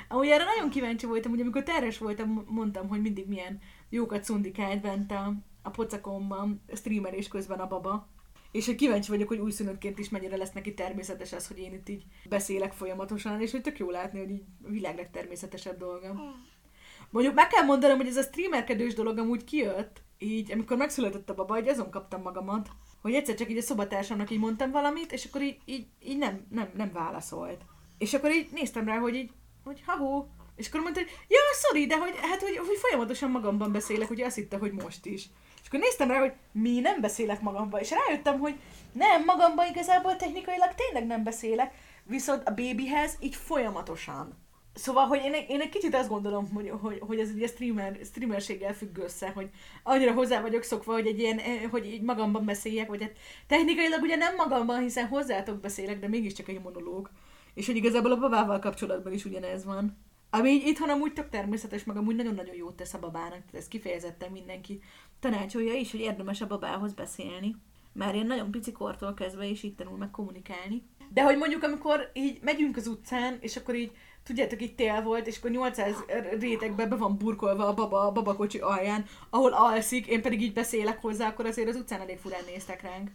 Amúgy 0.08 0.28
erre 0.28 0.44
nagyon 0.44 0.70
kíváncsi 0.70 1.06
voltam, 1.06 1.32
hogy 1.32 1.42
amikor 1.42 1.64
terhes 1.64 1.98
voltam, 1.98 2.46
mondtam, 2.48 2.88
hogy 2.88 3.02
mindig 3.02 3.28
milyen 3.28 3.60
jókat 3.89 4.24
szundikált 4.24 4.82
bent 4.82 5.12
a, 5.12 5.34
a 5.62 5.70
pocakomban 5.70 6.62
streamelés 6.74 7.28
közben 7.28 7.59
a 7.59 7.68
baba. 7.68 8.07
És 8.51 8.66
hogy 8.66 8.76
kíváncsi 8.76 9.09
vagyok, 9.09 9.28
hogy 9.28 9.39
újszülöttként 9.39 9.99
is 9.99 10.09
mennyire 10.09 10.38
lesz 10.38 10.51
neki 10.51 10.74
természetes 10.74 11.32
ez, 11.32 11.47
hogy 11.47 11.59
én 11.59 11.74
itt 11.74 11.89
így 11.89 12.03
beszélek 12.30 12.74
folyamatosan, 12.74 13.41
és 13.41 13.51
hogy 13.51 13.62
tök 13.62 13.80
jó 13.80 13.89
látni, 13.89 14.20
hogy 14.20 14.30
így 14.30 14.43
a 14.64 14.70
világ 14.70 14.95
legtermészetesebb 14.95 15.78
dolga. 15.78 16.14
Mondjuk 17.09 17.36
meg 17.36 17.47
kell 17.47 17.66
mondanom, 17.66 17.97
hogy 17.97 18.07
ez 18.07 18.18
a 18.18 18.22
streamerkedős 18.22 18.93
dolog 18.93 19.18
amúgy 19.18 19.43
kijött, 19.43 20.01
így 20.18 20.51
amikor 20.51 20.78
megszületett 20.78 21.30
a 21.30 21.34
baba, 21.34 21.53
hogy 21.53 21.68
azon 21.68 21.91
kaptam 21.91 22.22
magamat, 22.22 22.70
hogy 23.01 23.14
egyszer 23.14 23.36
csak 23.36 23.49
így 23.49 23.57
a 23.57 23.62
szobatársamnak 23.62 24.30
így 24.30 24.39
mondtam 24.39 24.72
valamit, 24.72 25.12
és 25.12 25.26
akkor 25.26 25.41
így, 25.41 25.57
így, 25.66 25.88
így 26.03 26.18
nem, 26.18 26.45
nem, 26.49 26.72
nem 26.76 26.91
válaszolt. 26.91 27.62
És 27.97 28.14
akkor 28.14 28.32
így 28.32 28.49
néztem 28.51 28.86
rá, 28.86 28.97
hogy 28.97 29.16
így, 29.16 29.32
hogy 29.64 29.82
ha 29.86 29.95
és 30.55 30.68
akkor 30.68 30.82
mondta, 30.82 30.99
hogy 30.99 31.09
ja, 31.28 31.39
sorry, 31.62 31.86
de 31.86 31.97
hogy, 31.97 32.16
hát, 32.22 32.41
hogy, 32.41 32.57
hogy 32.57 32.78
folyamatosan 32.78 33.32
magamban 33.32 33.72
beszélek, 33.72 34.09
ugye 34.09 34.26
azt 34.26 34.36
hitte, 34.36 34.57
hogy 34.57 34.72
most 34.72 35.05
is. 35.05 35.30
Akkor 35.72 35.84
néztem 35.84 36.12
rá, 36.12 36.20
hogy 36.20 36.34
mi 36.52 36.80
nem 36.80 37.02
beszélek 37.02 37.42
magamban, 37.42 37.80
és 37.80 37.92
rájöttem, 37.92 38.40
hogy 38.40 38.56
nem, 38.92 39.24
magamban 39.24 39.68
igazából 39.68 40.16
technikailag 40.16 40.74
tényleg 40.76 41.08
nem 41.08 41.24
beszélek, 41.24 41.74
viszont 42.04 42.48
a 42.48 42.54
babyhez 42.54 43.18
így 43.20 43.36
folyamatosan. 43.36 44.38
Szóval, 44.74 45.06
hogy 45.06 45.20
én, 45.24 45.34
én 45.48 45.62
egy 45.62 45.70
kicsit 45.70 45.96
azt 45.96 46.10
gondolom, 46.10 46.54
hogy, 46.54 46.72
hogy, 46.82 47.00
hogy 47.00 47.20
ez 47.20 47.30
egy 47.30 47.50
streamer, 47.50 48.00
streamerséggel 48.04 48.74
függ 48.74 48.98
össze, 48.98 49.30
hogy 49.30 49.50
annyira 49.84 50.14
hozzá 50.14 50.42
vagyok 50.42 50.64
szokva, 50.64 50.94
hogy 50.94 51.08
egy 51.08 51.20
ilyen, 51.20 51.38
eh, 51.38 51.70
hogy 51.70 51.86
így 51.86 52.02
magamban 52.02 52.46
beszéljek, 52.46 52.88
vagy 52.88 53.02
hát 53.02 53.18
technikailag 53.48 54.02
ugye 54.02 54.16
nem 54.16 54.36
magamban, 54.36 54.82
hiszen 54.82 55.08
hozzátok 55.08 55.60
beszélek, 55.60 56.00
de 56.00 56.08
mégiscsak 56.08 56.48
egy 56.48 56.62
monológ. 56.62 57.10
És 57.54 57.66
hogy 57.66 57.76
igazából 57.76 58.12
a 58.12 58.20
babával 58.20 58.60
kapcsolatban 58.60 59.14
is 59.14 59.26
ugyanez 59.26 59.66
van. 59.66 59.98
Ami 60.34 60.50
így 60.50 60.68
itthon 60.68 60.90
amúgy 60.90 61.14
tök 61.14 61.30
természetes, 61.30 61.84
meg 61.84 61.98
amúgy 61.98 62.16
nagyon-nagyon 62.16 62.56
jót 62.56 62.76
tesz 62.76 62.94
a 62.94 63.00
babának, 63.00 63.30
tehát 63.30 63.54
ez 63.54 63.68
kifejezetten 63.68 64.32
mindenki 64.32 64.82
tanácsolja 65.22 65.74
is, 65.74 65.92
hogy 65.92 66.00
érdemes 66.00 66.42
a 66.42 66.48
babához 66.48 66.94
beszélni. 66.94 67.56
Már 67.94 68.16
én 68.16 68.26
nagyon 68.26 68.52
pici 68.52 68.72
kortól 68.72 69.14
kezdve 69.14 69.46
is 69.46 69.64
így 69.64 69.76
tanul 69.76 69.98
meg 69.98 70.12
kommunikálni. 70.12 70.84
De 71.10 71.24
hogy 71.24 71.38
mondjuk, 71.38 71.64
amikor 71.64 72.10
így 72.14 72.40
megyünk 72.42 72.78
az 72.78 72.88
utcán, 72.88 73.38
és 73.40 73.56
akkor 73.56 73.76
így, 73.76 73.92
tudjátok, 74.24 74.62
itt 74.62 74.76
tél 74.76 75.02
volt, 75.02 75.28
és 75.28 75.38
akkor 75.38 75.50
800 75.50 75.96
rétegbe 76.40 76.86
be 76.86 76.96
van 76.96 77.18
burkolva 77.18 77.68
a 77.68 77.74
baba 77.74 78.08
a 78.08 78.12
babakocsi 78.12 78.60
alján, 78.60 79.06
ahol 79.30 79.54
alszik, 79.54 80.08
én 80.08 80.22
pedig 80.22 80.42
így 80.42 80.54
beszélek 80.54 81.02
hozzá, 81.02 81.28
akkor 81.28 81.46
azért 81.46 81.70
az 81.70 81.76
utcán 81.76 82.02
elég 82.02 82.18
furán 82.18 82.44
néztek 82.46 82.82
ránk. 82.82 83.12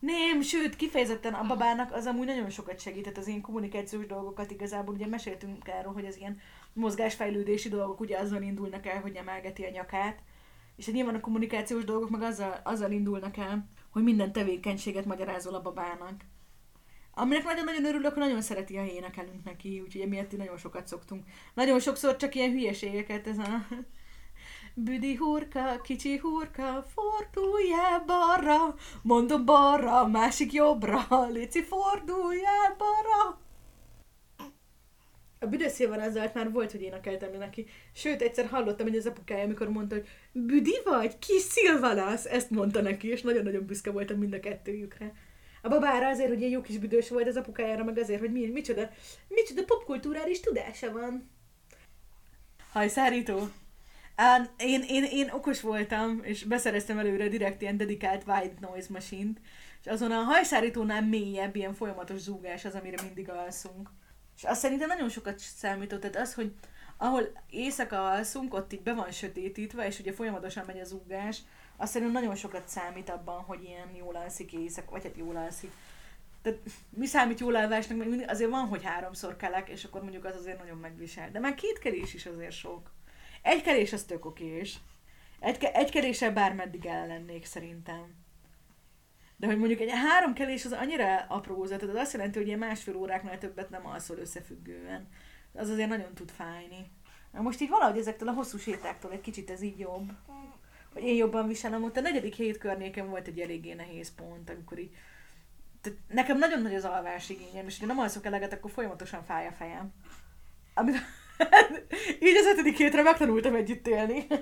Nem, 0.00 0.40
sőt, 0.40 0.76
kifejezetten 0.76 1.34
a 1.34 1.46
babának 1.46 1.92
az 1.92 2.06
amúgy 2.06 2.26
nagyon 2.26 2.50
sokat 2.50 2.80
segített 2.80 3.16
az 3.16 3.26
ilyen 3.26 3.40
kommunikációs 3.40 4.06
dolgokat 4.06 4.50
igazából. 4.50 4.94
Ugye 4.94 5.06
meséltünk 5.06 5.68
erről, 5.68 5.92
hogy 5.92 6.06
az 6.06 6.16
ilyen 6.16 6.40
mozgásfejlődési 6.72 7.68
dolgok 7.68 8.00
ugye 8.00 8.18
azzal 8.18 8.42
indulnak 8.42 8.86
el, 8.86 9.00
hogy 9.00 9.16
emelgeti 9.16 9.64
a 9.64 9.70
nyakát. 9.70 10.22
És 10.76 10.86
hát 10.86 10.94
nyilván 10.94 11.14
a 11.14 11.20
kommunikációs 11.20 11.84
dolgok 11.84 12.10
meg 12.10 12.22
azzal, 12.22 12.60
azzal 12.64 12.90
indulnak 12.90 13.36
el, 13.36 13.68
hogy 13.90 14.02
minden 14.02 14.32
tevékenységet 14.32 15.04
magyarázol 15.04 15.54
a 15.54 15.62
babának. 15.62 16.24
Aminek 17.14 17.44
nagyon-nagyon 17.44 17.84
örülök, 17.84 18.12
hogy 18.12 18.22
nagyon 18.22 18.42
szereti, 18.42 18.76
ha 18.76 18.86
énekelünk 18.86 19.44
neki, 19.44 19.80
úgyhogy 19.80 20.00
emiatt 20.00 20.36
nagyon 20.36 20.56
sokat 20.56 20.86
szoktunk. 20.86 21.24
Nagyon 21.54 21.80
sokszor 21.80 22.16
csak 22.16 22.34
ilyen 22.34 22.50
hülyeségeket, 22.50 23.26
ez 23.26 23.38
a 23.38 23.66
Büdi 24.74 25.14
hurka, 25.14 25.80
kicsi 25.80 26.16
hurka, 26.16 26.84
forduljál 26.94 28.04
balra, 28.06 28.74
mondom 29.02 29.44
balra, 29.44 30.06
másik 30.06 30.52
jobbra, 30.52 31.26
Léci 31.32 31.62
forduljál 31.62 32.76
balra. 32.78 33.47
A 35.40 35.46
büdös 35.46 35.80
az 35.80 36.18
már 36.34 36.52
volt, 36.52 36.70
hogy 36.70 36.82
énekeltem 36.82 37.30
neki. 37.38 37.66
Sőt, 37.92 38.22
egyszer 38.22 38.46
hallottam, 38.46 38.86
hogy 38.86 38.96
az 38.96 39.06
apukája, 39.06 39.44
amikor 39.44 39.68
mondta, 39.68 39.94
hogy 39.94 40.08
Büdi 40.32 40.76
vagy, 40.84 41.18
kis 41.18 41.42
szilvalász, 41.42 42.24
ezt 42.24 42.50
mondta 42.50 42.82
neki, 42.82 43.08
és 43.08 43.22
nagyon-nagyon 43.22 43.66
büszke 43.66 43.90
voltam 43.90 44.18
mind 44.18 44.32
a 44.32 44.40
kettőjükre. 44.40 45.12
A 45.62 45.68
babára 45.68 46.08
azért, 46.08 46.28
hogy 46.28 46.42
egy 46.42 46.50
jó 46.50 46.60
kis 46.60 46.78
büdös 46.78 47.08
volt, 47.08 47.26
az 47.26 47.36
apukájára 47.36 47.84
meg 47.84 47.98
azért, 47.98 48.20
hogy 48.20 48.32
mi, 48.32 48.46
micsoda, 48.46 48.90
micsoda 49.28 49.64
popkulturális 49.64 50.40
tudása 50.40 50.92
van. 50.92 51.30
Hajszárító. 52.72 53.38
Um, 53.38 54.48
én, 54.58 54.84
én, 54.88 55.04
én 55.04 55.30
okos 55.32 55.60
voltam, 55.60 56.20
és 56.22 56.44
beszereztem 56.44 56.98
előre 56.98 57.28
direkt 57.28 57.62
ilyen 57.62 57.76
dedikált 57.76 58.22
white 58.26 58.54
noise 58.60 58.88
machine 58.90 59.32
és 59.80 59.86
azon 59.90 60.10
a 60.10 60.22
hajszárítónál 60.22 61.02
mélyebb, 61.02 61.56
ilyen 61.56 61.74
folyamatos 61.74 62.18
zúgás 62.18 62.64
az, 62.64 62.74
amire 62.74 63.02
mindig 63.02 63.30
alszunk. 63.30 63.90
És 64.38 64.44
azt 64.44 64.60
szerintem 64.60 64.88
nagyon 64.88 65.08
sokat 65.08 65.38
számított, 65.38 66.00
tehát 66.00 66.16
az, 66.16 66.34
hogy 66.34 66.54
ahol 66.96 67.32
éjszaka 67.50 68.10
alszunk, 68.10 68.54
ott 68.54 68.72
így 68.72 68.82
be 68.82 68.94
van 68.94 69.10
sötétítve, 69.10 69.86
és 69.86 69.98
ugye 69.98 70.12
folyamatosan 70.12 70.64
megy 70.66 70.78
a 70.78 70.84
zúgás, 70.84 71.42
azt 71.76 71.92
szerintem 71.92 72.22
nagyon 72.22 72.36
sokat 72.36 72.68
számít 72.68 73.10
abban, 73.10 73.42
hogy 73.42 73.62
ilyen 73.64 73.94
jól 73.94 74.16
alszik 74.16 74.52
éjszaka, 74.52 74.90
vagy 74.90 75.02
hát 75.02 75.16
jól 75.16 75.36
alszik. 75.36 75.72
Tehát 76.42 76.58
mi 76.90 77.06
számít 77.06 77.40
jól 77.40 77.54
alvásnak, 77.54 78.06
azért 78.26 78.50
van, 78.50 78.66
hogy 78.66 78.84
háromszor 78.84 79.36
kelek, 79.36 79.68
és 79.68 79.84
akkor 79.84 80.02
mondjuk 80.02 80.24
az 80.24 80.36
azért 80.36 80.58
nagyon 80.58 80.78
megvisel. 80.78 81.30
De 81.30 81.38
már 81.38 81.54
két 81.54 81.78
kerés 81.78 82.14
is 82.14 82.26
azért 82.26 82.52
sok. 82.52 82.92
Egy 83.42 83.62
kerés 83.62 83.92
az 83.92 84.02
tök 84.02 84.24
okés. 84.24 84.78
Egy, 85.40 85.64
egy 85.64 85.90
keréssel 85.90 86.32
bármeddig 86.32 86.86
el 86.86 87.06
lennék 87.06 87.44
szerintem. 87.44 88.14
De 89.38 89.46
hogy 89.46 89.58
mondjuk 89.58 89.80
egy 89.80 89.90
három 89.90 90.32
kelés 90.32 90.64
az 90.64 90.72
annyira 90.72 91.24
aprózat, 91.28 91.82
az 91.82 91.94
azt 91.94 92.12
jelenti, 92.12 92.38
hogy 92.38 92.46
ilyen 92.46 92.58
másfél 92.58 92.96
óráknál 92.96 93.38
többet 93.38 93.70
nem 93.70 93.86
alszol 93.86 94.18
összefüggően. 94.18 95.08
Az 95.52 95.68
azért 95.68 95.88
nagyon 95.88 96.14
tud 96.14 96.30
fájni. 96.30 96.90
Na 97.32 97.40
most 97.40 97.60
így 97.60 97.68
valahogy 97.68 97.98
ezektől 97.98 98.28
a 98.28 98.32
hosszú 98.32 98.58
sétáktól 98.58 99.12
egy 99.12 99.20
kicsit 99.20 99.50
ez 99.50 99.62
így 99.62 99.78
jobb. 99.78 100.12
Hogy 100.92 101.02
én 101.02 101.16
jobban 101.16 101.46
viselem, 101.46 101.84
ott 101.84 101.96
a 101.96 102.00
negyedik 102.00 102.34
hét 102.34 102.58
környéken 102.58 103.08
volt 103.08 103.26
egy 103.26 103.40
eléggé 103.40 103.72
nehéz 103.72 104.14
pont, 104.14 104.50
amikor 104.50 104.78
így 104.78 104.96
tehát 105.80 105.98
nekem 106.08 106.38
nagyon 106.38 106.62
nagy 106.62 106.74
az 106.74 106.84
alvás 106.84 107.28
igényem, 107.28 107.66
és 107.66 107.78
ha 107.78 107.86
nem 107.86 107.98
alszok 107.98 108.26
eleget, 108.26 108.52
akkor 108.52 108.70
folyamatosan 108.70 109.24
fáj 109.24 109.46
a 109.46 109.52
fejem. 109.52 109.92
Amit 110.74 110.96
Így 112.26 112.36
az 112.36 112.46
ötödik 112.46 112.76
hétre 112.76 113.02
megtanultam 113.02 113.54
együtt 113.54 113.86
élni. 113.86 114.26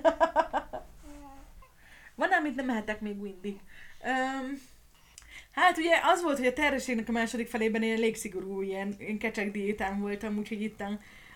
Van, 2.15 2.31
amit 2.31 2.55
nem 2.55 2.65
mehetek 2.65 3.01
még 3.01 3.15
mindig. 3.15 3.59
Um, 4.03 4.53
hát 5.61 5.77
ugye 5.77 5.99
az 6.03 6.23
volt, 6.23 6.37
hogy 6.37 6.47
a 6.47 6.53
terhességnek 6.53 7.09
a 7.09 7.11
második 7.11 7.47
felében 7.47 7.83
én 7.83 7.95
elég 7.95 8.15
szigorú 8.15 8.61
ilyen, 8.61 8.95
ilyen 8.99 9.17
kecsek 9.17 9.51
diétán 9.51 9.99
voltam, 9.99 10.37
úgyhogy 10.37 10.61
itt 10.61 10.83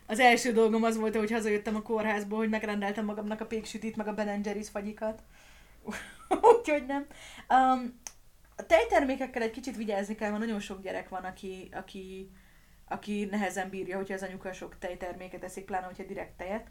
az 0.05 0.19
első 0.19 0.51
dolgom 0.51 0.83
az 0.83 0.97
volt, 0.97 1.15
hogy 1.15 1.31
hazajöttem 1.31 1.75
a 1.75 1.81
kórházból, 1.81 2.37
hogy 2.37 2.49
megrendeltem 2.49 3.05
magamnak 3.05 3.41
a 3.41 3.45
péksütit, 3.45 3.95
meg 3.95 4.07
a 4.07 4.13
Ben 4.13 4.41
Jerry's 4.43 4.67
fagyikat. 4.71 5.23
úgyhogy 6.57 6.85
nem. 6.85 7.05
Um, 7.49 7.99
a 8.55 8.65
tejtermékekkel 8.65 9.41
egy 9.41 9.51
kicsit 9.51 9.77
vigyázni 9.77 10.15
kell, 10.15 10.29
mert 10.29 10.41
nagyon 10.41 10.59
sok 10.59 10.81
gyerek 10.81 11.09
van, 11.09 11.23
aki, 11.23 11.69
aki 11.71 12.31
aki 12.91 13.25
nehezen 13.25 13.69
bírja, 13.69 13.97
hogyha 13.97 14.13
az 14.13 14.23
anyuka 14.23 14.53
sok 14.53 14.77
tejterméket 14.79 15.43
eszik, 15.43 15.65
pláne, 15.65 15.85
hogyha 15.85 16.03
direkt 16.03 16.37
tejet. 16.37 16.67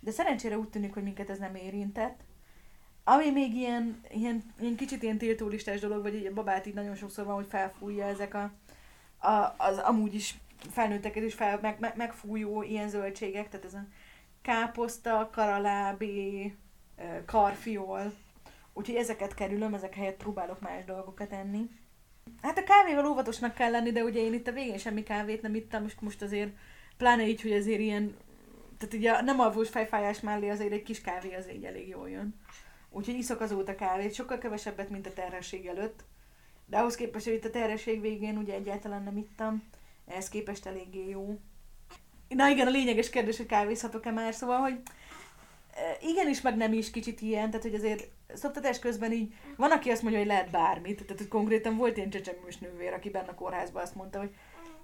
De 0.00 0.10
szerencsére 0.10 0.58
úgy 0.58 0.68
tűnik, 0.68 0.94
hogy 0.94 1.02
minket 1.02 1.30
ez 1.30 1.38
nem 1.38 1.54
érintett. 1.54 2.20
Ami 3.12 3.30
még 3.30 3.54
ilyen, 3.54 4.00
ilyen, 4.10 4.42
ilyen 4.60 4.76
kicsit 4.76 5.02
ilyen 5.02 5.18
tiltólistás 5.18 5.80
dolog, 5.80 6.02
vagy 6.02 6.14
egy 6.14 6.32
babát 6.32 6.66
így 6.66 6.74
nagyon 6.74 6.94
sokszor 6.94 7.24
van, 7.24 7.34
hogy 7.34 7.46
felfújja 7.48 8.06
ezek 8.06 8.34
a, 8.34 8.50
a 9.28 9.54
az 9.56 9.78
amúgy 9.78 10.14
is 10.14 10.38
felnőtteket 10.70 11.22
is 11.22 11.34
fel, 11.34 11.58
meg, 11.62 11.76
meg, 11.80 11.96
megfújó 11.96 12.62
ilyen 12.62 12.88
zöldségek, 12.88 13.48
tehát 13.48 13.66
ez 13.66 13.74
a 13.74 13.84
káposzta, 14.42 15.30
karalábé, 15.32 16.54
karfiol. 17.26 18.12
Úgyhogy 18.72 18.96
ezeket 18.96 19.34
kerülöm, 19.34 19.74
ezek 19.74 19.94
helyett 19.94 20.16
próbálok 20.16 20.60
más 20.60 20.84
dolgokat 20.84 21.32
enni. 21.32 21.70
Hát 22.42 22.58
a 22.58 22.64
kávéval 22.64 23.06
óvatosnak 23.06 23.54
kell 23.54 23.70
lenni, 23.70 23.92
de 23.92 24.02
ugye 24.02 24.20
én 24.20 24.32
itt 24.32 24.48
a 24.48 24.52
végén 24.52 24.78
semmi 24.78 25.02
kávét 25.02 25.42
nem 25.42 25.54
ittam, 25.54 25.84
és 25.84 25.94
most 26.00 26.22
azért 26.22 26.50
pláne 26.96 27.28
így, 27.28 27.42
hogy 27.42 27.52
azért 27.52 27.80
ilyen, 27.80 28.16
tehát 28.78 28.94
ugye 28.94 29.20
nem 29.20 29.40
alvós 29.40 29.68
fejfájás 29.68 30.20
mellé 30.20 30.48
azért 30.48 30.72
egy 30.72 30.82
kis 30.82 31.00
kávé 31.00 31.34
az 31.34 31.50
így 31.50 31.64
elég 31.64 31.88
jól 31.88 32.10
jön. 32.10 32.34
Úgyhogy 32.90 33.14
iszok 33.14 33.40
azóta 33.40 33.74
kávét, 33.74 34.14
sokkal 34.14 34.38
kevesebbet, 34.38 34.90
mint 34.90 35.06
a 35.06 35.12
terhesség 35.12 35.66
előtt. 35.66 36.04
De 36.66 36.78
ahhoz 36.78 36.94
képest, 36.94 37.24
hogy 37.24 37.34
itt 37.34 37.44
a 37.44 37.50
terhesség 37.50 38.00
végén 38.00 38.36
ugye 38.36 38.54
egyáltalán 38.54 39.02
nem 39.02 39.16
ittam, 39.16 39.62
ehhez 40.06 40.28
képest 40.28 40.66
eléggé 40.66 41.08
jó. 41.08 41.38
Na 42.28 42.48
igen, 42.48 42.66
a 42.66 42.70
lényeges 42.70 43.10
kérdés, 43.10 43.36
hogy 43.36 43.46
kávézhatok-e 43.46 44.10
már, 44.10 44.34
szóval, 44.34 44.58
hogy 44.58 44.80
igenis, 46.00 46.40
meg 46.40 46.56
nem 46.56 46.72
is 46.72 46.90
kicsit 46.90 47.20
ilyen, 47.20 47.50
tehát 47.50 47.66
hogy 47.66 47.74
azért 47.74 48.08
szoptatás 48.34 48.78
közben 48.78 49.12
így, 49.12 49.34
van, 49.56 49.70
aki 49.70 49.90
azt 49.90 50.02
mondja, 50.02 50.20
hogy 50.20 50.28
lehet 50.28 50.50
bármit, 50.50 51.02
tehát 51.02 51.18
hogy 51.18 51.28
konkrétan 51.28 51.76
volt 51.76 51.96
ilyen 51.96 52.10
csecsemős 52.10 52.58
nővér, 52.58 52.92
aki 52.92 53.10
benne 53.10 53.28
a 53.28 53.34
kórházban 53.34 53.82
azt 53.82 53.94
mondta, 53.94 54.18
hogy 54.18 54.34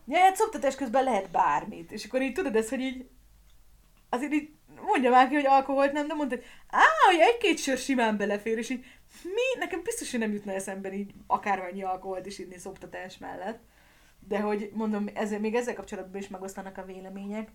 ja, 0.06 0.18
hát 0.18 0.36
szoptatás 0.36 0.74
közben 0.74 1.04
lehet 1.04 1.30
bármit, 1.30 1.92
és 1.92 2.04
akkor 2.04 2.22
így 2.22 2.32
tudod 2.32 2.56
ezt, 2.56 2.68
hogy 2.68 2.80
így 2.80 3.08
azért 4.08 4.32
így 4.32 4.50
mondja 4.82 5.10
már 5.10 5.28
ki, 5.28 5.34
hogy 5.34 5.46
alkoholt 5.46 5.92
nem, 5.92 6.06
de 6.06 6.14
mondta, 6.14 6.34
hogy 6.34 6.44
á, 6.70 6.84
hogy 7.10 7.20
egy-két 7.20 7.58
sör 7.58 7.78
simán 7.78 8.16
belefér, 8.16 8.58
és 8.58 8.70
így 8.70 8.84
mi? 9.22 9.58
Nekem 9.58 9.82
biztos, 9.82 10.10
hogy 10.10 10.20
nem 10.20 10.32
jutna 10.32 10.52
eszembe 10.52 10.92
így 10.92 11.14
akármennyi 11.26 11.82
alkoholt 11.82 12.26
is 12.26 12.38
inni 12.38 12.58
szoptatás 12.58 13.18
mellett. 13.18 13.60
De 14.28 14.40
hogy 14.40 14.70
mondom, 14.72 15.10
ezzel, 15.14 15.40
még 15.40 15.54
ezzel 15.54 15.74
kapcsolatban 15.74 16.20
is 16.20 16.28
megosztanak 16.28 16.78
a 16.78 16.84
vélemények. 16.84 17.48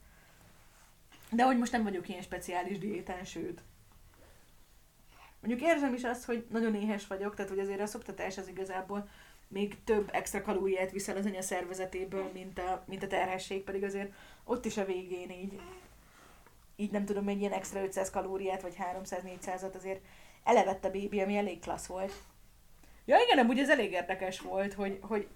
De 1.32 1.43
hogy 1.43 1.57
most 1.57 1.72
nem 1.72 1.84
vagyok 1.84 2.09
ilyen 2.09 2.22
speciális 2.22 2.78
diétán, 2.78 3.26
sőt. 3.26 3.61
Mondjuk 5.41 5.69
érzem 5.69 5.93
is 5.93 6.03
azt, 6.03 6.26
hogy 6.26 6.45
nagyon 6.49 6.76
éhes 6.76 7.07
vagyok, 7.07 7.36
tehát 7.36 7.51
hogy 7.51 7.59
azért 7.59 7.82
a 7.82 7.86
szoptatás 7.86 8.38
az 8.38 8.47
igazából 8.47 9.09
még 9.47 9.84
több 9.84 10.09
extra 10.13 10.41
kalóriát 10.41 10.91
viszel 10.91 11.17
az 11.17 11.26
anya 11.26 11.41
szervezetéből, 11.41 12.30
mint 12.34 12.59
a, 12.59 12.84
mint 12.88 13.03
a 13.03 13.07
terhesség, 13.07 13.63
pedig 13.63 13.84
azért 13.84 14.11
ott 14.43 14.65
is 14.65 14.78
a 14.78 14.86
végén 14.86 15.30
így, 15.30 15.59
így 16.82 16.91
nem 16.91 17.05
tudom, 17.05 17.27
egy 17.27 17.39
ilyen 17.39 17.51
extra 17.51 17.84
500 17.84 18.09
kalóriát, 18.09 18.61
vagy 18.61 18.75
300-400-at 19.03 19.75
azért 19.75 20.01
elevett 20.43 20.86
a 20.86 20.91
bébi, 20.91 21.21
ami 21.21 21.38
elég 21.38 21.59
klassz 21.59 21.86
volt. 21.86 22.13
Ja 23.05 23.17
igen, 23.25 23.38
amúgy 23.38 23.59
ez 23.59 23.69
elég 23.69 23.91
érdekes 23.91 24.39
volt, 24.39 24.73
hogy, 24.73 24.99
hogy, 25.01 25.27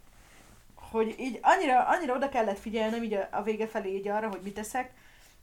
hogy 0.75 1.15
így 1.19 1.39
annyira, 1.41 1.87
annyira 1.87 2.15
oda 2.15 2.29
kellett 2.29 2.59
figyelnem 2.59 3.03
így 3.03 3.13
a, 3.13 3.27
a 3.31 3.43
vége 3.43 3.67
felé 3.67 3.95
így 3.95 4.07
arra, 4.07 4.29
hogy 4.29 4.41
mit 4.43 4.53
teszek, 4.53 4.91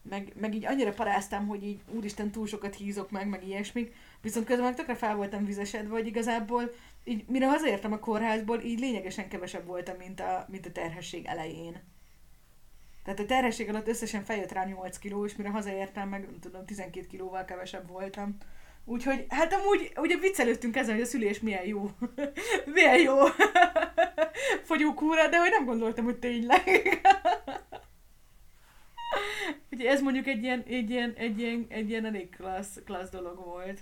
meg, 0.03 0.32
meg 0.40 0.55
így 0.55 0.64
annyira 0.64 0.92
paráztam, 0.92 1.46
hogy 1.46 1.64
így 1.64 1.80
úristen 1.90 2.30
túl 2.30 2.46
sokat 2.46 2.74
hízok 2.74 3.11
meg, 3.11 3.28
meg 3.28 3.46
ilyesmik, 3.46 3.94
viszont 4.20 4.46
közben 4.46 4.64
meg 4.64 4.74
tökre 4.74 4.94
fel 4.94 5.16
voltam 5.16 5.44
vizesedve, 5.44 5.92
hogy 5.92 6.07
igazából 6.07 6.72
így 7.05 7.24
mire 7.28 7.48
hazaértem 7.48 7.92
a 7.92 7.98
kórházból, 7.98 8.61
így 8.61 8.78
lényegesen 8.78 9.28
kevesebb 9.28 9.66
voltam, 9.66 9.96
mint 9.96 10.20
a, 10.20 10.46
mint 10.48 10.66
a 10.66 10.72
terhesség 10.72 11.26
elején. 11.26 11.80
Tehát 13.05 13.20
a 13.20 13.26
terhesség 13.26 13.68
alatt 13.68 13.88
összesen 13.88 14.24
feljött 14.24 14.53
rá 14.53 14.64
8 14.64 14.98
kiló, 14.98 15.24
és 15.24 15.36
mire 15.36 15.50
hazaértem, 15.50 16.09
meg 16.09 16.20
nem 16.20 16.38
tudom, 16.40 16.64
12 16.64 17.07
kilóval 17.07 17.44
kevesebb 17.44 17.88
voltam. 17.88 18.36
Úgyhogy, 18.84 19.26
hát 19.28 19.53
amúgy, 19.53 19.92
ugye 19.96 20.16
viccelődtünk 20.16 20.76
ezen, 20.76 20.94
hogy 20.94 21.03
a 21.03 21.07
szülés 21.07 21.40
milyen 21.40 21.66
jó. 21.66 21.90
milyen 22.74 22.98
jó 23.00 23.16
fogyókúra, 24.68 25.28
de 25.28 25.38
hogy 25.38 25.50
nem 25.50 25.64
gondoltam, 25.64 26.05
hogy 26.05 26.18
tényleg. 26.18 26.62
Ugye 29.72 29.90
ez 29.90 30.00
mondjuk 30.00 30.26
egy 30.26 30.42
ilyen, 30.42 30.64
egy 30.66 30.90
ilyen, 30.90 31.12
egy 31.16 31.38
ilyen, 31.38 31.66
egy 31.68 31.90
ilyen 31.90 32.05
elég 32.05 32.36
klassz, 32.36 32.78
klassz 32.84 33.11
dolog 33.11 33.44
volt. 33.44 33.80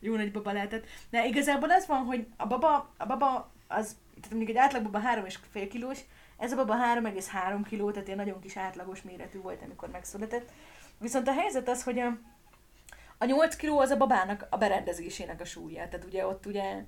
Jó 0.00 0.16
nagy 0.16 0.32
baba 0.32 0.52
lehetett. 0.52 0.86
De 1.10 1.26
igazából 1.26 1.70
az 1.70 1.86
van, 1.86 2.04
hogy 2.04 2.26
a 2.36 2.46
baba, 2.46 2.94
a 2.96 3.06
baba 3.06 3.52
az, 3.68 3.96
tehát 4.14 4.30
mondjuk 4.30 4.50
egy 4.50 4.56
átlag 4.56 4.82
baba 4.82 5.00
3,5 5.14 5.66
kilós, 5.70 5.98
ez 6.36 6.52
a 6.52 6.56
baba 6.56 6.74
3,3 6.74 7.64
kiló, 7.68 7.90
tehát 7.90 8.06
ilyen 8.06 8.18
nagyon 8.18 8.40
kis 8.40 8.56
átlagos 8.56 9.02
méretű 9.02 9.40
volt, 9.40 9.62
amikor 9.62 9.88
megszületett. 9.88 10.52
Viszont 10.98 11.28
a 11.28 11.32
helyzet 11.32 11.68
az, 11.68 11.82
hogy 11.82 11.98
a, 11.98 12.18
a 13.18 13.24
8 13.24 13.56
kiló 13.56 13.78
az 13.78 13.90
a 13.90 13.96
babának 13.96 14.46
a 14.50 14.56
berendezésének 14.56 15.40
a 15.40 15.44
súlya. 15.44 15.88
Tehát 15.88 16.04
ugye 16.04 16.26
ott 16.26 16.46
ugye 16.46 16.84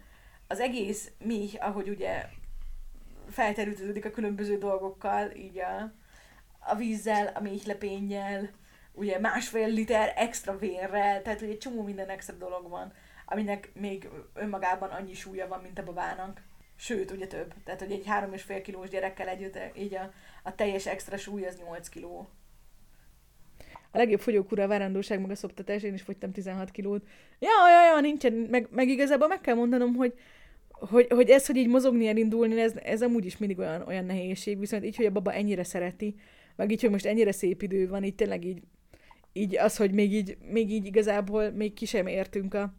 az 0.46 0.60
egész 0.60 1.10
mi, 1.18 1.48
ahogy 1.58 1.88
ugye 1.88 2.26
felterültődik 3.30 4.04
a 4.04 4.10
különböző 4.10 4.58
dolgokkal, 4.58 5.30
így 5.30 5.58
a, 5.58 5.92
a 6.58 6.74
vízzel, 6.74 7.26
a 7.34 7.40
méhlepénnyel, 7.40 8.50
ugye 8.92 9.18
másfél 9.18 9.68
liter 9.68 10.12
extra 10.16 10.58
vérrel, 10.58 11.22
tehát 11.22 11.40
ugye 11.40 11.50
egy 11.50 11.58
csomó 11.58 11.82
minden 11.82 12.08
extra 12.08 12.36
dolog 12.36 12.68
van, 12.68 12.92
aminek 13.24 13.70
még 13.74 14.08
önmagában 14.34 14.90
annyi 14.90 15.14
súlya 15.14 15.48
van, 15.48 15.60
mint 15.60 15.78
a 15.78 15.84
babának. 15.84 16.42
Sőt, 16.80 17.10
ugye 17.10 17.26
több. 17.26 17.54
Tehát, 17.64 17.80
hogy 17.80 17.92
egy 17.92 18.06
három 18.06 18.32
és 18.32 18.42
fél 18.42 18.62
kilós 18.62 18.88
gyerekkel 18.88 19.28
együtt 19.28 19.58
így 19.76 19.94
a, 19.94 20.12
a 20.42 20.54
teljes 20.54 20.86
extra 20.86 21.16
súly 21.16 21.46
az 21.46 21.58
8 21.58 21.88
kiló. 21.88 22.28
A 23.90 23.98
legjobb 23.98 24.20
fogyókúra 24.20 24.62
a 24.62 24.68
várandóság, 24.68 25.20
meg 25.20 25.30
a 25.30 25.34
szoptatás, 25.34 25.82
én 25.82 25.94
is 25.94 26.02
fogytam 26.02 26.32
16 26.32 26.70
kilót. 26.70 27.06
Ja, 27.38 27.48
ja, 27.68 27.94
ja, 27.94 28.00
nincsen, 28.00 28.32
meg, 28.32 28.68
meg 28.70 28.88
igazából 28.88 29.28
meg 29.28 29.40
kell 29.40 29.54
mondanom, 29.54 29.94
hogy, 29.94 30.14
hogy, 30.70 31.06
hogy 31.10 31.30
ez, 31.30 31.46
hogy 31.46 31.56
így 31.56 31.68
mozogni, 31.68 32.06
elindulni, 32.06 32.60
ez, 32.60 32.76
ez 32.76 33.02
amúgy 33.02 33.24
is 33.24 33.38
mindig 33.38 33.58
olyan, 33.58 33.82
olyan 33.82 34.04
nehézség, 34.04 34.58
viszont 34.58 34.84
így, 34.84 34.96
hogy 34.96 35.06
a 35.06 35.10
baba 35.10 35.32
ennyire 35.32 35.64
szereti, 35.64 36.14
meg 36.56 36.70
így, 36.70 36.80
hogy 36.80 36.90
most 36.90 37.06
ennyire 37.06 37.32
szép 37.32 37.62
idő 37.62 37.88
van, 37.88 38.04
így 38.04 38.14
tényleg 38.14 38.44
így, 38.44 38.62
így 39.32 39.56
az, 39.56 39.76
hogy 39.76 39.92
még 39.92 40.12
így, 40.12 40.36
még 40.50 40.70
így 40.70 40.86
igazából 40.86 41.50
még 41.50 41.74
ki 41.74 41.84
sem 41.84 42.06
értünk 42.06 42.54
a, 42.54 42.74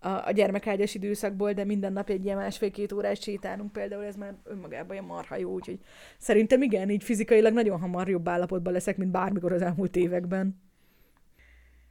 a, 0.00 0.08
a 0.08 0.30
gyermekágyas 0.30 0.94
időszakból, 0.94 1.52
de 1.52 1.64
minden 1.64 1.92
nap 1.92 2.10
egy 2.10 2.24
ilyen 2.24 2.36
másfél-két 2.36 2.92
órás 2.92 3.20
sétálunk 3.20 3.72
például, 3.72 4.04
ez 4.04 4.16
már 4.16 4.34
önmagában 4.44 4.92
ilyen 4.92 5.04
marha 5.04 5.36
jó, 5.36 5.52
úgyhogy 5.52 5.78
szerintem 6.18 6.62
igen, 6.62 6.90
így 6.90 7.02
fizikailag 7.02 7.52
nagyon 7.52 7.80
hamar 7.80 8.08
jobb 8.08 8.28
állapotban 8.28 8.72
leszek, 8.72 8.96
mint 8.96 9.10
bármikor 9.10 9.52
az 9.52 9.62
elmúlt 9.62 9.96
években. 9.96 10.60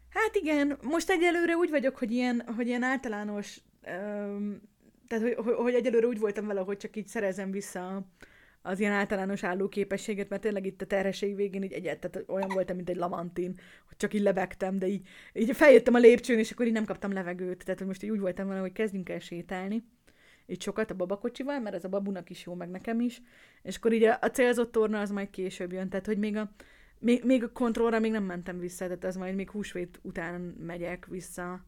Hát 0.09 0.35
igen, 0.35 0.77
most 0.81 1.09
egyelőre 1.09 1.55
úgy 1.55 1.69
vagyok, 1.69 1.97
hogy 1.97 2.11
ilyen, 2.11 2.43
hogy 2.55 2.67
ilyen 2.67 2.83
általános, 2.83 3.59
öm, 3.83 4.61
tehát 5.07 5.23
hogy, 5.23 5.35
hogy, 5.45 5.53
hogy 5.53 5.73
egyelőre 5.73 6.07
úgy 6.07 6.19
voltam 6.19 6.47
vele, 6.47 6.61
hogy 6.61 6.77
csak 6.77 6.95
így 6.95 7.07
szerezem 7.07 7.51
vissza 7.51 8.05
az 8.67 8.79
ilyen 8.79 8.91
általános 8.91 9.43
állóképességet, 9.43 10.29
mert 10.29 10.41
tényleg 10.41 10.65
itt 10.65 10.81
a 10.81 10.85
terhesség 10.85 11.35
végén 11.35 11.63
így 11.63 11.71
egyet, 11.71 11.99
tehát 11.99 12.29
olyan 12.29 12.49
voltam, 12.53 12.75
mint 12.75 12.89
egy 12.89 12.95
lamantin, 12.95 13.53
hogy 13.87 13.97
csak 13.97 14.13
így 14.13 14.21
lebegtem, 14.21 14.79
de 14.79 14.87
így, 14.87 15.07
így 15.33 15.55
feljöttem 15.55 15.93
a 15.93 15.97
lépcsőn, 15.97 16.39
és 16.39 16.51
akkor 16.51 16.65
így 16.65 16.73
nem 16.73 16.85
kaptam 16.85 17.11
levegőt. 17.11 17.63
Tehát 17.63 17.79
hogy 17.79 17.87
most 17.87 18.03
így 18.03 18.09
úgy 18.09 18.19
voltam 18.19 18.47
vele, 18.47 18.59
hogy 18.59 18.71
kezdjünk 18.71 19.09
el 19.09 19.19
sétálni, 19.19 19.83
így 20.45 20.61
sokat 20.61 20.91
a 20.91 20.95
babakocsival, 20.95 21.59
mert 21.59 21.75
ez 21.75 21.83
a 21.83 21.89
babunak 21.89 22.29
is 22.29 22.45
jó, 22.45 22.53
meg 22.53 22.69
nekem 22.69 22.99
is, 22.99 23.21
és 23.61 23.77
akkor 23.77 23.93
így 23.93 24.03
a, 24.03 24.17
a 24.21 24.27
célzott 24.27 24.71
torna 24.71 24.99
az 24.99 25.11
majd 25.11 25.29
később 25.29 25.71
jön, 25.71 25.89
tehát 25.89 26.05
hogy 26.05 26.17
még 26.17 26.35
a, 26.35 26.51
még, 26.99 27.23
még 27.23 27.43
a 27.43 27.51
kontrollra 27.51 27.99
még 27.99 28.11
nem 28.11 28.23
mentem 28.23 28.59
vissza, 28.59 28.85
tehát 28.85 29.03
az 29.03 29.15
majd 29.15 29.35
még 29.35 29.49
húsvét 29.49 29.99
után 30.01 30.41
megyek 30.41 31.05
vissza. 31.05 31.65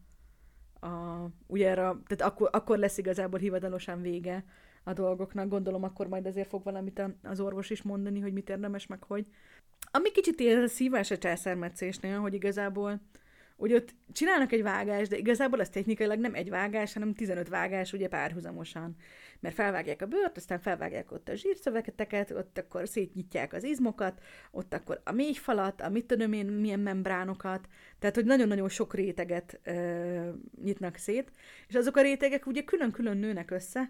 A, 0.82 1.26
ugye 1.48 1.70
erre, 1.70 1.82
tehát 1.82 2.22
akkor, 2.22 2.50
akkor 2.52 2.78
lesz 2.78 2.98
igazából 2.98 3.40
hivatalosan 3.40 4.02
vége 4.02 4.46
a 4.84 4.94
dolgoknak. 4.94 5.50
Gondolom 5.50 5.84
akkor 5.84 6.08
majd 6.08 6.26
azért 6.26 6.48
fog 6.48 6.64
valamit 6.64 7.02
az 7.24 7.40
orvos 7.40 7.70
is 7.70 7.82
mondani, 7.82 8.20
hogy 8.20 8.34
mit 8.34 8.50
érdemes, 8.50 8.88
meg 8.88 9.04
hogy. 9.04 9.26
Ami 9.92 10.12
kicsit 10.12 10.40
ilyen 10.40 10.68
szívás 10.68 11.12
a 11.12 11.18
császármetszésnél, 11.18 12.20
hogy 12.20 12.34
igazából 12.34 13.02
hogy 13.60 13.74
ott 13.74 13.96
csinálnak 14.12 14.52
egy 14.52 14.64
vágást, 14.64 15.10
de 15.10 15.18
igazából 15.18 15.62
ez 15.62 15.70
technikailag 15.70 16.20
nem 16.20 16.34
egy 16.34 16.50
vágás, 16.50 16.94
hanem 16.94 17.14
15 17.14 17.50
vágás 17.50 17.94
ugye 17.94 18.08
párhuzamosan. 18.08 18.96
Mert 19.40 19.56
felvágják 19.56 20.02
a 20.02 20.06
bőrt, 20.06 20.38
aztán 20.38 20.60
felvágják 20.60 21.12
ott 21.12 21.30
a 21.30 21.36
zsírszöveteket, 21.36 22.32
ott 22.32 22.58
akkor 22.58 22.88
szétnyitják 22.88 23.54
az 23.54 23.64
izmokat, 23.64 24.22
ott 24.52 24.74
akkor 24.74 25.02
a 25.04 25.12
mélyfalat, 25.12 25.82
a 25.82 25.90
mit 25.90 26.06
tudom 26.06 26.34
én, 26.34 26.46
milyen 26.46 26.80
membránokat, 26.80 27.68
tehát 28.00 28.16
hogy 28.16 28.26
nagyon-nagyon 28.26 28.70
sok 28.70 28.94
réteget 28.94 29.60
ö, 29.64 30.30
nyitnak 30.64 30.96
szét, 30.96 31.32
és 31.68 31.76
azok 31.76 31.96
a 31.96 32.02
rétegek 32.02 32.46
ugye 32.46 32.64
külön-külön 32.64 33.18
nőnek 33.18 33.52
össze, 33.52 33.90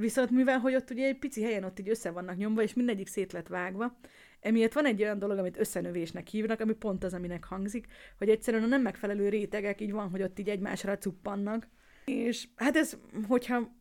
Viszont 0.00 0.30
mivel, 0.30 0.58
hogy 0.58 0.74
ott 0.74 0.90
ugye 0.90 1.06
egy 1.06 1.18
pici 1.18 1.42
helyen 1.42 1.64
ott 1.64 1.78
így 1.78 1.88
össze 1.88 2.10
vannak 2.10 2.36
nyomva, 2.36 2.62
és 2.62 2.74
mindegyik 2.74 3.06
szét 3.06 3.32
lett 3.32 3.48
vágva, 3.48 3.96
emiatt 4.40 4.72
van 4.72 4.86
egy 4.86 5.02
olyan 5.02 5.18
dolog, 5.18 5.38
amit 5.38 5.58
összenövésnek 5.58 6.26
hívnak, 6.26 6.60
ami 6.60 6.72
pont 6.72 7.04
az, 7.04 7.14
aminek 7.14 7.44
hangzik, 7.44 7.86
hogy 8.18 8.28
egyszerűen 8.28 8.62
a 8.62 8.66
nem 8.66 8.82
megfelelő 8.82 9.28
rétegek 9.28 9.80
így 9.80 9.92
van, 9.92 10.10
hogy 10.10 10.22
ott 10.22 10.38
így 10.38 10.48
egymásra 10.48 10.98
cuppannak. 10.98 11.68
És 12.04 12.48
hát 12.56 12.76
ez, 12.76 12.96
hogyha 13.28 13.78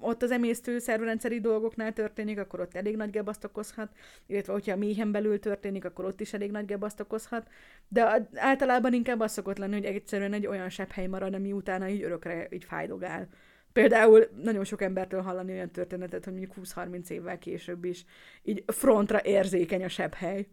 ott 0.00 0.22
az 0.22 0.30
emésztő 0.30 0.78
szervrendszeri 0.78 1.40
dolgoknál 1.40 1.92
történik, 1.92 2.38
akkor 2.38 2.60
ott 2.60 2.74
elég 2.74 2.96
nagy 2.96 3.10
gebaszt 3.10 3.44
okozhat, 3.44 3.88
illetve 4.26 4.52
hogyha 4.52 4.72
a 4.72 4.76
méhen 4.76 5.12
belül 5.12 5.38
történik, 5.38 5.84
akkor 5.84 6.04
ott 6.04 6.20
is 6.20 6.32
elég 6.32 6.50
nagy 6.50 6.64
gebaszt 6.64 7.00
okozhat, 7.00 7.48
de 7.88 8.28
általában 8.34 8.92
inkább 8.92 9.20
az 9.20 9.32
szokott 9.32 9.58
lenni, 9.58 9.74
hogy 9.74 9.84
egyszerűen 9.84 10.32
egy 10.32 10.46
olyan 10.46 10.68
sebb 10.68 10.90
hely 10.90 11.06
marad, 11.06 11.34
ami 11.34 11.52
utána 11.52 11.88
így 11.88 12.02
örökre 12.02 12.46
így 12.50 12.64
fájdogál. 12.64 13.28
Például 13.72 14.28
nagyon 14.42 14.64
sok 14.64 14.82
embertől 14.82 15.20
hallani 15.20 15.52
olyan 15.52 15.70
történetet, 15.70 16.24
hogy 16.24 16.32
mondjuk 16.32 16.66
20-30 16.66 17.08
évvel 17.08 17.38
később 17.38 17.84
is 17.84 18.04
így 18.42 18.64
frontra 18.66 19.22
érzékeny 19.22 19.84
a 19.84 19.88
sebb 19.88 20.14
hely. 20.14 20.46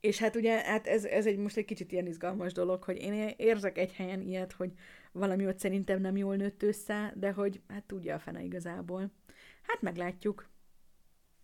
És 0.00 0.18
hát 0.18 0.36
ugye 0.36 0.60
hát 0.60 0.86
ez, 0.86 1.04
ez 1.04 1.26
egy 1.26 1.36
most 1.36 1.56
egy 1.56 1.64
kicsit 1.64 1.92
ilyen 1.92 2.06
izgalmas 2.06 2.52
dolog, 2.52 2.82
hogy 2.82 2.96
én 2.96 3.32
érzek 3.36 3.78
egy 3.78 3.92
helyen 3.92 4.20
ilyet, 4.20 4.52
hogy 4.52 4.72
valami 5.12 5.46
ott 5.46 5.58
szerintem 5.58 6.00
nem 6.00 6.16
jól 6.16 6.36
nőtt 6.36 6.62
össze, 6.62 7.12
de 7.16 7.30
hogy 7.32 7.60
hát 7.68 7.84
tudja 7.84 8.14
a 8.14 8.18
fene 8.18 8.42
igazából. 8.42 9.10
Hát 9.62 9.82
meglátjuk. 9.82 10.50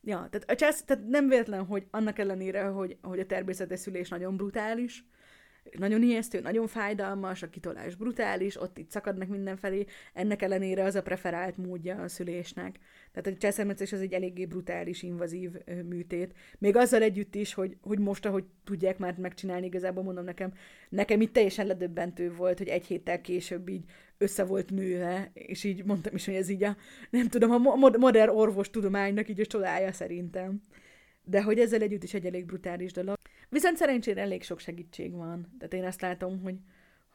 Ja, 0.03 0.17
tehát, 0.31 0.51
a 0.51 0.55
csász, 0.55 0.85
tehát 0.85 1.07
nem 1.07 1.29
véletlen, 1.29 1.65
hogy 1.65 1.87
annak 1.91 2.19
ellenére, 2.19 2.63
hogy, 2.63 2.97
hogy 3.03 3.19
a 3.19 3.27
természetes 3.27 3.79
szülés 3.81 4.09
nagyon 4.09 4.37
brutális, 4.37 5.05
nagyon 5.79 6.03
ijesztő, 6.03 6.41
nagyon 6.41 6.67
fájdalmas, 6.67 7.43
a 7.43 7.51
kitolás 7.51 7.95
brutális, 7.95 8.61
ott 8.61 8.79
itt 8.79 8.91
szakadnak 8.91 9.29
mindenfelé, 9.29 9.85
ennek 10.15 10.43
ellenére 10.43 10.83
az 10.83 10.95
a 10.95 11.03
preferált 11.03 11.57
módja 11.57 11.97
a 11.97 12.09
szülésnek. 12.09 12.79
Tehát 13.13 13.39
a 13.39 13.41
császármetszés 13.41 13.93
az 13.93 14.01
egy 14.01 14.13
eléggé 14.13 14.47
brutális, 14.47 15.03
invazív 15.03 15.51
műtét. 15.89 16.35
Még 16.59 16.77
azzal 16.77 17.03
együtt 17.03 17.35
is, 17.35 17.55
hogy, 17.55 17.77
hogy 17.81 17.99
most, 17.99 18.27
ahogy 18.27 18.45
tudják 18.65 18.99
már 18.99 19.17
megcsinálni, 19.19 19.67
igazából 19.67 20.03
mondom 20.03 20.25
nekem, 20.25 20.53
nekem 20.89 21.21
itt 21.21 21.33
teljesen 21.33 21.67
ledöbbentő 21.67 22.35
volt, 22.35 22.59
hogy 22.59 22.69
egy 22.69 22.87
héttel 22.87 23.21
később 23.21 23.69
így 23.69 23.85
össze 24.19 24.45
volt 24.45 24.71
nőve, 24.71 25.31
és 25.33 25.65
így 25.65 25.85
mondtam 25.85 26.15
is, 26.15 26.25
hogy 26.25 26.35
ez 26.35 26.49
így 26.49 26.65
a, 26.65 26.77
nem 27.11 27.29
tudom, 27.29 27.67
a 27.67 27.89
modern 27.99 28.31
orvostudománynak 28.31 29.29
így 29.29 29.41
a 29.41 29.47
csodája 29.47 29.93
szerintem. 29.93 30.63
De 31.25 31.43
hogy 31.43 31.59
ezzel 31.59 31.83
együtt 31.83 32.03
is 32.03 32.15
egy 32.15 32.27
elég 32.27 32.47
brutális 32.47 32.93
dolog. 32.93 33.18
Viszont 33.49 33.77
szerencsére 33.77 34.21
elég 34.21 34.43
sok 34.43 34.59
segítség 34.59 35.13
van. 35.13 35.55
Tehát 35.59 35.73
én 35.75 35.85
azt 35.85 36.01
látom, 36.01 36.41
hogy, 36.43 36.57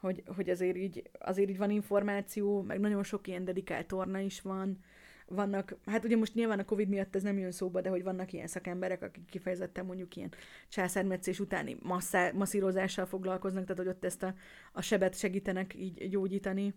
hogy, 0.00 0.22
hogy 0.36 0.50
azért, 0.50 0.76
így, 0.76 1.10
azért 1.18 1.50
így 1.50 1.58
van 1.58 1.70
információ, 1.70 2.62
meg 2.62 2.80
nagyon 2.80 3.02
sok 3.02 3.26
ilyen 3.26 3.44
dedikált 3.44 3.86
torna 3.86 4.18
is 4.18 4.40
van. 4.40 4.78
Vannak, 5.26 5.76
hát 5.86 6.04
ugye 6.04 6.16
most 6.16 6.34
nyilván 6.34 6.58
a 6.58 6.64
Covid 6.64 6.88
miatt 6.88 7.14
ez 7.14 7.22
nem 7.22 7.38
jön 7.38 7.50
szóba, 7.50 7.80
de 7.80 7.88
hogy 7.88 8.02
vannak 8.02 8.32
ilyen 8.32 8.46
szakemberek, 8.46 9.02
akik 9.02 9.24
kifejezetten 9.24 9.84
mondjuk 9.84 10.16
ilyen 10.16 10.32
császármetszés 10.68 11.40
utáni 11.40 11.76
masszá, 11.82 12.30
masszírozással 12.32 13.06
foglalkoznak, 13.06 13.64
tehát 13.64 13.82
hogy 13.82 13.88
ott 13.88 14.04
ezt 14.04 14.22
a, 14.22 14.34
a 14.72 14.82
sebet 14.82 15.18
segítenek 15.18 15.74
így 15.74 16.08
gyógyítani. 16.08 16.74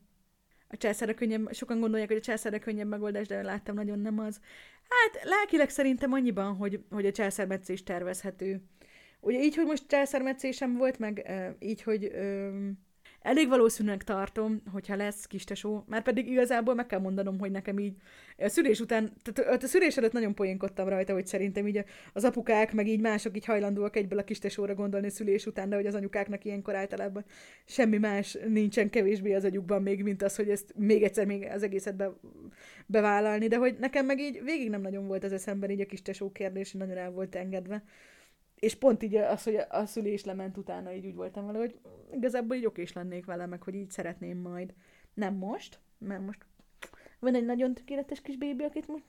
A 0.68 0.78
császára 0.78 1.14
könnyebb, 1.14 1.54
sokan 1.54 1.80
gondolják, 1.80 2.10
hogy 2.10 2.18
a 2.18 2.22
császára 2.22 2.60
könnyebb 2.60 2.88
megoldás, 2.88 3.28
de 3.28 3.42
láttam, 3.42 3.76
nagyon 3.76 4.00
nem 4.00 4.20
az. 4.20 4.40
Hát 4.90 5.24
lelkileg 5.24 5.70
szerintem 5.70 6.12
annyiban, 6.12 6.56
hogy, 6.56 6.84
hogy 6.90 7.06
a 7.06 7.12
császármetszés 7.12 7.84
tervezhető 7.84 8.62
Ugye 9.20 9.44
így, 9.44 9.56
hogy 9.56 9.66
most 9.66 9.88
császármetszésem 9.88 10.78
volt, 10.78 11.00
meg 11.00 11.32
így, 11.60 11.82
hogy 11.82 12.12
elég 13.28 13.48
valószínűleg 13.48 14.04
tartom, 14.04 14.62
hogyha 14.72 14.96
lesz 14.96 15.26
kistesó, 15.26 15.84
már 15.88 16.04
pedig 16.04 16.30
igazából 16.30 16.74
meg 16.74 16.86
kell 16.86 17.00
mondanom, 17.00 17.40
hogy 17.40 17.52
nekem 17.52 17.80
így 17.80 17.94
a 18.38 18.48
szülés 18.48 18.80
után, 18.80 19.14
tehát 19.34 19.64
a 19.64 19.68
szülés 19.68 19.98
előtt 19.98 20.12
nagyon 20.12 20.36
poénkodtam 20.36 20.88
rajta, 20.88 21.14
hogy 21.14 21.28
szerintem 21.28 21.68
így 21.68 21.84
az 22.14 22.24
apukák, 22.24 22.74
meg 22.74 22.88
így 22.88 23.00
mások 23.00 23.36
így 23.36 23.46
hajlandóak 23.46 23.96
egyből 23.96 24.20
a 24.20 24.24
kistesóra 24.24 24.74
gondolni 24.74 25.08
a 25.08 25.10
szülés 25.10 25.46
után, 25.46 25.70
de 25.70 25.76
hogy 25.76 25.86
az 25.86 25.96
anyukáknak 25.96 26.46
ilyenkor 26.46 26.76
általában 26.76 27.26
semmi 27.66 27.98
más 27.98 28.38
nincsen 28.48 28.90
kevésbé 28.90 29.34
az 29.34 29.44
agyukban 29.44 29.82
még, 29.82 30.04
mint 30.04 30.24
az, 30.24 30.36
hogy 30.36 30.50
ezt 30.50 30.74
még 30.76 31.04
egyszer 31.04 31.26
még 31.26 31.48
az 31.54 31.64
egészet 31.64 31.96
be, 31.96 32.12
bevállalni, 32.86 33.48
de 33.48 33.58
hogy 33.58 33.76
nekem 33.80 34.06
meg 34.06 34.20
így 34.20 34.44
végig 34.44 34.70
nem 34.70 34.82
nagyon 34.82 35.08
volt 35.08 35.24
az 35.24 35.34
eszemben 35.34 35.70
így 35.70 35.82
a 35.82 35.86
kistesó 35.86 36.32
kérdés, 36.32 36.72
nagyon 36.72 36.98
el 36.98 37.12
volt 37.12 37.36
engedve 37.36 37.84
és 38.60 38.76
pont 38.76 39.04
így 39.04 39.16
az, 39.16 39.44
hogy 39.44 39.56
a 39.70 39.86
szülés 39.86 40.24
lement 40.24 40.58
utána, 40.58 40.94
így 40.94 41.06
úgy 41.06 41.16
voltam 41.16 41.46
vele, 41.46 41.58
hogy 41.58 41.80
igazából 42.12 42.56
így 42.56 42.66
oké 42.66 42.82
is 42.82 42.94
lennék 42.94 43.26
vele, 43.26 43.46
meg 43.46 43.64
hogy 43.64 43.76
így 43.76 43.92
szeretném 43.92 44.38
majd. 44.38 44.74
Nem 45.14 45.34
most, 45.34 45.80
mert 45.98 46.26
most 46.26 46.46
van 47.20 47.36
egy 47.36 47.46
nagyon 47.46 47.74
tökéletes 47.74 48.22
kis 48.22 48.38
bébi, 48.38 48.64
akit 48.64 48.88
most 48.88 49.04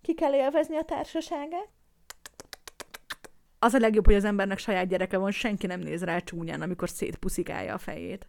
ki 0.00 0.14
kell 0.14 0.34
élvezni 0.34 0.76
a 0.76 0.84
társaságát. 0.84 1.68
Az 3.58 3.74
a 3.74 3.78
legjobb, 3.78 4.04
hogy 4.04 4.14
az 4.14 4.24
embernek 4.24 4.58
saját 4.58 4.88
gyereke 4.88 5.18
van, 5.18 5.30
senki 5.30 5.66
nem 5.66 5.80
néz 5.80 6.04
rá 6.04 6.18
csúnyán, 6.18 6.62
amikor 6.62 6.88
szétpuszikálja 6.88 7.74
a 7.74 7.78
fejét. 7.78 8.28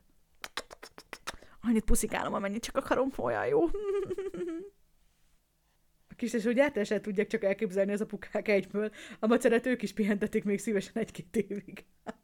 Annyit 1.61 1.85
puszikálom, 1.85 2.34
amennyit 2.34 2.64
csak 2.64 2.77
akarom, 2.77 3.11
olyan 3.18 3.47
jó. 3.47 3.64
Kis 6.15 6.33
és 6.33 6.45
úgy 6.45 6.59
általában 6.59 7.01
tudják 7.01 7.27
csak 7.27 7.43
elképzelni 7.43 7.91
az 7.91 8.01
apukák 8.01 8.47
egyből. 8.47 8.91
A 9.19 9.27
maceret 9.27 9.65
ők 9.65 9.81
is 9.81 9.93
pihentetik 9.93 10.43
még 10.43 10.59
szívesen 10.59 10.93
egy-két 10.95 11.35
évig. 11.35 11.85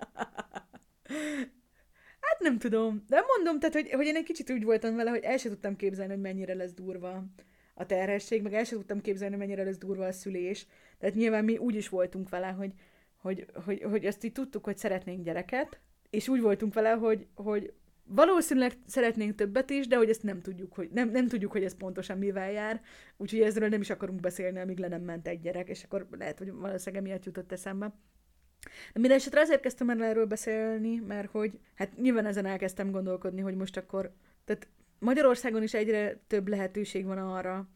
hát 2.26 2.40
nem 2.40 2.58
tudom. 2.58 3.04
De 3.08 3.24
mondom, 3.36 3.60
tehát, 3.60 3.76
hogy, 3.76 3.92
hogy 3.92 4.06
én 4.06 4.16
egy 4.16 4.24
kicsit 4.24 4.52
úgy 4.52 4.64
voltam 4.64 4.96
vele, 4.96 5.10
hogy 5.10 5.24
el 5.24 5.38
sem 5.38 5.52
tudtam 5.52 5.76
képzelni, 5.76 6.14
hogy 6.14 6.22
mennyire 6.22 6.54
lesz 6.54 6.74
durva 6.74 7.26
a 7.74 7.86
terhesség, 7.86 8.42
meg 8.42 8.54
el 8.54 8.64
sem 8.64 8.78
tudtam 8.78 9.02
képzelni, 9.02 9.36
mennyire 9.36 9.64
lesz 9.64 9.78
durva 9.78 10.06
a 10.06 10.12
szülés. 10.12 10.68
Tehát 10.98 11.16
nyilván 11.16 11.44
mi 11.44 11.58
úgy 11.58 11.76
is 11.76 11.90
voltunk 11.90 12.30
vele, 12.30 12.48
hogy, 12.48 12.74
hogy, 13.18 13.46
hogy, 13.66 13.84
hogy 13.84 14.06
azt 14.06 14.24
így 14.24 14.32
tudtuk, 14.32 14.64
hogy 14.64 14.78
szeretnénk 14.78 15.24
gyereket, 15.24 15.80
és 16.10 16.28
úgy 16.28 16.42
voltunk 16.42 16.74
vele, 16.74 16.90
hogy, 16.90 17.28
hogy 17.36 17.74
valószínűleg 18.04 18.74
szeretnénk 18.86 19.36
többet 19.36 19.70
is, 19.70 19.88
de 19.88 19.96
hogy 19.96 20.10
ezt 20.10 20.24
nem 20.24 20.42
tudjuk, 20.42 20.74
hogy, 20.74 20.90
nem, 20.92 21.10
nem 21.10 21.28
tudjuk, 21.28 21.52
hogy 21.52 21.64
ez 21.64 21.76
pontosan 21.76 22.18
mivel 22.18 22.52
jár, 22.52 22.82
úgyhogy 23.18 23.42
ezzel 23.42 23.70
nem 23.70 23.82
is 23.82 23.90
akarunk 23.90 24.20
beszélni, 24.20 24.60
amíg 24.60 24.78
le 24.78 24.88
nem 24.88 25.02
ment 25.02 25.28
egy 25.28 25.42
gyerek, 25.42 25.70
és 25.70 25.84
akkor 25.84 26.08
lehet, 26.12 26.38
hogy 26.38 26.52
valószínűleg 26.52 27.04
miatt 27.06 27.26
jutott 27.26 27.52
eszembe. 27.52 27.94
De 28.94 29.00
minden 29.00 29.20
azért 29.32 29.62
kezdtem 29.62 29.90
el 29.90 30.04
erről 30.04 30.26
beszélni, 30.26 30.96
mert 31.08 31.32
hogy 31.32 31.60
hát 31.76 31.98
nyilván 31.98 32.26
ezen 32.26 32.46
elkezdtem 32.46 32.92
gondolkodni, 32.92 33.42
hogy 33.42 33.56
most 33.56 33.78
akkor, 33.78 34.14
tehát 34.46 34.68
Magyarországon 35.00 35.64
is 35.64 35.74
egyre 35.74 36.22
több 36.28 36.48
lehetőség 36.48 37.06
van 37.06 37.18
arra, 37.18 37.70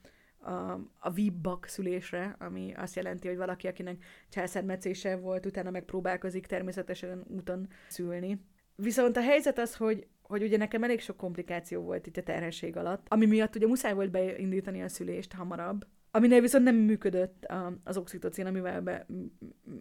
a, 0.45 0.79
a 0.99 1.11
vibbak 1.11 1.65
szülésre, 1.65 2.35
ami 2.39 2.73
azt 2.75 2.95
jelenti, 2.95 3.27
hogy 3.27 3.37
valaki, 3.37 3.67
akinek 3.67 4.03
császármetszése 4.29 5.15
volt, 5.15 5.45
utána 5.45 5.69
megpróbálkozik 5.69 6.45
természetesen 6.45 7.25
úton 7.27 7.67
szülni. 7.87 8.41
Viszont 8.75 9.17
a 9.17 9.21
helyzet 9.21 9.59
az, 9.59 9.75
hogy, 9.75 10.07
hogy 10.27 10.43
ugye 10.43 10.57
nekem 10.57 10.83
elég 10.83 10.99
sok 10.99 11.17
komplikáció 11.17 11.81
volt 11.81 12.07
itt 12.07 12.17
a 12.17 12.23
terhesség 12.23 12.77
alatt, 12.77 13.05
ami 13.09 13.25
miatt 13.25 13.55
ugye 13.55 13.67
muszáj 13.67 13.93
volt 13.93 14.11
beindítani 14.11 14.81
a 14.81 14.87
szülést 14.87 15.33
hamarabb, 15.33 15.85
Aminél 16.15 16.41
viszont 16.41 16.63
nem 16.63 16.75
működött 16.75 17.45
az 17.83 17.97
oxitocin, 17.97 18.45
amivel 18.45 18.81
be 18.81 19.05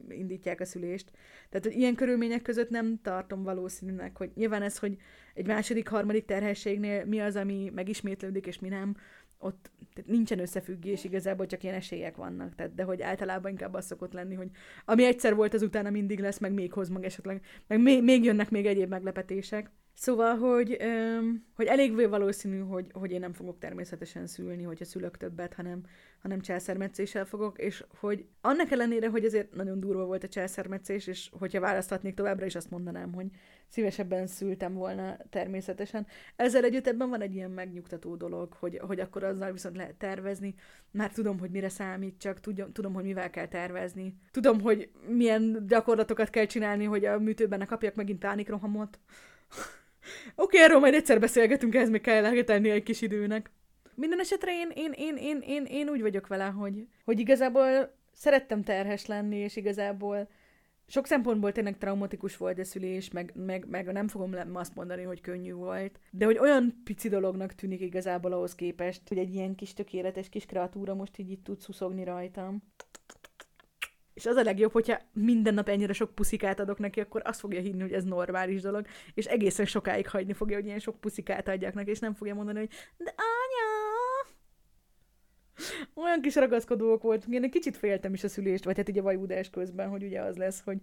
indítják 0.09 0.61
a 0.61 0.65
szülést. 0.65 1.11
Tehát, 1.49 1.67
hogy 1.67 1.77
ilyen 1.77 1.95
körülmények 1.95 2.43
között 2.43 2.71
nem 2.71 3.01
tartom 3.03 3.43
valószínűnek, 3.43 4.17
hogy 4.17 4.31
nyilván 4.35 4.63
ez, 4.63 4.79
hogy 4.79 4.97
egy 5.35 5.47
második, 5.47 5.89
harmadik 5.89 6.25
terhességnél 6.25 7.05
mi 7.05 7.21
az, 7.21 7.37
ami 7.37 7.71
megismétlődik, 7.75 8.47
és 8.47 8.59
mi 8.59 8.69
nem, 8.69 8.97
ott 9.39 9.71
tehát 9.95 10.11
nincsen 10.11 10.39
összefüggés, 10.39 11.05
igazából 11.05 11.47
csak 11.47 11.63
ilyen 11.63 11.75
esélyek 11.75 12.17
vannak, 12.17 12.55
tehát, 12.55 12.75
de 12.75 12.83
hogy 12.83 13.03
általában 13.03 13.51
inkább 13.51 13.75
az 13.75 13.87
szokott 13.87 14.13
lenni, 14.13 14.35
hogy 14.35 14.51
ami 14.85 15.05
egyszer 15.05 15.35
volt, 15.35 15.55
az 15.55 15.63
utána 15.63 15.91
mindig 15.91 16.21
lesz, 16.21 16.39
meg 16.39 16.53
még 16.53 16.73
hoz 16.73 16.89
meg 16.89 17.05
esetleg, 17.05 17.45
meg 17.67 17.81
még, 17.81 18.03
még 18.03 18.25
jönnek 18.25 18.51
még 18.51 18.67
egyéb 18.67 18.89
meglepetések. 18.89 19.71
Szóval, 19.97 20.37
hogy, 20.37 20.77
öm, 20.81 21.45
hogy 21.55 21.67
elég 21.67 22.09
valószínű, 22.09 22.59
hogy, 22.59 22.87
hogy 22.93 23.11
én 23.11 23.21
nem 23.21 23.33
fogok 23.33 23.59
természetesen 23.59 24.27
szülni, 24.27 24.63
hogyha 24.63 24.85
szülök 24.85 25.17
többet, 25.17 25.55
hanem, 25.55 25.81
hanem 26.23 26.41
császármetszéssel 26.41 27.25
fogok, 27.25 27.59
és 27.59 27.85
hogy 27.99 28.27
annak 28.41 28.71
ellenére, 28.71 29.09
hogy 29.09 29.25
azért 29.25 29.55
nagyon 29.55 29.81
durva 29.81 30.05
volt 30.05 30.25
a 30.25 30.29
császármetszés, 30.29 31.07
és 31.07 31.31
hogyha 31.39 31.61
választhatnék 31.61 32.15
továbbra 32.15 32.47
is 32.47 32.55
azt 32.55 32.71
mondanám, 32.71 33.13
hogy 33.13 33.27
szívesebben 33.69 34.27
szültem 34.27 34.75
volna 34.75 35.17
természetesen. 35.31 36.07
Ezzel 36.37 36.65
együtt 36.65 36.87
ebben 36.87 37.09
van 37.09 37.21
egy 37.21 37.35
ilyen 37.35 37.51
megnyugtató 37.51 38.17
dolog, 38.17 38.53
hogy, 38.53 38.79
hogy 38.87 39.01
akkor 39.01 39.25
azzal 39.25 39.53
viszont 39.53 39.77
lehet 39.77 39.95
tervezni, 39.95 40.55
már 40.91 41.13
tudom, 41.13 41.39
hogy 41.39 41.51
mire 41.51 41.69
számít, 41.69 42.19
csak 42.19 42.41
tudom, 42.41 42.73
tudom, 42.73 42.93
hogy 42.95 43.05
mivel 43.05 43.31
kell 43.31 43.49
tervezni. 43.49 44.15
Tudom, 44.31 44.61
hogy 44.61 44.91
milyen 45.09 45.65
gyakorlatokat 45.67 46.31
kell 46.31 46.47
csinálni, 46.47 46.85
hogy 46.85 47.05
a 47.05 47.19
műtőben 47.19 47.59
ne 47.59 47.65
kapjak 47.67 47.95
megint 47.95 48.19
pánikrohamot. 48.19 48.99
Oké, 50.35 50.63
erről 50.63 50.79
majd 50.79 50.95
egyszer 50.95 51.21
beszélgetünk, 51.21 51.75
ez 51.75 51.89
még 51.89 52.01
kell 52.01 52.43
tenni 52.43 52.71
egy 52.71 52.83
kis 52.83 53.03
időnek. 53.03 53.51
Minden 53.95 54.21
esetre 54.21 54.53
én, 54.53 54.71
én, 54.75 54.93
én, 54.93 55.17
én, 55.17 55.41
én, 55.47 55.65
én 55.65 55.89
úgy 55.89 56.01
vagyok 56.01 56.27
vele, 56.27 56.45
hogy, 56.45 56.87
hogy 57.05 57.19
igazából 57.19 57.95
szerettem 58.13 58.63
terhes 58.63 59.07
lenni, 59.07 59.37
és 59.37 59.57
igazából 59.57 60.29
sok 60.87 61.07
szempontból 61.07 61.53
tényleg 61.53 61.79
traumatikus 61.79 62.37
volt 62.37 62.59
a 62.59 62.65
szülés, 62.65 63.11
meg, 63.11 63.33
meg, 63.35 63.67
meg 63.69 63.93
nem 63.93 64.09
fogom 64.09 64.35
azt 64.53 64.75
mondani, 64.75 65.03
hogy 65.03 65.21
könnyű 65.21 65.53
volt, 65.53 66.01
de 66.11 66.25
hogy 66.25 66.39
olyan 66.39 66.81
pici 66.85 67.09
dolognak 67.09 67.55
tűnik 67.55 67.81
igazából 67.81 68.33
ahhoz 68.33 68.55
képest, 68.55 69.09
hogy 69.09 69.19
egy 69.19 69.35
ilyen 69.35 69.55
kis 69.55 69.75
tökéletes 69.75 70.29
kis 70.29 70.47
kreatúra 70.47 70.95
most 70.95 71.19
így 71.19 71.31
itt 71.31 71.45
tud 71.45 71.61
szuszogni 71.61 72.05
rajtam. 72.05 72.63
És 74.15 74.27
az 74.27 74.37
a 74.37 74.43
legjobb, 74.43 74.73
hogyha 74.73 75.01
minden 75.13 75.55
nap 75.55 75.69
ennyire 75.69 75.93
sok 75.93 76.15
puszikát 76.15 76.61
adok 76.61 76.79
neki, 76.79 77.01
akkor 77.01 77.23
azt 77.25 77.41
fogja 77.41 77.61
hinni, 77.61 77.81
hogy 77.81 77.93
ez 77.93 78.05
normális 78.05 78.61
dolog, 78.61 78.87
és 79.15 79.25
egészen 79.25 79.67
sokáig 79.67 80.09
hagyni 80.09 80.33
fogja, 80.33 80.57
hogy 80.57 80.67
ilyen 80.67 80.79
sok 80.79 81.01
puszikát 81.01 81.49
adjak 81.49 81.75
neki, 81.75 81.91
és 81.91 81.99
nem 81.99 82.15
fogja 82.15 82.35
mondani, 82.35 82.59
hogy 82.59 82.71
de 82.97 83.15
anya! 83.17 83.75
Olyan 85.95 86.21
kis 86.21 86.35
ragaszkodók 86.35 87.03
voltunk, 87.03 87.35
én 87.35 87.43
egy 87.43 87.51
kicsit 87.51 87.77
féltem 87.77 88.15
is 88.15 88.25
a 88.25 88.29
szülést, 88.29 88.65
vagy 88.65 88.77
hát 88.77 88.89
ugye 88.89 89.03
vajúdás 89.03 89.51
közben, 89.51 89.89
hogy 89.89 90.03
ugye 90.03 90.21
az 90.21 90.37
lesz, 90.37 90.61
hogy, 90.61 90.79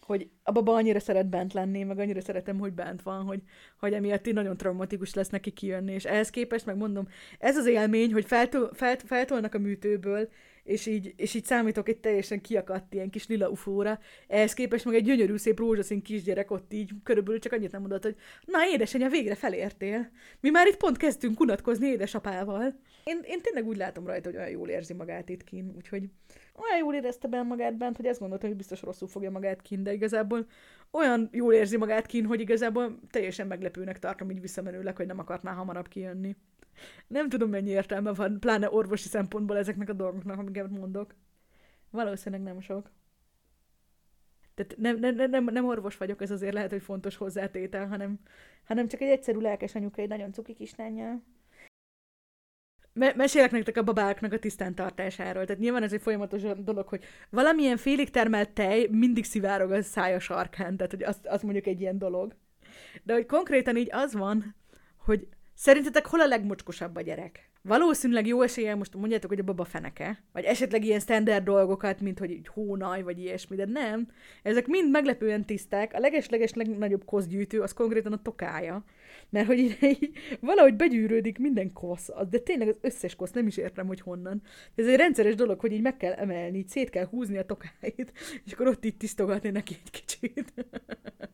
hogy 0.00 0.30
a 0.42 0.52
baba 0.52 0.74
annyira 0.74 1.00
szeret 1.00 1.28
bent 1.28 1.52
lenni, 1.52 1.82
meg 1.82 1.98
annyira 1.98 2.20
szeretem, 2.20 2.58
hogy 2.58 2.72
bent 2.72 3.02
van, 3.02 3.24
hogy, 3.24 3.42
hogy 3.78 3.92
emiatt 3.92 4.26
így 4.26 4.34
nagyon 4.34 4.56
traumatikus 4.56 5.14
lesz 5.14 5.28
neki 5.28 5.50
kijönni, 5.50 5.92
és 5.92 6.04
ehhez 6.04 6.30
képest 6.30 6.66
megmondom, 6.66 7.08
ez 7.38 7.56
az 7.56 7.66
élmény, 7.66 8.12
hogy 8.12 8.24
feltol, 8.24 8.70
felt, 8.74 9.02
feltolnak 9.02 9.54
a 9.54 9.58
műtőből, 9.58 10.28
és 10.62 10.86
így, 10.86 11.14
és 11.16 11.34
így 11.34 11.44
számítok 11.44 11.88
egy 11.88 11.98
teljesen 11.98 12.40
kiakadt 12.40 12.94
ilyen 12.94 13.10
kis 13.10 13.26
lila 13.26 13.48
ufóra. 13.48 13.98
Ehhez 14.28 14.54
képest 14.54 14.84
meg 14.84 14.94
egy 14.94 15.04
gyönyörű 15.04 15.36
szép 15.36 15.58
rózsaszín 15.58 16.02
kisgyerek 16.02 16.50
ott 16.50 16.72
így 16.72 16.90
körülbelül 17.02 17.40
csak 17.40 17.52
annyit 17.52 17.72
nem 17.72 17.80
mondott, 17.80 18.02
hogy 18.02 18.16
na 18.44 18.58
édesanyja, 18.72 19.08
végre 19.08 19.34
felértél. 19.34 20.10
Mi 20.40 20.50
már 20.50 20.66
itt 20.66 20.76
pont 20.76 20.96
kezdtünk 20.96 21.40
unatkozni 21.40 21.86
édesapával. 21.86 22.74
Én, 23.04 23.20
én 23.24 23.40
tényleg 23.40 23.66
úgy 23.66 23.76
látom 23.76 24.06
rajta, 24.06 24.28
hogy 24.28 24.38
olyan 24.38 24.50
jól 24.50 24.68
érzi 24.68 24.94
magát 24.94 25.28
itt 25.28 25.44
kín, 25.44 25.72
úgyhogy 25.76 26.02
olyan 26.54 26.78
jól 26.78 26.94
érezte 26.94 27.28
benne 27.28 27.42
magát 27.42 27.76
bent, 27.76 27.96
hogy 27.96 28.06
ezt 28.06 28.20
gondolta, 28.20 28.46
hogy 28.46 28.56
biztos 28.56 28.82
rosszul 28.82 29.08
fogja 29.08 29.30
magát 29.30 29.62
kín, 29.62 29.82
de 29.82 29.92
igazából 29.92 30.46
olyan 30.90 31.28
jól 31.32 31.52
érzi 31.52 31.76
magát 31.76 32.06
kín, 32.06 32.24
hogy 32.24 32.40
igazából 32.40 32.98
teljesen 33.10 33.46
meglepőnek 33.46 33.98
tartom 33.98 34.30
így 34.30 34.40
visszamenőleg, 34.40 34.96
hogy 34.96 35.06
nem 35.06 35.18
akart 35.18 35.42
már 35.42 35.54
hamarabb 35.54 35.88
kijönni. 35.88 36.36
Nem 37.06 37.28
tudom, 37.28 37.50
mennyi 37.50 37.70
értelme 37.70 38.12
van, 38.12 38.40
pláne 38.40 38.70
orvosi 38.70 39.08
szempontból 39.08 39.56
ezeknek 39.56 39.88
a 39.88 39.92
dolgoknak, 39.92 40.38
amiket 40.38 40.70
mondok. 40.70 41.14
Valószínűleg 41.90 42.44
nem 42.44 42.60
sok. 42.60 42.90
Tehát 44.54 44.76
nem, 44.76 45.16
nem, 45.16 45.30
nem, 45.30 45.44
nem 45.44 45.66
orvos 45.66 45.96
vagyok, 45.96 46.22
ez 46.22 46.30
azért 46.30 46.52
lehet, 46.52 46.70
hogy 46.70 46.82
fontos 46.82 47.16
hozzátétel, 47.16 47.86
hanem, 47.86 48.18
hanem 48.64 48.88
csak 48.88 49.00
egy 49.00 49.08
egyszerű 49.08 49.38
lelkes 49.38 49.74
anyuka, 49.74 50.02
egy 50.02 50.08
nagyon 50.08 50.32
cuki 50.32 50.54
kislányjal. 50.54 51.22
Me- 52.92 53.16
mesélek 53.16 53.50
nektek 53.50 53.76
a 53.76 53.82
babáknak 53.82 54.32
a 54.32 54.38
tisztántartásáról. 54.38 55.44
Tehát 55.44 55.60
nyilván 55.60 55.82
ez 55.82 55.92
egy 55.92 56.02
folyamatos 56.02 56.42
dolog, 56.42 56.88
hogy 56.88 57.04
valamilyen 57.30 57.76
félig 57.76 58.10
termelt 58.10 58.50
tej 58.50 58.88
mindig 58.90 59.24
szivárog 59.24 59.70
a 59.70 59.82
szája 59.82 60.18
sarkán, 60.18 60.76
tehát 60.76 60.92
hogy 60.92 61.02
azt, 61.02 61.26
azt 61.26 61.42
mondjuk 61.42 61.66
egy 61.66 61.80
ilyen 61.80 61.98
dolog. 61.98 62.34
De 63.02 63.12
hogy 63.12 63.26
konkrétan 63.26 63.76
így 63.76 63.88
az 63.92 64.14
van, 64.14 64.54
hogy 64.96 65.28
Szerintetek 65.62 66.06
hol 66.06 66.20
a 66.20 66.26
legmocskosabb 66.26 66.96
a 66.96 67.00
gyerek? 67.00 67.50
Valószínűleg 67.62 68.26
jó 68.26 68.42
eséllyel 68.42 68.76
most 68.76 68.94
mondjátok, 68.94 69.30
hogy 69.30 69.38
a 69.38 69.42
baba 69.42 69.64
feneke, 69.64 70.22
vagy 70.32 70.44
esetleg 70.44 70.84
ilyen 70.84 71.00
standard 71.00 71.44
dolgokat, 71.44 72.00
mint 72.00 72.18
hogy 72.18 72.30
egy 72.30 72.48
hónaj, 72.52 73.02
vagy 73.02 73.18
ilyesmi, 73.18 73.56
de 73.56 73.64
nem. 73.64 74.08
Ezek 74.42 74.66
mind 74.66 74.90
meglepően 74.90 75.44
tiszták. 75.44 75.92
A 75.94 75.98
leges-leges 75.98 76.52
legnagyobb 76.52 77.04
koszgyűjtő 77.04 77.60
az 77.60 77.72
konkrétan 77.72 78.12
a 78.12 78.22
tokája. 78.22 78.84
Mert 79.30 79.46
hogy 79.46 79.58
így, 79.58 79.78
így 79.80 80.10
valahogy 80.40 80.76
begyűrődik 80.76 81.38
minden 81.38 81.72
kosz, 81.72 82.10
de 82.30 82.38
tényleg 82.38 82.68
az 82.68 82.78
összes 82.80 83.16
kosz, 83.16 83.30
nem 83.30 83.46
is 83.46 83.56
értem, 83.56 83.86
hogy 83.86 84.00
honnan. 84.00 84.42
Ez 84.74 84.86
egy 84.86 84.96
rendszeres 84.96 85.34
dolog, 85.34 85.60
hogy 85.60 85.72
így 85.72 85.82
meg 85.82 85.96
kell 85.96 86.12
emelni, 86.12 86.58
így 86.58 86.68
szét 86.68 86.90
kell 86.90 87.06
húzni 87.06 87.38
a 87.38 87.46
tokáit, 87.46 88.12
és 88.44 88.52
akkor 88.52 88.66
ott 88.66 88.84
így 88.84 88.96
tisztogatni 88.96 89.50
neki 89.50 89.76
egy 89.84 89.90
kicsit. 89.90 90.52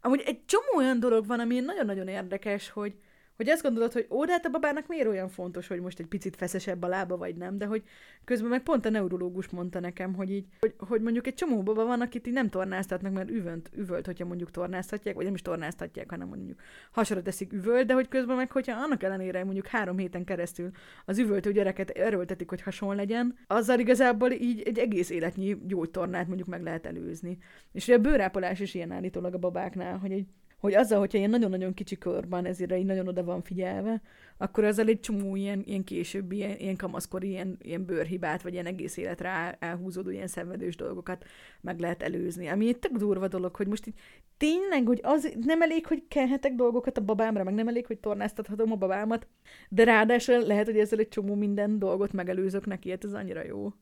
Amúgy 0.00 0.22
egy 0.26 0.44
csomó 0.44 0.76
olyan 0.76 1.00
dolog 1.00 1.26
van, 1.26 1.40
ami 1.40 1.60
nagyon-nagyon 1.60 2.08
érdekes, 2.08 2.70
hogy, 2.70 2.94
hogy 3.38 3.48
azt 3.48 3.62
gondolod, 3.62 3.92
hogy 3.92 4.06
ó, 4.10 4.24
de 4.24 4.32
hát 4.32 4.46
a 4.46 4.50
babának 4.50 4.86
miért 4.86 5.06
olyan 5.06 5.28
fontos, 5.28 5.66
hogy 5.66 5.80
most 5.80 5.98
egy 5.98 6.06
picit 6.06 6.36
feszesebb 6.36 6.82
a 6.82 6.86
lába, 6.86 7.16
vagy 7.16 7.36
nem, 7.36 7.58
de 7.58 7.66
hogy 7.66 7.82
közben 8.24 8.48
meg 8.48 8.62
pont 8.62 8.86
a 8.86 8.90
neurológus 8.90 9.48
mondta 9.48 9.80
nekem, 9.80 10.14
hogy 10.14 10.30
így, 10.30 10.46
hogy, 10.60 10.74
hogy 10.78 11.00
mondjuk 11.00 11.26
egy 11.26 11.34
csomó 11.34 11.62
baba 11.62 11.84
van, 11.84 12.00
akit 12.00 12.26
így 12.26 12.32
nem 12.32 12.48
tornáztatnak, 12.48 13.12
mert 13.12 13.30
üvönt, 13.30 13.70
üvölt, 13.76 14.06
hogyha 14.06 14.24
mondjuk 14.24 14.50
tornáztatják, 14.50 15.14
vagy 15.14 15.24
nem 15.24 15.34
is 15.34 15.42
tornáztatják, 15.42 16.10
hanem 16.10 16.28
mondjuk 16.28 16.60
hasra 16.90 17.22
teszik 17.22 17.52
üvölt, 17.52 17.86
de 17.86 17.94
hogy 17.94 18.08
közben 18.08 18.36
meg, 18.36 18.50
hogyha 18.50 18.82
annak 18.82 19.02
ellenére 19.02 19.44
mondjuk 19.44 19.66
három 19.66 19.98
héten 19.98 20.24
keresztül 20.24 20.70
az 21.04 21.18
üvöltő 21.18 21.52
gyereket 21.52 21.90
erőltetik, 21.90 22.48
hogy 22.48 22.62
hason 22.62 22.96
legyen, 22.96 23.36
azzal 23.46 23.78
igazából 23.78 24.30
így 24.30 24.62
egy 24.62 24.78
egész 24.78 25.10
életnyi 25.10 25.58
gyógytornát 25.66 26.26
mondjuk 26.26 26.48
meg 26.48 26.62
lehet 26.62 26.86
előzni. 26.86 27.38
És 27.72 27.86
ugye 27.86 27.96
a 27.96 28.00
bőrápolás 28.00 28.60
is 28.60 28.74
ilyen 28.74 28.92
állítólag 28.92 29.34
a 29.34 29.38
babáknál, 29.38 29.98
hogy 29.98 30.12
egy 30.12 30.26
hogy 30.58 30.74
azzal, 30.74 30.98
hogyha 30.98 31.18
ilyen 31.18 31.30
nagyon-nagyon 31.30 31.74
kicsi 31.74 31.98
körben 31.98 32.44
ezért 32.44 32.76
így 32.76 32.84
nagyon 32.84 33.08
oda 33.08 33.24
van 33.24 33.42
figyelve, 33.42 34.02
akkor 34.36 34.64
azzal 34.64 34.86
egy 34.86 35.00
csomó 35.00 35.36
ilyen, 35.36 35.62
ilyen 35.66 35.84
későbbi, 35.84 36.36
ilyen, 36.36 36.58
ilyen 36.58 36.76
kamaszkori, 36.76 37.28
ilyen, 37.28 37.56
ilyen 37.62 37.84
bőrhibát, 37.84 38.42
vagy 38.42 38.52
ilyen 38.52 38.66
egész 38.66 38.96
életre 38.96 39.56
elhúzódó 39.58 40.10
ilyen 40.10 40.26
szenvedős 40.26 40.76
dolgokat 40.76 41.24
meg 41.60 41.78
lehet 41.78 42.02
előzni. 42.02 42.46
Ami 42.48 42.68
egy 42.68 42.78
tök 42.78 42.96
durva 42.96 43.28
dolog, 43.28 43.56
hogy 43.56 43.66
most 43.66 43.86
így 43.86 43.94
tényleg, 44.36 44.86
hogy 44.86 45.00
az 45.02 45.32
nem 45.40 45.62
elég, 45.62 45.86
hogy 45.86 46.04
kelhetek 46.08 46.54
dolgokat 46.54 46.98
a 46.98 47.04
babámra, 47.04 47.44
meg 47.44 47.54
nem 47.54 47.68
elég, 47.68 47.86
hogy 47.86 47.98
tornáztathatom 47.98 48.72
a 48.72 48.76
babámat, 48.76 49.26
de 49.68 49.84
ráadásul 49.84 50.46
lehet, 50.46 50.66
hogy 50.66 50.78
ezzel 50.78 50.98
egy 50.98 51.08
csomó 51.08 51.34
minden 51.34 51.78
dolgot 51.78 52.12
megelőzök 52.12 52.66
neki, 52.66 52.90
hát 52.90 53.04
ez 53.04 53.12
annyira 53.12 53.44
jó. 53.44 53.72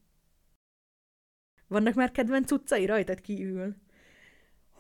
Vannak 1.69 1.94
már 1.94 2.11
kedvenc 2.11 2.51
utcai 2.51 2.86
rajtad 2.86 3.20
kívül? 3.20 3.74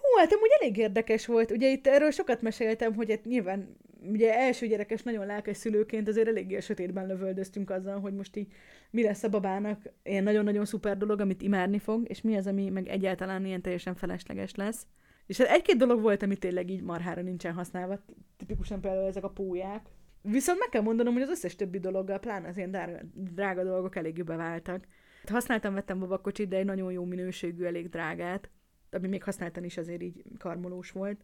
Hú, 0.06 0.18
hát 0.18 0.32
amúgy 0.32 0.50
elég 0.60 0.76
érdekes 0.76 1.26
volt. 1.26 1.50
Ugye 1.50 1.70
itt 1.70 1.86
erről 1.86 2.10
sokat 2.10 2.42
meséltem, 2.42 2.94
hogy 2.94 3.10
hát 3.10 3.24
nyilván 3.24 3.76
ugye 4.02 4.34
első 4.38 4.66
gyerekes, 4.66 5.02
nagyon 5.02 5.26
lelkes 5.26 5.56
szülőként 5.56 6.08
azért 6.08 6.28
eléggé 6.28 6.56
a 6.56 6.60
sötétben 6.60 7.06
lövöldöztünk 7.06 7.70
azzal, 7.70 8.00
hogy 8.00 8.14
most 8.14 8.36
így 8.36 8.52
mi 8.90 9.02
lesz 9.02 9.22
a 9.22 9.28
babának 9.28 9.82
ilyen 10.02 10.22
nagyon-nagyon 10.22 10.64
szuper 10.64 10.96
dolog, 10.96 11.20
amit 11.20 11.42
imádni 11.42 11.78
fog, 11.78 12.08
és 12.08 12.20
mi 12.20 12.36
az, 12.36 12.46
ami 12.46 12.68
meg 12.68 12.88
egyáltalán 12.88 13.46
ilyen 13.46 13.62
teljesen 13.62 13.94
felesleges 13.94 14.54
lesz. 14.54 14.86
És 15.26 15.38
hát 15.38 15.48
egy-két 15.48 15.76
dolog 15.76 16.00
volt, 16.00 16.22
ami 16.22 16.36
tényleg 16.36 16.70
így 16.70 16.82
marhára 16.82 17.22
nincsen 17.22 17.52
használva, 17.52 17.98
tipikusan 18.36 18.80
például 18.80 19.06
ezek 19.06 19.24
a 19.24 19.30
póják. 19.30 19.86
Viszont 20.22 20.58
meg 20.58 20.68
kell 20.68 20.82
mondanom, 20.82 21.12
hogy 21.12 21.22
az 21.22 21.28
összes 21.28 21.56
többi 21.56 21.78
dologgal, 21.78 22.18
pláne 22.18 22.48
az 22.48 22.56
ilyen 22.56 22.70
drága, 22.70 22.98
drága 23.14 23.64
dolgok 23.64 23.96
elég 23.96 24.24
beváltak. 24.24 24.86
Használtam, 25.26 25.74
vettem 25.74 25.98
babakocsit, 25.98 26.48
de 26.48 26.56
egy 26.56 26.64
nagyon 26.64 26.92
jó 26.92 27.04
minőségű, 27.04 27.64
elég 27.64 27.88
drágát, 27.88 28.50
ami 28.90 29.08
még 29.08 29.22
használtan 29.22 29.64
is 29.64 29.76
azért 29.76 30.02
így 30.02 30.22
karmolós 30.38 30.90
volt. 30.90 31.20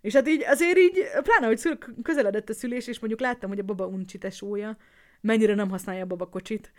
És 0.00 0.14
hát 0.14 0.28
így 0.28 0.44
azért 0.44 0.78
így, 0.78 1.02
pláne, 1.22 1.46
hogy 1.46 1.78
közeledett 2.02 2.48
a 2.48 2.54
szülés, 2.54 2.86
és 2.86 2.98
mondjuk 2.98 3.20
láttam, 3.20 3.48
hogy 3.48 3.58
a 3.58 3.62
baba 3.62 3.86
uncsi 3.86 4.18
tesója, 4.18 4.76
mennyire 5.20 5.54
nem 5.54 5.70
használja 5.70 6.02
a 6.02 6.06
babakocsit. 6.06 6.72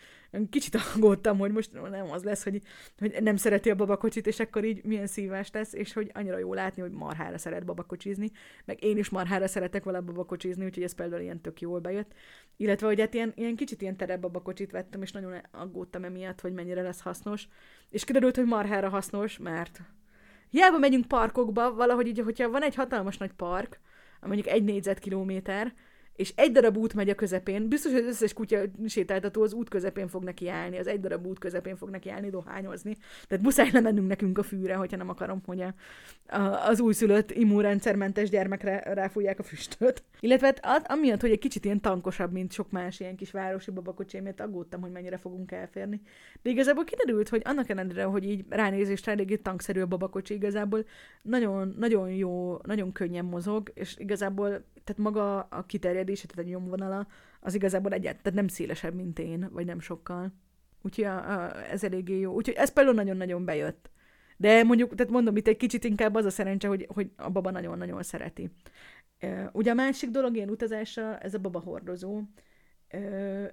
Kicsit 0.49 0.75
aggódtam, 0.95 1.37
hogy 1.37 1.51
most 1.51 1.71
nem 1.73 2.11
az 2.11 2.23
lesz, 2.23 2.43
hogy, 2.43 2.61
hogy 2.99 3.17
nem 3.21 3.35
szereti 3.35 3.69
a 3.69 3.75
babakocsit, 3.75 4.27
és 4.27 4.39
akkor 4.39 4.65
így 4.65 4.83
milyen 4.83 5.07
szívás 5.07 5.51
lesz, 5.51 5.73
és 5.73 5.93
hogy 5.93 6.11
annyira 6.13 6.37
jó 6.37 6.53
látni, 6.53 6.81
hogy 6.81 6.91
marhára 6.91 7.37
szeret 7.37 7.65
babakocsizni, 7.65 8.31
meg 8.65 8.83
én 8.83 8.97
is 8.97 9.09
marhára 9.09 9.47
szeretek 9.47 9.83
vele 9.83 9.99
babakocsizni, 9.99 10.65
úgyhogy 10.65 10.83
ez 10.83 10.95
például 10.95 11.21
ilyen 11.21 11.41
tök 11.41 11.61
jól 11.61 11.79
bejött. 11.79 12.13
Illetve, 12.57 12.87
hogy 12.87 12.99
hát 12.99 13.13
ilyen, 13.13 13.33
ilyen 13.35 13.55
kicsit 13.55 13.81
ilyen 13.81 13.97
terebb 13.97 14.21
babakocsit 14.21 14.71
vettem, 14.71 15.01
és 15.01 15.11
nagyon 15.11 15.33
aggódtam 15.51 16.03
emiatt, 16.03 16.41
hogy 16.41 16.53
mennyire 16.53 16.81
lesz 16.81 17.01
hasznos. 17.01 17.47
És 17.89 18.03
kiderült, 18.03 18.35
hogy 18.35 18.45
marhára 18.45 18.89
hasznos, 18.89 19.37
mert 19.37 19.81
hiába 20.49 20.77
megyünk 20.77 21.07
parkokba, 21.07 21.73
valahogy 21.73 22.07
így, 22.07 22.19
hogyha 22.19 22.49
van 22.49 22.63
egy 22.63 22.75
hatalmas 22.75 23.17
nagy 23.17 23.31
park, 23.31 23.79
mondjuk 24.21 24.47
egy 24.47 24.63
négyzetkilométer, 24.63 25.73
és 26.17 26.33
egy 26.35 26.51
darab 26.51 26.77
út 26.77 26.93
megy 26.93 27.09
a 27.09 27.15
közepén, 27.15 27.67
biztos, 27.67 27.91
hogy 27.91 28.01
az 28.01 28.07
összes 28.07 28.33
kutya 28.33 28.57
sétáltató 28.85 29.41
az 29.41 29.53
út 29.53 29.69
közepén 29.69 30.07
fog 30.07 30.23
neki 30.23 30.49
állni, 30.49 30.77
az 30.77 30.87
egy 30.87 30.99
darab 30.99 31.27
út 31.27 31.39
közepén 31.39 31.75
fog 31.75 31.89
neki 31.89 32.09
állni 32.09 32.29
dohányozni. 32.29 32.97
Tehát 33.27 33.43
muszáj 33.43 33.69
lemennünk 33.71 34.07
nekünk 34.07 34.37
a 34.37 34.43
fűre, 34.43 34.75
hogyha 34.75 34.97
nem 34.97 35.09
akarom, 35.09 35.41
hogy 35.45 35.61
a, 35.61 35.73
a, 36.27 36.67
az 36.67 36.79
újszülött 36.79 37.31
immunrendszermentes 37.31 38.29
gyermekre 38.29 38.79
ráfújják 38.93 39.39
a 39.39 39.43
füstöt. 39.43 40.03
Illetve 40.19 40.45
hát 40.45 40.59
az, 40.61 40.83
amiatt, 40.87 41.21
hogy 41.21 41.31
egy 41.31 41.39
kicsit 41.39 41.65
ilyen 41.65 41.81
tankosabb, 41.81 42.31
mint 42.31 42.51
sok 42.51 42.71
más 42.71 42.99
ilyen 42.99 43.15
kis 43.15 43.31
városi 43.31 43.71
babakocsi, 43.71 44.19
miatt 44.19 44.39
aggódtam, 44.39 44.81
hogy 44.81 44.91
mennyire 44.91 45.17
fogunk 45.17 45.51
elférni. 45.51 46.01
De 46.41 46.49
igazából 46.49 46.83
kiderült, 46.83 47.29
hogy 47.29 47.41
annak 47.45 47.69
ellenére, 47.69 48.03
hogy 48.03 48.23
így 48.23 48.45
ránézésre 48.49 49.11
eléggé 49.11 49.35
tankszerű 49.35 49.81
a 49.81 49.85
babakocsi, 49.85 50.33
igazából 50.33 50.85
nagyon, 51.21 51.75
nagyon 51.77 52.09
jó, 52.09 52.57
nagyon 52.63 52.91
könnyen 52.91 53.25
mozog, 53.25 53.71
és 53.73 53.95
igazából 53.97 54.63
tehát 54.87 55.01
maga 55.01 55.39
a 55.39 55.65
kiterjedése, 56.07 56.27
tehát 56.27 56.45
a 56.45 56.49
nyomvonala, 56.49 57.07
az 57.39 57.55
igazából 57.55 57.91
egyáltalán 57.91 58.23
tehát 58.23 58.39
nem 58.39 58.47
szélesebb, 58.47 58.93
mint 58.93 59.19
én, 59.19 59.49
vagy 59.51 59.65
nem 59.65 59.79
sokkal. 59.79 60.33
Úgyhogy 60.81 61.03
a, 61.03 61.31
a, 61.31 61.71
ez 61.71 61.83
eléggé 61.83 62.19
jó. 62.19 62.33
Úgyhogy 62.33 62.55
ez 62.55 62.73
például 62.73 62.95
nagyon-nagyon 62.95 63.45
bejött. 63.45 63.89
De 64.37 64.63
mondjuk, 64.63 64.95
tehát 64.95 65.11
mondom, 65.11 65.35
itt 65.35 65.47
egy 65.47 65.57
kicsit 65.57 65.83
inkább 65.83 66.15
az 66.15 66.25
a 66.25 66.29
szerencse, 66.29 66.67
hogy, 66.67 66.87
hogy 66.93 67.11
a 67.15 67.29
baba 67.29 67.51
nagyon-nagyon 67.51 68.03
szereti. 68.03 68.49
Ugye 69.51 69.71
a 69.71 69.73
másik 69.73 70.09
dolog 70.09 70.35
ilyen 70.35 70.49
utazásra, 70.49 71.17
ez 71.17 71.33
a 71.33 71.39
baba 71.39 71.59
hordozó. 71.59 72.21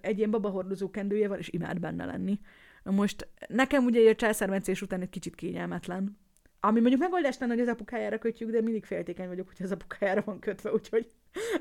Egy 0.01 0.18
ilyen 0.18 0.31
baba 0.31 0.48
hordozó 0.48 0.90
kendője 0.90 1.28
van, 1.28 1.39
és 1.39 1.48
imád 1.48 1.81
benne 1.81 2.05
lenni. 2.05 2.39
Most 2.82 3.28
nekem 3.48 3.85
ugye 3.85 4.10
a 4.10 4.14
császármetszés 4.14 4.82
után 4.82 5.01
egy 5.01 5.09
kicsit 5.09 5.35
kényelmetlen, 5.35 6.18
ami 6.60 6.81
mondjuk 6.81 7.01
megoldás 7.01 7.39
lenne, 7.39 7.52
hogy 7.52 7.62
az 7.62 7.68
apukájára 7.68 8.18
kötjük, 8.18 8.51
de 8.51 8.60
mindig 8.60 8.85
féltékeny 8.85 9.28
vagyok, 9.28 9.47
hogy 9.47 9.66
az 9.66 9.72
apukájára 9.72 10.22
van 10.24 10.39
kötve, 10.39 10.72
úgyhogy 10.72 11.10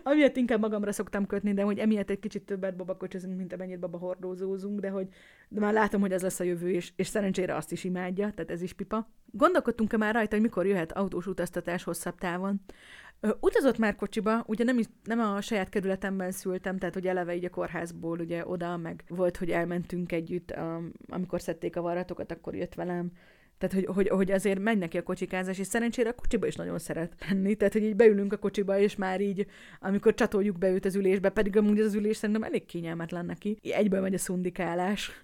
amiatt 0.03 0.35
inkább 0.37 0.59
magamra 0.59 0.91
szoktam 0.91 1.25
kötni, 1.25 1.53
de 1.53 1.61
hogy 1.61 1.79
emiatt 1.79 2.09
egy 2.09 2.19
kicsit 2.19 2.45
többet 2.45 2.75
babakocsozunk, 2.75 3.37
mint 3.37 3.53
amennyit 3.53 3.79
baba 3.79 3.97
hordózózunk, 3.97 4.79
de 4.79 4.89
hogy 4.89 5.07
de 5.49 5.59
már 5.59 5.73
látom, 5.73 6.01
hogy 6.01 6.11
ez 6.11 6.21
lesz 6.21 6.39
a 6.39 6.43
jövő, 6.43 6.71
és, 6.71 6.91
és 6.95 7.07
szerencsére 7.07 7.55
azt 7.55 7.71
is 7.71 7.83
imádja, 7.83 8.31
tehát 8.31 8.51
ez 8.51 8.61
is 8.61 8.73
pipa. 8.73 9.09
Gondolkodtunk-e 9.31 9.97
már 9.97 10.13
rajta, 10.13 10.33
hogy 10.33 10.43
mikor 10.43 10.65
jöhet 10.65 10.91
autós 10.91 11.27
utaztatás 11.27 11.83
hosszabb 11.83 12.15
távon? 12.17 12.61
Ö, 13.19 13.29
utazott 13.39 13.77
már 13.77 13.95
kocsiba, 13.95 14.43
ugye 14.47 14.63
nem, 14.63 14.79
nem 15.03 15.19
a 15.19 15.41
saját 15.41 15.69
kerületemben 15.69 16.31
szültem, 16.31 16.77
tehát 16.77 16.93
hogy 16.93 17.07
eleve 17.07 17.35
így 17.35 17.45
a 17.45 17.49
kórházból 17.49 18.19
ugye 18.19 18.47
oda, 18.47 18.77
meg 18.77 19.03
volt, 19.07 19.37
hogy 19.37 19.49
elmentünk 19.49 20.11
együtt, 20.11 20.53
um, 20.57 20.91
amikor 21.07 21.41
szedték 21.41 21.75
a 21.75 21.81
varratokat, 21.81 22.31
akkor 22.31 22.55
jött 22.55 22.73
velem, 22.73 23.11
tehát, 23.57 23.75
hogy, 23.75 23.95
hogy, 23.95 24.07
hogy 24.07 24.31
azért 24.31 24.59
megy 24.59 24.77
neki 24.77 24.97
a 24.97 25.03
kocsikázás, 25.03 25.59
és 25.59 25.67
szerencsére 25.67 26.09
a 26.09 26.13
kocsiba 26.13 26.47
is 26.47 26.55
nagyon 26.55 26.79
szeret 26.79 27.13
lenni. 27.29 27.55
Tehát, 27.55 27.73
hogy 27.73 27.83
így 27.83 27.95
beülünk 27.95 28.33
a 28.33 28.37
kocsiba, 28.37 28.79
és 28.79 28.95
már 28.95 29.21
így, 29.21 29.45
amikor 29.79 30.13
csatoljuk 30.13 30.57
be 30.57 30.69
őt 30.69 30.85
az 30.85 30.95
ülésbe, 30.95 31.29
pedig 31.29 31.57
amúgy 31.57 31.79
az 31.79 31.93
ülés 31.93 32.17
szerintem 32.17 32.43
elég 32.43 32.65
kényelmetlen 32.65 33.25
neki. 33.25 33.57
Egyből 33.61 34.01
megy 34.01 34.13
a 34.13 34.17
szundikálás. 34.17 35.23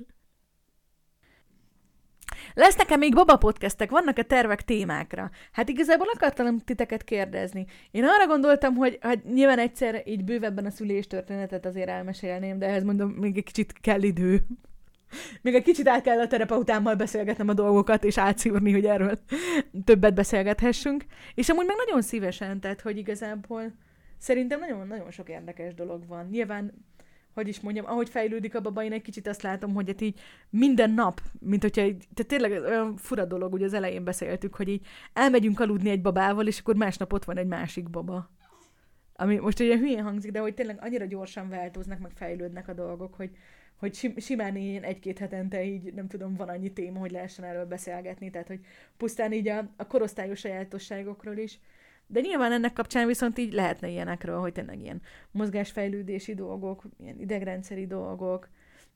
Lesznek-e 2.53 2.95
még 2.95 3.13
baba 3.13 3.37
podcastek? 3.37 3.89
Vannak-e 3.89 4.23
tervek 4.23 4.61
témákra? 4.61 5.29
Hát 5.51 5.69
igazából 5.69 6.07
akartam 6.13 6.59
titeket 6.59 7.03
kérdezni. 7.03 7.65
Én 7.91 8.03
arra 8.03 8.27
gondoltam, 8.27 8.75
hogy 8.75 8.97
hát 9.01 9.23
nyilván 9.23 9.59
egyszer 9.59 10.01
így 10.05 10.23
bővebben 10.23 10.65
a 10.65 10.69
szülés 10.69 11.07
történetet 11.07 11.65
azért 11.65 11.89
elmesélném, 11.89 12.59
de 12.59 12.65
ehhez 12.65 12.83
mondom, 12.83 13.09
még 13.09 13.37
egy 13.37 13.43
kicsit 13.43 13.73
kell 13.81 14.01
idő. 14.01 14.45
Még 15.41 15.55
egy 15.55 15.63
kicsit 15.63 15.87
át 15.87 16.01
kell 16.01 16.19
a 16.19 16.27
terapeutámmal 16.27 16.95
beszélgetnem 16.95 17.49
a 17.49 17.53
dolgokat, 17.53 18.03
és 18.03 18.17
átszívni, 18.17 18.71
hogy 18.71 18.85
erről 18.85 19.19
többet 19.83 20.13
beszélgethessünk. 20.13 21.05
És 21.35 21.49
amúgy 21.49 21.65
meg 21.65 21.75
nagyon 21.85 22.01
szívesen, 22.01 22.59
tehát, 22.59 22.81
hogy 22.81 22.97
igazából 22.97 23.73
szerintem 24.17 24.59
nagyon-nagyon 24.59 25.11
sok 25.11 25.29
érdekes 25.29 25.73
dolog 25.73 26.07
van. 26.07 26.27
Nyilván 26.31 26.87
hogy 27.33 27.47
is 27.47 27.59
mondjam, 27.59 27.85
ahogy 27.85 28.09
fejlődik 28.09 28.55
a 28.55 28.61
baba, 28.61 28.83
én 28.83 28.91
egy 28.91 29.01
kicsit 29.01 29.27
azt 29.27 29.41
látom, 29.41 29.73
hogy 29.73 29.87
hát 29.87 30.01
így 30.01 30.19
minden 30.49 30.91
nap, 30.91 31.21
mint 31.39 31.61
hogyha 31.61 31.81
így, 31.81 32.07
tehát 32.13 32.27
tényleg 32.27 32.51
olyan 32.51 32.95
fura 32.95 33.25
dolog, 33.25 33.53
ugye 33.53 33.65
az 33.65 33.73
elején 33.73 34.03
beszéltük, 34.03 34.55
hogy 34.55 34.67
így 34.67 34.85
elmegyünk 35.13 35.59
aludni 35.59 35.89
egy 35.89 36.01
babával, 36.01 36.47
és 36.47 36.59
akkor 36.59 36.75
másnap 36.75 37.13
ott 37.13 37.25
van 37.25 37.37
egy 37.37 37.47
másik 37.47 37.89
baba. 37.89 38.29
Ami 39.15 39.37
most 39.37 39.59
ugye 39.59 39.77
hülyén 39.77 40.03
hangzik, 40.03 40.31
de 40.31 40.39
hogy 40.39 40.53
tényleg 40.53 40.77
annyira 40.81 41.05
gyorsan 41.05 41.49
változnak, 41.49 41.99
meg 41.99 42.11
fejlődnek 42.15 42.67
a 42.67 42.73
dolgok, 42.73 43.13
hogy, 43.13 43.29
hogy 43.79 44.13
simán 44.17 44.55
így 44.55 44.83
egy-két 44.83 45.17
hetente 45.17 45.63
így, 45.63 45.93
nem 45.93 46.07
tudom, 46.07 46.35
van 46.35 46.49
annyi 46.49 46.73
téma, 46.73 46.99
hogy 46.99 47.11
lehessen 47.11 47.45
erről 47.45 47.65
beszélgetni, 47.65 48.29
tehát 48.29 48.47
hogy 48.47 48.59
pusztán 48.97 49.31
így 49.31 49.47
a, 49.47 49.69
a 49.77 49.87
korosztályos 49.87 50.39
sajátosságokról 50.39 51.37
is. 51.37 51.59
De 52.07 52.19
nyilván 52.19 52.51
ennek 52.51 52.73
kapcsán 52.73 53.07
viszont 53.07 53.37
így 53.37 53.53
lehetne 53.53 53.87
ilyenekről, 53.87 54.39
hogy 54.39 54.51
tényleg 54.51 54.81
ilyen 54.81 55.01
mozgásfejlődési 55.31 56.33
dolgok, 56.35 56.83
ilyen 56.99 57.19
idegrendszeri 57.19 57.87
dolgok, 57.87 58.49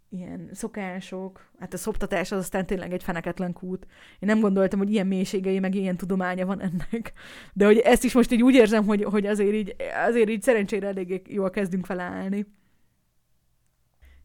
ilyen 0.10 0.49
szokások, 0.53 1.49
hát 1.60 1.73
a 1.73 1.77
szoptatás 1.77 2.31
az 2.31 2.38
aztán 2.38 2.65
tényleg 2.65 2.93
egy 2.93 3.03
feneketlen 3.03 3.53
kút. 3.53 3.88
Én 4.19 4.30
nem 4.30 4.39
gondoltam, 4.39 4.80
hogy 4.80 4.91
ilyen 4.91 5.07
mélységei, 5.07 5.60
meg 5.60 5.76
ilyen 5.76 5.97
tudománya 5.97 6.45
van 6.45 6.61
ennek. 6.61 7.14
De 7.53 7.65
hogy 7.65 7.77
ezt 7.77 8.03
is 8.03 8.14
most 8.14 8.31
így 8.31 8.43
úgy 8.43 8.55
érzem, 8.55 8.85
hogy, 8.85 9.03
hogy 9.03 9.26
azért, 9.26 9.53
így, 9.53 9.76
azért 10.07 10.30
így 10.30 10.41
szerencsére 10.41 10.88
eléggé 10.88 11.22
jól 11.27 11.49
kezdünk 11.49 11.85
felállni 11.85 12.45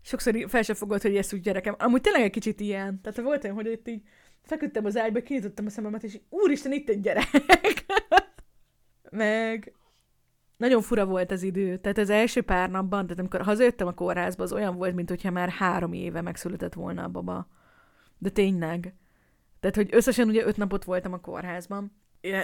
sokszor 0.09 0.45
fel 0.49 0.63
sem 0.63 0.75
fogod, 0.75 1.03
hogy 1.03 1.17
ezt 1.17 1.33
úgy 1.33 1.41
gyerekem. 1.41 1.75
Amúgy 1.79 2.01
tényleg 2.01 2.23
egy 2.23 2.31
kicsit 2.31 2.61
ilyen. 2.61 3.01
Tehát 3.01 3.21
volt 3.21 3.45
olyan, 3.45 3.57
hogy 3.57 3.67
itt 3.67 3.89
így 3.89 4.03
feküdtem 4.43 4.85
az 4.85 4.97
ágyba, 4.97 5.23
kinyitottam 5.23 5.67
a 5.67 5.71
szememet, 5.71 6.03
és 6.03 6.21
úristen, 6.29 6.73
itt 6.73 6.89
egy 6.89 7.01
gyerek. 7.01 7.29
Meg 9.11 9.73
nagyon 10.57 10.83
fura 10.83 11.07
volt 11.07 11.31
az 11.31 11.43
idő. 11.43 11.77
Tehát 11.77 11.99
az 11.99 12.11
első 12.11 12.43
pár 12.43 12.71
napban, 12.71 13.03
tehát 13.03 13.19
amikor 13.19 13.43
hazajöttem 13.43 13.87
a 13.87 13.93
kórházba, 13.95 14.43
az 14.43 14.53
olyan 14.53 14.77
volt, 14.77 14.95
mint 14.95 15.09
hogyha 15.09 15.31
már 15.31 15.49
három 15.49 15.93
éve 15.93 16.21
megszületett 16.21 16.75
volna 16.75 17.03
a 17.03 17.09
baba. 17.09 17.49
De 18.19 18.31
tényleg. 18.31 18.95
Tehát, 19.61 19.77
hogy 19.77 19.89
összesen 19.91 20.29
ugye 20.29 20.47
öt 20.47 20.57
napot 20.57 20.85
voltam 20.85 21.13
a 21.13 21.21
kórházban, 21.21 21.93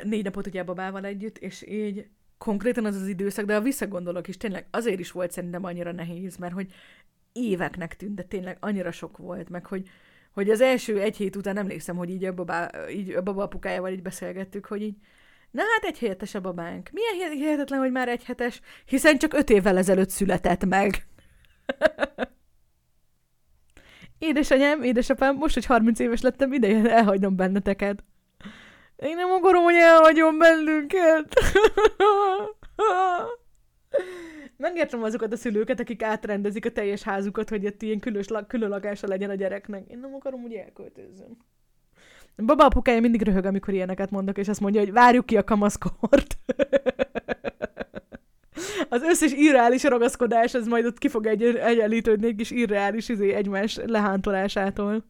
négy 0.03 0.24
napot 0.24 0.47
ugye 0.47 0.61
a 0.61 0.65
babával 0.65 1.05
együtt, 1.05 1.39
és 1.39 1.66
így 1.69 2.09
konkrétan 2.39 2.85
az 2.85 2.97
az 2.97 3.07
időszak, 3.07 3.45
de 3.45 3.55
ha 3.55 3.61
visszagondolok 3.61 4.28
is, 4.28 4.36
tényleg 4.36 4.66
azért 4.70 4.99
is 4.99 5.11
volt 5.11 5.31
szerintem 5.31 5.65
annyira 5.65 5.93
nehéz, 5.93 6.36
mert 6.36 6.53
hogy 6.53 6.73
éveknek 7.35 7.97
tűnt, 7.97 8.15
de 8.15 8.23
tényleg 8.23 8.56
annyira 8.61 8.93
sok 8.93 9.16
volt, 9.16 9.48
meg 9.48 9.66
hogy, 9.66 9.89
hogy 10.32 10.51
az 10.51 10.61
első 10.61 11.01
egy 11.01 11.16
hét 11.16 11.36
után 11.36 11.56
emlékszem, 11.56 11.97
hogy 11.97 12.11
így 12.11 12.24
a, 12.24 12.35
babá, 12.35 12.70
így 12.90 13.11
a 13.11 13.23
baba 13.23 13.43
apukájával 13.43 13.90
így 13.90 14.02
beszélgettük, 14.02 14.66
hogy 14.66 14.82
így, 14.82 14.97
na 15.51 15.62
hát 15.62 15.85
egy 15.85 15.98
hétes 15.98 16.35
a 16.35 16.40
babánk. 16.40 16.90
Milyen 16.93 17.31
hihetetlen, 17.31 17.78
hogy 17.78 17.90
már 17.90 18.09
egy 18.09 18.24
hetes, 18.24 18.61
hiszen 18.85 19.19
csak 19.19 19.35
öt 19.35 19.51
évvel 19.51 19.78
ezelőtt 19.78 20.11
született 20.11 20.65
meg. 20.65 21.06
Édesanyám, 24.19 24.82
édesapám, 24.82 25.36
most, 25.36 25.55
hogy 25.55 25.65
30 25.65 25.98
éves 25.98 26.20
lettem, 26.20 26.52
ideje 26.52 26.90
elhagynom 26.90 27.36
benneteket. 27.36 28.05
Én 28.97 29.16
nem 29.16 29.31
akarom, 29.31 29.62
hogy 29.62 29.74
elhagyom 29.74 30.39
bennünket. 30.39 31.35
Megértem 34.65 35.03
azokat 35.03 35.32
a 35.32 35.36
szülőket, 35.36 35.81
akik 35.81 36.03
átrendezik 36.03 36.66
a 36.66 36.70
teljes 36.70 37.03
házukat, 37.03 37.49
hogy 37.49 37.65
itt 37.65 37.82
ilyen 37.82 38.01
külös, 38.01 38.27
külön 38.47 38.69
lakása 38.69 39.07
legyen 39.07 39.31
a 39.31 39.35
gyereknek. 39.35 39.89
Én 39.89 39.99
nem 39.99 40.15
akarom, 40.15 40.41
hogy 40.41 40.53
elköltözzön. 40.53 41.36
Baba 42.36 42.65
apukája 42.65 43.01
mindig 43.01 43.23
röhög, 43.23 43.45
amikor 43.45 43.74
ilyeneket 43.74 44.11
mondok, 44.11 44.39
és 44.39 44.49
azt 44.49 44.61
mondja, 44.61 44.81
hogy 44.81 44.93
várjuk 44.93 45.27
ki 45.27 45.36
a 45.36 45.45
kamaszkort. 45.45 46.36
az 48.89 49.03
összes 49.03 49.32
irreális 49.32 49.82
ragaszkodás, 49.82 50.55
az 50.55 50.66
majd 50.66 50.85
ott 50.85 50.99
ki 50.99 51.09
fog 51.09 51.27
egy, 51.27 51.43
egyenlítődni 51.43 52.27
egy 52.27 52.36
kis 52.36 52.51
irreális 52.51 53.09
izé, 53.09 53.32
egymás 53.32 53.78
lehántolásától. 53.86 55.05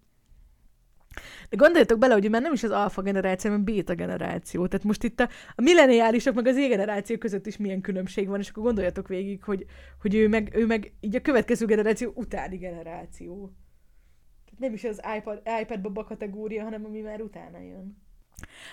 De 1.49 1.57
gondoljatok 1.57 1.99
bele, 1.99 2.13
hogy 2.15 2.31
már 2.31 2.43
nem 2.43 2.53
is 2.53 2.63
az 2.63 2.71
alfa 2.71 3.03
generáció, 3.03 3.51
hanem 3.51 3.65
beta 3.65 3.95
generáció. 3.95 4.67
Tehát 4.67 4.87
most 4.87 5.03
itt 5.03 5.21
a, 5.21 5.29
a 5.55 5.63
milleniálisok 5.63 6.35
meg 6.35 6.47
az 6.47 6.55
Z 6.55 6.59
generáció 6.59 7.17
között 7.17 7.47
is 7.47 7.57
milyen 7.57 7.81
különbség 7.81 8.29
van, 8.29 8.41
és 8.41 8.49
akkor 8.49 8.63
gondoljatok 8.63 9.09
végig, 9.09 9.43
hogy, 9.43 9.67
hogy 10.01 10.15
ő, 10.15 10.29
meg, 10.29 10.51
ő 10.55 10.67
meg 10.67 10.93
így 11.01 11.15
a 11.15 11.21
következő 11.21 11.67
generáció 11.67 12.13
utáni 12.15 12.57
generáció. 12.57 13.53
Tehát 14.45 14.61
nem 14.61 14.73
is 14.73 14.85
az 14.85 15.01
iPad, 15.17 15.43
iPad 15.61 15.81
baba 15.81 16.05
kategória, 16.05 16.63
hanem 16.63 16.85
ami 16.85 17.01
már 17.01 17.21
utána 17.21 17.59
jön. 17.59 18.03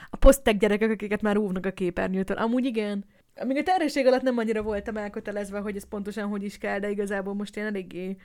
A 0.10 0.18
posztek 0.18 0.58
gyerekek, 0.58 0.92
akiket 0.92 1.22
már 1.22 1.38
óvnak 1.38 1.66
a 1.66 1.72
képernyőtől. 1.72 2.38
Amúgy 2.38 2.66
igen. 2.66 3.06
Amíg 3.36 3.58
a 3.58 3.64
terhesség 3.64 4.06
alatt 4.06 4.22
nem 4.22 4.38
annyira 4.38 4.62
voltam 4.62 4.98
elkötelezve, 4.98 5.60
hogy 5.60 5.76
ez 5.76 5.88
pontosan 5.88 6.28
hogy 6.28 6.44
is 6.44 6.58
kell, 6.58 6.80
de 6.80 6.90
igazából 6.90 7.34
most 7.34 7.58
én 7.58 7.66
eléggé 7.66 8.18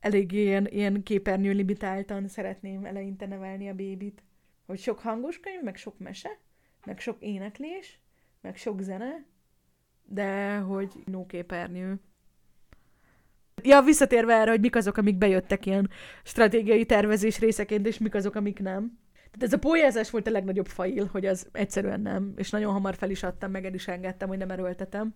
elég 0.00 0.32
ilyen, 0.32 0.66
ilyen 0.66 1.02
képernyő 1.02 1.52
limitáltan 1.52 2.28
szeretném 2.28 2.84
eleinte 2.84 3.26
nevelni 3.26 3.68
a 3.68 3.74
bébit. 3.74 4.22
Hogy 4.66 4.78
sok 4.78 4.98
hangos 4.98 5.40
könyv, 5.40 5.62
meg 5.62 5.76
sok 5.76 5.98
mese, 5.98 6.38
meg 6.84 7.00
sok 7.00 7.16
éneklés, 7.20 8.00
meg 8.40 8.56
sok 8.56 8.80
zene, 8.80 9.24
de 10.04 10.56
hogy 10.56 10.92
no 11.04 11.26
képernyő. 11.26 12.00
Ja, 13.62 13.82
visszatérve 13.82 14.34
erre, 14.34 14.50
hogy 14.50 14.60
mik 14.60 14.76
azok, 14.76 14.96
amik 14.96 15.18
bejöttek 15.18 15.66
ilyen 15.66 15.90
stratégiai 16.24 16.86
tervezés 16.86 17.38
részeként, 17.38 17.86
és 17.86 17.98
mik 17.98 18.14
azok, 18.14 18.34
amik 18.34 18.58
nem. 18.58 18.98
Tehát 19.12 19.42
ez 19.42 19.52
a 19.52 19.58
pólyázás 19.58 20.10
volt 20.10 20.26
a 20.26 20.30
legnagyobb 20.30 20.66
fail, 20.66 21.06
hogy 21.06 21.26
az 21.26 21.48
egyszerűen 21.52 22.00
nem, 22.00 22.32
és 22.36 22.50
nagyon 22.50 22.72
hamar 22.72 22.94
fel 22.94 23.10
is 23.10 23.22
adtam, 23.22 23.50
meg 23.50 23.64
el 23.64 23.74
is 23.74 23.88
engedtem, 23.88 24.28
hogy 24.28 24.38
nem 24.38 24.50
erőltetem. 24.50 25.14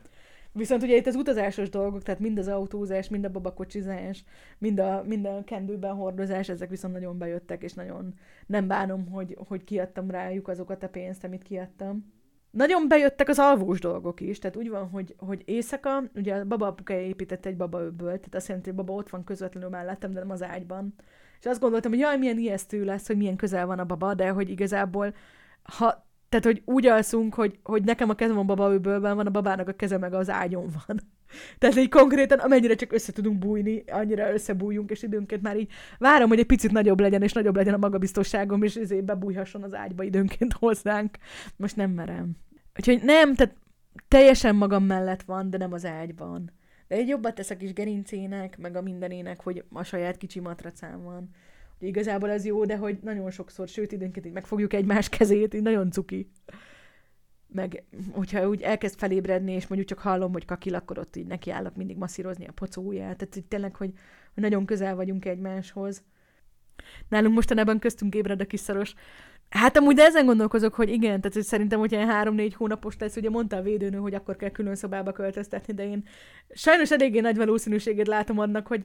Viszont 0.56 0.82
ugye 0.82 0.97
itt 0.97 1.06
az 1.06 1.14
utazásos 1.14 1.68
dolgok, 1.68 2.02
tehát 2.02 2.20
mind 2.20 2.39
az 2.39 2.48
autózás, 2.48 3.09
mind 3.09 3.24
a 3.24 3.31
babakocsizás, 3.31 4.24
mind 4.59 4.81
a, 4.81 5.02
mind 5.06 5.26
a 5.26 5.43
kendőben 5.44 5.94
hordozás, 5.94 6.48
ezek 6.48 6.70
viszont 6.70 6.94
nagyon 6.94 7.18
bejöttek, 7.18 7.62
és 7.62 7.72
nagyon 7.72 8.14
nem 8.47 8.66
bánom, 8.66 9.09
hogy, 9.09 9.36
hogy 9.48 9.64
kiadtam 9.64 10.10
rájuk 10.10 10.48
azokat 10.48 10.82
a 10.82 10.89
pénzt, 10.89 11.24
amit 11.24 11.43
kiadtam. 11.43 12.12
Nagyon 12.51 12.89
bejöttek 12.89 13.28
az 13.28 13.39
alvós 13.39 13.81
dolgok 13.81 14.20
is, 14.20 14.39
tehát 14.39 14.56
úgy 14.56 14.68
van, 14.68 14.89
hogy, 14.89 15.14
hogy 15.18 15.43
éjszaka, 15.44 16.02
ugye 16.14 16.35
a 16.35 16.44
baba 16.44 16.66
apukája 16.66 17.01
épített 17.01 17.47
egy 17.47 17.56
babaöbből, 17.56 18.16
tehát 18.16 18.35
azt 18.35 18.48
jelenti, 18.48 18.68
hogy 18.68 18.78
baba 18.78 18.93
ott 18.93 19.10
van 19.10 19.24
közvetlenül 19.24 19.68
mellettem, 19.68 20.12
de 20.12 20.18
nem 20.18 20.31
az 20.31 20.43
ágyban. 20.43 20.94
És 21.40 21.47
azt 21.47 21.60
gondoltam, 21.60 21.90
hogy 21.90 22.01
jaj, 22.01 22.18
milyen 22.18 22.39
ijesztő 22.39 22.85
lesz, 22.85 23.06
hogy 23.06 23.16
milyen 23.16 23.36
közel 23.36 23.66
van 23.66 23.78
a 23.78 23.85
baba, 23.85 24.14
de 24.14 24.28
hogy 24.28 24.51
igazából 24.51 25.14
ha 25.62 26.06
tehát, 26.29 26.45
hogy 26.45 26.63
úgy 26.65 26.87
alszunk, 26.87 27.35
hogy, 27.35 27.59
hogy 27.63 27.85
nekem 27.85 28.09
a 28.09 28.15
kezem 28.15 28.39
a 28.39 28.43
babaőbölben 28.43 29.17
van, 29.17 29.27
a 29.27 29.31
babának 29.31 29.69
a 29.69 29.73
keze 29.73 29.99
meg 29.99 30.15
az 30.15 30.31
ágyon 30.31 30.67
van. 30.87 31.01
Tehát 31.59 31.77
így 31.77 31.89
konkrétan, 31.89 32.39
amennyire 32.39 32.75
csak 32.75 32.93
össze 32.93 33.13
tudunk 33.13 33.39
bújni, 33.39 33.85
annyira 33.87 34.33
összebújjunk, 34.33 34.91
és 34.91 35.03
időnként 35.03 35.43
már 35.43 35.57
így 35.57 35.71
várom, 35.99 36.29
hogy 36.29 36.39
egy 36.39 36.47
picit 36.47 36.73
nagyobb 36.73 37.01
legyen, 37.01 37.23
és 37.23 37.33
nagyobb 37.33 37.57
legyen 37.57 37.75
a 37.75 37.79
magabiztosságom, 37.79 38.63
és 38.63 38.75
ezért 38.75 39.05
bebújhasson 39.05 39.63
az 39.63 39.75
ágyba 39.75 40.03
időnként 40.03 40.53
hozzánk. 40.53 41.17
Most 41.57 41.77
nem 41.77 41.91
merem. 41.91 42.37
Úgyhogy 42.79 43.03
nem, 43.03 43.35
tehát 43.35 43.55
teljesen 44.09 44.57
magam 44.57 44.85
mellett 44.85 45.23
van, 45.23 45.51
de 45.51 45.59
nem 45.59 45.73
az 45.73 45.85
ágyban. 45.85 46.53
De 46.89 46.97
egy 46.97 47.09
jobbat 47.09 47.35
tesz 47.35 47.51
a 47.51 47.57
kis 47.57 47.73
gerincének, 47.73 48.59
meg 48.59 48.77
a 48.77 48.83
mindenének, 48.83 49.43
hogy 49.43 49.65
a 49.73 49.83
saját 49.83 50.17
kicsi 50.17 50.41
matracám 50.41 51.03
van 51.03 51.31
igazából 51.86 52.31
ez 52.31 52.44
jó, 52.44 52.65
de 52.65 52.77
hogy 52.77 52.98
nagyon 53.02 53.31
sokszor, 53.31 53.69
sőt 53.69 53.93
időnként 53.93 54.27
így 54.27 54.32
megfogjuk 54.32 54.73
egymás 54.73 55.09
kezét, 55.09 55.55
így 55.55 55.62
nagyon 55.62 55.90
cuki. 55.90 56.31
Meg, 57.47 57.85
hogyha 58.11 58.48
úgy 58.48 58.62
elkezd 58.62 58.98
felébredni, 58.98 59.52
és 59.52 59.66
mondjuk 59.66 59.90
csak 59.90 59.98
hallom, 59.98 60.32
hogy 60.32 60.44
kakil, 60.44 60.74
akkor 60.74 60.98
ott 60.98 61.16
így 61.16 61.27
nekiállok 61.27 61.77
mindig 61.77 61.97
masszírozni 61.97 62.47
a 62.47 62.52
pocóját. 62.52 63.16
Tehát 63.16 63.35
hogy 63.35 63.44
tényleg, 63.44 63.77
hogy 63.77 63.93
nagyon 64.35 64.65
közel 64.65 64.94
vagyunk 64.94 65.24
egymáshoz. 65.24 66.05
Nálunk 67.09 67.35
mostanában 67.35 67.78
köztünk 67.78 68.15
ébred 68.15 68.40
a 68.40 68.47
kis 68.47 68.61
szaros. 68.61 68.94
Hát 69.59 69.76
amúgy 69.76 69.94
de 69.94 70.05
ezen 70.05 70.26
gondolkozok, 70.26 70.74
hogy 70.74 70.89
igen, 70.89 71.20
tehát 71.20 71.35
hogy 71.35 71.43
szerintem, 71.43 71.78
hogyha 71.78 71.97
ilyen 71.97 72.09
három-négy 72.09 72.55
hónapos 72.55 72.97
lesz, 72.98 73.16
ugye 73.16 73.31
mondta 73.31 73.56
a 73.56 73.62
védőnő, 73.62 73.98
hogy 73.98 74.14
akkor 74.14 74.36
kell 74.36 74.51
külön 74.51 74.74
szobába 74.74 75.12
költöztetni, 75.12 75.74
de 75.74 75.89
én 75.89 76.05
sajnos 76.55 76.90
eléggé 76.90 77.20
nagy 77.20 77.36
valószínűséget 77.36 78.06
látom 78.06 78.39
annak, 78.39 78.66
hogy 78.66 78.85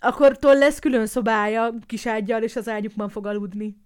Akkortól 0.00 0.58
lesz 0.58 0.78
külön 0.78 1.06
szobája 1.06 1.74
kiságyjal, 1.86 2.42
és 2.42 2.56
az 2.56 2.68
ágyukban 2.68 3.08
fog 3.08 3.26
aludni. 3.26 3.76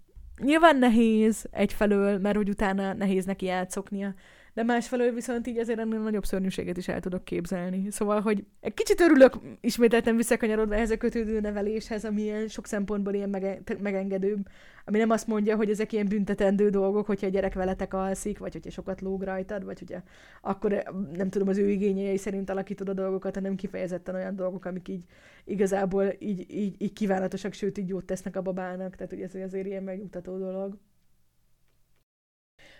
Nyilván 0.43 0.79
nehéz 0.79 1.47
egyfelől, 1.51 2.19
mert 2.19 2.37
hogy 2.37 2.49
utána 2.49 2.93
nehéz 2.93 3.25
neki 3.25 3.47
játszoknia, 3.47 4.15
de 4.55 4.63
másfelől 4.63 5.13
viszont 5.13 5.47
így 5.47 5.59
azért 5.59 5.79
ennél 5.79 5.99
nagyobb 5.99 6.25
szörnyűséget 6.25 6.77
is 6.77 6.89
el 6.89 7.01
tudok 7.01 7.25
képzelni. 7.25 7.91
Szóval, 7.91 8.21
hogy 8.21 8.45
egy 8.61 8.75
kicsit 8.75 9.01
örülök 9.01 9.35
ismételten 9.61 10.17
visszakanyarodva 10.17 10.75
ehhez 10.75 10.91
a 10.91 10.97
kötődő 10.97 11.41
neveléshez, 11.41 12.05
ami 12.05 12.23
ilyen 12.23 12.49
sok 12.49 12.67
szempontból 12.67 13.15
ilyen 13.15 13.31
mege- 13.31 13.81
megengedőbb, 13.81 14.47
ami 14.85 14.99
nem 14.99 15.11
azt 15.11 15.27
mondja, 15.27 15.57
hogy 15.57 15.71
ezek 15.71 15.93
ilyen 15.93 16.09
büntetendő 16.09 16.69
dolgok, 16.69 17.07
hogyha 17.07 17.27
a 17.27 17.31
gyerek 17.31 17.55
veletek 17.55 17.95
alszik, 17.95 18.39
vagy 18.39 18.53
hogyha 18.53 18.71
sokat 18.71 19.01
lóg 19.01 19.23
rajtad, 19.23 19.65
vagy 19.65 19.79
hogyha 19.79 20.03
akkor 20.41 20.83
nem 21.13 21.29
tudom, 21.31 21.49
az 21.49 21.59
ő 21.59 21.71
igényei 21.71 22.17
szerint 22.17 22.51
alakítod 22.51 22.89
a 22.89 22.93
dolgokat, 22.93 23.35
hanem 23.35 23.55
kifejezetten 23.55 24.15
olyan 24.15 24.37
dolgok, 24.37 24.65
amik 24.65 24.89
így 24.89 25.05
igazából 25.45 26.13
így, 26.19 26.51
így, 26.51 26.75
így 26.79 26.93
kívánatosak, 26.93 27.53
sőt 27.53 27.79
így 27.79 27.89
jót 27.89 28.05
tesznek 28.05 28.37
a 28.37 28.43
babának, 28.43 28.97
tehát 28.97 29.13
hogy 29.13 29.23
ez 29.23 29.35
azért 29.35 29.67
ilyen 29.67 29.83
megnyugtató 29.83 30.39
dolog. 30.39 30.77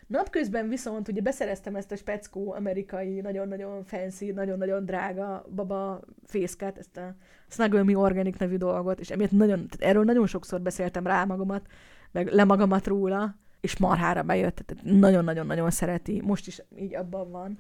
Napközben 0.07 0.69
viszont 0.69 1.09
ugye 1.09 1.21
beszereztem 1.21 1.77
ezt 1.77 1.93
a 1.93 1.97
speckó 1.97 2.53
amerikai, 2.53 3.21
nagyon-nagyon 3.21 3.85
fancy, 3.85 4.31
nagyon-nagyon 4.31 4.85
drága 4.85 5.45
baba 5.55 6.01
fészket, 6.27 6.79
ezt 6.79 6.97
a 6.97 7.15
Snuggle 7.49 7.83
Me 7.83 7.99
Organic 7.99 8.39
nevű 8.39 8.57
dolgot, 8.57 9.01
és 9.01 9.11
emiatt 9.11 9.31
nagyon, 9.31 9.67
erről 9.79 10.05
nagyon 10.05 10.27
sokszor 10.27 10.61
beszéltem 10.61 11.07
rá 11.07 11.25
magamat, 11.25 11.67
meg 12.11 12.29
le 12.29 12.45
magamat 12.45 12.87
róla, 12.87 13.37
és 13.61 13.79
marhára 13.79 14.23
bejött, 14.23 14.57
tehát 14.57 14.85
nagyon-nagyon-nagyon 14.85 15.71
szereti, 15.71 16.21
most 16.21 16.47
is 16.47 16.63
így 16.77 16.95
abban 16.95 17.31
van. 17.31 17.59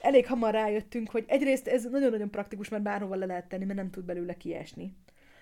Elég 0.00 0.26
hamar 0.26 0.52
rájöttünk, 0.52 1.10
hogy 1.10 1.24
egyrészt 1.26 1.68
ez 1.68 1.84
nagyon-nagyon 1.90 2.30
praktikus, 2.30 2.68
mert 2.68 2.82
bárhova 2.82 3.14
le 3.14 3.26
lehet 3.26 3.48
tenni, 3.48 3.64
mert 3.64 3.78
nem 3.78 3.90
tud 3.90 4.04
belőle 4.04 4.34
kiesni. 4.34 4.96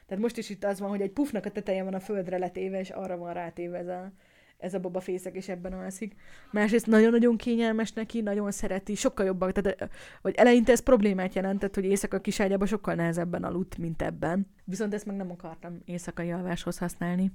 Tehát 0.07 0.23
most 0.23 0.37
is 0.37 0.51
itt 0.51 0.65
az 0.65 0.81
van, 0.81 0.89
hogy 0.89 1.01
egy 1.01 1.11
pufnak 1.11 1.45
a 1.45 1.51
teteje 1.51 1.83
van 1.83 1.95
a 1.95 2.01
földre 2.01 2.39
letéve, 2.39 2.81
és 2.81 2.91
arra 2.91 3.17
van 3.17 3.33
rátéve 3.33 3.79
ez 3.79 3.89
a 3.89 4.13
ez 4.59 4.75
a 4.75 4.81
baba 4.81 5.01
fészek, 5.01 5.35
és 5.35 5.49
ebben 5.49 5.73
alszik. 5.73 6.15
Másrészt 6.53 6.87
nagyon-nagyon 6.87 7.37
kényelmes 7.37 7.93
neki, 7.93 8.21
nagyon 8.21 8.51
szereti, 8.51 8.95
sokkal 8.95 9.27
jobban, 9.27 9.53
tehát 9.53 9.91
hogy 10.23 10.35
eleinte 10.35 10.73
ez 10.73 10.81
problémát 10.81 11.35
jelentett, 11.35 11.75
hogy 11.75 11.85
éjszaka 11.85 12.21
kiságyában 12.21 12.67
sokkal 12.67 12.95
nehezebben 12.95 13.45
aludt, 13.45 13.79
mint 13.79 14.03
ebben. 14.03 14.47
Viszont 14.65 14.95
ezt 14.95 15.07
meg 15.07 15.17
nem 15.17 15.31
akartam 15.31 15.81
éjszakai 15.85 16.31
alváshoz 16.31 16.79
használni. 16.79 17.33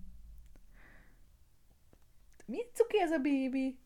Milyen 2.46 2.68
cuki 2.74 3.00
ez 3.00 3.12
a 3.12 3.18
bébi? 3.18 3.80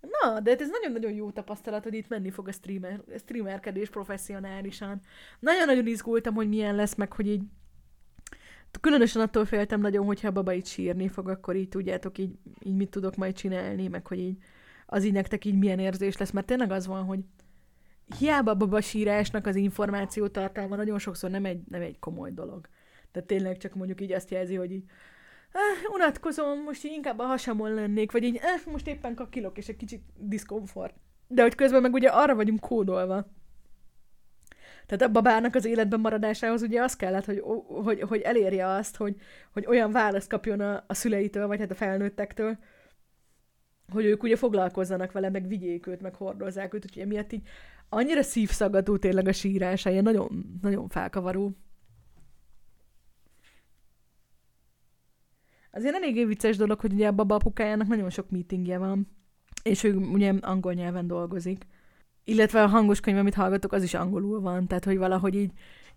Na, 0.00 0.40
de 0.40 0.50
hát 0.50 0.60
ez 0.60 0.70
nagyon-nagyon 0.70 1.12
jó 1.12 1.30
tapasztalat, 1.30 1.82
hogy 1.82 1.94
itt 1.94 2.08
menni 2.08 2.30
fog 2.30 2.48
a 2.48 2.52
streamer, 2.52 3.02
streamerkedés 3.18 3.90
professzionálisan. 3.90 5.00
Nagyon-nagyon 5.40 5.86
izgultam, 5.86 6.34
hogy 6.34 6.48
milyen 6.48 6.74
lesz, 6.74 6.94
meg 6.94 7.12
hogy 7.12 7.26
így 7.26 7.42
Különösen 8.80 9.22
attól 9.22 9.44
féltem 9.44 9.80
nagyon, 9.80 10.06
hogyha 10.06 10.28
a 10.28 10.32
baba 10.32 10.54
így 10.54 10.66
sírni 10.66 11.08
fog, 11.08 11.28
akkor 11.28 11.56
így 11.56 11.68
tudjátok, 11.68 12.18
így, 12.18 12.38
így 12.62 12.74
mit 12.74 12.90
tudok 12.90 13.16
majd 13.16 13.34
csinálni, 13.34 13.88
meg 13.88 14.06
hogy 14.06 14.18
így 14.18 14.36
az 14.86 15.04
így 15.04 15.12
nektek 15.12 15.44
így 15.44 15.58
milyen 15.58 15.78
érzés 15.78 16.16
lesz, 16.16 16.30
mert 16.30 16.46
tényleg 16.46 16.70
az 16.70 16.86
van, 16.86 17.04
hogy 17.04 17.20
hiába 18.18 18.50
a 18.50 18.54
baba 18.54 18.80
sírásnak 18.80 19.46
az 19.46 19.56
információ 19.56 20.26
tartalma 20.26 20.76
nagyon 20.76 20.98
sokszor 20.98 21.30
nem 21.30 21.44
egy, 21.44 21.60
nem 21.68 21.80
egy 21.80 21.98
komoly 21.98 22.30
dolog. 22.32 22.68
Tehát 23.12 23.28
tényleg 23.28 23.56
csak 23.56 23.74
mondjuk 23.74 24.00
így 24.00 24.12
azt 24.12 24.30
jelzi, 24.30 24.54
hogy 24.54 24.72
így 24.72 24.84
eh, 25.52 25.92
unatkozom, 25.92 26.62
most 26.62 26.84
így 26.84 26.92
inkább 26.92 27.18
a 27.18 27.24
hasamon 27.24 27.74
lennék, 27.74 28.12
vagy 28.12 28.22
így 28.22 28.36
eh, 28.36 28.72
most 28.72 28.86
éppen 28.86 29.14
kakilok, 29.14 29.58
és 29.58 29.68
egy 29.68 29.76
kicsit 29.76 30.02
diszkomfort. 30.16 30.94
De 31.26 31.42
hogy 31.42 31.54
közben 31.54 31.82
meg 31.82 31.92
ugye 31.92 32.08
arra 32.08 32.34
vagyunk 32.34 32.60
kódolva, 32.60 33.26
tehát 34.90 35.08
a 35.08 35.12
babának 35.12 35.54
az 35.54 35.64
életben 35.64 36.00
maradásához 36.00 36.62
ugye 36.62 36.82
az 36.82 36.96
kellett, 36.96 37.24
hogy, 37.24 37.42
hogy, 37.66 38.00
hogy 38.00 38.20
elérje 38.20 38.66
azt, 38.66 38.96
hogy, 38.96 39.16
hogy 39.52 39.66
olyan 39.66 39.92
választ 39.92 40.28
kapjon 40.28 40.60
a, 40.60 40.84
a 40.86 40.94
szüleitől, 40.94 41.46
vagy 41.46 41.58
hát 41.58 41.70
a 41.70 41.74
felnőttektől, 41.74 42.58
hogy 43.92 44.04
ők 44.04 44.22
ugye 44.22 44.36
foglalkozzanak 44.36 45.12
vele, 45.12 45.30
meg 45.30 45.48
vigyék 45.48 45.86
őt, 45.86 46.00
meg 46.00 46.14
hordozzák 46.14 46.74
őt, 46.74 46.84
úgyhogy 46.84 47.02
emiatt 47.02 47.32
így 47.32 47.48
annyira 47.88 48.22
szívszagadó 48.22 48.96
tényleg 48.96 49.28
a 49.28 49.32
sírása, 49.32 49.90
ilyen 49.90 50.02
nagyon, 50.02 50.58
nagyon 50.62 50.88
felkavaró. 50.88 51.56
Azért 55.70 55.94
eléggé 55.94 56.24
vicces 56.24 56.56
dolog, 56.56 56.80
hogy 56.80 56.92
ugye 56.92 57.06
a 57.06 57.12
baba 57.12 57.34
apukájának 57.34 57.86
nagyon 57.86 58.10
sok 58.10 58.30
meetingje 58.30 58.78
van, 58.78 59.08
és 59.62 59.82
ő 59.82 59.96
ugye 59.96 60.34
angol 60.40 60.72
nyelven 60.72 61.06
dolgozik 61.06 61.66
illetve 62.30 62.62
a 62.62 62.66
hangos 62.66 63.00
könyv, 63.00 63.18
amit 63.18 63.34
hallgatok, 63.34 63.72
az 63.72 63.82
is 63.82 63.94
angolul 63.94 64.40
van, 64.40 64.66
tehát 64.66 64.84
hogy 64.84 64.98
valahogy 64.98 65.34
így, 65.34 65.50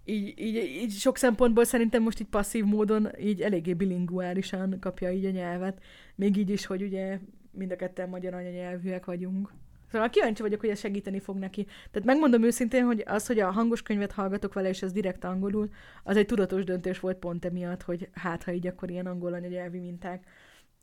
így, 0.05 0.39
így, 0.39 0.55
így 0.55 0.91
sok 0.91 1.17
szempontból 1.17 1.63
szerintem 1.63 2.03
most 2.03 2.19
így 2.19 2.27
passzív 2.27 2.63
módon 2.63 3.09
így 3.19 3.41
eléggé 3.41 3.73
bilinguálisan 3.73 4.79
kapja 4.79 5.11
így 5.11 5.25
a 5.25 5.29
nyelvet, 5.29 5.81
még 6.15 6.37
így 6.37 6.49
is, 6.49 6.65
hogy 6.65 6.81
ugye 6.81 7.19
mind 7.51 7.71
a 7.71 7.75
ketten 7.75 8.09
magyar 8.09 8.33
anyanyelvűek 8.33 9.05
vagyunk. 9.05 9.53
Szóval 9.91 10.09
kíváncsi 10.09 10.41
vagyok, 10.41 10.59
hogy 10.59 10.69
ez 10.69 10.79
segíteni 10.79 11.19
fog 11.19 11.37
neki. 11.37 11.63
Tehát 11.63 12.07
megmondom 12.07 12.43
őszintén, 12.43 12.83
hogy 12.83 13.03
az, 13.05 13.27
hogy 13.27 13.39
a 13.39 13.51
hangos 13.51 13.81
könyvet 13.81 14.11
hallgatok 14.11 14.53
vele, 14.53 14.69
és 14.69 14.81
ez 14.81 14.91
direkt 14.91 15.23
angolul, 15.23 15.69
az 16.03 16.17
egy 16.17 16.25
tudatos 16.25 16.63
döntés 16.63 16.99
volt 16.99 17.17
pont 17.17 17.45
emiatt, 17.45 17.81
hogy 17.81 18.09
hát, 18.13 18.43
ha 18.43 18.51
így 18.51 18.67
akkor 18.67 18.89
ilyen 18.89 19.05
angol 19.05 19.33
anyanyelvi 19.33 19.79
minták 19.79 20.25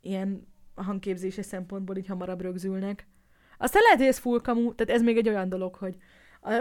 ilyen 0.00 0.46
hangképzési 0.74 1.42
szempontból 1.42 1.96
így 1.96 2.06
hamarabb 2.06 2.40
rögzülnek. 2.40 3.06
Aztán 3.62 3.82
lehet, 3.82 3.98
hogy 3.98 4.06
ez 4.06 4.18
full 4.18 4.40
tehát 4.40 4.90
ez 4.90 5.02
még 5.02 5.16
egy 5.16 5.28
olyan 5.28 5.48
dolog, 5.48 5.74
hogy 5.74 5.96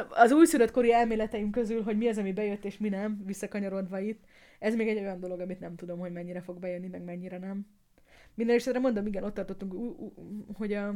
az 0.09 0.31
újszülött 0.31 0.71
kori 0.71 0.93
elméleteim 0.93 1.51
közül, 1.51 1.83
hogy 1.83 1.97
mi 1.97 2.07
az, 2.07 2.17
ami 2.17 2.33
bejött, 2.33 2.65
és 2.65 2.77
mi 2.77 2.89
nem, 2.89 3.21
visszakanyarodva 3.25 3.99
itt, 3.99 4.23
ez 4.59 4.75
még 4.75 4.87
egy 4.87 4.97
olyan 4.97 5.19
dolog, 5.19 5.39
amit 5.39 5.59
nem 5.59 5.75
tudom, 5.75 5.99
hogy 5.99 6.11
mennyire 6.11 6.41
fog 6.41 6.59
bejönni, 6.59 6.87
meg 6.87 7.03
mennyire 7.03 7.37
nem. 7.37 7.67
Minden 8.33 8.55
esetre 8.55 8.79
mondom, 8.79 9.07
igen, 9.07 9.23
ott 9.23 9.33
tartottunk, 9.33 9.73
hogy 10.53 10.73
a, 10.73 10.95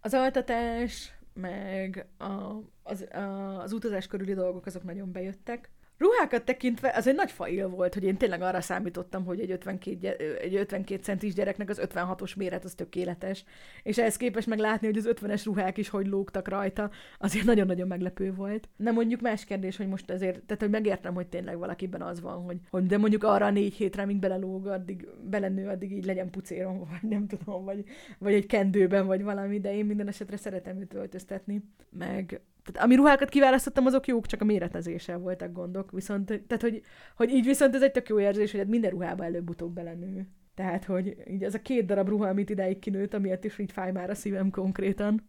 az 0.00 0.14
altatás, 0.14 1.12
meg 1.32 2.06
a, 2.18 2.54
az, 2.82 3.06
a, 3.12 3.58
az 3.62 3.72
utazás 3.72 4.06
körüli 4.06 4.34
dolgok, 4.34 4.66
azok 4.66 4.82
nagyon 4.82 5.12
bejöttek. 5.12 5.70
Ruhákat 5.98 6.44
tekintve 6.44 6.92
az 6.96 7.06
egy 7.06 7.14
nagy 7.14 7.30
fail 7.30 7.68
volt, 7.68 7.94
hogy 7.94 8.04
én 8.04 8.16
tényleg 8.16 8.42
arra 8.42 8.60
számítottam, 8.60 9.24
hogy 9.24 9.40
egy 9.40 9.50
52, 9.50 10.36
egy 10.40 10.54
52 10.54 11.02
centis 11.02 11.34
gyereknek 11.34 11.68
az 11.68 11.80
56-os 11.84 12.36
méret 12.36 12.64
az 12.64 12.74
tökéletes. 12.74 13.44
És 13.82 13.98
ehhez 13.98 14.16
képest 14.16 14.46
meg 14.46 14.58
látni, 14.58 14.86
hogy 14.86 14.96
az 14.96 15.08
50-es 15.10 15.42
ruhák 15.44 15.76
is 15.76 15.88
hogy 15.88 16.06
lógtak 16.06 16.48
rajta, 16.48 16.90
azért 17.18 17.44
nagyon-nagyon 17.44 17.86
meglepő 17.86 18.34
volt. 18.34 18.68
Nem 18.76 18.94
mondjuk 18.94 19.20
más 19.20 19.44
kérdés, 19.44 19.76
hogy 19.76 19.88
most 19.88 20.10
azért, 20.10 20.42
tehát 20.42 20.62
hogy 20.62 20.70
megértem, 20.70 21.14
hogy 21.14 21.26
tényleg 21.26 21.58
valakiben 21.58 22.02
az 22.02 22.20
van, 22.20 22.42
hogy, 22.42 22.58
hogy 22.70 22.86
de 22.86 22.98
mondjuk 22.98 23.24
arra 23.24 23.46
a 23.46 23.50
négy 23.50 23.74
hétre, 23.74 24.02
amíg 24.02 24.18
belelóg, 24.18 24.66
addig 24.66 25.08
belenő, 25.30 25.68
addig 25.68 25.92
így 25.92 26.04
legyen 26.04 26.30
pucéron, 26.30 26.78
vagy 26.78 27.10
nem 27.10 27.26
tudom, 27.26 27.64
vagy, 27.64 27.84
vagy 28.18 28.34
egy 28.34 28.46
kendőben, 28.46 29.06
vagy 29.06 29.22
valami, 29.22 29.60
de 29.60 29.74
én 29.74 29.86
minden 29.86 30.08
esetre 30.08 30.36
szeretem 30.36 30.80
őt 30.80 30.94
öltöztetni. 30.94 31.62
Meg 31.90 32.40
tehát 32.66 32.84
ami 32.84 32.94
ruhákat 32.94 33.28
kiválasztottam, 33.28 33.86
azok 33.86 34.06
jók, 34.06 34.26
csak 34.26 34.40
a 34.40 34.44
méretezéssel 34.44 35.18
voltak 35.18 35.52
gondok. 35.52 35.90
Viszont, 35.90 36.26
tehát, 36.26 36.62
hogy, 36.62 36.82
hogy 37.16 37.30
így 37.30 37.44
viszont 37.44 37.74
ez 37.74 37.82
egy 37.82 37.92
tök 37.92 38.08
jó 38.08 38.20
érzés, 38.20 38.50
hogy 38.50 38.60
hát 38.60 38.68
minden 38.68 38.90
ruhába 38.90 39.24
előbb-utóbb 39.24 39.74
belenő. 39.74 40.28
Tehát, 40.54 40.84
hogy 40.84 41.16
így 41.28 41.44
az 41.44 41.54
a 41.54 41.62
két 41.62 41.86
darab 41.86 42.08
ruha, 42.08 42.28
amit 42.28 42.50
ideig 42.50 42.78
kinőtt, 42.78 43.14
amiatt 43.14 43.44
is 43.44 43.58
így 43.58 43.72
fáj 43.72 43.92
már 43.92 44.10
a 44.10 44.14
szívem 44.14 44.50
konkrétan. 44.50 45.28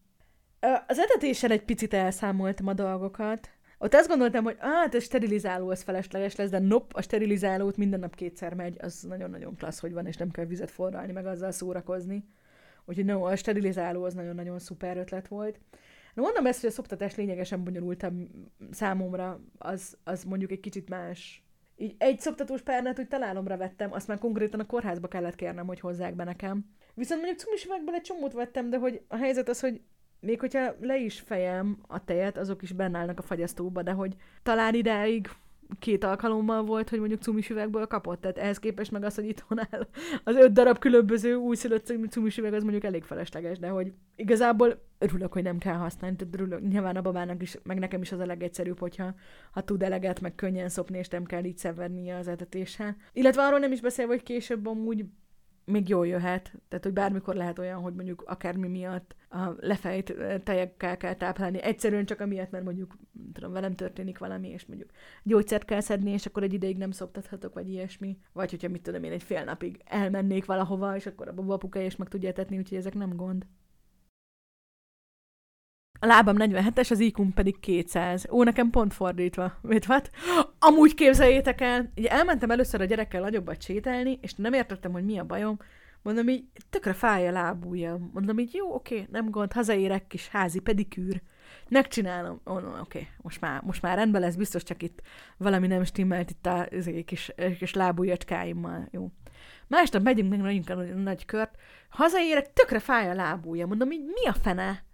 Az 0.87 0.99
etetésen 0.99 1.51
egy 1.51 1.63
picit 1.63 1.93
elszámoltam 1.93 2.67
a 2.67 2.73
dolgokat. 2.73 3.49
Ott 3.77 3.93
azt 3.93 4.07
gondoltam, 4.07 4.43
hogy 4.43 4.55
hát 4.59 4.93
a 4.93 4.99
sterilizáló 4.99 5.69
az 5.69 5.81
felesleges 5.81 6.35
lesz, 6.35 6.49
de 6.49 6.59
nop, 6.59 6.91
a 6.93 7.01
sterilizálót 7.01 7.77
minden 7.77 7.99
nap 7.99 8.15
kétszer 8.15 8.53
megy, 8.53 8.77
az 8.79 9.01
nagyon-nagyon 9.01 9.55
klassz, 9.55 9.79
hogy 9.79 9.93
van, 9.93 10.05
és 10.05 10.17
nem 10.17 10.31
kell 10.31 10.45
vizet 10.45 10.71
forralni, 10.71 11.11
meg 11.11 11.25
azzal 11.25 11.51
szórakozni. 11.51 12.25
Úgyhogy 12.85 13.05
no, 13.05 13.23
a 13.23 13.35
sterilizáló 13.35 14.03
az 14.03 14.13
nagyon-nagyon 14.13 14.59
szuper 14.59 14.97
ötlet 14.97 15.27
volt. 15.27 15.59
Na 16.17 16.23
mondom 16.23 16.45
ezt, 16.45 16.61
hogy 16.61 16.69
a 16.69 16.73
szoptatás 16.73 17.15
lényegesen 17.15 17.63
bonyolultabb 17.63 18.27
számomra, 18.71 19.39
az, 19.57 19.97
az 20.03 20.23
mondjuk 20.23 20.51
egy 20.51 20.59
kicsit 20.59 20.89
más. 20.89 21.43
Így 21.75 21.95
egy 21.97 22.19
szoptatós 22.19 22.61
párnát 22.61 22.99
úgy 22.99 23.07
találomra 23.07 23.57
vettem, 23.57 23.93
azt 23.93 24.07
már 24.07 24.17
konkrétan 24.17 24.59
a 24.59 24.65
kórházba 24.65 25.07
kellett 25.07 25.35
kérnem, 25.35 25.67
hogy 25.67 25.79
hozzák 25.79 26.15
be 26.15 26.23
nekem. 26.23 26.65
Viszont 26.93 27.21
mondjuk 27.21 27.41
cumis 27.41 27.65
üvegből 27.65 27.95
egy 27.95 28.01
csomót 28.01 28.33
vettem, 28.33 28.69
de 28.69 28.77
hogy 28.77 29.01
a 29.07 29.15
helyzet 29.15 29.49
az, 29.49 29.59
hogy 29.59 29.81
még 30.19 30.39
hogyha 30.39 30.75
le 30.79 30.97
is 30.97 31.19
fejem 31.19 31.77
a 31.87 32.03
tejet, 32.03 32.37
azok 32.37 32.61
is 32.61 32.71
bennállnak 32.71 33.19
a 33.19 33.21
fagyasztóba, 33.23 33.81
de 33.81 33.91
hogy 33.91 34.15
talán 34.43 34.73
ideig 34.73 35.29
két 35.79 36.03
alkalommal 36.03 36.63
volt, 36.63 36.89
hogy 36.89 36.99
mondjuk 36.99 37.21
cumis 37.21 37.49
üvegből 37.49 37.87
kapott, 37.87 38.21
tehát 38.21 38.37
ehhez 38.37 38.59
képest 38.59 38.91
meg 38.91 39.03
az, 39.03 39.15
hogy 39.15 39.27
itthon 39.27 39.59
áll 39.59 39.87
az 40.23 40.35
öt 40.35 40.51
darab 40.51 40.79
különböző 40.79 41.35
újszülött 41.35 41.93
cumis 42.09 42.37
üveg, 42.37 42.53
az 42.53 42.63
mondjuk 42.63 42.83
elég 42.83 43.03
felesleges, 43.03 43.59
de 43.59 43.67
hogy 43.67 43.93
igazából 44.15 44.85
örülök, 44.97 45.33
hogy 45.33 45.43
nem 45.43 45.57
kell 45.57 45.75
használni, 45.75 46.15
tehát 46.15 46.33
örülök, 46.33 46.67
nyilván 46.67 46.95
a 46.95 47.01
babának 47.01 47.41
is, 47.41 47.57
meg 47.63 47.79
nekem 47.79 48.01
is 48.01 48.11
az 48.11 48.19
a 48.19 48.25
legegyszerűbb, 48.25 48.79
hogyha 48.79 49.13
ha 49.51 49.61
tud 49.61 49.83
eleget, 49.83 50.21
meg 50.21 50.35
könnyen 50.35 50.69
szopni, 50.69 50.97
és 50.97 51.07
nem 51.07 51.25
kell 51.25 51.43
így 51.43 51.57
szenvednie 51.57 52.17
az 52.17 52.27
etetéssel. 52.27 52.95
Illetve 53.13 53.41
arról 53.41 53.59
nem 53.59 53.71
is 53.71 53.81
beszélve, 53.81 54.13
hogy 54.13 54.23
később 54.23 54.65
amúgy 54.65 55.05
még 55.71 55.89
jól 55.89 56.07
jöhet, 56.07 56.51
tehát 56.67 56.83
hogy 56.83 56.93
bármikor 56.93 57.35
lehet 57.35 57.59
olyan, 57.59 57.81
hogy 57.81 57.93
mondjuk 57.93 58.23
akármi 58.25 58.67
miatt 58.67 59.15
a 59.29 59.49
lefejt 59.59 60.15
tejekkel 60.43 60.97
kell 60.97 61.13
táplálni, 61.13 61.61
egyszerűen 61.61 62.05
csak 62.05 62.19
amiatt, 62.19 62.51
mert 62.51 62.63
mondjuk 62.63 62.97
tudom, 63.33 63.51
velem 63.51 63.75
történik 63.75 64.17
valami, 64.17 64.47
és 64.49 64.65
mondjuk 64.65 64.89
gyógyszert 65.23 65.65
kell 65.65 65.79
szedni, 65.79 66.11
és 66.11 66.25
akkor 66.25 66.43
egy 66.43 66.53
ideig 66.53 66.77
nem 66.77 66.91
szoptathatok, 66.91 67.53
vagy 67.53 67.69
ilyesmi. 67.69 68.17
Vagy 68.33 68.49
hogyha 68.49 68.69
mit 68.69 68.81
tudom 68.81 69.03
én, 69.03 69.11
egy 69.11 69.23
fél 69.23 69.43
napig 69.43 69.81
elmennék 69.85 70.45
valahova, 70.45 70.95
és 70.95 71.05
akkor 71.05 71.27
a 71.27 71.33
babapuka 71.33 71.79
is 71.79 71.95
meg 71.95 72.07
tudja 72.07 72.29
etetni, 72.29 72.57
úgyhogy 72.57 72.77
ezek 72.77 72.93
nem 72.93 73.15
gond. 73.15 73.45
A 75.99 76.05
lábam 76.05 76.35
47-es, 76.39 76.91
az 76.91 76.99
iq 76.99 77.21
pedig 77.33 77.59
200. 77.59 78.27
Ó, 78.29 78.43
nekem 78.43 78.69
pont 78.69 78.93
fordítva. 78.93 79.57
Mit 79.61 79.85
hát? 79.85 80.11
Amúgy 80.59 80.93
képzeljétek 80.93 81.61
el, 81.61 81.91
ugye 81.97 82.09
elmentem 82.09 82.51
először 82.51 82.81
a 82.81 82.85
gyerekkel 82.85 83.21
nagyobbat 83.21 83.61
sétálni, 83.61 84.19
és 84.21 84.33
nem 84.33 84.53
értettem, 84.53 84.91
hogy 84.91 85.05
mi 85.05 85.17
a 85.17 85.23
bajom. 85.23 85.57
Mondom 86.01 86.27
így, 86.27 86.43
tökre 86.69 86.93
fáj 86.93 87.27
a 87.27 87.31
lábúja. 87.31 87.97
Mondom 88.13 88.39
így, 88.39 88.53
jó, 88.53 88.73
oké, 88.73 89.07
nem 89.11 89.29
gond, 89.29 89.53
hazaérek, 89.53 90.07
kis 90.07 90.27
házi 90.27 90.59
pedikűr. 90.59 91.21
Megcsinálom. 91.69 92.41
Mondom, 92.43 92.73
oké, 92.79 93.07
most 93.21 93.41
már, 93.41 93.61
most 93.61 93.81
már 93.81 93.97
rendben 93.97 94.21
lesz, 94.21 94.35
biztos 94.35 94.63
csak 94.63 94.83
itt 94.83 95.01
valami 95.37 95.67
nem 95.67 95.83
stimmelt 95.83 96.29
itt 96.29 96.45
a 96.45 96.67
kis, 97.05 97.31
kis 97.59 97.73
lábújacskáimmal. 97.73 98.87
Jó. 98.91 99.11
Másnap 99.67 100.03
megyünk 100.03 100.29
meg 100.29 100.39
nagyon 100.39 100.97
nagy 100.97 101.25
kört. 101.25 101.55
Hazaérek, 101.89 102.53
tökre 102.53 102.79
fáj 102.79 103.09
a 103.09 103.13
lábúja. 103.13 103.67
Mondom 103.67 103.91
így, 103.91 104.03
mi 104.03 104.27
a 104.27 104.33
fene? 104.33 104.85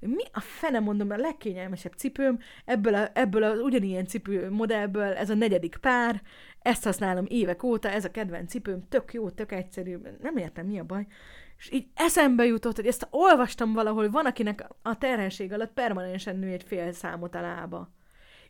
Mi 0.00 0.22
a 0.32 0.40
fene 0.40 0.78
mondom, 0.78 1.10
a 1.10 1.16
legkényelmesebb 1.16 1.92
cipőm, 1.92 2.38
ebből, 2.64 2.94
a, 2.94 3.10
ebből 3.12 3.42
az 3.42 3.60
ugyanilyen 3.60 4.06
cipő 4.06 4.50
modellből, 4.50 5.12
ez 5.12 5.30
a 5.30 5.34
negyedik 5.34 5.76
pár, 5.76 6.22
ezt 6.62 6.84
használom 6.84 7.24
évek 7.28 7.62
óta, 7.62 7.90
ez 7.90 8.04
a 8.04 8.10
kedvenc 8.10 8.50
cipőm, 8.50 8.88
tök 8.88 9.12
jó, 9.12 9.30
tök 9.30 9.52
egyszerű, 9.52 9.96
nem 10.22 10.36
értem, 10.36 10.66
mi 10.66 10.78
a 10.78 10.84
baj. 10.84 11.06
És 11.58 11.72
így 11.72 11.86
eszembe 11.94 12.44
jutott, 12.44 12.76
hogy 12.76 12.86
ezt 12.86 13.06
olvastam 13.10 13.72
valahol, 13.72 14.10
van, 14.10 14.26
akinek 14.26 14.68
a 14.82 14.98
terhesség 14.98 15.52
alatt 15.52 15.72
permanensen 15.72 16.36
nő 16.36 16.48
egy 16.48 16.62
fél 16.62 16.92
számot 16.92 17.34
a 17.34 17.40
lába. 17.40 17.95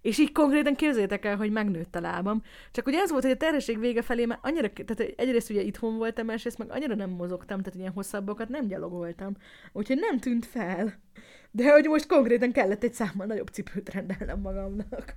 És 0.07 0.19
így 0.19 0.33
konkrétan 0.33 0.75
képzeljétek 0.75 1.25
el, 1.25 1.37
hogy 1.37 1.51
megnőtt 1.51 1.95
a 1.95 2.01
lábam. 2.01 2.43
Csak 2.71 2.87
ugye 2.87 2.99
ez 2.99 3.11
volt, 3.11 3.23
hogy 3.23 3.33
a 3.33 3.37
terhesség 3.37 3.79
vége 3.79 4.03
felé 4.03 4.25
már 4.25 4.39
annyira, 4.43 4.69
tehát 4.73 5.13
egyrészt 5.17 5.51
ugye 5.51 5.61
itthon 5.61 5.97
voltam, 5.97 6.27
másrészt 6.27 6.59
meg 6.59 6.71
annyira 6.71 6.95
nem 6.95 7.11
mozogtam, 7.11 7.63
tehát 7.63 7.79
ilyen 7.79 7.93
hosszabbakat 7.93 8.49
nem 8.49 8.67
gyalogoltam. 8.67 9.37
Úgyhogy 9.73 9.99
nem 9.99 10.19
tűnt 10.19 10.47
fel. 10.47 10.95
De 11.51 11.73
hogy 11.73 11.85
most 11.85 12.07
konkrétan 12.07 12.53
kellett 12.53 12.83
egy 12.83 12.93
számmal 12.93 13.27
nagyobb 13.27 13.49
cipőt 13.49 13.93
rendelnem 13.93 14.41
magamnak. 14.41 15.17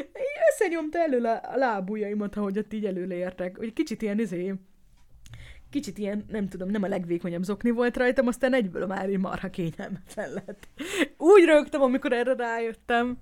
Így 0.00 0.38
összenyomta 0.52 0.98
elő 0.98 1.24
a, 1.24 1.56
lábujjaimat, 1.56 2.36
ahogy 2.36 2.58
ott 2.58 2.72
így 2.72 2.86
előleértek. 2.86 3.56
Hogy 3.56 3.72
kicsit 3.72 4.02
ilyen 4.02 4.18
izé, 4.18 4.54
kicsit 5.70 5.98
ilyen, 5.98 6.24
nem 6.28 6.48
tudom, 6.48 6.68
nem 6.68 6.82
a 6.82 6.88
legvékonyabb 6.88 7.42
zokni 7.42 7.70
volt 7.70 7.96
rajtam, 7.96 8.26
aztán 8.26 8.54
egyből 8.54 8.86
már 8.86 9.10
így 9.10 9.18
marha 9.18 9.50
kényelmetlen 9.50 10.32
lett. 10.32 10.68
Úgy 11.16 11.44
rögtem, 11.44 11.82
amikor 11.82 12.12
erre 12.12 12.34
rájöttem. 12.34 13.18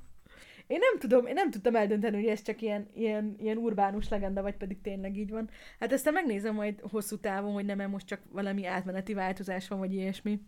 Én 0.66 0.78
nem 0.80 0.98
tudom, 0.98 1.26
én 1.26 1.34
nem 1.34 1.50
tudtam 1.50 1.76
eldönteni, 1.76 2.16
hogy 2.16 2.26
ez 2.26 2.42
csak 2.42 2.62
ilyen, 2.62 2.88
ilyen, 2.94 3.36
ilyen 3.38 3.56
urbánus 3.56 4.08
legenda, 4.08 4.42
vagy 4.42 4.56
pedig 4.56 4.80
tényleg 4.80 5.16
így 5.16 5.30
van. 5.30 5.50
Hát 5.78 5.92
ezt 5.92 6.10
megnézem 6.10 6.54
majd 6.54 6.80
hosszú 6.80 7.18
távon, 7.18 7.52
hogy 7.52 7.64
nem 7.64 7.90
most 7.90 8.06
csak 8.06 8.20
valami 8.30 8.66
átmeneti 8.66 9.14
változás 9.14 9.68
van, 9.68 9.78
vagy 9.78 9.92
ilyesmi. 9.92 10.40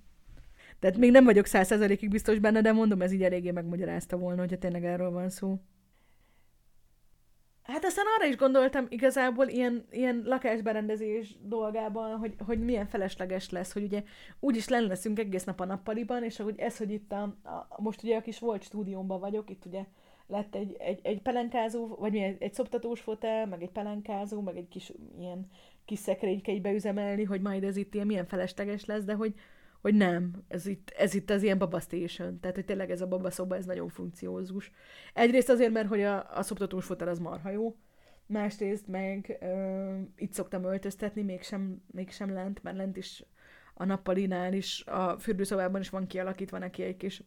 Tehát 0.79 0.97
még 0.97 1.11
nem 1.11 1.25
vagyok 1.25 1.47
százszerzalékig 1.47 2.11
biztos 2.11 2.39
benne, 2.39 2.61
de 2.61 2.73
mondom, 2.73 3.03
ez 3.03 3.13
így 3.13 3.23
eléggé 3.23 3.51
megmagyarázta 3.51 4.17
volna, 4.17 4.41
hogyha 4.41 4.59
tényleg 4.59 4.85
erről 4.85 5.11
van 5.11 5.31
szó. 5.31 5.59
Hát 7.63 7.85
aztán 7.85 8.05
arra 8.17 8.29
is 8.29 8.37
gondoltam 8.37 8.87
igazából 8.89 9.47
ilyen, 9.47 9.87
ilyen 9.91 10.23
lakásberendezés 10.25 11.37
dolgában, 11.43 12.19
hogy, 12.19 12.35
hogy 12.39 12.59
milyen 12.59 12.87
felesleges 12.87 13.51
lesz, 13.51 13.73
hogy 13.73 13.83
ugye 13.83 14.03
úgyis 14.41 14.69
lenn 14.69 14.87
leszünk 14.87 15.19
egész 15.19 15.45
nap 15.45 15.61
a 15.61 15.65
nappaliban, 15.65 16.23
és 16.25 16.37
hogy 16.37 16.59
ez, 16.59 16.77
hogy 16.77 16.91
itt 16.91 17.13
a, 17.13 17.23
a 17.23 17.83
most 17.83 18.03
ugye 18.03 18.17
a 18.17 18.21
kis 18.21 18.39
volt 18.39 18.63
stúdiómban 18.63 19.21
vagyok, 19.21 19.51
itt 19.51 19.65
ugye 19.65 19.85
lett 20.27 20.55
egy, 20.55 20.77
egy, 20.79 21.01
egy 21.03 21.23
pelenkázó, 21.23 21.87
vagy 21.87 22.13
mi, 22.13 22.37
egy, 22.39 22.55
szoptatós 22.55 23.01
fotel, 23.01 23.47
meg 23.47 23.63
egy 23.63 23.71
pelenkázó, 23.71 24.41
meg 24.41 24.57
egy 24.57 24.69
kis 24.69 24.93
ilyen 25.19 25.51
kis 25.85 25.99
szekrényke 25.99 26.61
beüzemelni, 26.61 27.25
hogy 27.25 27.41
majd 27.41 27.65
ez 27.65 27.77
itt 27.77 27.95
ilyen 27.95 28.07
milyen 28.07 28.27
felesleges 28.27 28.85
lesz, 28.85 29.05
de 29.05 29.15
hogy, 29.15 29.35
hogy 29.81 29.95
nem, 29.95 30.45
ez 30.49 30.67
itt, 30.67 30.91
ez 30.99 31.15
itt 31.15 31.31
az 31.31 31.43
ilyen 31.43 31.59
babastation, 31.59 32.41
tehát 32.41 32.57
hogy 32.57 32.65
tényleg 32.65 32.91
ez 32.91 33.01
a 33.01 33.09
babaszoba, 33.09 33.57
ez 33.57 33.65
nagyon 33.65 33.89
funkciózus. 33.89 34.71
Egyrészt 35.15 35.49
azért, 35.49 35.73
mert 35.73 35.89
hogy 35.89 36.03
a, 36.03 36.37
a 36.39 36.43
szoptatós 36.43 36.85
fotel 36.85 37.09
az 37.09 37.19
marha 37.19 37.51
jó, 37.51 37.77
másrészt 38.27 38.87
meg 38.87 39.39
ö, 39.41 39.99
itt 40.17 40.33
szoktam 40.33 40.65
öltöztetni, 40.65 41.23
mégsem, 41.23 41.83
mégsem 41.91 42.33
lent, 42.33 42.63
mert 42.63 42.77
lent 42.77 42.97
is 42.97 43.25
a 43.75 43.85
nappalinál 43.85 44.53
is, 44.53 44.85
a 44.87 45.19
fürdőszobában 45.19 45.81
is 45.81 45.91
van 45.91 46.07
kialakítva 46.07 46.59
neki 46.59 46.83
egy 46.83 46.97
kis 46.97 47.23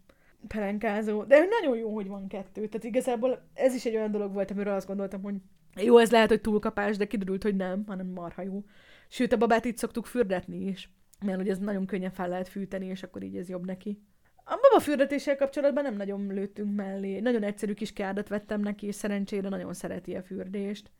pelenkázó, 0.48 1.24
de 1.24 1.46
nagyon 1.46 1.78
jó, 1.78 1.94
hogy 1.94 2.08
van 2.08 2.28
kettő. 2.28 2.68
Tehát 2.68 2.84
igazából 2.84 3.50
ez 3.54 3.74
is 3.74 3.86
egy 3.86 3.96
olyan 3.96 4.12
dolog 4.12 4.34
volt, 4.34 4.52
amiről 4.52 4.74
azt 4.74 4.88
gondoltam, 4.88 5.22
hogy 5.22 5.36
jó, 5.76 5.98
ez 5.98 6.12
lehet, 6.12 6.30
hogy 6.30 6.42
túlkapás, 6.42 6.98
de 6.98 7.08
kiderült, 7.08 7.44
hogy 7.44 7.56
nem, 7.56 7.84
hanem 7.88 8.08
marha 8.08 8.42
jó. 8.42 8.64
Sőt, 9.08 9.34
a 9.34 9.38
babát 9.38 9.66
itt 9.66 9.78
szoktuk 9.78 10.06
fürdetni 10.06 10.68
is. 10.68 10.90
mert 11.26 11.38
hogy 11.38 11.50
ez 11.50 11.58
nagyon 11.58 11.86
könnyen 11.86 12.12
fel 12.12 12.30
lehet 12.30 12.48
fűteni, 12.48 12.86
és 12.86 13.04
akkor 13.04 13.24
így 13.24 13.38
ez 13.38 13.50
jobb 13.50 13.66
neki. 13.66 14.02
A 14.36 14.60
baba 14.62 14.80
fürdetéssel 14.80 15.36
kapcsolatban 15.36 15.84
nem 15.84 15.96
nagyon 15.96 16.28
lőttünk 16.28 16.76
mellé. 16.76 17.20
Nagyon 17.20 17.44
egyszerű 17.44 17.74
kis 17.74 17.94
kádat 17.94 18.28
vettem 18.28 18.62
neki, 18.62 18.88
és 18.88 18.96
szerencsére 18.96 19.50
nagyon 19.50 19.74
szereti 19.74 20.16
a 20.16 20.24
fürdést. 20.24 20.92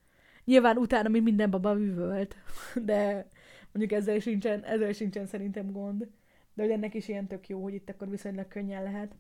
Nyilván 0.46 0.78
utána 0.78 1.10
mi 1.10 1.20
minden 1.20 1.50
baba 1.50 1.80
üvölt, 1.80 2.36
de 2.86 3.30
mondjuk 3.72 4.00
ezzel 4.00 4.20
sincsen, 4.20 4.64
ezzel 4.64 4.94
sincsen 4.94 5.26
szerintem 5.26 5.72
gond. 5.72 6.08
De 6.54 6.62
hogy 6.62 6.72
ennek 6.72 6.94
is 6.94 7.08
ilyen 7.08 7.28
tök 7.28 7.48
jó, 7.48 7.64
hogy 7.64 7.74
itt 7.74 7.90
akkor 7.90 8.10
viszonylag 8.10 8.48
könnyen 8.48 8.84
lehet. 8.84 9.16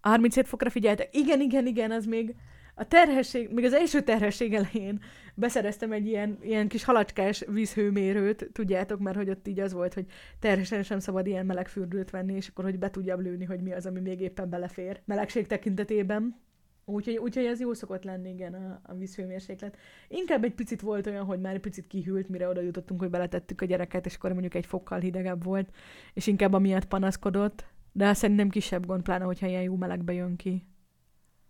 37 0.00 0.46
fokra 0.46 0.70
figyeltek. 0.70 1.16
Igen, 1.16 1.40
igen, 1.40 1.66
igen, 1.66 1.90
az 1.90 2.04
még 2.04 2.34
a 2.78 2.88
terhesség, 2.88 3.50
még 3.52 3.64
az 3.64 3.72
első 3.72 4.00
terhesség 4.00 4.54
elején 4.54 5.00
beszereztem 5.34 5.92
egy 5.92 6.06
ilyen, 6.06 6.38
ilyen 6.42 6.68
kis 6.68 6.84
halacskás 6.84 7.44
vízhőmérőt, 7.48 8.48
tudjátok, 8.52 9.00
mert 9.00 9.16
hogy 9.16 9.30
ott 9.30 9.48
így 9.48 9.60
az 9.60 9.72
volt, 9.72 9.94
hogy 9.94 10.06
terhesen 10.38 10.82
sem 10.82 10.98
szabad 10.98 11.26
ilyen 11.26 11.46
meleg 11.46 11.68
fürdőt 11.68 12.10
venni, 12.10 12.34
és 12.34 12.48
akkor 12.48 12.64
hogy 12.64 12.78
be 12.78 12.90
tudjam 12.90 13.20
lőni, 13.20 13.44
hogy 13.44 13.60
mi 13.60 13.72
az, 13.72 13.86
ami 13.86 14.00
még 14.00 14.20
éppen 14.20 14.50
belefér 14.50 15.00
melegség 15.04 15.46
tekintetében. 15.46 16.40
Úgyhogy, 16.84 17.16
úgyhogy 17.16 17.44
ez 17.44 17.60
jó 17.60 17.72
szokott 17.72 18.04
lenni, 18.04 18.28
igen, 18.28 18.54
a, 18.54 18.80
a 18.82 18.94
vízhőmérséklet. 18.94 19.76
Inkább 20.08 20.44
egy 20.44 20.54
picit 20.54 20.80
volt 20.80 21.06
olyan, 21.06 21.24
hogy 21.24 21.40
már 21.40 21.54
egy 21.54 21.60
picit 21.60 21.86
kihűlt, 21.86 22.28
mire 22.28 22.48
oda 22.48 22.60
jutottunk, 22.60 23.00
hogy 23.00 23.10
beletettük 23.10 23.60
a 23.60 23.64
gyereket, 23.64 24.06
és 24.06 24.14
akkor 24.14 24.30
mondjuk 24.32 24.54
egy 24.54 24.66
fokkal 24.66 24.98
hidegebb 24.98 25.44
volt, 25.44 25.68
és 26.14 26.26
inkább 26.26 26.52
amiatt 26.52 26.84
panaszkodott, 26.84 27.64
de 27.96 28.14
szerintem 28.14 28.48
kisebb 28.48 28.86
gond, 28.86 29.02
pláne, 29.02 29.24
hogyha 29.24 29.46
ilyen 29.46 29.62
jó 29.62 29.76
melegbe 29.76 30.12
jön 30.12 30.36
ki. 30.36 30.66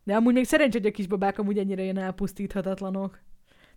De 0.05 0.16
amúgy 0.16 0.35
még 0.35 0.44
szerencsé, 0.44 0.78
hogy 0.78 0.86
a 0.86 0.90
kisbabák 0.90 1.39
amúgy 1.39 1.59
ennyire 1.59 1.82
ilyen 1.82 1.98
elpusztíthatatlanok. 1.98 3.20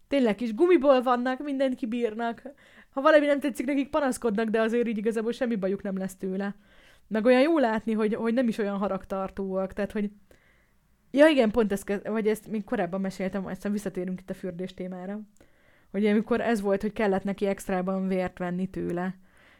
Tényleg 0.07 0.35
kis 0.35 0.53
gumiból 0.53 1.01
vannak, 1.01 1.43
mindent 1.43 1.75
kibírnak. 1.75 2.41
Ha 2.89 3.01
valami 3.01 3.25
nem 3.25 3.39
tetszik, 3.39 3.65
nekik 3.65 3.89
panaszkodnak, 3.89 4.49
de 4.49 4.61
azért 4.61 4.87
így 4.87 4.97
igazából 4.97 5.31
semmi 5.31 5.55
bajuk 5.55 5.81
nem 5.81 5.97
lesz 5.97 6.15
tőle. 6.15 6.55
Meg 7.07 7.25
olyan 7.25 7.41
jó 7.41 7.57
látni, 7.57 7.93
hogy, 7.93 8.13
hogy 8.13 8.33
nem 8.33 8.47
is 8.47 8.57
olyan 8.57 8.77
haragtartóak, 8.77 9.73
tehát 9.73 9.91
hogy 9.91 10.11
Ja 11.11 11.27
igen, 11.27 11.51
pont 11.51 11.71
ezt, 11.71 12.01
vagy 12.03 12.27
ezt 12.27 12.47
még 12.47 12.63
korábban 12.63 13.01
meséltem, 13.01 13.45
aztán 13.45 13.71
visszatérünk 13.71 14.19
itt 14.19 14.29
a 14.29 14.33
fürdés 14.33 14.73
témára, 14.73 15.19
hogy 15.91 16.05
amikor 16.05 16.41
ez 16.41 16.61
volt, 16.61 16.81
hogy 16.81 16.93
kellett 16.93 17.23
neki 17.23 17.45
extrában 17.45 18.07
vért 18.07 18.37
venni 18.37 18.67
tőle. 18.67 19.15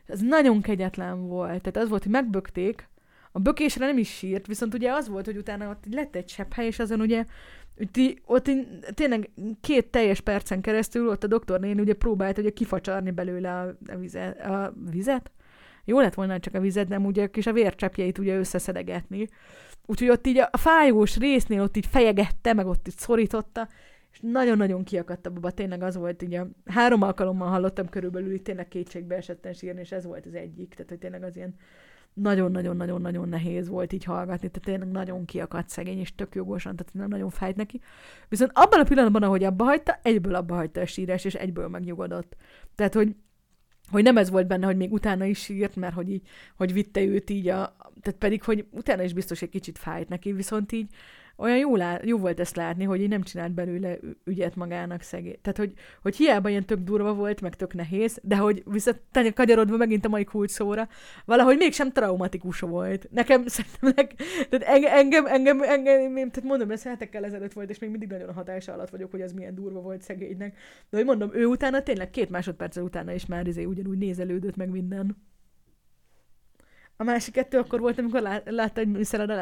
Ez 0.05 0.21
nagyon 0.21 0.61
kegyetlen 0.61 1.27
volt. 1.27 1.61
Tehát 1.61 1.77
az 1.77 1.89
volt, 1.89 2.03
hogy 2.03 2.11
megbökték, 2.11 2.89
a 3.31 3.39
bökésre 3.39 3.85
nem 3.85 3.97
is 3.97 4.09
sírt, 4.09 4.47
viszont 4.47 4.73
ugye 4.73 4.91
az 4.91 5.07
volt, 5.07 5.25
hogy 5.25 5.37
utána 5.37 5.69
ott 5.69 5.83
lett 5.91 6.15
egy 6.15 6.35
hely, 6.55 6.65
és 6.65 6.79
azon 6.79 7.01
ugye 7.01 7.25
ott, 7.79 7.97
ott 8.25 8.49
tényleg 8.93 9.29
két 9.61 9.87
teljes 9.87 10.21
percen 10.21 10.61
keresztül 10.61 11.07
ott 11.07 11.23
a 11.23 11.27
doktornén 11.27 11.79
ugye 11.79 11.93
próbált 11.93 12.37
ugye 12.37 12.49
kifacsarni 12.49 13.11
belőle 13.11 13.59
a, 13.59 13.75
a, 13.93 13.97
vizet, 13.97 14.39
a 14.45 14.73
vizet. 14.91 15.31
Jó 15.85 15.99
lett 15.99 16.13
volna 16.13 16.39
csak 16.39 16.53
a 16.53 16.59
vizet, 16.59 16.87
nem 16.87 17.05
ugye 17.05 17.27
kis 17.27 17.47
a 17.47 17.53
vércsepjeit 17.53 18.17
ugye 18.17 18.37
összeszedegetni. 18.37 19.27
Úgyhogy 19.85 20.09
ott 20.09 20.27
így 20.27 20.37
a 20.51 20.57
fájós 20.57 21.17
résznél 21.17 21.61
ott 21.61 21.77
így 21.77 21.85
fejegette, 21.85 22.53
meg 22.53 22.67
ott 22.67 22.87
így 22.87 22.97
szorította, 22.97 23.67
és 24.11 24.19
nagyon-nagyon 24.21 24.83
kiakadt 24.83 25.25
a 25.25 25.31
baba, 25.31 25.51
tényleg 25.51 25.83
az 25.83 25.95
volt, 25.95 26.21
ugye 26.21 26.43
három 26.65 27.01
alkalommal 27.01 27.49
hallottam 27.49 27.89
körülbelül, 27.89 28.29
hogy 28.29 28.41
tényleg 28.41 28.67
kétségbe 28.67 29.15
esetten 29.15 29.53
sírni, 29.53 29.79
és 29.79 29.91
ez 29.91 30.05
volt 30.05 30.25
az 30.25 30.33
egyik, 30.33 30.73
tehát 30.73 30.89
hogy 30.89 30.99
tényleg 30.99 31.23
az 31.23 31.35
ilyen 31.35 31.55
nagyon-nagyon-nagyon-nagyon 32.21 33.29
nehéz 33.29 33.67
volt 33.67 33.93
így 33.93 34.03
hallgatni, 34.03 34.49
tehát 34.49 34.65
tényleg 34.65 34.91
nagyon 34.91 35.25
kiakadt 35.25 35.69
szegény, 35.69 35.99
és 35.99 36.15
tök 36.15 36.35
jogosan, 36.35 36.75
tehát 36.75 36.93
nem 36.93 37.07
nagyon 37.07 37.29
fájt 37.29 37.55
neki. 37.55 37.81
Viszont 38.29 38.51
abban 38.53 38.79
a 38.79 38.83
pillanatban, 38.83 39.23
ahogy 39.23 39.43
abba 39.43 39.63
hagyta, 39.63 39.99
egyből 40.01 40.35
abba 40.35 40.55
hagyta 40.55 40.81
a 40.81 40.85
sírás, 40.85 41.25
és 41.25 41.33
egyből 41.33 41.67
megnyugodott. 41.67 42.35
Tehát, 42.75 42.93
hogy 42.93 43.15
hogy 43.89 44.03
nem 44.03 44.17
ez 44.17 44.29
volt 44.29 44.47
benne, 44.47 44.65
hogy 44.65 44.77
még 44.77 44.91
utána 44.91 45.25
is 45.25 45.39
sírt, 45.39 45.75
mert 45.75 45.93
hogy 45.93 46.11
így, 46.11 46.27
hogy 46.55 46.73
vitte 46.73 47.01
őt 47.01 47.29
így 47.29 47.47
a, 47.47 47.75
tehát 48.01 48.19
pedig, 48.19 48.43
hogy 48.43 48.65
utána 48.71 49.03
is 49.03 49.13
biztos 49.13 49.41
egy 49.41 49.49
kicsit 49.49 49.77
fájt 49.77 50.09
neki, 50.09 50.31
viszont 50.31 50.71
így 50.71 50.87
olyan 51.39 51.57
jó, 51.57 51.75
lá, 51.75 51.99
jó 52.03 52.17
volt 52.17 52.39
ezt 52.39 52.55
látni, 52.55 52.83
hogy 52.83 53.01
így 53.01 53.09
nem 53.09 53.21
csinált 53.21 53.51
belőle 53.51 53.97
ügyet 54.23 54.55
magának 54.55 55.01
szegény. 55.01 55.39
Tehát, 55.41 55.57
hogy, 55.57 55.73
hogy 56.01 56.15
hiába 56.15 56.49
ilyen 56.49 56.65
tök 56.65 56.79
durva 56.79 57.13
volt, 57.13 57.41
meg 57.41 57.55
tök 57.55 57.73
nehéz, 57.73 58.19
de 58.23 58.35
hogy 58.35 58.63
visszatanya 58.65 59.33
kagyarodva 59.33 59.77
megint 59.77 60.05
a 60.05 60.09
mai 60.09 60.23
kulcs 60.23 60.51
szóra, 60.51 60.87
valahogy 61.25 61.57
mégsem 61.57 61.91
traumatikus 61.91 62.59
volt. 62.59 63.07
Nekem 63.11 63.47
szerintem, 63.47 63.93
leg, 63.95 64.15
tehát 64.49 64.65
engem, 64.67 65.25
engem, 65.25 65.61
engem, 65.61 65.61
engem, 65.61 66.13
tehát 66.13 66.49
mondom, 66.49 66.71
ez 66.71 66.83
hetekkel 66.83 67.25
ezelőtt 67.25 67.53
volt, 67.53 67.69
és 67.69 67.79
még 67.79 67.89
mindig 67.89 68.09
nagyon 68.09 68.29
a 68.29 68.33
hatása 68.33 68.73
alatt 68.73 68.89
vagyok, 68.89 69.11
hogy 69.11 69.21
ez 69.21 69.33
milyen 69.33 69.55
durva 69.55 69.81
volt 69.81 70.01
szegénynek. 70.01 70.57
De 70.89 70.97
hogy 70.97 71.05
mondom, 71.05 71.29
ő 71.33 71.45
utána 71.45 71.83
tényleg 71.83 72.09
két 72.09 72.29
másodperccel 72.29 72.83
utána 72.83 73.11
is 73.11 73.25
már 73.25 73.47
izé 73.47 73.63
ugyanúgy 73.63 73.97
nézelődött 73.97 74.55
meg 74.55 74.69
minden. 74.69 75.27
A 76.97 77.03
másik 77.03 77.33
kettő 77.33 77.57
akkor 77.57 77.79
volt, 77.79 77.99
amikor 77.99 78.21
látta, 78.45 78.79
hogy 78.79 78.91
műszered 78.91 79.29
a 79.29 79.35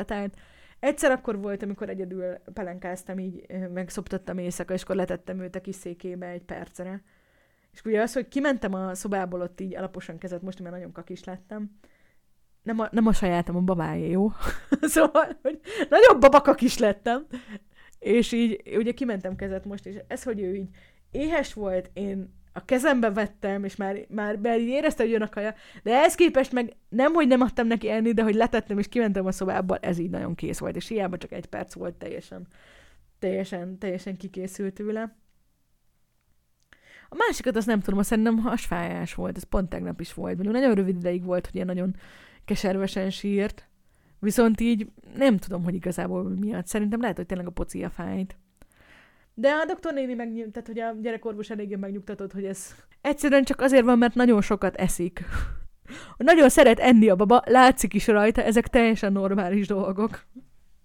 Egyszer 0.80 1.12
akkor 1.12 1.41
volt, 1.41 1.64
amikor 1.64 1.90
egyedül 1.90 2.38
pelenkáztam, 2.54 3.20
így 3.20 3.45
megszoptattam 3.74 4.38
éjszaka, 4.38 4.74
és 4.74 4.82
akkor 4.82 4.95
letettem 4.95 5.40
őt 5.40 5.56
a 5.56 5.62
kis 5.62 5.76
székébe 5.76 6.28
egy 6.28 6.44
percre. 6.44 7.04
És 7.74 7.82
ugye 7.86 8.02
az, 8.02 8.14
hogy 8.14 8.28
kimentem 8.28 8.74
a 8.74 8.95
szobából, 8.95 9.41
ott 9.41 9.62
így 9.62 9.76
alaposan 9.76 10.18
kezet, 10.18 10.41
most 10.41 10.60
már 10.60 10.72
nagyon 10.72 10.91
kakis 10.91 11.24
lettem. 11.24 11.80
Nem 12.64 12.80
a, 12.80 12.88
nem 12.91 13.08
a 13.08 13.14
sajátom, 13.14 13.56
a 13.56 13.62
babáé, 13.62 14.10
jó? 14.10 14.32
szóval, 14.95 15.38
hogy 15.41 15.60
nagyon 15.90 16.20
babakak 16.20 16.62
is 16.62 16.78
lettem. 16.78 17.28
És 17.99 18.32
így, 18.32 18.76
ugye 18.78 18.91
kimentem 18.91 19.36
kezet 19.36 19.66
most, 19.66 19.86
és 19.86 19.95
ez, 20.08 20.24
hogy 20.24 20.41
ő 20.41 20.56
így 20.56 20.70
éhes 21.12 21.54
volt, 21.54 21.90
én 21.94 22.36
a 22.58 22.66
kezembe 22.66 23.12
vettem, 23.12 23.64
és 23.64 23.76
már, 23.76 24.06
már, 24.10 24.36
már 24.36 24.60
érezte, 24.60 25.04
hogy 25.04 25.12
jön 25.12 25.22
a 25.22 25.30
kaja, 25.30 25.54
de 25.84 25.94
ehhez 25.94 26.16
képest 26.16 26.52
meg 26.52 26.76
nem, 26.90 27.14
hogy 27.14 27.28
nem 27.28 27.42
adtam 27.42 27.68
neki 27.68 27.90
enni, 27.90 28.12
de 28.12 28.24
hogy 28.24 28.36
letettem, 28.36 28.80
és 28.80 28.88
kimentem 28.88 29.26
a 29.26 29.32
szobába, 29.32 29.78
ez 29.78 29.98
így 29.98 30.10
nagyon 30.10 30.36
kész 30.36 30.60
volt, 30.60 30.76
és 30.76 30.88
hiába 30.88 31.18
csak 31.18 31.32
egy 31.32 31.46
perc 31.46 31.74
volt 31.74 31.94
teljesen, 31.94 32.48
teljesen, 33.20 33.78
teljesen 33.78 34.18
kikészült 34.18 34.74
tőle. 34.74 35.16
A 37.10 37.16
másikat 37.16 37.56
azt 37.56 37.68
nem 37.68 37.80
tudom, 37.80 38.00
azt 38.00 38.10
szerintem 38.10 38.38
hasfájás 38.38 39.14
volt, 39.14 39.38
ez 39.38 39.44
pont 39.44 39.70
tegnap 39.70 40.02
is 40.02 40.14
volt. 40.14 40.34
Mondjuk 40.34 40.56
nagyon 40.56 40.76
rövid 40.76 40.98
ideig 40.98 41.24
volt, 41.24 41.46
hogy 41.46 41.56
ilyen 41.56 41.68
nagyon 41.68 41.96
keservesen 42.46 43.10
sírt, 43.10 43.70
viszont 44.20 44.62
így 44.62 44.92
nem 45.16 45.38
tudom, 45.38 45.64
hogy 45.64 45.74
igazából 45.74 46.24
miatt. 46.24 46.68
Szerintem 46.68 47.02
lehet, 47.02 47.16
hogy 47.16 47.26
tényleg 47.26 47.48
a 47.48 47.52
pocia 47.52 47.90
fájt. 47.90 48.38
De 49.39 49.49
a 49.49 49.65
doktor 49.65 49.93
néni 49.93 50.14
meg, 50.14 50.34
tehát 50.34 50.68
hogy 50.68 50.80
a 50.80 50.95
gyerekorvos 51.01 51.49
eléggé 51.49 51.76
megnyugtatott, 51.76 52.31
hogy 52.31 52.45
ez 52.45 52.76
egyszerűen 53.01 53.43
csak 53.43 53.61
azért 53.61 53.85
van, 53.85 53.97
mert 53.97 54.15
nagyon 54.15 54.41
sokat 54.41 54.76
eszik. 54.76 55.23
nagyon 56.18 56.49
szeret 56.49 56.80
enni 56.80 57.09
a 57.09 57.15
baba, 57.15 57.41
látszik 57.45 57.93
is 57.93 58.07
rajta, 58.07 58.43
ezek 58.43 58.68
teljesen 58.68 59.11
normális 59.11 59.68
dolgok. 59.68 60.26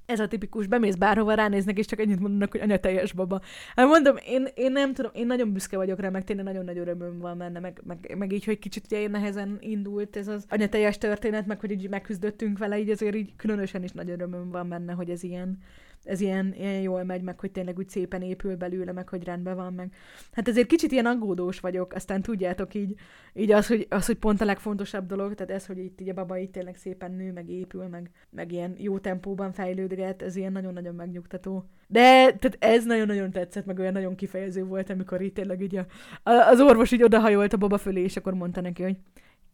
Ez 0.06 0.20
a 0.20 0.28
tipikus, 0.28 0.66
bemész 0.66 0.94
bárhova, 0.94 1.34
ránéznek, 1.34 1.78
és 1.78 1.86
csak 1.86 2.00
ennyit 2.00 2.20
mondanak, 2.20 2.50
hogy 2.50 2.60
anya 2.60 2.76
teljes 2.76 3.12
baba. 3.12 3.40
Hát 3.76 3.86
mondom, 3.86 4.16
én, 4.26 4.48
én 4.54 4.72
nem 4.72 4.94
tudom, 4.94 5.10
én 5.14 5.26
nagyon 5.26 5.52
büszke 5.52 5.76
vagyok 5.76 6.00
rá, 6.00 6.08
meg 6.08 6.24
tényleg 6.24 6.44
nagyon 6.44 6.64
nagy 6.64 6.78
örömöm 6.78 7.18
van 7.18 7.38
benne, 7.38 7.60
meg, 7.60 7.80
meg, 7.84 8.14
meg 8.18 8.32
így, 8.32 8.44
hogy 8.44 8.58
kicsit 8.58 8.84
ugye 8.84 9.08
nehezen 9.08 9.56
indult 9.60 10.16
ez 10.16 10.28
az 10.28 10.44
anya 10.48 10.68
teljes 10.68 10.98
történet, 10.98 11.46
meg 11.46 11.60
hogy 11.60 11.70
így 11.70 11.88
megküzdöttünk 11.88 12.58
vele, 12.58 12.78
így 12.78 12.90
azért 12.90 13.14
így 13.14 13.36
különösen 13.36 13.82
is 13.82 13.92
nagy 13.92 14.10
örömöm 14.10 14.50
van 14.50 14.68
benne, 14.68 14.92
hogy 14.92 15.10
ez 15.10 15.22
ilyen, 15.22 15.58
ez 16.04 16.20
ilyen, 16.20 16.54
ilyen 16.58 16.80
jól 16.80 17.04
megy, 17.04 17.22
meg 17.22 17.40
hogy 17.40 17.50
tényleg 17.50 17.78
úgy 17.78 17.88
szépen 17.88 18.22
épül 18.22 18.56
belőle, 18.56 18.92
meg 18.92 19.08
hogy 19.08 19.24
rendben 19.24 19.56
van, 19.56 19.72
meg 19.72 19.92
hát 20.32 20.48
ezért 20.48 20.66
kicsit 20.66 20.92
ilyen 20.92 21.06
aggódós 21.06 21.60
vagyok, 21.60 21.92
aztán 21.92 22.22
tudjátok 22.22 22.74
így, 22.74 22.94
így 23.34 23.52
az, 23.52 23.66
hogy, 23.66 23.86
az, 23.90 24.06
hogy 24.06 24.16
pont 24.16 24.40
a 24.40 24.44
legfontosabb 24.44 25.06
dolog, 25.06 25.34
tehát 25.34 25.52
ez, 25.52 25.66
hogy 25.66 25.78
itt 25.78 26.00
így 26.00 26.08
a 26.08 26.14
baba 26.14 26.36
itt 26.36 26.52
tényleg 26.52 26.76
szépen 26.76 27.12
nő, 27.12 27.32
meg 27.32 27.48
épül, 27.48 27.86
meg, 27.86 28.10
meg 28.30 28.52
ilyen 28.52 28.74
jó 28.78 28.98
tempóban 28.98 29.52
fejlődget, 29.52 30.22
ez 30.22 30.36
ilyen 30.36 30.52
nagyon-nagyon 30.52 30.94
megnyugtató. 30.94 31.64
De 31.86 32.02
tehát 32.32 32.56
ez 32.58 32.84
nagyon-nagyon 32.84 33.30
tetszett, 33.30 33.66
meg 33.66 33.78
olyan 33.78 33.92
nagyon 33.92 34.14
kifejező 34.14 34.64
volt, 34.64 34.90
amikor 34.90 35.20
itt 35.20 35.34
tényleg 35.34 35.62
így 35.62 35.76
a, 35.76 35.86
az 36.30 36.60
orvos 36.60 36.92
így 36.92 37.02
odahajolt 37.02 37.52
a 37.52 37.56
baba 37.56 37.78
fölé, 37.78 38.02
és 38.02 38.16
akkor 38.16 38.34
mondta 38.34 38.60
neki, 38.60 38.82
hogy 38.82 38.96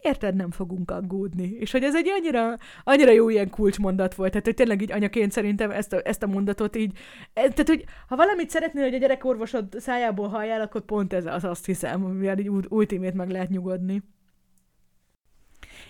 érted, 0.00 0.34
nem 0.34 0.50
fogunk 0.50 0.90
aggódni. 0.90 1.56
És 1.60 1.70
hogy 1.70 1.82
ez 1.82 1.96
egy 1.96 2.08
annyira, 2.08 2.54
annyira 2.84 3.10
jó 3.10 3.28
ilyen 3.28 3.50
kulcsmondat 3.50 4.14
volt, 4.14 4.30
tehát 4.30 4.46
hogy 4.46 4.54
tényleg 4.54 4.82
így 4.82 4.92
anyaként 4.92 5.32
szerintem 5.32 5.70
ezt 5.70 5.92
a, 5.92 6.00
ezt 6.04 6.22
a 6.22 6.26
mondatot 6.26 6.76
így, 6.76 6.98
e, 7.32 7.40
tehát 7.40 7.68
hogy 7.68 7.84
ha 8.08 8.16
valamit 8.16 8.50
szeretnél, 8.50 8.84
hogy 8.84 8.94
a 8.94 8.98
gyerekorvosod 8.98 9.66
szájából 9.78 10.28
halljál, 10.28 10.60
akkor 10.60 10.80
pont 10.80 11.12
ez 11.12 11.26
az, 11.26 11.44
azt 11.44 11.66
hiszem, 11.66 12.00
mivel 12.00 12.38
így 12.38 12.50
ultimét 12.68 13.14
meg 13.14 13.30
lehet 13.30 13.48
nyugodni. 13.48 14.02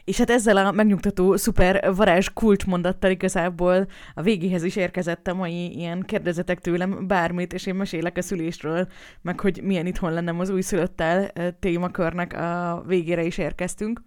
És 0.08 0.18
hát 0.18 0.30
ezzel 0.30 0.56
a 0.56 0.72
megnyugtató 0.72 1.36
szuper 1.36 1.94
varázs 1.94 2.28
kulcsmondattal 2.34 3.10
igazából 3.10 3.86
a 4.14 4.22
végéhez 4.22 4.62
is 4.62 4.76
érkezett 4.76 5.26
a 5.26 5.34
mai 5.34 5.76
ilyen 5.76 6.02
kérdezetek 6.02 6.60
tőlem 6.60 7.06
bármit, 7.06 7.52
és 7.52 7.66
én 7.66 7.74
mesélek 7.74 8.16
a 8.16 8.22
szülésről, 8.22 8.88
meg 9.22 9.40
hogy 9.40 9.60
milyen 9.62 9.86
itthon 9.86 10.12
lennem 10.12 10.40
az 10.40 10.50
újszülöttel 10.50 11.30
témakörnek 11.60 12.32
a 12.32 12.82
végére 12.86 13.22
is 13.22 13.38
érkeztünk. 13.38 14.02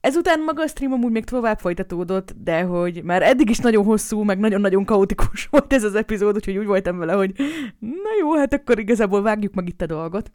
Ezután 0.00 0.40
maga 0.40 0.62
a 0.62 0.66
stream 0.66 0.92
amúgy 0.92 1.12
még 1.12 1.24
tovább 1.24 1.58
folytatódott, 1.58 2.34
de 2.42 2.62
hogy 2.62 3.02
már 3.04 3.22
eddig 3.22 3.50
is 3.50 3.58
nagyon 3.58 3.84
hosszú, 3.84 4.22
meg 4.22 4.38
nagyon-nagyon 4.38 4.84
kaotikus 4.84 5.46
volt 5.50 5.72
ez 5.72 5.84
az 5.84 5.94
epizód, 5.94 6.34
úgyhogy 6.34 6.56
úgy 6.56 6.66
voltam 6.66 6.98
vele, 6.98 7.12
hogy 7.12 7.32
na 7.78 8.10
jó, 8.20 8.34
hát 8.34 8.52
akkor 8.52 8.78
igazából 8.78 9.22
vágjuk 9.22 9.54
meg 9.54 9.68
itt 9.68 9.82
a 9.82 9.86
dolgot. 9.86 10.32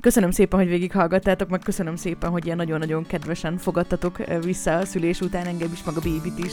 Köszönöm 0.00 0.30
szépen, 0.30 0.58
hogy 0.58 0.68
végighallgattátok, 0.68 1.48
meg 1.48 1.60
köszönöm 1.60 1.96
szépen, 1.96 2.30
hogy 2.30 2.44
ilyen 2.44 2.56
nagyon-nagyon 2.56 3.06
kedvesen 3.06 3.58
fogadtatok 3.58 4.18
vissza 4.44 4.76
a 4.76 4.84
szülés 4.84 5.20
után 5.20 5.46
engem 5.46 5.72
is, 5.72 5.84
meg 5.84 5.96
a 5.96 6.00
bébit 6.00 6.38
is. 6.38 6.52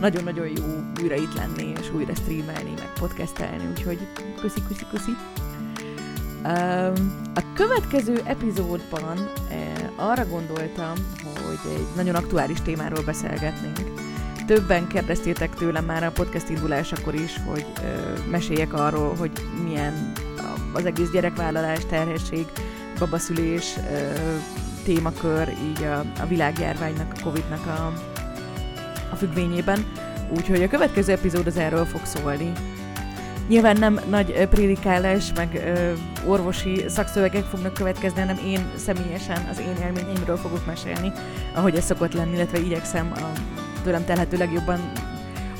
Nagyon-nagyon 0.00 0.46
jó 0.46 0.64
újra 1.02 1.14
itt 1.14 1.34
lenni, 1.34 1.72
és 1.80 1.92
újra 1.94 2.14
streamelni, 2.14 2.70
meg 2.78 2.92
podcastelni, 2.98 3.66
úgyhogy 3.70 3.98
köszi, 4.40 4.60
köszi, 4.68 4.84
köszi. 4.90 5.12
A 7.34 7.42
következő 7.54 8.20
epizódban 8.24 9.30
arra 9.96 10.26
gondoltam, 10.26 10.92
hogy 11.22 11.72
egy 11.72 11.86
nagyon 11.96 12.14
aktuális 12.14 12.62
témáról 12.62 13.04
beszélgetnénk. 13.04 14.02
Többen 14.46 14.86
kérdeztétek 14.86 15.54
tőlem 15.54 15.84
már 15.84 16.04
a 16.04 16.10
podcast 16.10 16.48
indulásakor 16.48 17.14
is, 17.14 17.32
hogy 17.46 17.66
meséljek 18.30 18.72
arról, 18.72 19.14
hogy 19.14 19.30
milyen 19.64 20.12
az 20.72 20.84
egész 20.84 21.10
gyerekvállalás, 21.10 21.86
terhesség, 21.86 22.46
babaszülés 22.98 23.74
témakör 24.84 25.48
így 25.62 25.82
a, 25.82 25.98
a 26.20 26.26
világjárványnak, 26.28 27.12
a 27.16 27.22
Covid-nak 27.22 27.66
a, 27.66 27.92
a 29.10 29.16
függvényében. 29.16 29.86
Úgyhogy 30.36 30.62
a 30.62 30.68
következő 30.68 31.12
epizód 31.12 31.46
az 31.46 31.56
erről 31.56 31.84
fog 31.84 32.04
szólni. 32.04 32.52
Nyilván 33.48 33.76
nem 33.76 34.00
nagy 34.10 34.48
prédikálás, 34.48 35.32
meg 35.34 35.54
ö, 35.54 35.92
orvosi 36.26 36.84
szakszövegek 36.88 37.44
fognak 37.44 37.74
következni, 37.74 38.20
hanem 38.20 38.38
én 38.44 38.70
személyesen 38.76 39.48
az 39.50 39.58
én 39.58 39.76
élményeimről 39.82 40.36
fogok 40.36 40.66
mesélni, 40.66 41.12
ahogy 41.54 41.76
ez 41.76 41.84
szokott 41.84 42.12
lenni, 42.12 42.34
illetve 42.34 42.58
igyekszem 42.58 43.12
a 43.14 43.38
tőlem 43.82 44.04
telhető 44.04 44.36
legjobban 44.36 44.92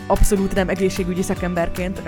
abszolút 0.07 0.55
nem 0.55 0.69
egészségügyi 0.69 1.23
szakemberként 1.23 2.03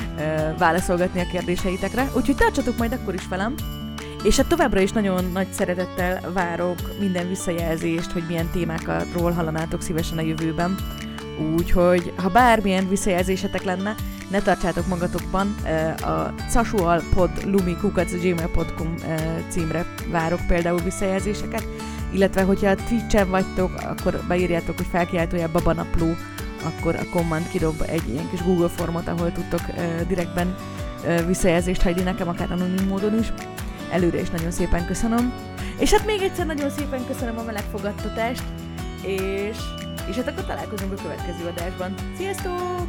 válaszolgatni 0.58 1.20
a 1.20 1.26
kérdéseitekre. 1.32 2.10
Úgyhogy 2.16 2.36
tartsatok 2.36 2.78
majd 2.78 2.92
akkor 2.92 3.14
is 3.14 3.28
velem, 3.28 3.54
és 4.22 4.36
hát 4.36 4.46
továbbra 4.46 4.80
is 4.80 4.92
nagyon 4.92 5.24
nagy 5.32 5.46
szeretettel 5.50 6.32
várok 6.32 6.78
minden 7.00 7.28
visszajelzést, 7.28 8.10
hogy 8.10 8.24
milyen 8.28 8.50
témákról 8.52 9.32
hallanátok 9.32 9.82
szívesen 9.82 10.18
a 10.18 10.22
jövőben. 10.22 10.76
Úgyhogy, 11.56 12.12
ha 12.16 12.28
bármilyen 12.28 12.88
visszajelzésetek 12.88 13.64
lenne, 13.64 13.94
ne 14.30 14.42
tartsátok 14.42 14.86
magatokban, 14.86 15.54
a 16.00 16.34
casualpodlumikukac.gmail.com 16.50 18.94
címre 19.48 19.86
várok 20.10 20.40
például 20.48 20.80
visszajelzéseket, 20.80 21.68
illetve 22.10 22.42
hogyha 22.42 22.74
Twitch-en 22.74 23.30
vagytok, 23.30 23.74
akkor 23.74 24.20
beírjátok, 24.28 24.76
hogy 24.76 24.86
felkiáltója 24.90 25.50
babanapló, 25.52 26.14
akkor 26.66 26.94
a 26.94 27.04
command 27.10 27.48
kidob 27.48 27.84
egy 27.86 28.08
ilyen 28.08 28.30
kis 28.30 28.42
Google 28.42 28.68
formot, 28.68 29.08
ahol 29.08 29.32
tudtok 29.32 29.60
direktben 30.06 30.56
visszajelzést 31.26 31.82
hagyni 31.82 32.02
nekem, 32.02 32.28
akár 32.28 32.52
anonim 32.52 32.86
módon 32.86 33.18
is. 33.18 33.32
Előre 33.90 34.20
is 34.20 34.30
nagyon 34.30 34.50
szépen 34.50 34.86
köszönöm. 34.86 35.32
És 35.78 35.90
hát 35.90 36.06
még 36.06 36.22
egyszer 36.22 36.46
nagyon 36.46 36.70
szépen 36.70 37.06
köszönöm 37.06 37.38
a 37.38 37.42
meleg 37.42 37.64
és, 39.02 39.56
és 40.08 40.16
hát 40.16 40.28
akkor 40.28 40.44
találkozunk 40.44 40.92
a 40.92 41.02
következő 41.02 41.46
adásban. 41.46 41.94
Sziasztok! 42.16 42.86